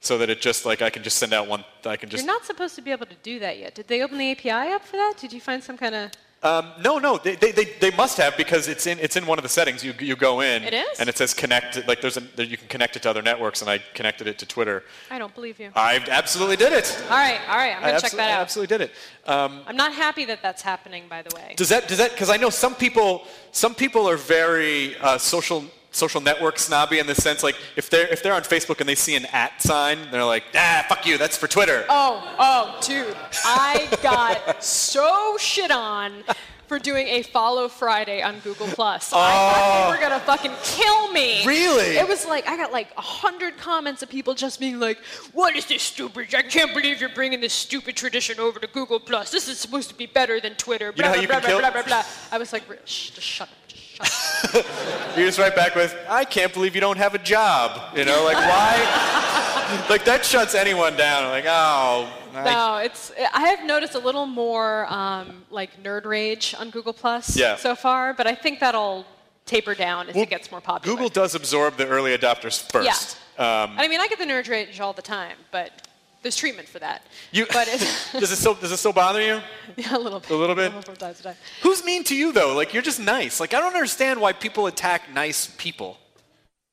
so 0.03 0.17
that 0.17 0.29
it 0.29 0.41
just 0.41 0.65
like 0.65 0.81
I 0.81 0.89
can 0.89 1.01
just 1.01 1.17
send 1.17 1.33
out 1.33 1.47
one 1.47 1.63
I 1.85 1.95
can 1.95 2.09
just 2.09 2.23
You're 2.23 2.33
not 2.33 2.45
supposed 2.45 2.75
to 2.75 2.81
be 2.81 2.91
able 2.91 3.05
to 3.07 3.15
do 3.23 3.39
that 3.39 3.57
yet. 3.57 3.73
Did 3.73 3.87
they 3.87 4.01
open 4.03 4.17
the 4.17 4.31
API 4.31 4.51
up 4.73 4.83
for 4.85 4.97
that? 4.97 5.13
Did 5.19 5.31
you 5.33 5.41
find 5.41 5.63
some 5.63 5.77
kind 5.77 5.95
of? 5.95 6.11
um, 6.43 6.73
no 6.83 6.99
no 6.99 7.17
they, 7.17 7.37
they, 7.37 7.53
they, 7.53 7.63
they 7.79 7.91
must 7.91 8.17
have 8.17 8.35
because 8.35 8.67
it's 8.67 8.85
in 8.85 8.99
it's 8.99 9.15
in 9.15 9.25
one 9.25 9.39
of 9.39 9.43
the 9.43 9.49
settings 9.49 9.81
you 9.81 9.93
you 10.01 10.17
go 10.17 10.41
in 10.41 10.61
It 10.63 10.73
is? 10.73 10.99
and 10.99 11.07
it 11.07 11.17
says 11.17 11.33
connect 11.33 11.87
like 11.87 12.01
there's 12.01 12.17
a 12.17 12.19
there, 12.35 12.45
you 12.45 12.57
can 12.57 12.67
connect 12.67 12.97
it 12.97 13.01
to 13.03 13.09
other 13.09 13.21
networks 13.21 13.61
and 13.61 13.69
I 13.71 13.77
connected 13.93 14.27
it 14.27 14.37
to 14.39 14.45
Twitter 14.45 14.83
I 15.09 15.19
don't 15.19 15.33
believe 15.33 15.57
you. 15.57 15.69
I 15.73 16.03
absolutely 16.09 16.57
did 16.57 16.73
it 16.73 16.87
All 17.09 17.11
right, 17.11 17.39
all 17.47 17.55
right. 17.55 17.73
I'm 17.77 17.81
gonna 17.81 18.01
check 18.01 18.11
absol- 18.11 18.17
that 18.17 18.29
I 18.29 18.33
out. 18.33 18.41
absolutely 18.41 18.77
did 18.77 18.81
it 18.89 18.91
um, 19.25 19.61
I'm 19.67 19.77
not 19.77 19.93
happy 19.93 20.25
that 20.25 20.41
that's 20.41 20.61
happening, 20.61 21.03
by 21.09 21.21
the 21.21 21.33
way. 21.33 21.53
Does 21.55 21.69
that 21.69 21.87
does 21.87 21.99
that 21.99 22.11
because 22.11 22.29
I 22.29 22.35
know 22.35 22.49
some 22.49 22.75
people 22.75 23.23
some 23.53 23.73
people 23.73 24.03
are 24.09 24.17
very 24.17 24.97
uh, 24.97 25.17
social 25.17 25.63
social 25.93 26.19
network 26.19 26.59
snobby 26.59 26.99
in 26.99 27.07
the 27.07 27.15
sense 27.15 27.43
like 27.43 27.55
if 27.75 27.89
they're 27.89 28.07
if 28.07 28.21
they're 28.21 28.33
on 28.33 28.41
Facebook 28.41 28.79
and 28.79 28.89
they 28.89 28.95
see 28.95 29.15
an 29.15 29.25
at 29.27 29.61
sign 29.61 29.97
they're 30.11 30.25
like 30.25 30.43
ah 30.55 30.83
fuck 30.89 31.05
you 31.05 31.17
that's 31.17 31.37
for 31.37 31.47
Twitter. 31.47 31.85
Oh, 31.87 32.35
oh, 32.39 32.79
dude, 32.85 33.15
I 33.45 33.87
got 34.01 34.63
so 34.63 35.37
shit 35.39 35.71
on 35.71 36.23
for 36.67 36.79
doing 36.79 37.07
a 37.07 37.21
follow 37.21 37.67
Friday 37.67 38.21
on 38.21 38.39
Google 38.39 38.67
Plus. 38.67 39.11
I 39.13 39.17
thought 39.31 39.85
they 39.85 39.95
were 39.95 40.01
gonna 40.01 40.19
fucking 40.21 40.53
kill 40.63 41.11
me. 41.11 41.45
Really? 41.45 41.97
It 41.97 42.07
was 42.07 42.25
like 42.25 42.47
I 42.47 42.57
got 42.57 42.71
like 42.71 42.87
a 42.97 43.01
hundred 43.01 43.57
comments 43.57 44.01
of 44.01 44.09
people 44.09 44.33
just 44.33 44.59
being 44.59 44.79
like, 44.79 44.97
"What 45.33 45.55
is 45.55 45.65
this 45.65 45.83
stupid? 45.83 46.33
I 46.33 46.41
can't 46.41 46.73
believe 46.73 46.99
you're 47.01 47.09
bringing 47.09 47.41
this 47.41 47.53
stupid 47.53 47.95
tradition 47.95 48.39
over 48.39 48.59
to 48.59 48.67
Google 48.67 48.99
Plus. 48.99 49.29
This 49.29 49.47
is 49.47 49.59
supposed 49.59 49.89
to 49.89 49.95
be 49.95 50.05
better 50.07 50.39
than 50.39 50.55
Twitter." 50.55 50.93
You 50.95 51.03
know 51.03 51.09
Blah 51.09 51.15
how 51.15 51.21
you 51.21 51.27
blah 51.27 51.39
blah 51.41 51.49
kill- 51.49 51.59
blah 51.59 51.71
blah 51.71 51.83
blah. 51.83 52.03
I 52.31 52.37
was 52.37 52.53
like, 52.53 52.63
"Shh, 52.85 53.09
just 53.11 53.27
shut 53.27 53.49
up, 53.49 53.55
just 54.03 54.51
shut 54.53 54.65
up." 54.65 55.17
You 55.17 55.25
just 55.25 55.37
write 55.39 55.55
back 55.55 55.75
with 55.75 55.95
I 56.09 56.25
can't 56.25 56.53
believe 56.53 56.75
you 56.75 56.81
don't 56.81 56.97
have 56.97 57.13
a 57.15 57.19
job. 57.19 57.95
You 57.95 58.05
know 58.05 58.23
like 58.23 58.37
why? 58.37 59.85
like 59.89 60.05
that 60.05 60.25
shuts 60.25 60.55
anyone 60.55 60.95
down. 60.95 61.29
Like 61.29 61.45
oh. 61.47 62.11
I- 62.35 62.43
No, 62.43 62.77
it's. 62.77 63.11
I 63.33 63.41
have 63.49 63.63
noticed 63.65 63.93
a 63.95 63.99
little 63.99 64.25
more 64.25 64.91
um, 64.91 65.43
like 65.51 65.81
nerd 65.83 66.05
rage 66.05 66.55
on 66.57 66.71
Google 66.71 66.93
Plus 66.93 67.37
Yeah. 67.37 67.57
so 67.57 67.75
far, 67.75 68.13
but 68.13 68.25
I 68.25 68.33
think 68.33 68.59
that'll 68.59 69.05
taper 69.45 69.75
down 69.75 70.09
as 70.09 70.15
Well, 70.15 70.23
it 70.23 70.29
gets 70.29 70.49
more 70.49 70.61
popular. 70.61 70.95
Google 70.95 71.09
does 71.09 71.35
absorb 71.35 71.77
the 71.77 71.87
early 71.87 72.17
adopters 72.17 72.59
first. 72.71 73.17
Yeah. 73.37 73.63
Um, 73.63 73.73
I 73.77 73.87
mean, 73.87 73.99
I 73.99 74.07
get 74.07 74.17
the 74.19 74.25
nerd 74.25 74.49
rage 74.49 74.79
all 74.79 74.93
the 74.93 75.01
time, 75.01 75.37
but 75.51 75.87
there's 76.23 76.35
treatment 76.35 76.67
for 76.67 76.79
that. 76.79 77.05
you, 77.31 77.45
But 77.51 77.67
does 78.13 78.31
it 78.31 78.37
still 78.37 78.55
does 78.55 78.71
it 78.71 78.77
still 78.77 78.93
bother 78.93 79.21
you? 79.21 79.39
yeah, 79.77 79.95
a 79.95 79.99
little 79.99 80.19
bit. 80.19 80.31
A 80.31 80.35
little 80.35 80.55
bit? 80.55 80.71
from 80.83 80.95
time 80.95 81.13
to 81.13 81.23
time. 81.23 81.35
Who's 81.61 81.83
mean 81.85 82.03
to 82.05 82.15
you 82.15 82.31
though? 82.31 82.55
Like 82.55 82.73
you're 82.73 82.81
just 82.83 82.99
nice. 82.99 83.39
Like 83.39 83.53
I 83.53 83.59
don't 83.59 83.73
understand 83.73 84.19
why 84.19 84.33
people 84.33 84.65
attack 84.67 85.13
nice 85.13 85.53
people. 85.57 85.97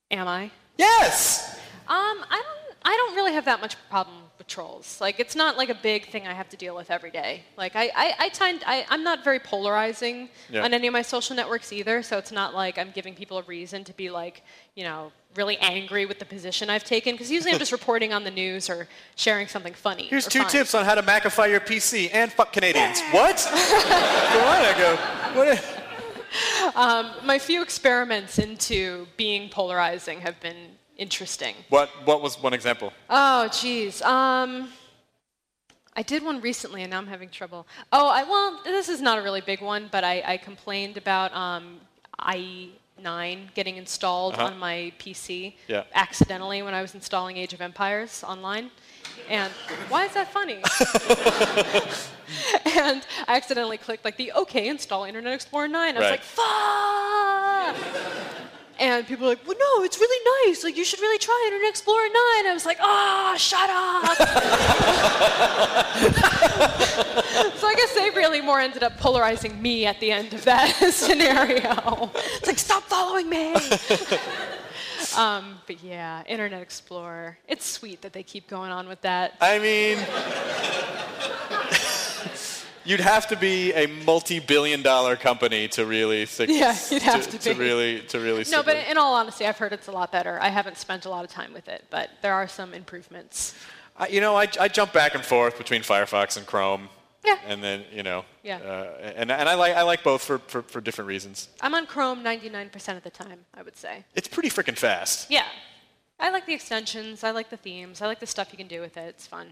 Am 0.09 0.27
I? 0.27 0.49
Yes. 0.77 1.59
Um, 1.87 1.97
I 2.29 2.41
don't. 2.41 2.77
I 2.83 2.97
don't 2.97 3.15
really 3.15 3.33
have 3.33 3.45
that 3.45 3.61
much 3.61 3.75
problem 3.89 4.17
trolls. 4.51 4.99
Like, 5.01 5.19
it's 5.19 5.35
not 5.35 5.57
like 5.57 5.69
a 5.69 5.75
big 5.91 6.09
thing 6.11 6.27
I 6.27 6.33
have 6.33 6.49
to 6.49 6.57
deal 6.57 6.75
with 6.75 6.91
every 6.91 7.09
day. 7.11 7.43
Like, 7.57 7.75
I, 7.75 7.85
I, 7.95 8.15
I 8.25 8.29
tend, 8.29 8.63
I, 8.67 8.85
I'm 8.89 9.03
not 9.03 9.23
very 9.23 9.39
polarizing 9.39 10.29
Yeah. 10.49 10.63
on 10.65 10.73
any 10.73 10.87
of 10.87 10.93
my 10.93 11.01
social 11.01 11.35
networks 11.35 11.71
either. 11.71 12.03
So 12.03 12.17
it's 12.17 12.31
not 12.31 12.53
like 12.53 12.77
I'm 12.77 12.91
giving 12.91 13.15
people 13.15 13.37
a 13.39 13.43
reason 13.43 13.83
to 13.85 13.93
be 13.93 14.09
like, 14.09 14.43
you 14.75 14.83
know, 14.83 15.11
really 15.35 15.57
angry 15.57 16.05
with 16.05 16.19
the 16.19 16.25
position 16.25 16.69
I've 16.69 16.83
taken. 16.83 17.13
Because 17.15 17.31
usually 17.31 17.53
I'm 17.53 17.59
just 17.59 17.71
reporting 17.79 18.11
on 18.13 18.23
the 18.23 18.31
news 18.31 18.69
or 18.69 18.87
sharing 19.15 19.47
something 19.47 19.73
funny. 19.73 20.07
Here's 20.07 20.27
two 20.27 20.39
fun. 20.39 20.49
tips 20.51 20.75
on 20.75 20.83
how 20.85 20.95
to 20.95 21.01
Macify 21.03 21.49
your 21.49 21.61
PC 21.61 22.09
and 22.13 22.31
fuck 22.31 22.51
Canadians. 22.53 23.01
what? 23.11 23.37
Go 23.49 24.39
on, 24.51 24.61
I 24.69 24.75
go. 24.77 24.95
What? 25.39 25.77
Um, 26.75 27.11
my 27.25 27.37
few 27.39 27.61
experiments 27.61 28.39
into 28.39 29.05
being 29.17 29.49
polarizing 29.49 30.21
have 30.21 30.39
been 30.39 30.55
interesting. 31.05 31.55
What? 31.69 31.89
What 32.05 32.21
was 32.21 32.41
one 32.41 32.53
example? 32.53 32.93
Oh, 33.09 33.49
geez. 33.49 34.01
Um, 34.03 34.69
I 35.95 36.03
did 36.03 36.23
one 36.23 36.39
recently, 36.39 36.83
and 36.83 36.91
now 36.91 36.99
I'm 36.99 37.07
having 37.07 37.29
trouble. 37.29 37.65
Oh, 37.91 38.07
I, 38.07 38.23
well, 38.23 38.61
this 38.63 38.87
is 38.87 39.01
not 39.01 39.17
a 39.17 39.21
really 39.21 39.41
big 39.41 39.61
one, 39.61 39.89
but 39.91 40.03
I, 40.05 40.23
I 40.25 40.37
complained 40.37 40.95
about 40.97 41.35
um, 41.35 41.81
I 42.19 42.69
9 43.01 43.49
getting 43.55 43.77
installed 43.77 44.35
on 44.35 44.57
my 44.59 44.93
PC 44.99 45.47
Uh-huh. 45.47 45.57
Yeah. 45.67 45.83
accidentally 45.95 46.61
when 46.61 46.73
I 46.75 46.81
was 46.83 46.93
installing 46.93 47.35
Age 47.37 47.53
of 47.53 47.59
Empires 47.61 48.23
online. 48.23 48.69
And 49.29 49.51
why 49.89 50.05
is 50.05 50.13
that 50.13 50.31
funny? 50.31 50.55
and 52.77 53.05
I 53.27 53.35
accidentally 53.35 53.77
clicked 53.77 54.05
like 54.05 54.17
the 54.17 54.31
OK 54.33 54.67
install 54.67 55.03
Internet 55.05 55.33
Explorer 55.33 55.67
9. 55.67 55.95
I 55.95 55.99
was 55.99 56.03
Right. 56.03 56.11
like, 56.11 56.23
fuck! 56.23 57.75
And 58.81 59.05
people 59.05 59.25
were 59.25 59.33
like, 59.33 59.47
well, 59.47 59.57
no, 59.59 59.83
it's 59.83 59.99
really 59.99 60.47
nice. 60.47 60.63
Like, 60.63 60.75
you 60.75 60.83
should 60.83 60.99
really 61.01 61.19
try 61.19 61.39
Internet 61.45 61.69
Explorer 61.69 62.07
9. 62.07 62.13
I 62.47 62.51
was 62.51 62.65
like, 62.65 62.79
ah, 62.81 63.35
shut 63.37 63.69
up. 63.69 64.17
so 67.59 67.67
I 67.67 67.75
guess 67.75 67.93
they 67.93 68.09
really 68.09 68.41
more 68.41 68.59
ended 68.59 68.81
up 68.81 68.97
polarizing 68.97 69.61
me 69.61 69.85
at 69.85 69.99
the 69.99 70.11
end 70.11 70.33
of 70.33 70.43
that 70.45 70.69
scenario. 70.91 72.09
It's 72.15 72.47
like, 72.47 72.57
stop 72.57 72.81
following 72.81 73.29
me. 73.29 73.53
um, 75.15 75.59
but 75.67 75.83
yeah, 75.83 76.23
Internet 76.25 76.63
Explorer. 76.63 77.37
It's 77.47 77.67
sweet 77.67 78.01
that 78.01 78.13
they 78.13 78.23
keep 78.23 78.47
going 78.47 78.71
on 78.71 78.87
with 78.87 79.01
that. 79.01 79.37
I 79.39 79.59
mean, 79.59 79.99
you'd 82.91 82.99
have 82.99 83.27
to 83.27 83.35
be 83.37 83.73
a 83.73 83.87
multi-billion-dollar 83.87 85.15
company 85.15 85.67
to 85.69 85.85
really 85.85 86.25
stick, 86.25 86.49
Yeah, 86.49 86.75
you'd 86.89 87.01
have 87.01 87.29
to 87.29 87.37
to 87.39 87.53
be. 87.53 87.59
really 87.59 88.01
to 88.09 88.19
really. 88.19 88.43
No, 88.51 88.61
but 88.63 88.75
it. 88.77 88.87
in 88.89 88.97
all 88.97 89.13
honesty, 89.15 89.45
I've 89.45 89.57
heard 89.57 89.73
it's 89.73 89.87
a 89.87 89.91
lot 89.91 90.11
better. 90.11 90.37
I 90.41 90.49
haven't 90.49 90.77
spent 90.77 91.05
a 91.05 91.09
lot 91.09 91.23
of 91.23 91.31
time 91.31 91.53
with 91.53 91.67
it, 91.67 91.85
but 91.89 92.09
there 92.21 92.33
are 92.33 92.47
some 92.47 92.73
improvements. 92.73 93.55
I, 93.97 94.07
you 94.07 94.21
know, 94.21 94.35
I, 94.35 94.47
I 94.59 94.67
jump 94.67 94.93
back 94.93 95.15
and 95.15 95.23
forth 95.23 95.57
between 95.57 95.81
Firefox 95.81 96.37
and 96.37 96.45
Chrome. 96.45 96.89
Yeah. 97.23 97.37
And 97.47 97.63
then 97.63 97.83
you 97.93 98.03
know. 98.03 98.25
Yeah. 98.43 98.57
Uh, 98.57 99.11
and 99.15 99.31
and 99.31 99.47
I 99.47 99.53
like 99.53 99.75
I 99.75 99.83
like 99.83 100.03
both 100.03 100.23
for, 100.23 100.39
for, 100.39 100.63
for 100.63 100.81
different 100.81 101.07
reasons. 101.07 101.49
I'm 101.61 101.75
on 101.75 101.85
Chrome 101.85 102.23
99% 102.23 102.97
of 102.97 103.03
the 103.03 103.11
time, 103.11 103.45
I 103.53 103.61
would 103.61 103.77
say. 103.77 104.03
It's 104.15 104.27
pretty 104.27 104.49
freaking 104.49 104.77
fast. 104.77 105.29
Yeah. 105.29 105.45
I 106.21 106.29
like 106.29 106.45
the 106.45 106.53
extensions. 106.53 107.23
I 107.23 107.31
like 107.31 107.49
the 107.49 107.57
themes. 107.57 108.01
I 108.01 108.05
like 108.05 108.19
the 108.19 108.27
stuff 108.27 108.49
you 108.51 108.57
can 108.57 108.67
do 108.67 108.79
with 108.79 108.95
it. 108.95 109.07
It's 109.09 109.27
fun. 109.27 109.47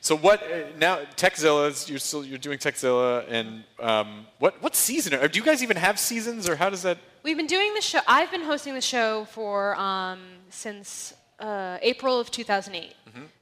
So 0.00 0.16
what 0.16 0.40
uh, 0.42 0.68
now? 0.78 1.00
Tekzilla, 1.16 1.88
you're 1.88 1.98
still 1.98 2.24
you're 2.24 2.38
doing 2.38 2.58
Tekzilla, 2.58 3.24
and 3.28 3.64
um, 3.80 4.26
what 4.38 4.62
what 4.62 4.76
season? 4.76 5.14
Are, 5.14 5.26
do 5.26 5.38
you 5.38 5.44
guys 5.44 5.62
even 5.62 5.76
have 5.76 5.98
seasons, 5.98 6.48
or 6.48 6.54
how 6.54 6.70
does 6.70 6.82
that? 6.82 6.98
We've 7.24 7.36
been 7.36 7.48
doing 7.48 7.74
the 7.74 7.80
show. 7.80 7.98
I've 8.06 8.30
been 8.30 8.42
hosting 8.42 8.74
the 8.74 8.80
show 8.80 9.24
for 9.24 9.74
um, 9.76 10.20
since 10.50 11.14
uh, 11.40 11.78
April 11.82 12.20
of 12.20 12.30
2008. 12.30 12.94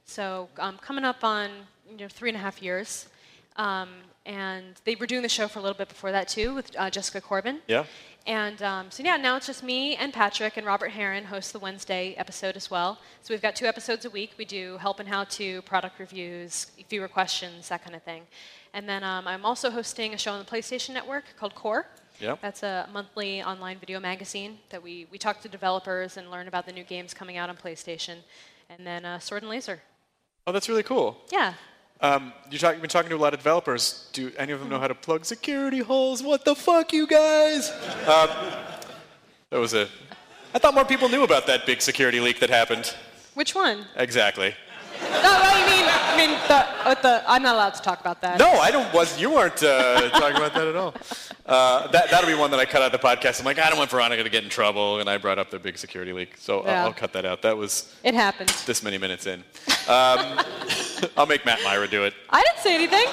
So 0.05 0.49
um, 0.59 0.77
coming 0.77 1.03
up 1.03 1.23
on 1.23 1.49
you 1.89 1.97
know 1.97 2.07
three 2.07 2.29
and 2.29 2.37
a 2.37 2.41
half 2.41 2.61
years. 2.61 3.07
Um, 3.55 3.89
and 4.25 4.75
they 4.85 4.95
were 4.95 5.05
doing 5.05 5.21
the 5.21 5.29
show 5.29 5.47
for 5.47 5.59
a 5.59 5.61
little 5.61 5.77
bit 5.77 5.89
before 5.89 6.11
that 6.11 6.27
too 6.27 6.55
with 6.55 6.71
uh, 6.77 6.89
Jessica 6.89 7.21
Corbin. 7.21 7.59
Yeah. 7.67 7.85
And 8.25 8.61
um, 8.61 8.89
so 8.89 9.03
yeah, 9.03 9.17
now 9.17 9.35
it's 9.35 9.47
just 9.47 9.63
me 9.63 9.97
and 9.97 10.13
Patrick 10.13 10.55
and 10.55 10.65
Robert 10.65 10.89
Heron 10.89 11.25
host 11.25 11.51
the 11.51 11.59
Wednesday 11.59 12.15
episode 12.17 12.55
as 12.55 12.71
well. 12.71 12.97
So 13.21 13.33
we've 13.33 13.41
got 13.41 13.55
two 13.55 13.65
episodes 13.65 14.05
a 14.05 14.09
week. 14.09 14.31
We 14.37 14.45
do 14.45 14.77
help 14.77 15.01
and 15.01 15.09
how 15.09 15.25
to, 15.25 15.61
product 15.63 15.99
reviews, 15.99 16.67
viewer 16.89 17.09
questions, 17.09 17.67
that 17.67 17.83
kind 17.83 17.95
of 17.95 18.03
thing. 18.03 18.23
And 18.73 18.87
then 18.87 19.03
um, 19.03 19.27
I'm 19.27 19.45
also 19.45 19.69
hosting 19.69 20.13
a 20.13 20.17
show 20.17 20.31
on 20.31 20.39
the 20.39 20.49
PlayStation 20.49 20.93
Network 20.93 21.25
called 21.37 21.53
Qore. 21.53 21.83
Yep. 22.19 22.41
That's 22.41 22.63
a 22.63 22.87
monthly 22.93 23.43
online 23.43 23.77
video 23.77 23.99
magazine 23.99 24.59
that 24.69 24.81
we, 24.81 25.05
we 25.11 25.17
talk 25.17 25.41
to 25.41 25.49
developers 25.49 26.15
and 26.15 26.31
learn 26.31 26.47
about 26.47 26.65
the 26.65 26.71
new 26.71 26.83
games 26.85 27.13
coming 27.13 27.35
out 27.35 27.49
on 27.49 27.57
PlayStation. 27.57 28.19
And 28.69 28.87
then 28.87 29.03
uh, 29.03 29.19
Sword 29.19 29.43
and 29.43 29.49
Laser. 29.49 29.81
Oh, 30.47 30.53
that's 30.53 30.69
really 30.69 30.83
cool. 30.83 31.17
Yeah. 31.29 31.55
Um, 32.03 32.33
you 32.51 32.59
talk, 32.59 32.73
you've 32.73 32.81
been 32.81 32.89
talking 32.89 33.09
to 33.11 33.15
a 33.15 33.17
lot 33.17 33.33
of 33.33 33.39
developers. 33.39 34.09
Do 34.11 34.29
any 34.37 34.51
of 34.51 34.59
them 34.59 34.67
know 34.67 34.77
how 34.77 34.89
to 34.89 34.93
plug 34.95 35.23
security 35.23 35.79
holes? 35.79 36.21
What 36.21 36.43
the 36.43 36.53
fuck, 36.53 36.91
you 36.91 37.07
guys? 37.07 37.71
Um, 38.05 38.29
that 39.49 39.57
was 39.59 39.73
a. 39.73 39.87
I 40.53 40.59
thought 40.59 40.73
more 40.73 40.83
people 40.83 41.07
knew 41.07 41.23
about 41.23 41.47
that 41.47 41.65
big 41.65 41.81
security 41.81 42.19
leak 42.19 42.39
that 42.41 42.49
happened. 42.49 42.93
Which 43.35 43.55
one? 43.55 43.85
Exactly. 43.95 44.53
No, 45.01 45.09
well, 45.09 45.59
you 45.59 45.65
mean, 45.65 45.85
I 45.89 46.17
mean, 46.17 46.29
the, 46.47 47.01
the, 47.01 47.23
I'm 47.25 47.41
not 47.41 47.55
allowed 47.55 47.73
to 47.75 47.81
talk 47.81 47.99
about 48.01 48.21
that. 48.21 48.37
No, 48.37 48.51
I 48.51 48.69
don't. 48.69 48.93
Was 48.93 49.19
you 49.19 49.31
weren't 49.31 49.63
uh, 49.63 50.09
talking 50.11 50.35
about 50.37 50.53
that 50.53 50.67
at 50.67 50.75
all? 50.75 50.93
Uh, 51.45 51.87
that 51.87 52.09
that'll 52.11 52.29
be 52.29 52.35
one 52.35 52.51
that 52.51 52.59
I 52.59 52.65
cut 52.65 52.81
out 52.81 52.93
of 52.93 53.01
the 53.01 53.05
podcast. 53.07 53.39
I'm 53.39 53.45
like, 53.45 53.59
I 53.59 53.69
don't 53.69 53.77
want 53.79 53.89
Veronica 53.89 54.23
to 54.23 54.29
get 54.29 54.43
in 54.43 54.49
trouble, 54.49 54.99
and 54.99 55.09
I 55.09 55.17
brought 55.17 55.39
up 55.39 55.49
the 55.49 55.57
big 55.59 55.77
security 55.77 56.11
leak, 56.13 56.35
so 56.37 56.61
I'll- 56.61 56.87
I'll 56.87 56.93
cut 56.93 57.13
that 57.13 57.25
out. 57.25 57.41
That 57.43 57.57
was 57.57 57.93
It 58.03 58.13
happened. 58.13 58.49
this 58.65 58.83
many 58.83 58.97
minutes 58.97 59.25
in. 59.25 59.41
Um, 59.85 60.39
I'll 61.17 61.25
make 61.25 61.45
Matt 61.45 61.59
Mira 61.63 61.87
do 61.87 62.03
it. 62.03 62.13
I 62.29 62.41
didn't 62.41 62.59
say 62.59 62.75
anything. 62.75 63.05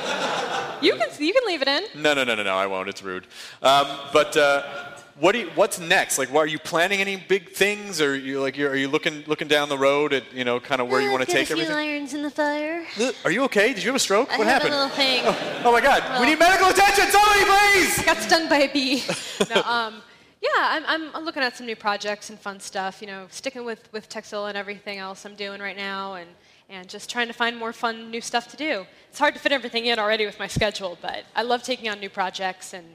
You 0.81 0.95
can, 0.95 1.25
you 1.25 1.33
can 1.33 1.43
leave 1.47 1.63
it 1.63 1.69
in. 1.69 2.03
No, 2.03 2.15
no, 2.15 2.25
no, 2.25 2.35
no, 2.35 2.43
no. 2.43 2.55
I 2.55 2.67
won't. 2.67 2.89
It's 2.89 3.03
rude. 3.03 3.27
Um, 3.63 3.87
but 4.13 4.37
uh, 4.37 4.91
what 5.21 5.33
do 5.33 5.41
you, 5.41 5.51
what's 5.55 5.79
next? 5.79 6.19
Like, 6.19 6.33
what, 6.33 6.41
are 6.41 6.47
you 6.47 6.59
planning 6.59 7.01
any 7.01 7.17
big 7.17 7.51
things, 7.51 8.01
or 8.01 8.17
you 8.17 8.41
like, 8.41 8.57
you're, 8.57 8.71
are 8.71 8.77
you 8.77 8.89
looking 8.89 9.23
looking 9.27 9.49
down 9.49 9.69
the 9.69 9.77
road 9.77 10.15
at 10.15 10.33
you 10.33 10.45
know 10.45 10.59
kind 10.59 10.81
of 10.81 10.89
where 10.89 11.01
you 11.01 11.11
want 11.11 11.23
to 11.25 11.31
take 11.31 11.51
everything? 11.51 11.73
irons 11.73 12.15
in 12.15 12.23
the 12.23 12.31
fire. 12.31 12.85
Are 13.25 13.31
you 13.31 13.43
okay? 13.45 13.75
Did 13.75 13.83
you 13.83 13.89
have 13.89 13.97
a 13.97 14.01
stroke? 14.01 14.33
I 14.33 14.39
what 14.39 14.47
have 14.47 14.63
happened? 14.63 14.75
a 14.75 14.83
little 14.83 14.97
thing. 14.97 15.23
Oh 15.65 15.73
my 15.73 15.81
God! 15.81 16.21
we 16.21 16.27
need 16.27 16.39
medical 16.39 16.69
attention. 16.69 17.11
Somebody, 17.11 17.45
please. 17.45 18.03
Got 18.03 18.17
stung 18.19 18.49
by 18.49 18.59
a 18.59 18.73
bee. 18.73 19.05
no, 19.55 19.63
um, 19.63 20.03
yeah, 20.41 20.49
I'm, 20.57 20.85
I'm, 20.87 21.17
I'm 21.17 21.25
looking 21.25 21.43
at 21.43 21.55
some 21.55 21.67
new 21.67 21.77
projects 21.77 22.31
and 22.31 22.39
fun 22.39 22.59
stuff. 22.59 23.03
You 23.03 23.07
know, 23.07 23.27
sticking 23.31 23.65
with 23.65 23.93
with 23.93 24.09
Tekzilla 24.09 24.49
and 24.49 24.57
everything 24.57 24.99
else 24.99 25.27
I'm 25.27 25.35
doing 25.35 25.61
right 25.61 25.77
now, 25.77 26.15
and 26.15 26.31
and 26.71 26.89
just 26.89 27.11
trying 27.11 27.27
to 27.27 27.33
find 27.35 27.57
more 27.57 27.73
fun 27.73 28.11
new 28.11 28.21
stuff 28.21 28.49
to 28.49 28.57
do. 28.57 28.87
It's 29.11 29.19
hard 29.19 29.35
to 29.35 29.41
fit 29.41 29.53
everything 29.53 29.87
in 29.87 29.99
already 29.99 30.25
with 30.25 30.39
my 30.39 30.47
schedule, 30.47 30.97
but 31.03 31.25
I 31.35 31.43
love 31.43 31.63
taking 31.63 31.89
on 31.91 32.01
new 32.01 32.09
projects 32.11 32.73
and 32.73 32.87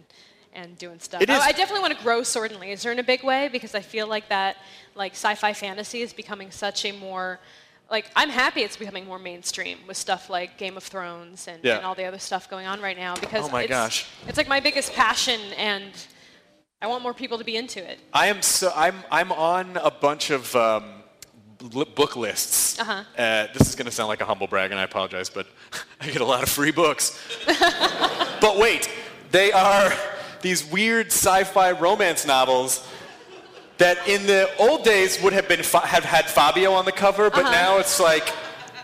and 0.53 0.77
doing 0.77 0.99
stuff. 1.01 1.21
It 1.21 1.29
is- 1.29 1.37
I, 1.37 1.47
I 1.47 1.51
definitely 1.51 1.81
want 1.81 1.97
to 1.97 2.01
grow 2.03 2.23
Sword 2.23 2.51
and 2.51 2.61
Laser 2.61 2.89
in 2.89 2.97
a 2.99 3.03
big 3.03 3.23
way 3.25 3.49
because 3.51 3.75
I 3.75 3.81
feel 3.81 4.07
like 4.07 4.29
that 4.29 4.55
like 4.95 5.11
sci-fi 5.11 5.51
fantasy 5.51 6.01
is 6.01 6.13
becoming 6.13 6.49
such 6.49 6.85
a 6.85 6.93
more 6.93 7.39
like 7.91 8.09
I'm 8.15 8.29
happy 8.29 8.61
it's 8.61 8.77
becoming 8.77 9.05
more 9.05 9.19
mainstream 9.19 9.79
with 9.85 9.97
stuff 9.97 10.29
like 10.29 10.57
Game 10.57 10.77
of 10.77 10.83
Thrones 10.83 11.47
and, 11.49 11.61
Yeah. 11.61 11.75
and 11.75 11.85
all 11.85 11.93
the 11.93 12.05
other 12.05 12.19
stuff 12.19 12.49
going 12.49 12.65
on 12.67 12.79
right 12.81 12.97
now 12.97 13.15
because 13.15 13.49
Oh 13.49 13.51
my 13.51 13.63
it's, 13.63 13.69
gosh. 13.69 14.07
it's 14.29 14.37
like 14.37 14.47
my 14.47 14.61
biggest 14.61 14.93
passion 14.93 15.41
and 15.57 15.91
I 16.81 16.87
want 16.87 17.03
more 17.03 17.13
people 17.13 17.37
to 17.37 17.43
be 17.43 17.57
into 17.57 17.83
it. 17.83 17.99
I 18.13 18.27
am 18.27 18.41
so 18.41 18.71
I'm 18.75 18.95
I'm 19.11 19.33
on 19.33 19.75
a 19.77 19.91
bunch 19.91 20.29
of 20.29 20.55
um, 20.55 20.85
book 21.69 22.15
lists. 22.15 22.79
Uh-huh. 22.79 23.03
Uh, 23.17 23.47
this 23.53 23.67
is 23.67 23.75
going 23.75 23.85
to 23.85 23.91
sound 23.91 24.07
like 24.09 24.21
a 24.21 24.25
humble 24.25 24.47
brag, 24.47 24.71
and 24.71 24.79
I 24.79 24.83
apologize, 24.83 25.29
but 25.29 25.47
I 26.01 26.07
get 26.07 26.21
a 26.21 26.25
lot 26.25 26.43
of 26.43 26.49
free 26.49 26.71
books. 26.71 27.19
but 28.41 28.57
wait, 28.57 28.89
they 29.31 29.51
are 29.51 29.91
these 30.41 30.65
weird 30.69 31.07
sci-fi 31.07 31.71
romance 31.71 32.25
novels 32.25 32.85
that 33.77 34.07
in 34.07 34.25
the 34.25 34.49
old 34.57 34.83
days 34.83 35.21
would 35.21 35.33
have 35.33 35.47
been 35.49 35.59
have 35.59 36.03
had 36.05 36.25
Fabio 36.29 36.71
on 36.73 36.85
the 36.85 36.91
cover, 36.91 37.29
but 37.29 37.39
Uh-huh. 37.41 37.51
now 37.51 37.77
it's 37.79 37.99
like 37.99 38.31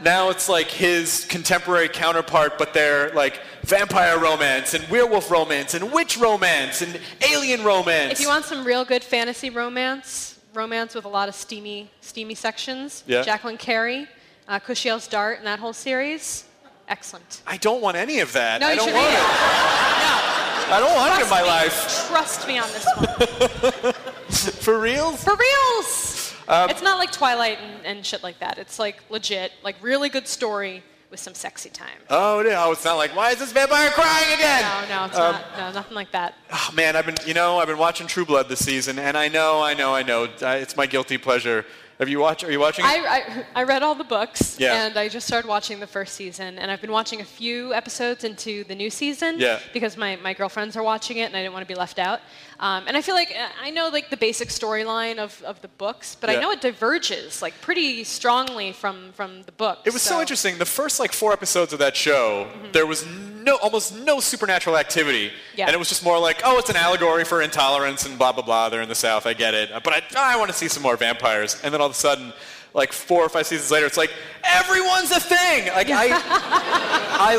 now 0.01 0.29
it's 0.31 0.49
like 0.49 0.67
his 0.67 1.25
contemporary 1.29 1.87
counterpart, 1.87 2.57
but 2.57 2.73
they're 2.73 3.11
like 3.13 3.39
vampire 3.63 4.17
romance 4.19 4.73
and 4.73 4.83
werewolf 4.89 5.29
romance 5.29 5.75
and 5.75 5.91
witch 5.93 6.17
romance 6.17 6.81
and 6.81 6.99
alien 7.29 7.63
romance. 7.63 8.13
If 8.13 8.19
you 8.19 8.27
want 8.27 8.45
some 8.45 8.65
real 8.65 8.83
good 8.83 9.03
fantasy 9.03 9.49
romance, 9.51 10.30
romance 10.53 10.95
with 10.95 11.05
a 11.05 11.09
lot 11.09 11.29
of 11.29 11.35
steamy, 11.35 11.89
steamy 12.01 12.35
sections, 12.35 13.03
Yeah. 13.07 13.21
Jacqueline 13.23 13.57
Carey, 13.57 14.07
uh, 14.47 14.59
Kushiel's 14.59 15.07
Dart, 15.07 15.37
and 15.37 15.47
that 15.47 15.59
whole 15.59 15.73
series, 15.73 16.45
excellent. 16.87 17.41
I 17.47 17.57
don't 17.57 17.81
want 17.81 17.97
any 17.97 18.19
of 18.19 18.33
that. 18.33 18.61
No, 18.61 18.67
I 18.67 18.71
you 18.71 18.77
don't 18.77 18.93
want 18.93 19.07
it. 19.07 19.13
it. 19.13 20.71
I 20.73 20.79
don't 20.79 20.95
want 20.95 21.19
it 21.19 21.23
in 21.23 21.29
my 21.29 21.41
me. 21.41 21.47
life. 21.47 22.07
Trust 22.07 22.47
me 22.47 22.57
on 22.57 22.69
this 22.71 22.85
one. 22.95 23.93
For 24.61 24.79
reals? 24.79 25.23
For 25.23 25.35
reals! 25.35 26.33
Um, 26.47 26.69
it's 26.69 26.81
not 26.81 26.97
like 26.97 27.11
Twilight 27.11 27.59
and, 27.61 27.85
and 27.85 28.05
shit 28.05 28.23
like 28.23 28.39
that. 28.39 28.57
It's 28.57 28.79
like 28.79 29.03
legit, 29.09 29.51
like 29.63 29.75
really 29.81 30.09
good 30.09 30.27
story 30.27 30.83
with 31.11 31.19
some 31.19 31.33
sexy 31.35 31.69
time. 31.69 31.99
Oh. 32.09 32.41
Oh, 32.55 32.71
it's 32.71 32.85
not 32.85 32.95
like, 32.95 33.15
why 33.15 33.31
is 33.31 33.39
this 33.39 33.51
vampire 33.51 33.89
crying 33.91 34.33
again? 34.33 34.61
No, 34.89 34.95
no, 34.97 35.05
it's 35.05 35.17
Um, 35.17 35.33
not. 35.33 35.57
No, 35.57 35.71
nothing 35.73 35.95
like 35.95 36.11
that. 36.11 36.35
Oh, 36.51 36.69
man, 36.73 36.95
I've 36.95 37.05
been, 37.05 37.17
you 37.25 37.33
know, 37.33 37.59
I've 37.59 37.67
been 37.67 37.77
watching 37.77 38.07
True 38.07 38.25
Blood 38.25 38.47
this 38.49 38.63
season, 38.65 38.97
and 38.97 39.17
I 39.17 39.27
know, 39.27 39.61
I 39.61 39.73
know, 39.73 39.93
I 39.93 40.03
know, 40.03 40.27
it's 40.41 40.75
my 40.77 40.85
guilty 40.87 41.17
pleasure. 41.17 41.65
Have 41.99 42.09
you 42.09 42.19
watched? 42.19 42.43
Are 42.43 42.51
you 42.51 42.59
watching? 42.59 42.83
it? 42.83 42.87
I, 42.87 43.17
I, 43.17 43.45
I 43.57 43.63
read 43.63 43.83
all 43.83 43.93
the 43.93 44.03
books, 44.03 44.57
Yeah. 44.59 44.85
and 44.85 44.97
I 44.97 45.07
just 45.07 45.27
started 45.27 45.47
watching 45.47 45.79
the 45.79 45.85
first 45.85 46.15
season, 46.15 46.57
and 46.57 46.71
I've 46.71 46.81
been 46.81 46.91
watching 46.91 47.21
a 47.21 47.25
few 47.25 47.75
episodes 47.75 48.23
into 48.23 48.63
the 48.63 48.73
new 48.73 48.89
season 48.89 49.37
Yeah. 49.39 49.59
because 49.71 49.97
my, 49.97 50.15
my 50.15 50.33
girlfriends 50.33 50.75
are 50.75 50.81
watching 50.81 51.17
it, 51.17 51.25
and 51.25 51.35
I 51.37 51.41
didn't 51.43 51.53
want 51.53 51.67
to 51.67 51.71
be 51.71 51.77
left 51.77 51.99
out. 51.99 52.21
Um, 52.61 52.83
and 52.87 52.95
I 52.95 53.01
feel 53.01 53.15
like 53.15 53.31
uh, 53.37 53.47
I 53.59 53.71
know 53.71 53.89
like 53.89 54.09
the 54.11 54.17
basic 54.17 54.49
storyline 54.49 55.17
of, 55.17 55.41
of 55.43 55.61
the 55.61 55.67
books, 55.67 56.15
but 56.19 56.29
Yeah. 56.29 56.37
I 56.37 56.41
know 56.41 56.51
it 56.51 56.61
diverges 56.61 57.41
like 57.41 57.59
pretty 57.61 58.03
strongly 58.03 58.71
from, 58.71 59.11
from 59.13 59.41
the 59.43 59.51
book. 59.51 59.79
It 59.85 59.93
was 59.93 60.03
so. 60.03 60.21
interesting. 60.21 60.59
The 60.59 60.65
first 60.65 60.99
like 60.99 61.11
four 61.11 61.33
episodes 61.33 61.73
of 61.73 61.79
that 61.79 61.95
show, 61.95 62.47
there 62.71 62.85
was 62.85 63.05
no 63.07 63.55
almost 63.55 63.97
no 63.97 64.19
supernatural 64.19 64.77
activity, 64.77 65.29
Mm-hmm. 65.29 65.57
Yeah. 65.57 65.65
and 65.65 65.73
it 65.73 65.79
was 65.79 65.89
just 65.89 66.03
more 66.03 66.19
like, 66.19 66.41
oh, 66.45 66.59
it's 66.59 66.69
an 66.69 66.75
allegory 66.75 67.25
for 67.25 67.41
intolerance 67.41 68.05
and 68.05 68.17
blah 68.17 68.31
blah 68.31 68.43
blah. 68.43 68.69
They're 68.69 68.83
in 68.83 68.89
the 68.89 68.95
South, 68.95 69.25
I 69.25 69.33
get 69.33 69.53
it, 69.55 69.71
but 69.83 69.91
I 69.93 70.33
I 70.33 70.37
want 70.37 70.49
to 70.51 70.55
see 70.55 70.67
some 70.67 70.83
more 70.83 70.95
vampires. 70.97 71.59
And 71.63 71.73
then 71.73 71.81
all 71.81 71.87
of 71.87 71.93
a 71.93 71.95
sudden, 71.95 72.31
like 72.73 72.93
four 72.93 73.21
or 73.21 73.29
five 73.29 73.45
seasons 73.45 73.69
later, 73.71 73.85
it's 73.85 73.97
like 73.97 74.11
everyone's 74.43 75.11
a 75.11 75.19
thing. 75.19 75.67
Like 75.67 75.89
I, 75.89 76.07
I, 76.11 77.37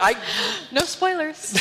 I, 0.00 0.10
I, 0.10 0.16
No 0.72 0.82
spoilers. 0.82 1.54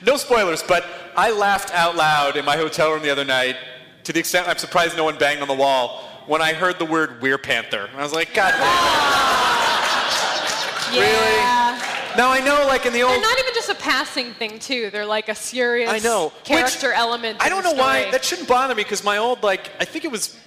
no 0.06 0.16
spoilers, 0.16 0.62
but 0.62 0.84
I 1.16 1.30
laughed 1.30 1.72
out 1.74 1.96
loud 1.96 2.36
in 2.36 2.44
my 2.44 2.56
hotel 2.56 2.92
room 2.92 3.02
the 3.02 3.10
other 3.10 3.24
night 3.24 3.56
to 4.04 4.12
the 4.12 4.20
extent 4.20 4.48
I'm 4.48 4.58
surprised 4.58 4.96
no 4.96 5.04
one 5.04 5.16
banged 5.18 5.42
on 5.42 5.48
the 5.48 5.54
wall 5.54 6.02
when 6.26 6.40
I 6.42 6.52
heard 6.54 6.78
the 6.78 6.84
word 6.86 7.20
Weir 7.20 7.38
Panther. 7.38 7.86
And 7.90 7.98
I 7.98 8.02
was 8.02 8.12
like, 8.12 8.32
God 8.34 8.52
damn. 8.52 9.24
Yeah. 10.94 11.80
Now 12.16 12.30
I 12.30 12.38
know, 12.40 12.64
like 12.68 12.86
in 12.86 12.92
the 12.92 13.02
old. 13.02 13.10
They're 13.12 13.20
not 13.20 13.38
even 13.40 13.52
just 13.54 13.68
a 13.68 13.74
passing 13.74 14.32
thing, 14.34 14.60
too. 14.60 14.90
They're 14.90 15.04
like 15.06 15.28
a 15.28 15.34
serious 15.34 15.90
I 15.90 15.98
know. 15.98 16.32
character 16.44 16.90
Which- 16.90 16.96
element. 16.96 17.38
I 17.40 17.48
don't 17.48 17.64
know 17.64 17.72
why. 17.72 18.08
That 18.12 18.24
shouldn't 18.24 18.46
bother 18.46 18.74
me 18.76 18.84
because 18.84 19.02
my 19.02 19.16
old, 19.16 19.42
like, 19.42 19.70
I 19.80 19.84
think 19.84 20.04
it 20.04 20.12
was 20.12 20.38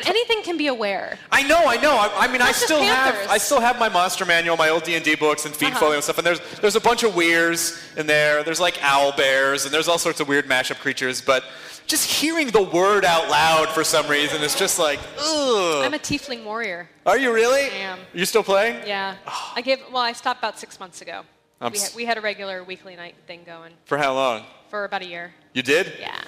But 0.00 0.08
anything 0.08 0.42
can 0.42 0.56
be 0.56 0.66
aware. 0.68 1.18
I 1.32 1.42
know, 1.42 1.64
I 1.66 1.76
know. 1.76 1.92
I, 1.96 2.26
I 2.26 2.32
mean, 2.32 2.42
I 2.42 2.52
still 2.52 2.82
have, 2.82 3.14
I 3.28 3.38
still 3.38 3.60
have 3.60 3.78
my 3.78 3.88
monster 3.88 4.24
manual, 4.24 4.56
my 4.56 4.68
old 4.68 4.84
D 4.84 4.94
and 4.94 5.04
D 5.04 5.14
books, 5.16 5.44
and 5.44 5.54
Fiend 5.54 5.72
Uh-huh. 5.74 5.80
folio 5.80 5.94
and 5.96 6.04
stuff. 6.04 6.18
And 6.18 6.26
there's 6.26 6.40
there's 6.60 6.76
a 6.76 6.80
bunch 6.80 7.02
of 7.02 7.14
weirs 7.16 7.78
in 7.96 8.06
there. 8.06 8.42
There's 8.42 8.60
like 8.60 8.78
owl 8.82 9.12
bears, 9.16 9.64
and 9.64 9.72
there's 9.74 9.88
all 9.88 9.98
sorts 9.98 10.20
of 10.20 10.28
weird 10.28 10.46
mashup 10.46 10.78
creatures. 10.80 11.20
But 11.20 11.44
just 11.86 12.04
hearing 12.10 12.48
the 12.48 12.62
word 12.62 13.04
out 13.04 13.28
loud 13.30 13.68
for 13.70 13.82
some 13.82 14.06
reason 14.08 14.42
is 14.42 14.54
just 14.54 14.78
like, 14.78 14.98
ugh. 15.18 15.84
I'm 15.84 15.94
a 15.94 15.98
tiefling 15.98 16.44
warrior. 16.44 16.88
Are 17.06 17.18
you 17.18 17.32
really? 17.32 17.62
I 17.62 17.74
am. 17.90 17.98
Are 17.98 18.18
You 18.18 18.24
still 18.26 18.42
playing? 18.44 18.86
Yeah. 18.86 19.16
I 19.56 19.62
gave. 19.62 19.78
Well, 19.92 20.02
I 20.02 20.12
stopped 20.12 20.40
about 20.40 20.58
six 20.58 20.78
months 20.78 21.00
ago. 21.02 21.22
I'm 21.60 21.72
We 21.72 21.78
had, 21.80 21.94
we 21.96 22.04
had 22.04 22.18
a 22.18 22.20
regular 22.20 22.62
weekly 22.62 22.94
night 22.94 23.16
thing 23.26 23.42
going 23.44 23.72
For 23.86 23.98
how 23.98 24.14
long? 24.14 24.44
for 24.70 24.84
about 24.84 25.02
a 25.02 25.06
year. 25.06 25.32
You 25.54 25.62
did? 25.62 25.92
Yeah. 25.98 26.20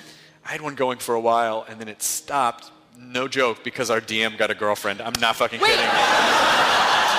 I 0.45 0.53
had 0.53 0.63
one 0.63 0.75
going 0.75 0.99
for 0.99 1.15
a 1.15 1.21
while, 1.21 1.67
and 1.69 1.79
then 1.79 1.87
it 1.89 2.03
stopped. 2.03 2.73
No 3.03 3.27
joke, 3.27 3.65
because 3.65 3.91
our 3.91 4.01
DM 4.01 4.37
got 4.39 4.51
a 4.51 4.55
girlfriend. 4.55 5.01
I'm 5.01 5.13
not 5.21 5.35
fucking 5.37 5.59
Wait. 5.61 5.71
kidding. 5.71 5.87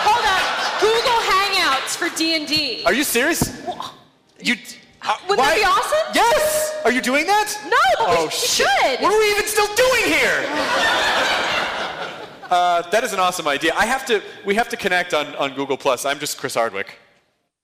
Hold 0.05 0.25
up. 0.25 0.79
Google 0.79 1.19
Hangouts 1.27 1.95
for 1.97 2.07
D 2.17 2.35
and 2.35 2.47
D. 2.47 2.83
Are 2.85 2.93
you 2.93 3.03
serious? 3.03 3.61
You. 4.39 4.55
Uh, 5.03 5.15
Wouldn't 5.27 5.45
that 5.47 5.55
be 5.55 5.63
awesome? 5.63 6.13
Yes. 6.13 6.79
Are 6.85 6.91
you 6.91 7.01
doing 7.01 7.25
that? 7.25 7.57
No, 7.65 7.77
but 8.05 8.09
we 8.09 8.15
Oh 8.25 8.29
sh- 8.29 8.35
shit! 8.35 8.67
should. 8.67 8.99
What 9.01 9.11
are 9.13 9.19
we 9.19 9.31
even 9.31 9.47
still 9.47 9.65
doing 9.75 10.03
here? 10.05 10.45
uh, 12.51 12.83
that 12.91 13.03
is 13.03 13.11
an 13.13 13.19
awesome 13.19 13.47
idea. 13.47 13.73
I 13.75 13.85
have 13.87 14.05
to. 14.05 14.21
We 14.45 14.53
have 14.55 14.69
to 14.69 14.77
connect 14.77 15.13
on, 15.15 15.33
on 15.35 15.55
Google 15.55 15.77
Plus. 15.77 16.05
I'm 16.05 16.19
just 16.19 16.37
Chris 16.37 16.53
Hardwick, 16.53 16.99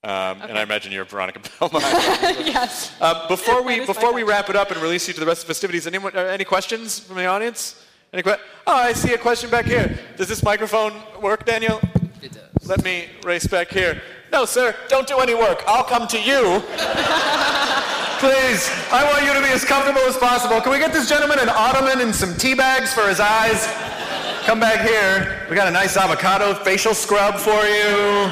um, 0.04 0.42
and 0.42 0.58
I 0.58 0.64
imagine 0.64 0.92
you're 0.92 1.06
Veronica 1.06 1.40
Belmont. 1.60 1.84
yes. 1.84 2.92
uh, 3.00 3.28
before 3.28 3.62
we 3.62 3.76
That 3.76 3.82
is 3.84 3.88
my 3.88 3.94
before 3.94 4.14
we 4.14 4.24
wrap 4.24 4.50
it 4.50 4.56
up 4.56 4.72
and 4.72 4.82
release 4.82 5.08
you 5.08 5.14
to 5.14 5.20
the 5.20 5.26
rest 5.28 5.44
of 5.44 5.48
the 5.48 5.54
festivities, 5.54 5.86
anyone 5.86 6.18
uh, 6.18 6.22
any 6.22 6.44
questions 6.44 6.98
from 7.00 7.18
the 7.18 7.28
audience? 7.28 7.84
Any 8.14 8.24
que- 8.24 8.38
Oh, 8.66 8.76
I 8.76 8.94
see 8.94 9.14
a 9.14 9.18
question 9.18 9.50
back 9.50 9.66
here. 9.66 9.98
Does 10.18 10.28
this 10.28 10.44
microphone 10.44 10.94
work, 11.22 11.46
Daniel? 11.46 11.80
It 12.22 12.32
does. 12.34 12.68
Let 12.68 12.84
me 12.84 13.08
race 13.24 13.48
back 13.48 13.70
here. 13.70 14.02
No, 14.32 14.46
sir, 14.46 14.76
don't 14.90 15.08
do 15.08 15.20
any 15.20 15.34
work. 15.36 15.64
I'll 15.68 15.84
come 15.84 16.08
to 16.08 16.20
you. 16.20 16.62
Please, 18.20 18.70
I 18.92 19.04
want 19.12 19.24
you 19.26 19.34
to 19.34 19.42
be 19.42 19.50
as 19.54 19.64
comfortable 19.64 20.02
as 20.02 20.18
possible. 20.18 20.60
Can 20.60 20.72
we 20.72 20.80
get 20.80 20.92
this 20.92 21.08
gentleman 21.08 21.38
an 21.40 21.50
ottoman 21.50 22.02
and 22.02 22.14
some 22.16 22.36
tea 22.36 22.56
bags 22.56 22.94
for 22.94 23.08
his 23.08 23.20
eyes? 23.20 23.68
Come 24.46 24.60
back 24.60 24.82
here. 24.88 25.46
We 25.50 25.56
got 25.56 25.68
a 25.68 25.72
nice 25.72 25.96
avocado 25.98 26.54
facial 26.56 26.94
scrub 26.94 27.36
for 27.36 27.52
you. 27.66 28.32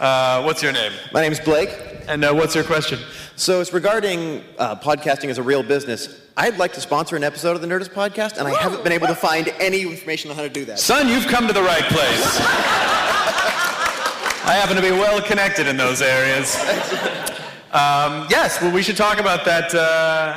Uh, 0.00 0.42
what's 0.42 0.62
your 0.62 0.72
name? 0.72 0.92
My 1.12 1.20
name's 1.22 1.38
Blake. 1.38 1.70
And 2.08 2.24
uh, 2.24 2.32
what's 2.34 2.54
your 2.56 2.64
question? 2.64 2.98
So 3.36 3.60
it's 3.60 3.72
regarding 3.72 4.42
uh, 4.58 4.74
podcasting 4.76 5.28
as 5.28 5.38
a 5.38 5.42
real 5.42 5.62
business. 5.62 6.21
I'd 6.36 6.56
like 6.58 6.72
to 6.74 6.80
sponsor 6.80 7.14
an 7.16 7.24
episode 7.24 7.56
of 7.56 7.60
the 7.62 7.68
Nerdist 7.68 7.90
podcast, 7.90 8.38
and 8.38 8.48
I 8.48 8.52
haven't 8.54 8.82
been 8.82 8.92
able 8.92 9.06
to 9.08 9.14
find 9.14 9.48
any 9.60 9.82
information 9.82 10.30
on 10.30 10.36
how 10.36 10.42
to 10.42 10.48
do 10.48 10.64
that. 10.64 10.78
Son, 10.78 11.08
you've 11.08 11.26
come 11.26 11.46
to 11.46 11.52
the 11.52 11.62
right 11.62 11.82
place. 11.84 12.38
I 14.44 14.54
happen 14.58 14.74
to 14.76 14.82
be 14.82 14.90
well 14.90 15.20
connected 15.22 15.68
in 15.68 15.76
those 15.76 16.00
areas. 16.02 16.56
Um, 17.72 18.26
yes, 18.30 18.60
well, 18.60 18.72
we 18.72 18.82
should 18.82 18.96
talk 18.96 19.18
about 19.20 19.44
that 19.44 19.74
uh, 19.74 19.78
a- 19.78 19.80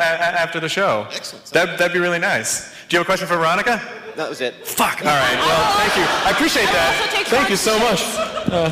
a- 0.04 0.40
after 0.42 0.60
the 0.60 0.70
show. 0.70 1.08
Excellent. 1.12 1.46
That, 1.48 1.78
that'd 1.80 1.94
be 1.94 2.00
really 2.00 2.20
nice. 2.20 2.72
Do 2.88 2.96
you 2.96 3.00
have 3.00 3.06
a 3.06 3.10
question 3.10 3.28
for 3.28 3.38
Veronica? 3.38 3.82
That 4.16 4.30
was 4.30 4.42
it. 4.42 4.54
Fuck. 4.68 5.00
All 5.00 5.08
right. 5.08 5.36
Well, 5.36 5.78
thank 5.78 5.96
you. 5.98 6.04
I 6.28 6.32
appreciate 6.32 6.68
I 6.70 6.74
that. 6.74 7.02
also 7.04 7.18
take 7.18 7.28
Thank 7.28 7.50
you 7.50 7.56
so 7.58 7.78
much. 7.80 8.04
Uh, 8.52 8.72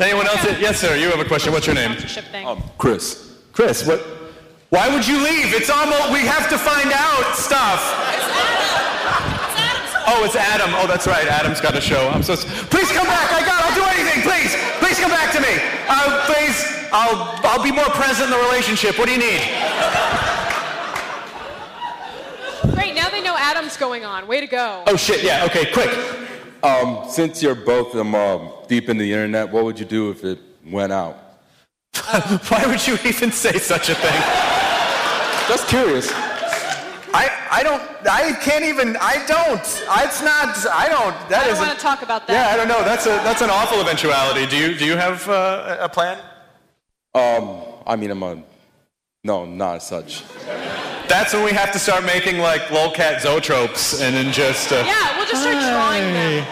anyone 0.00 0.26
else? 0.26 0.42
Yes, 0.60 0.80
sir. 0.80 0.96
You 0.96 1.08
have 1.10 1.20
a 1.20 1.24
question. 1.24 1.52
What's 1.52 1.66
your 1.66 1.74
name? 1.74 1.92
Sponsorship 1.92 2.24
thing. 2.26 2.62
Chris. 2.78 3.36
Chris. 3.52 3.86
What? 3.86 4.04
Why 4.74 4.92
would 4.92 5.06
you 5.06 5.22
leave? 5.22 5.54
It's 5.54 5.70
almost. 5.70 6.10
We 6.10 6.26
have 6.26 6.50
to 6.50 6.58
find 6.58 6.90
out 6.90 7.36
stuff. 7.36 7.78
Oh, 10.04 10.24
it's 10.24 10.34
Adam. 10.34 10.74
Oh, 10.74 10.88
that's 10.88 11.06
right. 11.06 11.28
Adam's 11.28 11.60
got 11.60 11.76
a 11.76 11.80
show. 11.80 12.08
I'm 12.08 12.24
so. 12.24 12.34
Please 12.34 12.90
come 12.90 13.06
back. 13.06 13.30
I 13.30 13.46
got. 13.46 13.62
I'll 13.62 13.76
do 13.78 13.86
anything. 13.86 14.22
Please. 14.22 14.50
Please 14.80 14.98
come 14.98 15.12
back 15.12 15.32
to 15.32 15.40
me. 15.40 15.62
Uh, 15.86 16.26
please. 16.26 16.58
I'll. 16.90 17.38
I'll 17.46 17.62
be 17.62 17.70
more 17.70 17.88
present 17.90 18.24
in 18.24 18.36
the 18.36 18.44
relationship. 18.46 18.98
What 18.98 19.06
do 19.06 19.12
you 19.12 19.18
need? 19.18 19.42
Great. 22.74 22.96
Now 22.96 23.10
they 23.10 23.22
know 23.22 23.36
Adam's 23.38 23.76
going 23.76 24.04
on. 24.04 24.26
Way 24.26 24.40
to 24.40 24.48
go. 24.48 24.82
Oh 24.88 24.96
shit. 24.96 25.22
Yeah. 25.22 25.44
Okay. 25.44 25.70
Quick. 25.70 25.96
Um, 26.64 27.08
since 27.08 27.40
you're 27.40 27.54
both 27.54 27.94
um, 27.94 28.12
um, 28.16 28.50
deep 28.66 28.88
in 28.88 28.98
the 28.98 29.12
internet, 29.12 29.52
what 29.52 29.62
would 29.62 29.78
you 29.78 29.86
do 29.86 30.10
if 30.10 30.24
it 30.24 30.40
went 30.66 30.92
out? 30.92 31.16
Why 32.48 32.64
would 32.66 32.84
you 32.84 32.98
even 33.04 33.30
say 33.30 33.58
such 33.60 33.88
a 33.88 33.94
thing? 33.94 34.63
Just 35.48 35.68
curious. 35.68 36.10
I. 37.12 37.30
I 37.50 37.62
don't. 37.62 37.80
I 38.10 38.32
can't 38.42 38.64
even. 38.64 38.96
I 39.00 39.24
don't. 39.26 39.60
It's 39.60 40.22
not. 40.22 40.56
I 40.72 40.88
don't. 40.88 41.14
That 41.28 41.42
I 41.42 41.44
don't 41.44 41.52
isn't- 41.52 41.66
want 41.66 41.78
to 41.78 41.82
talk 41.82 42.02
about 42.02 42.26
that. 42.26 42.32
Yeah, 42.32 42.52
I 42.52 42.56
don't 42.56 42.66
know. 42.68 42.82
That's 42.84 43.06
a 43.06 43.10
that's 43.22 43.42
an 43.42 43.50
awful 43.50 43.80
eventuality. 43.80 44.46
Do 44.46 44.56
you 44.56 44.76
do 44.76 44.84
you 44.84 44.96
have 44.96 45.28
uh, 45.28 45.76
a 45.80 45.88
plan? 45.88 46.18
Um, 47.14 47.60
I 47.86 47.94
mean, 47.96 48.10
I'm 48.10 48.22
a 48.22 48.42
no, 49.22 49.44
not 49.44 49.76
as 49.76 49.86
such. 49.86 50.24
That's 51.06 51.32
when 51.34 51.44
we 51.44 51.52
have 51.52 51.70
to 51.72 51.78
start 51.78 52.02
making 52.04 52.38
like 52.38 52.62
lolcat 52.62 53.18
zoetropes 53.20 54.00
and 54.02 54.16
then 54.16 54.32
just. 54.32 54.72
Uh, 54.72 54.82
Yeah, 54.86 55.16
we'll 55.16 55.26
just 55.28 55.42
start 55.42 55.60
drawing 55.60 56.12
them. 56.12 56.44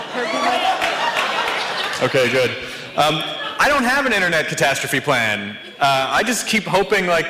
Okay, 2.02 2.30
good. 2.30 2.50
Um, 2.96 3.22
I 3.58 3.66
don't 3.68 3.84
have 3.84 4.06
an 4.06 4.12
internet 4.12 4.46
catastrophe 4.48 5.00
plan. 5.00 5.56
Uh, 5.80 6.08
I 6.10 6.22
just 6.22 6.46
keep 6.46 6.64
hoping 6.64 7.06
like, 7.06 7.26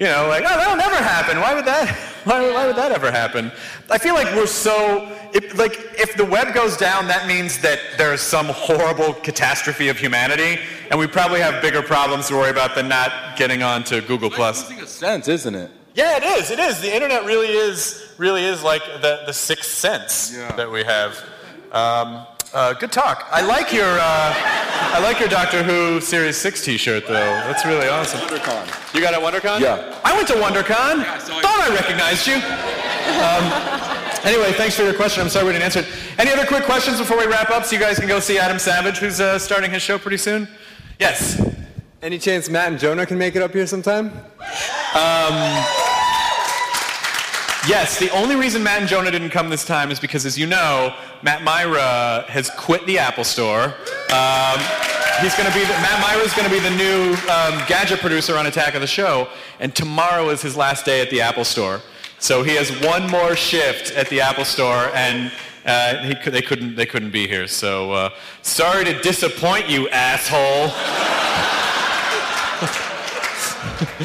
you 0.00 0.06
know, 0.06 0.26
like 0.28 0.42
oh 0.44 0.56
that'll 0.56 0.76
never 0.76 0.96
happen. 0.96 1.38
Why 1.40 1.54
would 1.54 1.66
that? 1.66 1.88
Why, 2.24 2.52
why 2.52 2.66
would 2.66 2.76
that 2.76 2.92
ever 2.92 3.10
happen? 3.10 3.50
I 3.90 3.96
feel 3.96 4.12
like 4.12 4.26
we're 4.36 4.46
so 4.46 5.08
if, 5.32 5.56
like 5.56 5.72
if 5.98 6.16
the 6.18 6.24
web 6.24 6.52
goes 6.52 6.76
down, 6.76 7.06
that 7.08 7.26
means 7.26 7.58
that 7.60 7.78
there's 7.96 8.20
some 8.20 8.44
horrible 8.46 9.14
catastrophe 9.14 9.88
of 9.88 9.96
humanity, 9.98 10.60
and 10.90 11.00
we 11.00 11.06
probably 11.06 11.40
have 11.40 11.62
bigger 11.62 11.80
problems 11.80 12.28
to 12.28 12.34
worry 12.34 12.50
about 12.50 12.74
than 12.74 12.88
not 12.88 13.38
getting 13.38 13.62
onto 13.62 14.02
Google 14.02 14.28
Plus. 14.30 14.68
Losing 14.68 14.84
a 14.84 14.86
sense, 14.86 15.28
isn't 15.28 15.54
it? 15.54 15.70
Yeah, 15.94 16.18
it 16.18 16.22
is. 16.24 16.50
It 16.50 16.58
is. 16.58 16.80
The 16.82 16.94
internet 16.94 17.24
really 17.24 17.48
is 17.48 18.12
really 18.18 18.44
is 18.44 18.62
like 18.62 18.82
the, 19.00 19.22
the 19.24 19.32
sixth 19.32 19.72
sense 19.72 20.34
Yeah. 20.36 20.52
that 20.56 20.70
we 20.70 20.84
have. 20.84 21.18
Um, 21.72 22.26
uh, 22.52 22.72
good 22.74 22.92
talk. 22.92 23.28
I 23.30 23.42
like 23.42 23.72
your 23.72 23.98
uh, 24.00 24.34
I 24.92 24.98
like 25.02 25.20
your 25.20 25.28
Doctor 25.28 25.62
Who 25.62 26.00
Series 26.00 26.36
Six 26.36 26.64
T-shirt 26.64 27.06
though. 27.06 27.14
That's 27.14 27.64
really 27.64 27.88
awesome. 27.88 28.20
WonderCon. 28.20 28.94
You 28.94 29.00
got 29.00 29.14
a 29.14 29.18
WonderCon? 29.18 29.60
Yeah. 29.60 29.98
I 30.04 30.14
went 30.16 30.28
to 30.28 30.34
WonderCon. 30.34 31.04
I 31.04 31.18
saw 31.18 31.36
you. 31.36 31.42
Thought 31.42 31.68
I 31.68 31.74
recognized 31.74 32.26
you. 32.26 32.36
Um, 33.20 34.26
anyway, 34.26 34.52
thanks 34.56 34.76
for 34.76 34.82
your 34.82 34.94
question. 34.94 35.22
I'm 35.22 35.28
sorry 35.28 35.46
we 35.46 35.52
didn't 35.52 35.64
answer 35.64 35.80
it. 35.80 35.86
Any 36.18 36.32
other 36.32 36.46
quick 36.46 36.64
questions 36.64 36.98
before 36.98 37.18
we 37.18 37.26
wrap 37.26 37.50
up, 37.50 37.64
so 37.64 37.76
you 37.76 37.80
guys 37.80 37.98
can 37.98 38.08
go 38.08 38.20
see 38.20 38.38
Adam 38.38 38.58
Savage, 38.58 38.98
who's 38.98 39.20
uh, 39.20 39.38
starting 39.38 39.70
his 39.70 39.82
show 39.82 39.98
pretty 39.98 40.18
soon? 40.18 40.48
Yes. 40.98 41.40
Any 42.02 42.18
chance 42.18 42.48
Matt 42.48 42.68
and 42.68 42.80
Jonah 42.80 43.06
can 43.06 43.18
make 43.18 43.36
it 43.36 43.42
up 43.42 43.52
here 43.52 43.66
sometime? 43.66 44.10
Yes, 47.70 48.00
the 48.00 48.10
only 48.10 48.34
reason 48.34 48.64
Matt 48.64 48.80
and 48.80 48.88
Jonah 48.88 49.12
didn't 49.12 49.30
come 49.30 49.48
this 49.48 49.64
time 49.64 49.92
is 49.92 50.00
because, 50.00 50.26
as 50.26 50.36
you 50.36 50.44
know, 50.44 50.92
Matt 51.22 51.44
Mira 51.44 52.24
has 52.26 52.50
quit 52.50 52.84
the 52.84 52.98
Apple 52.98 53.22
Store. 53.22 53.66
Um, 54.12 54.58
he's 55.20 55.36
going 55.36 55.48
to 55.48 55.54
be 55.54 55.60
the, 55.60 55.78
Matt 55.78 56.04
Mira 56.04 56.24
is 56.26 56.34
going 56.34 56.48
to 56.48 56.52
be 56.52 56.58
the 56.58 56.74
new 56.74 57.12
um, 57.30 57.64
gadget 57.68 58.00
producer 58.00 58.36
on 58.36 58.46
Attack 58.46 58.74
of 58.74 58.80
the 58.80 58.88
Show, 58.88 59.28
and 59.60 59.72
tomorrow 59.72 60.30
is 60.30 60.42
his 60.42 60.56
last 60.56 60.84
day 60.84 61.00
at 61.00 61.10
the 61.10 61.20
Apple 61.20 61.44
Store. 61.44 61.80
So 62.18 62.42
he 62.42 62.56
has 62.56 62.72
one 62.84 63.08
more 63.08 63.36
shift 63.36 63.92
at 63.92 64.08
the 64.08 64.20
Apple 64.20 64.44
Store, 64.44 64.90
and 64.92 65.30
uh, 65.64 65.98
he 65.98 66.28
they 66.28 66.42
couldn't 66.42 66.74
they 66.74 66.86
couldn't 66.86 67.12
be 67.12 67.28
here. 67.28 67.46
So 67.46 67.92
uh, 67.92 68.10
sorry 68.42 68.84
to 68.84 69.00
disappoint 69.00 69.70
you, 69.70 69.88
asshole. 69.90 70.70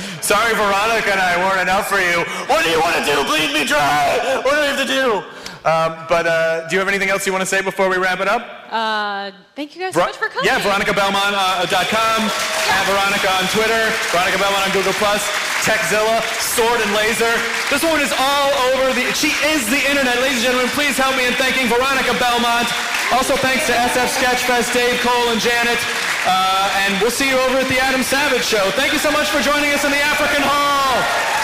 Sorry, 0.25 0.55
Veronica 0.55 1.11
and 1.11 1.21
I 1.21 1.37
weren't 1.37 1.61
enough 1.61 1.87
for 1.87 2.01
you. 2.01 2.25
What 2.49 2.65
do 2.65 2.71
you 2.71 2.81
want 2.81 2.97
to 2.97 3.05
do? 3.05 3.13
Bleed 3.29 3.53
me 3.53 3.63
dry. 3.63 4.41
What 4.41 4.55
do 4.55 4.59
we 4.59 4.65
have 4.65 4.81
to 4.81 4.89
do? 4.89 5.21
Um, 5.65 5.97
but 6.05 6.29
uh, 6.29 6.69
do 6.69 6.77
you 6.77 6.79
have 6.79 6.87
anything 6.87 7.09
else 7.09 7.25
you 7.25 7.33
want 7.33 7.41
to 7.41 7.49
say 7.49 7.65
before 7.65 7.89
we 7.89 7.97
wrap 7.97 8.21
it 8.21 8.29
up? 8.29 8.45
Uh, 8.69 9.33
thank 9.57 9.73
you 9.73 9.81
guys 9.81 9.97
so 9.97 10.05
much 10.05 10.13
for 10.13 10.29
coming. 10.29 10.45
Yeah, 10.45 10.61
VeronicaBelmont.com, 10.61 12.19
at 12.21 12.83
Veronica 12.85 13.29
on 13.33 13.49
Twitter, 13.49 13.81
Veronica 14.13 14.37
Belmont 14.37 14.61
on 14.61 14.71
Google 14.77 14.93
Plus, 15.01 15.25
Tekzilla, 15.65 16.21
Sword 16.37 16.77
and 16.85 16.93
Laser. 16.93 17.33
This 17.73 17.81
woman 17.81 17.97
is 18.05 18.13
all 18.13 18.49
over 18.69 18.93
the. 18.93 19.09
She 19.17 19.33
is 19.49 19.65
the 19.73 19.81
internet, 19.89 20.21
ladies 20.21 20.45
and 20.45 20.53
gentlemen. 20.53 20.69
Please 20.77 21.01
help 21.01 21.17
me 21.17 21.25
in 21.25 21.33
thanking 21.41 21.65
Veronica 21.65 22.13
Belmont. 22.21 22.69
Also, 23.09 23.33
thanks 23.41 23.65
to 23.65 23.73
SF 23.73 24.21
Sketchfest, 24.21 24.69
Dave 24.69 25.01
Cole 25.01 25.33
and 25.33 25.41
Janet. 25.41 25.81
Uh, 26.29 26.85
and 26.85 26.93
we'll 27.01 27.09
see 27.13 27.29
you 27.29 27.37
over 27.41 27.57
at 27.65 27.69
the 27.73 27.81
Adam 27.81 28.05
Savage 28.05 28.45
Show. 28.45 28.69
Thank 28.77 28.93
you 28.93 29.01
so 29.01 29.09
much 29.09 29.33
for 29.33 29.41
joining 29.41 29.73
us 29.73 29.81
in 29.81 29.89
the 29.89 30.01
African 30.01 30.45
Hall. 30.45 31.34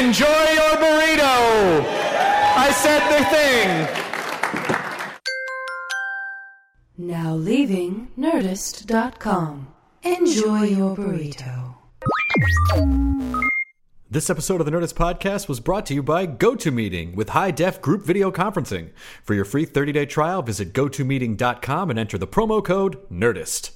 Enjoy 0.00 0.26
your 0.26 0.76
burrito. 0.80 1.84
I 2.56 2.70
said 2.72 3.02
the 3.12 3.24
thing. 3.28 3.68
Now 6.96 7.34
leaving 7.34 8.08
Nerdist.com. 8.18 9.68
Enjoy 10.02 10.62
your 10.62 10.96
burrito. 10.96 11.74
This 14.10 14.30
episode 14.30 14.60
of 14.62 14.64
the 14.64 14.72
Nerdist 14.72 14.94
Podcast 14.94 15.46
was 15.46 15.60
brought 15.60 15.84
to 15.86 15.94
you 15.94 16.02
by 16.02 16.26
GoToMeeting 16.26 17.14
with 17.14 17.28
high 17.30 17.50
def 17.50 17.82
group 17.82 18.02
video 18.02 18.30
conferencing. 18.30 18.92
For 19.22 19.34
your 19.34 19.44
free 19.44 19.66
30 19.66 19.92
day 19.92 20.06
trial, 20.06 20.40
visit 20.40 20.72
gotomeeting.com 20.72 21.90
and 21.90 21.98
enter 21.98 22.16
the 22.16 22.26
promo 22.26 22.64
code 22.64 22.98
NERDIST. 23.10 23.72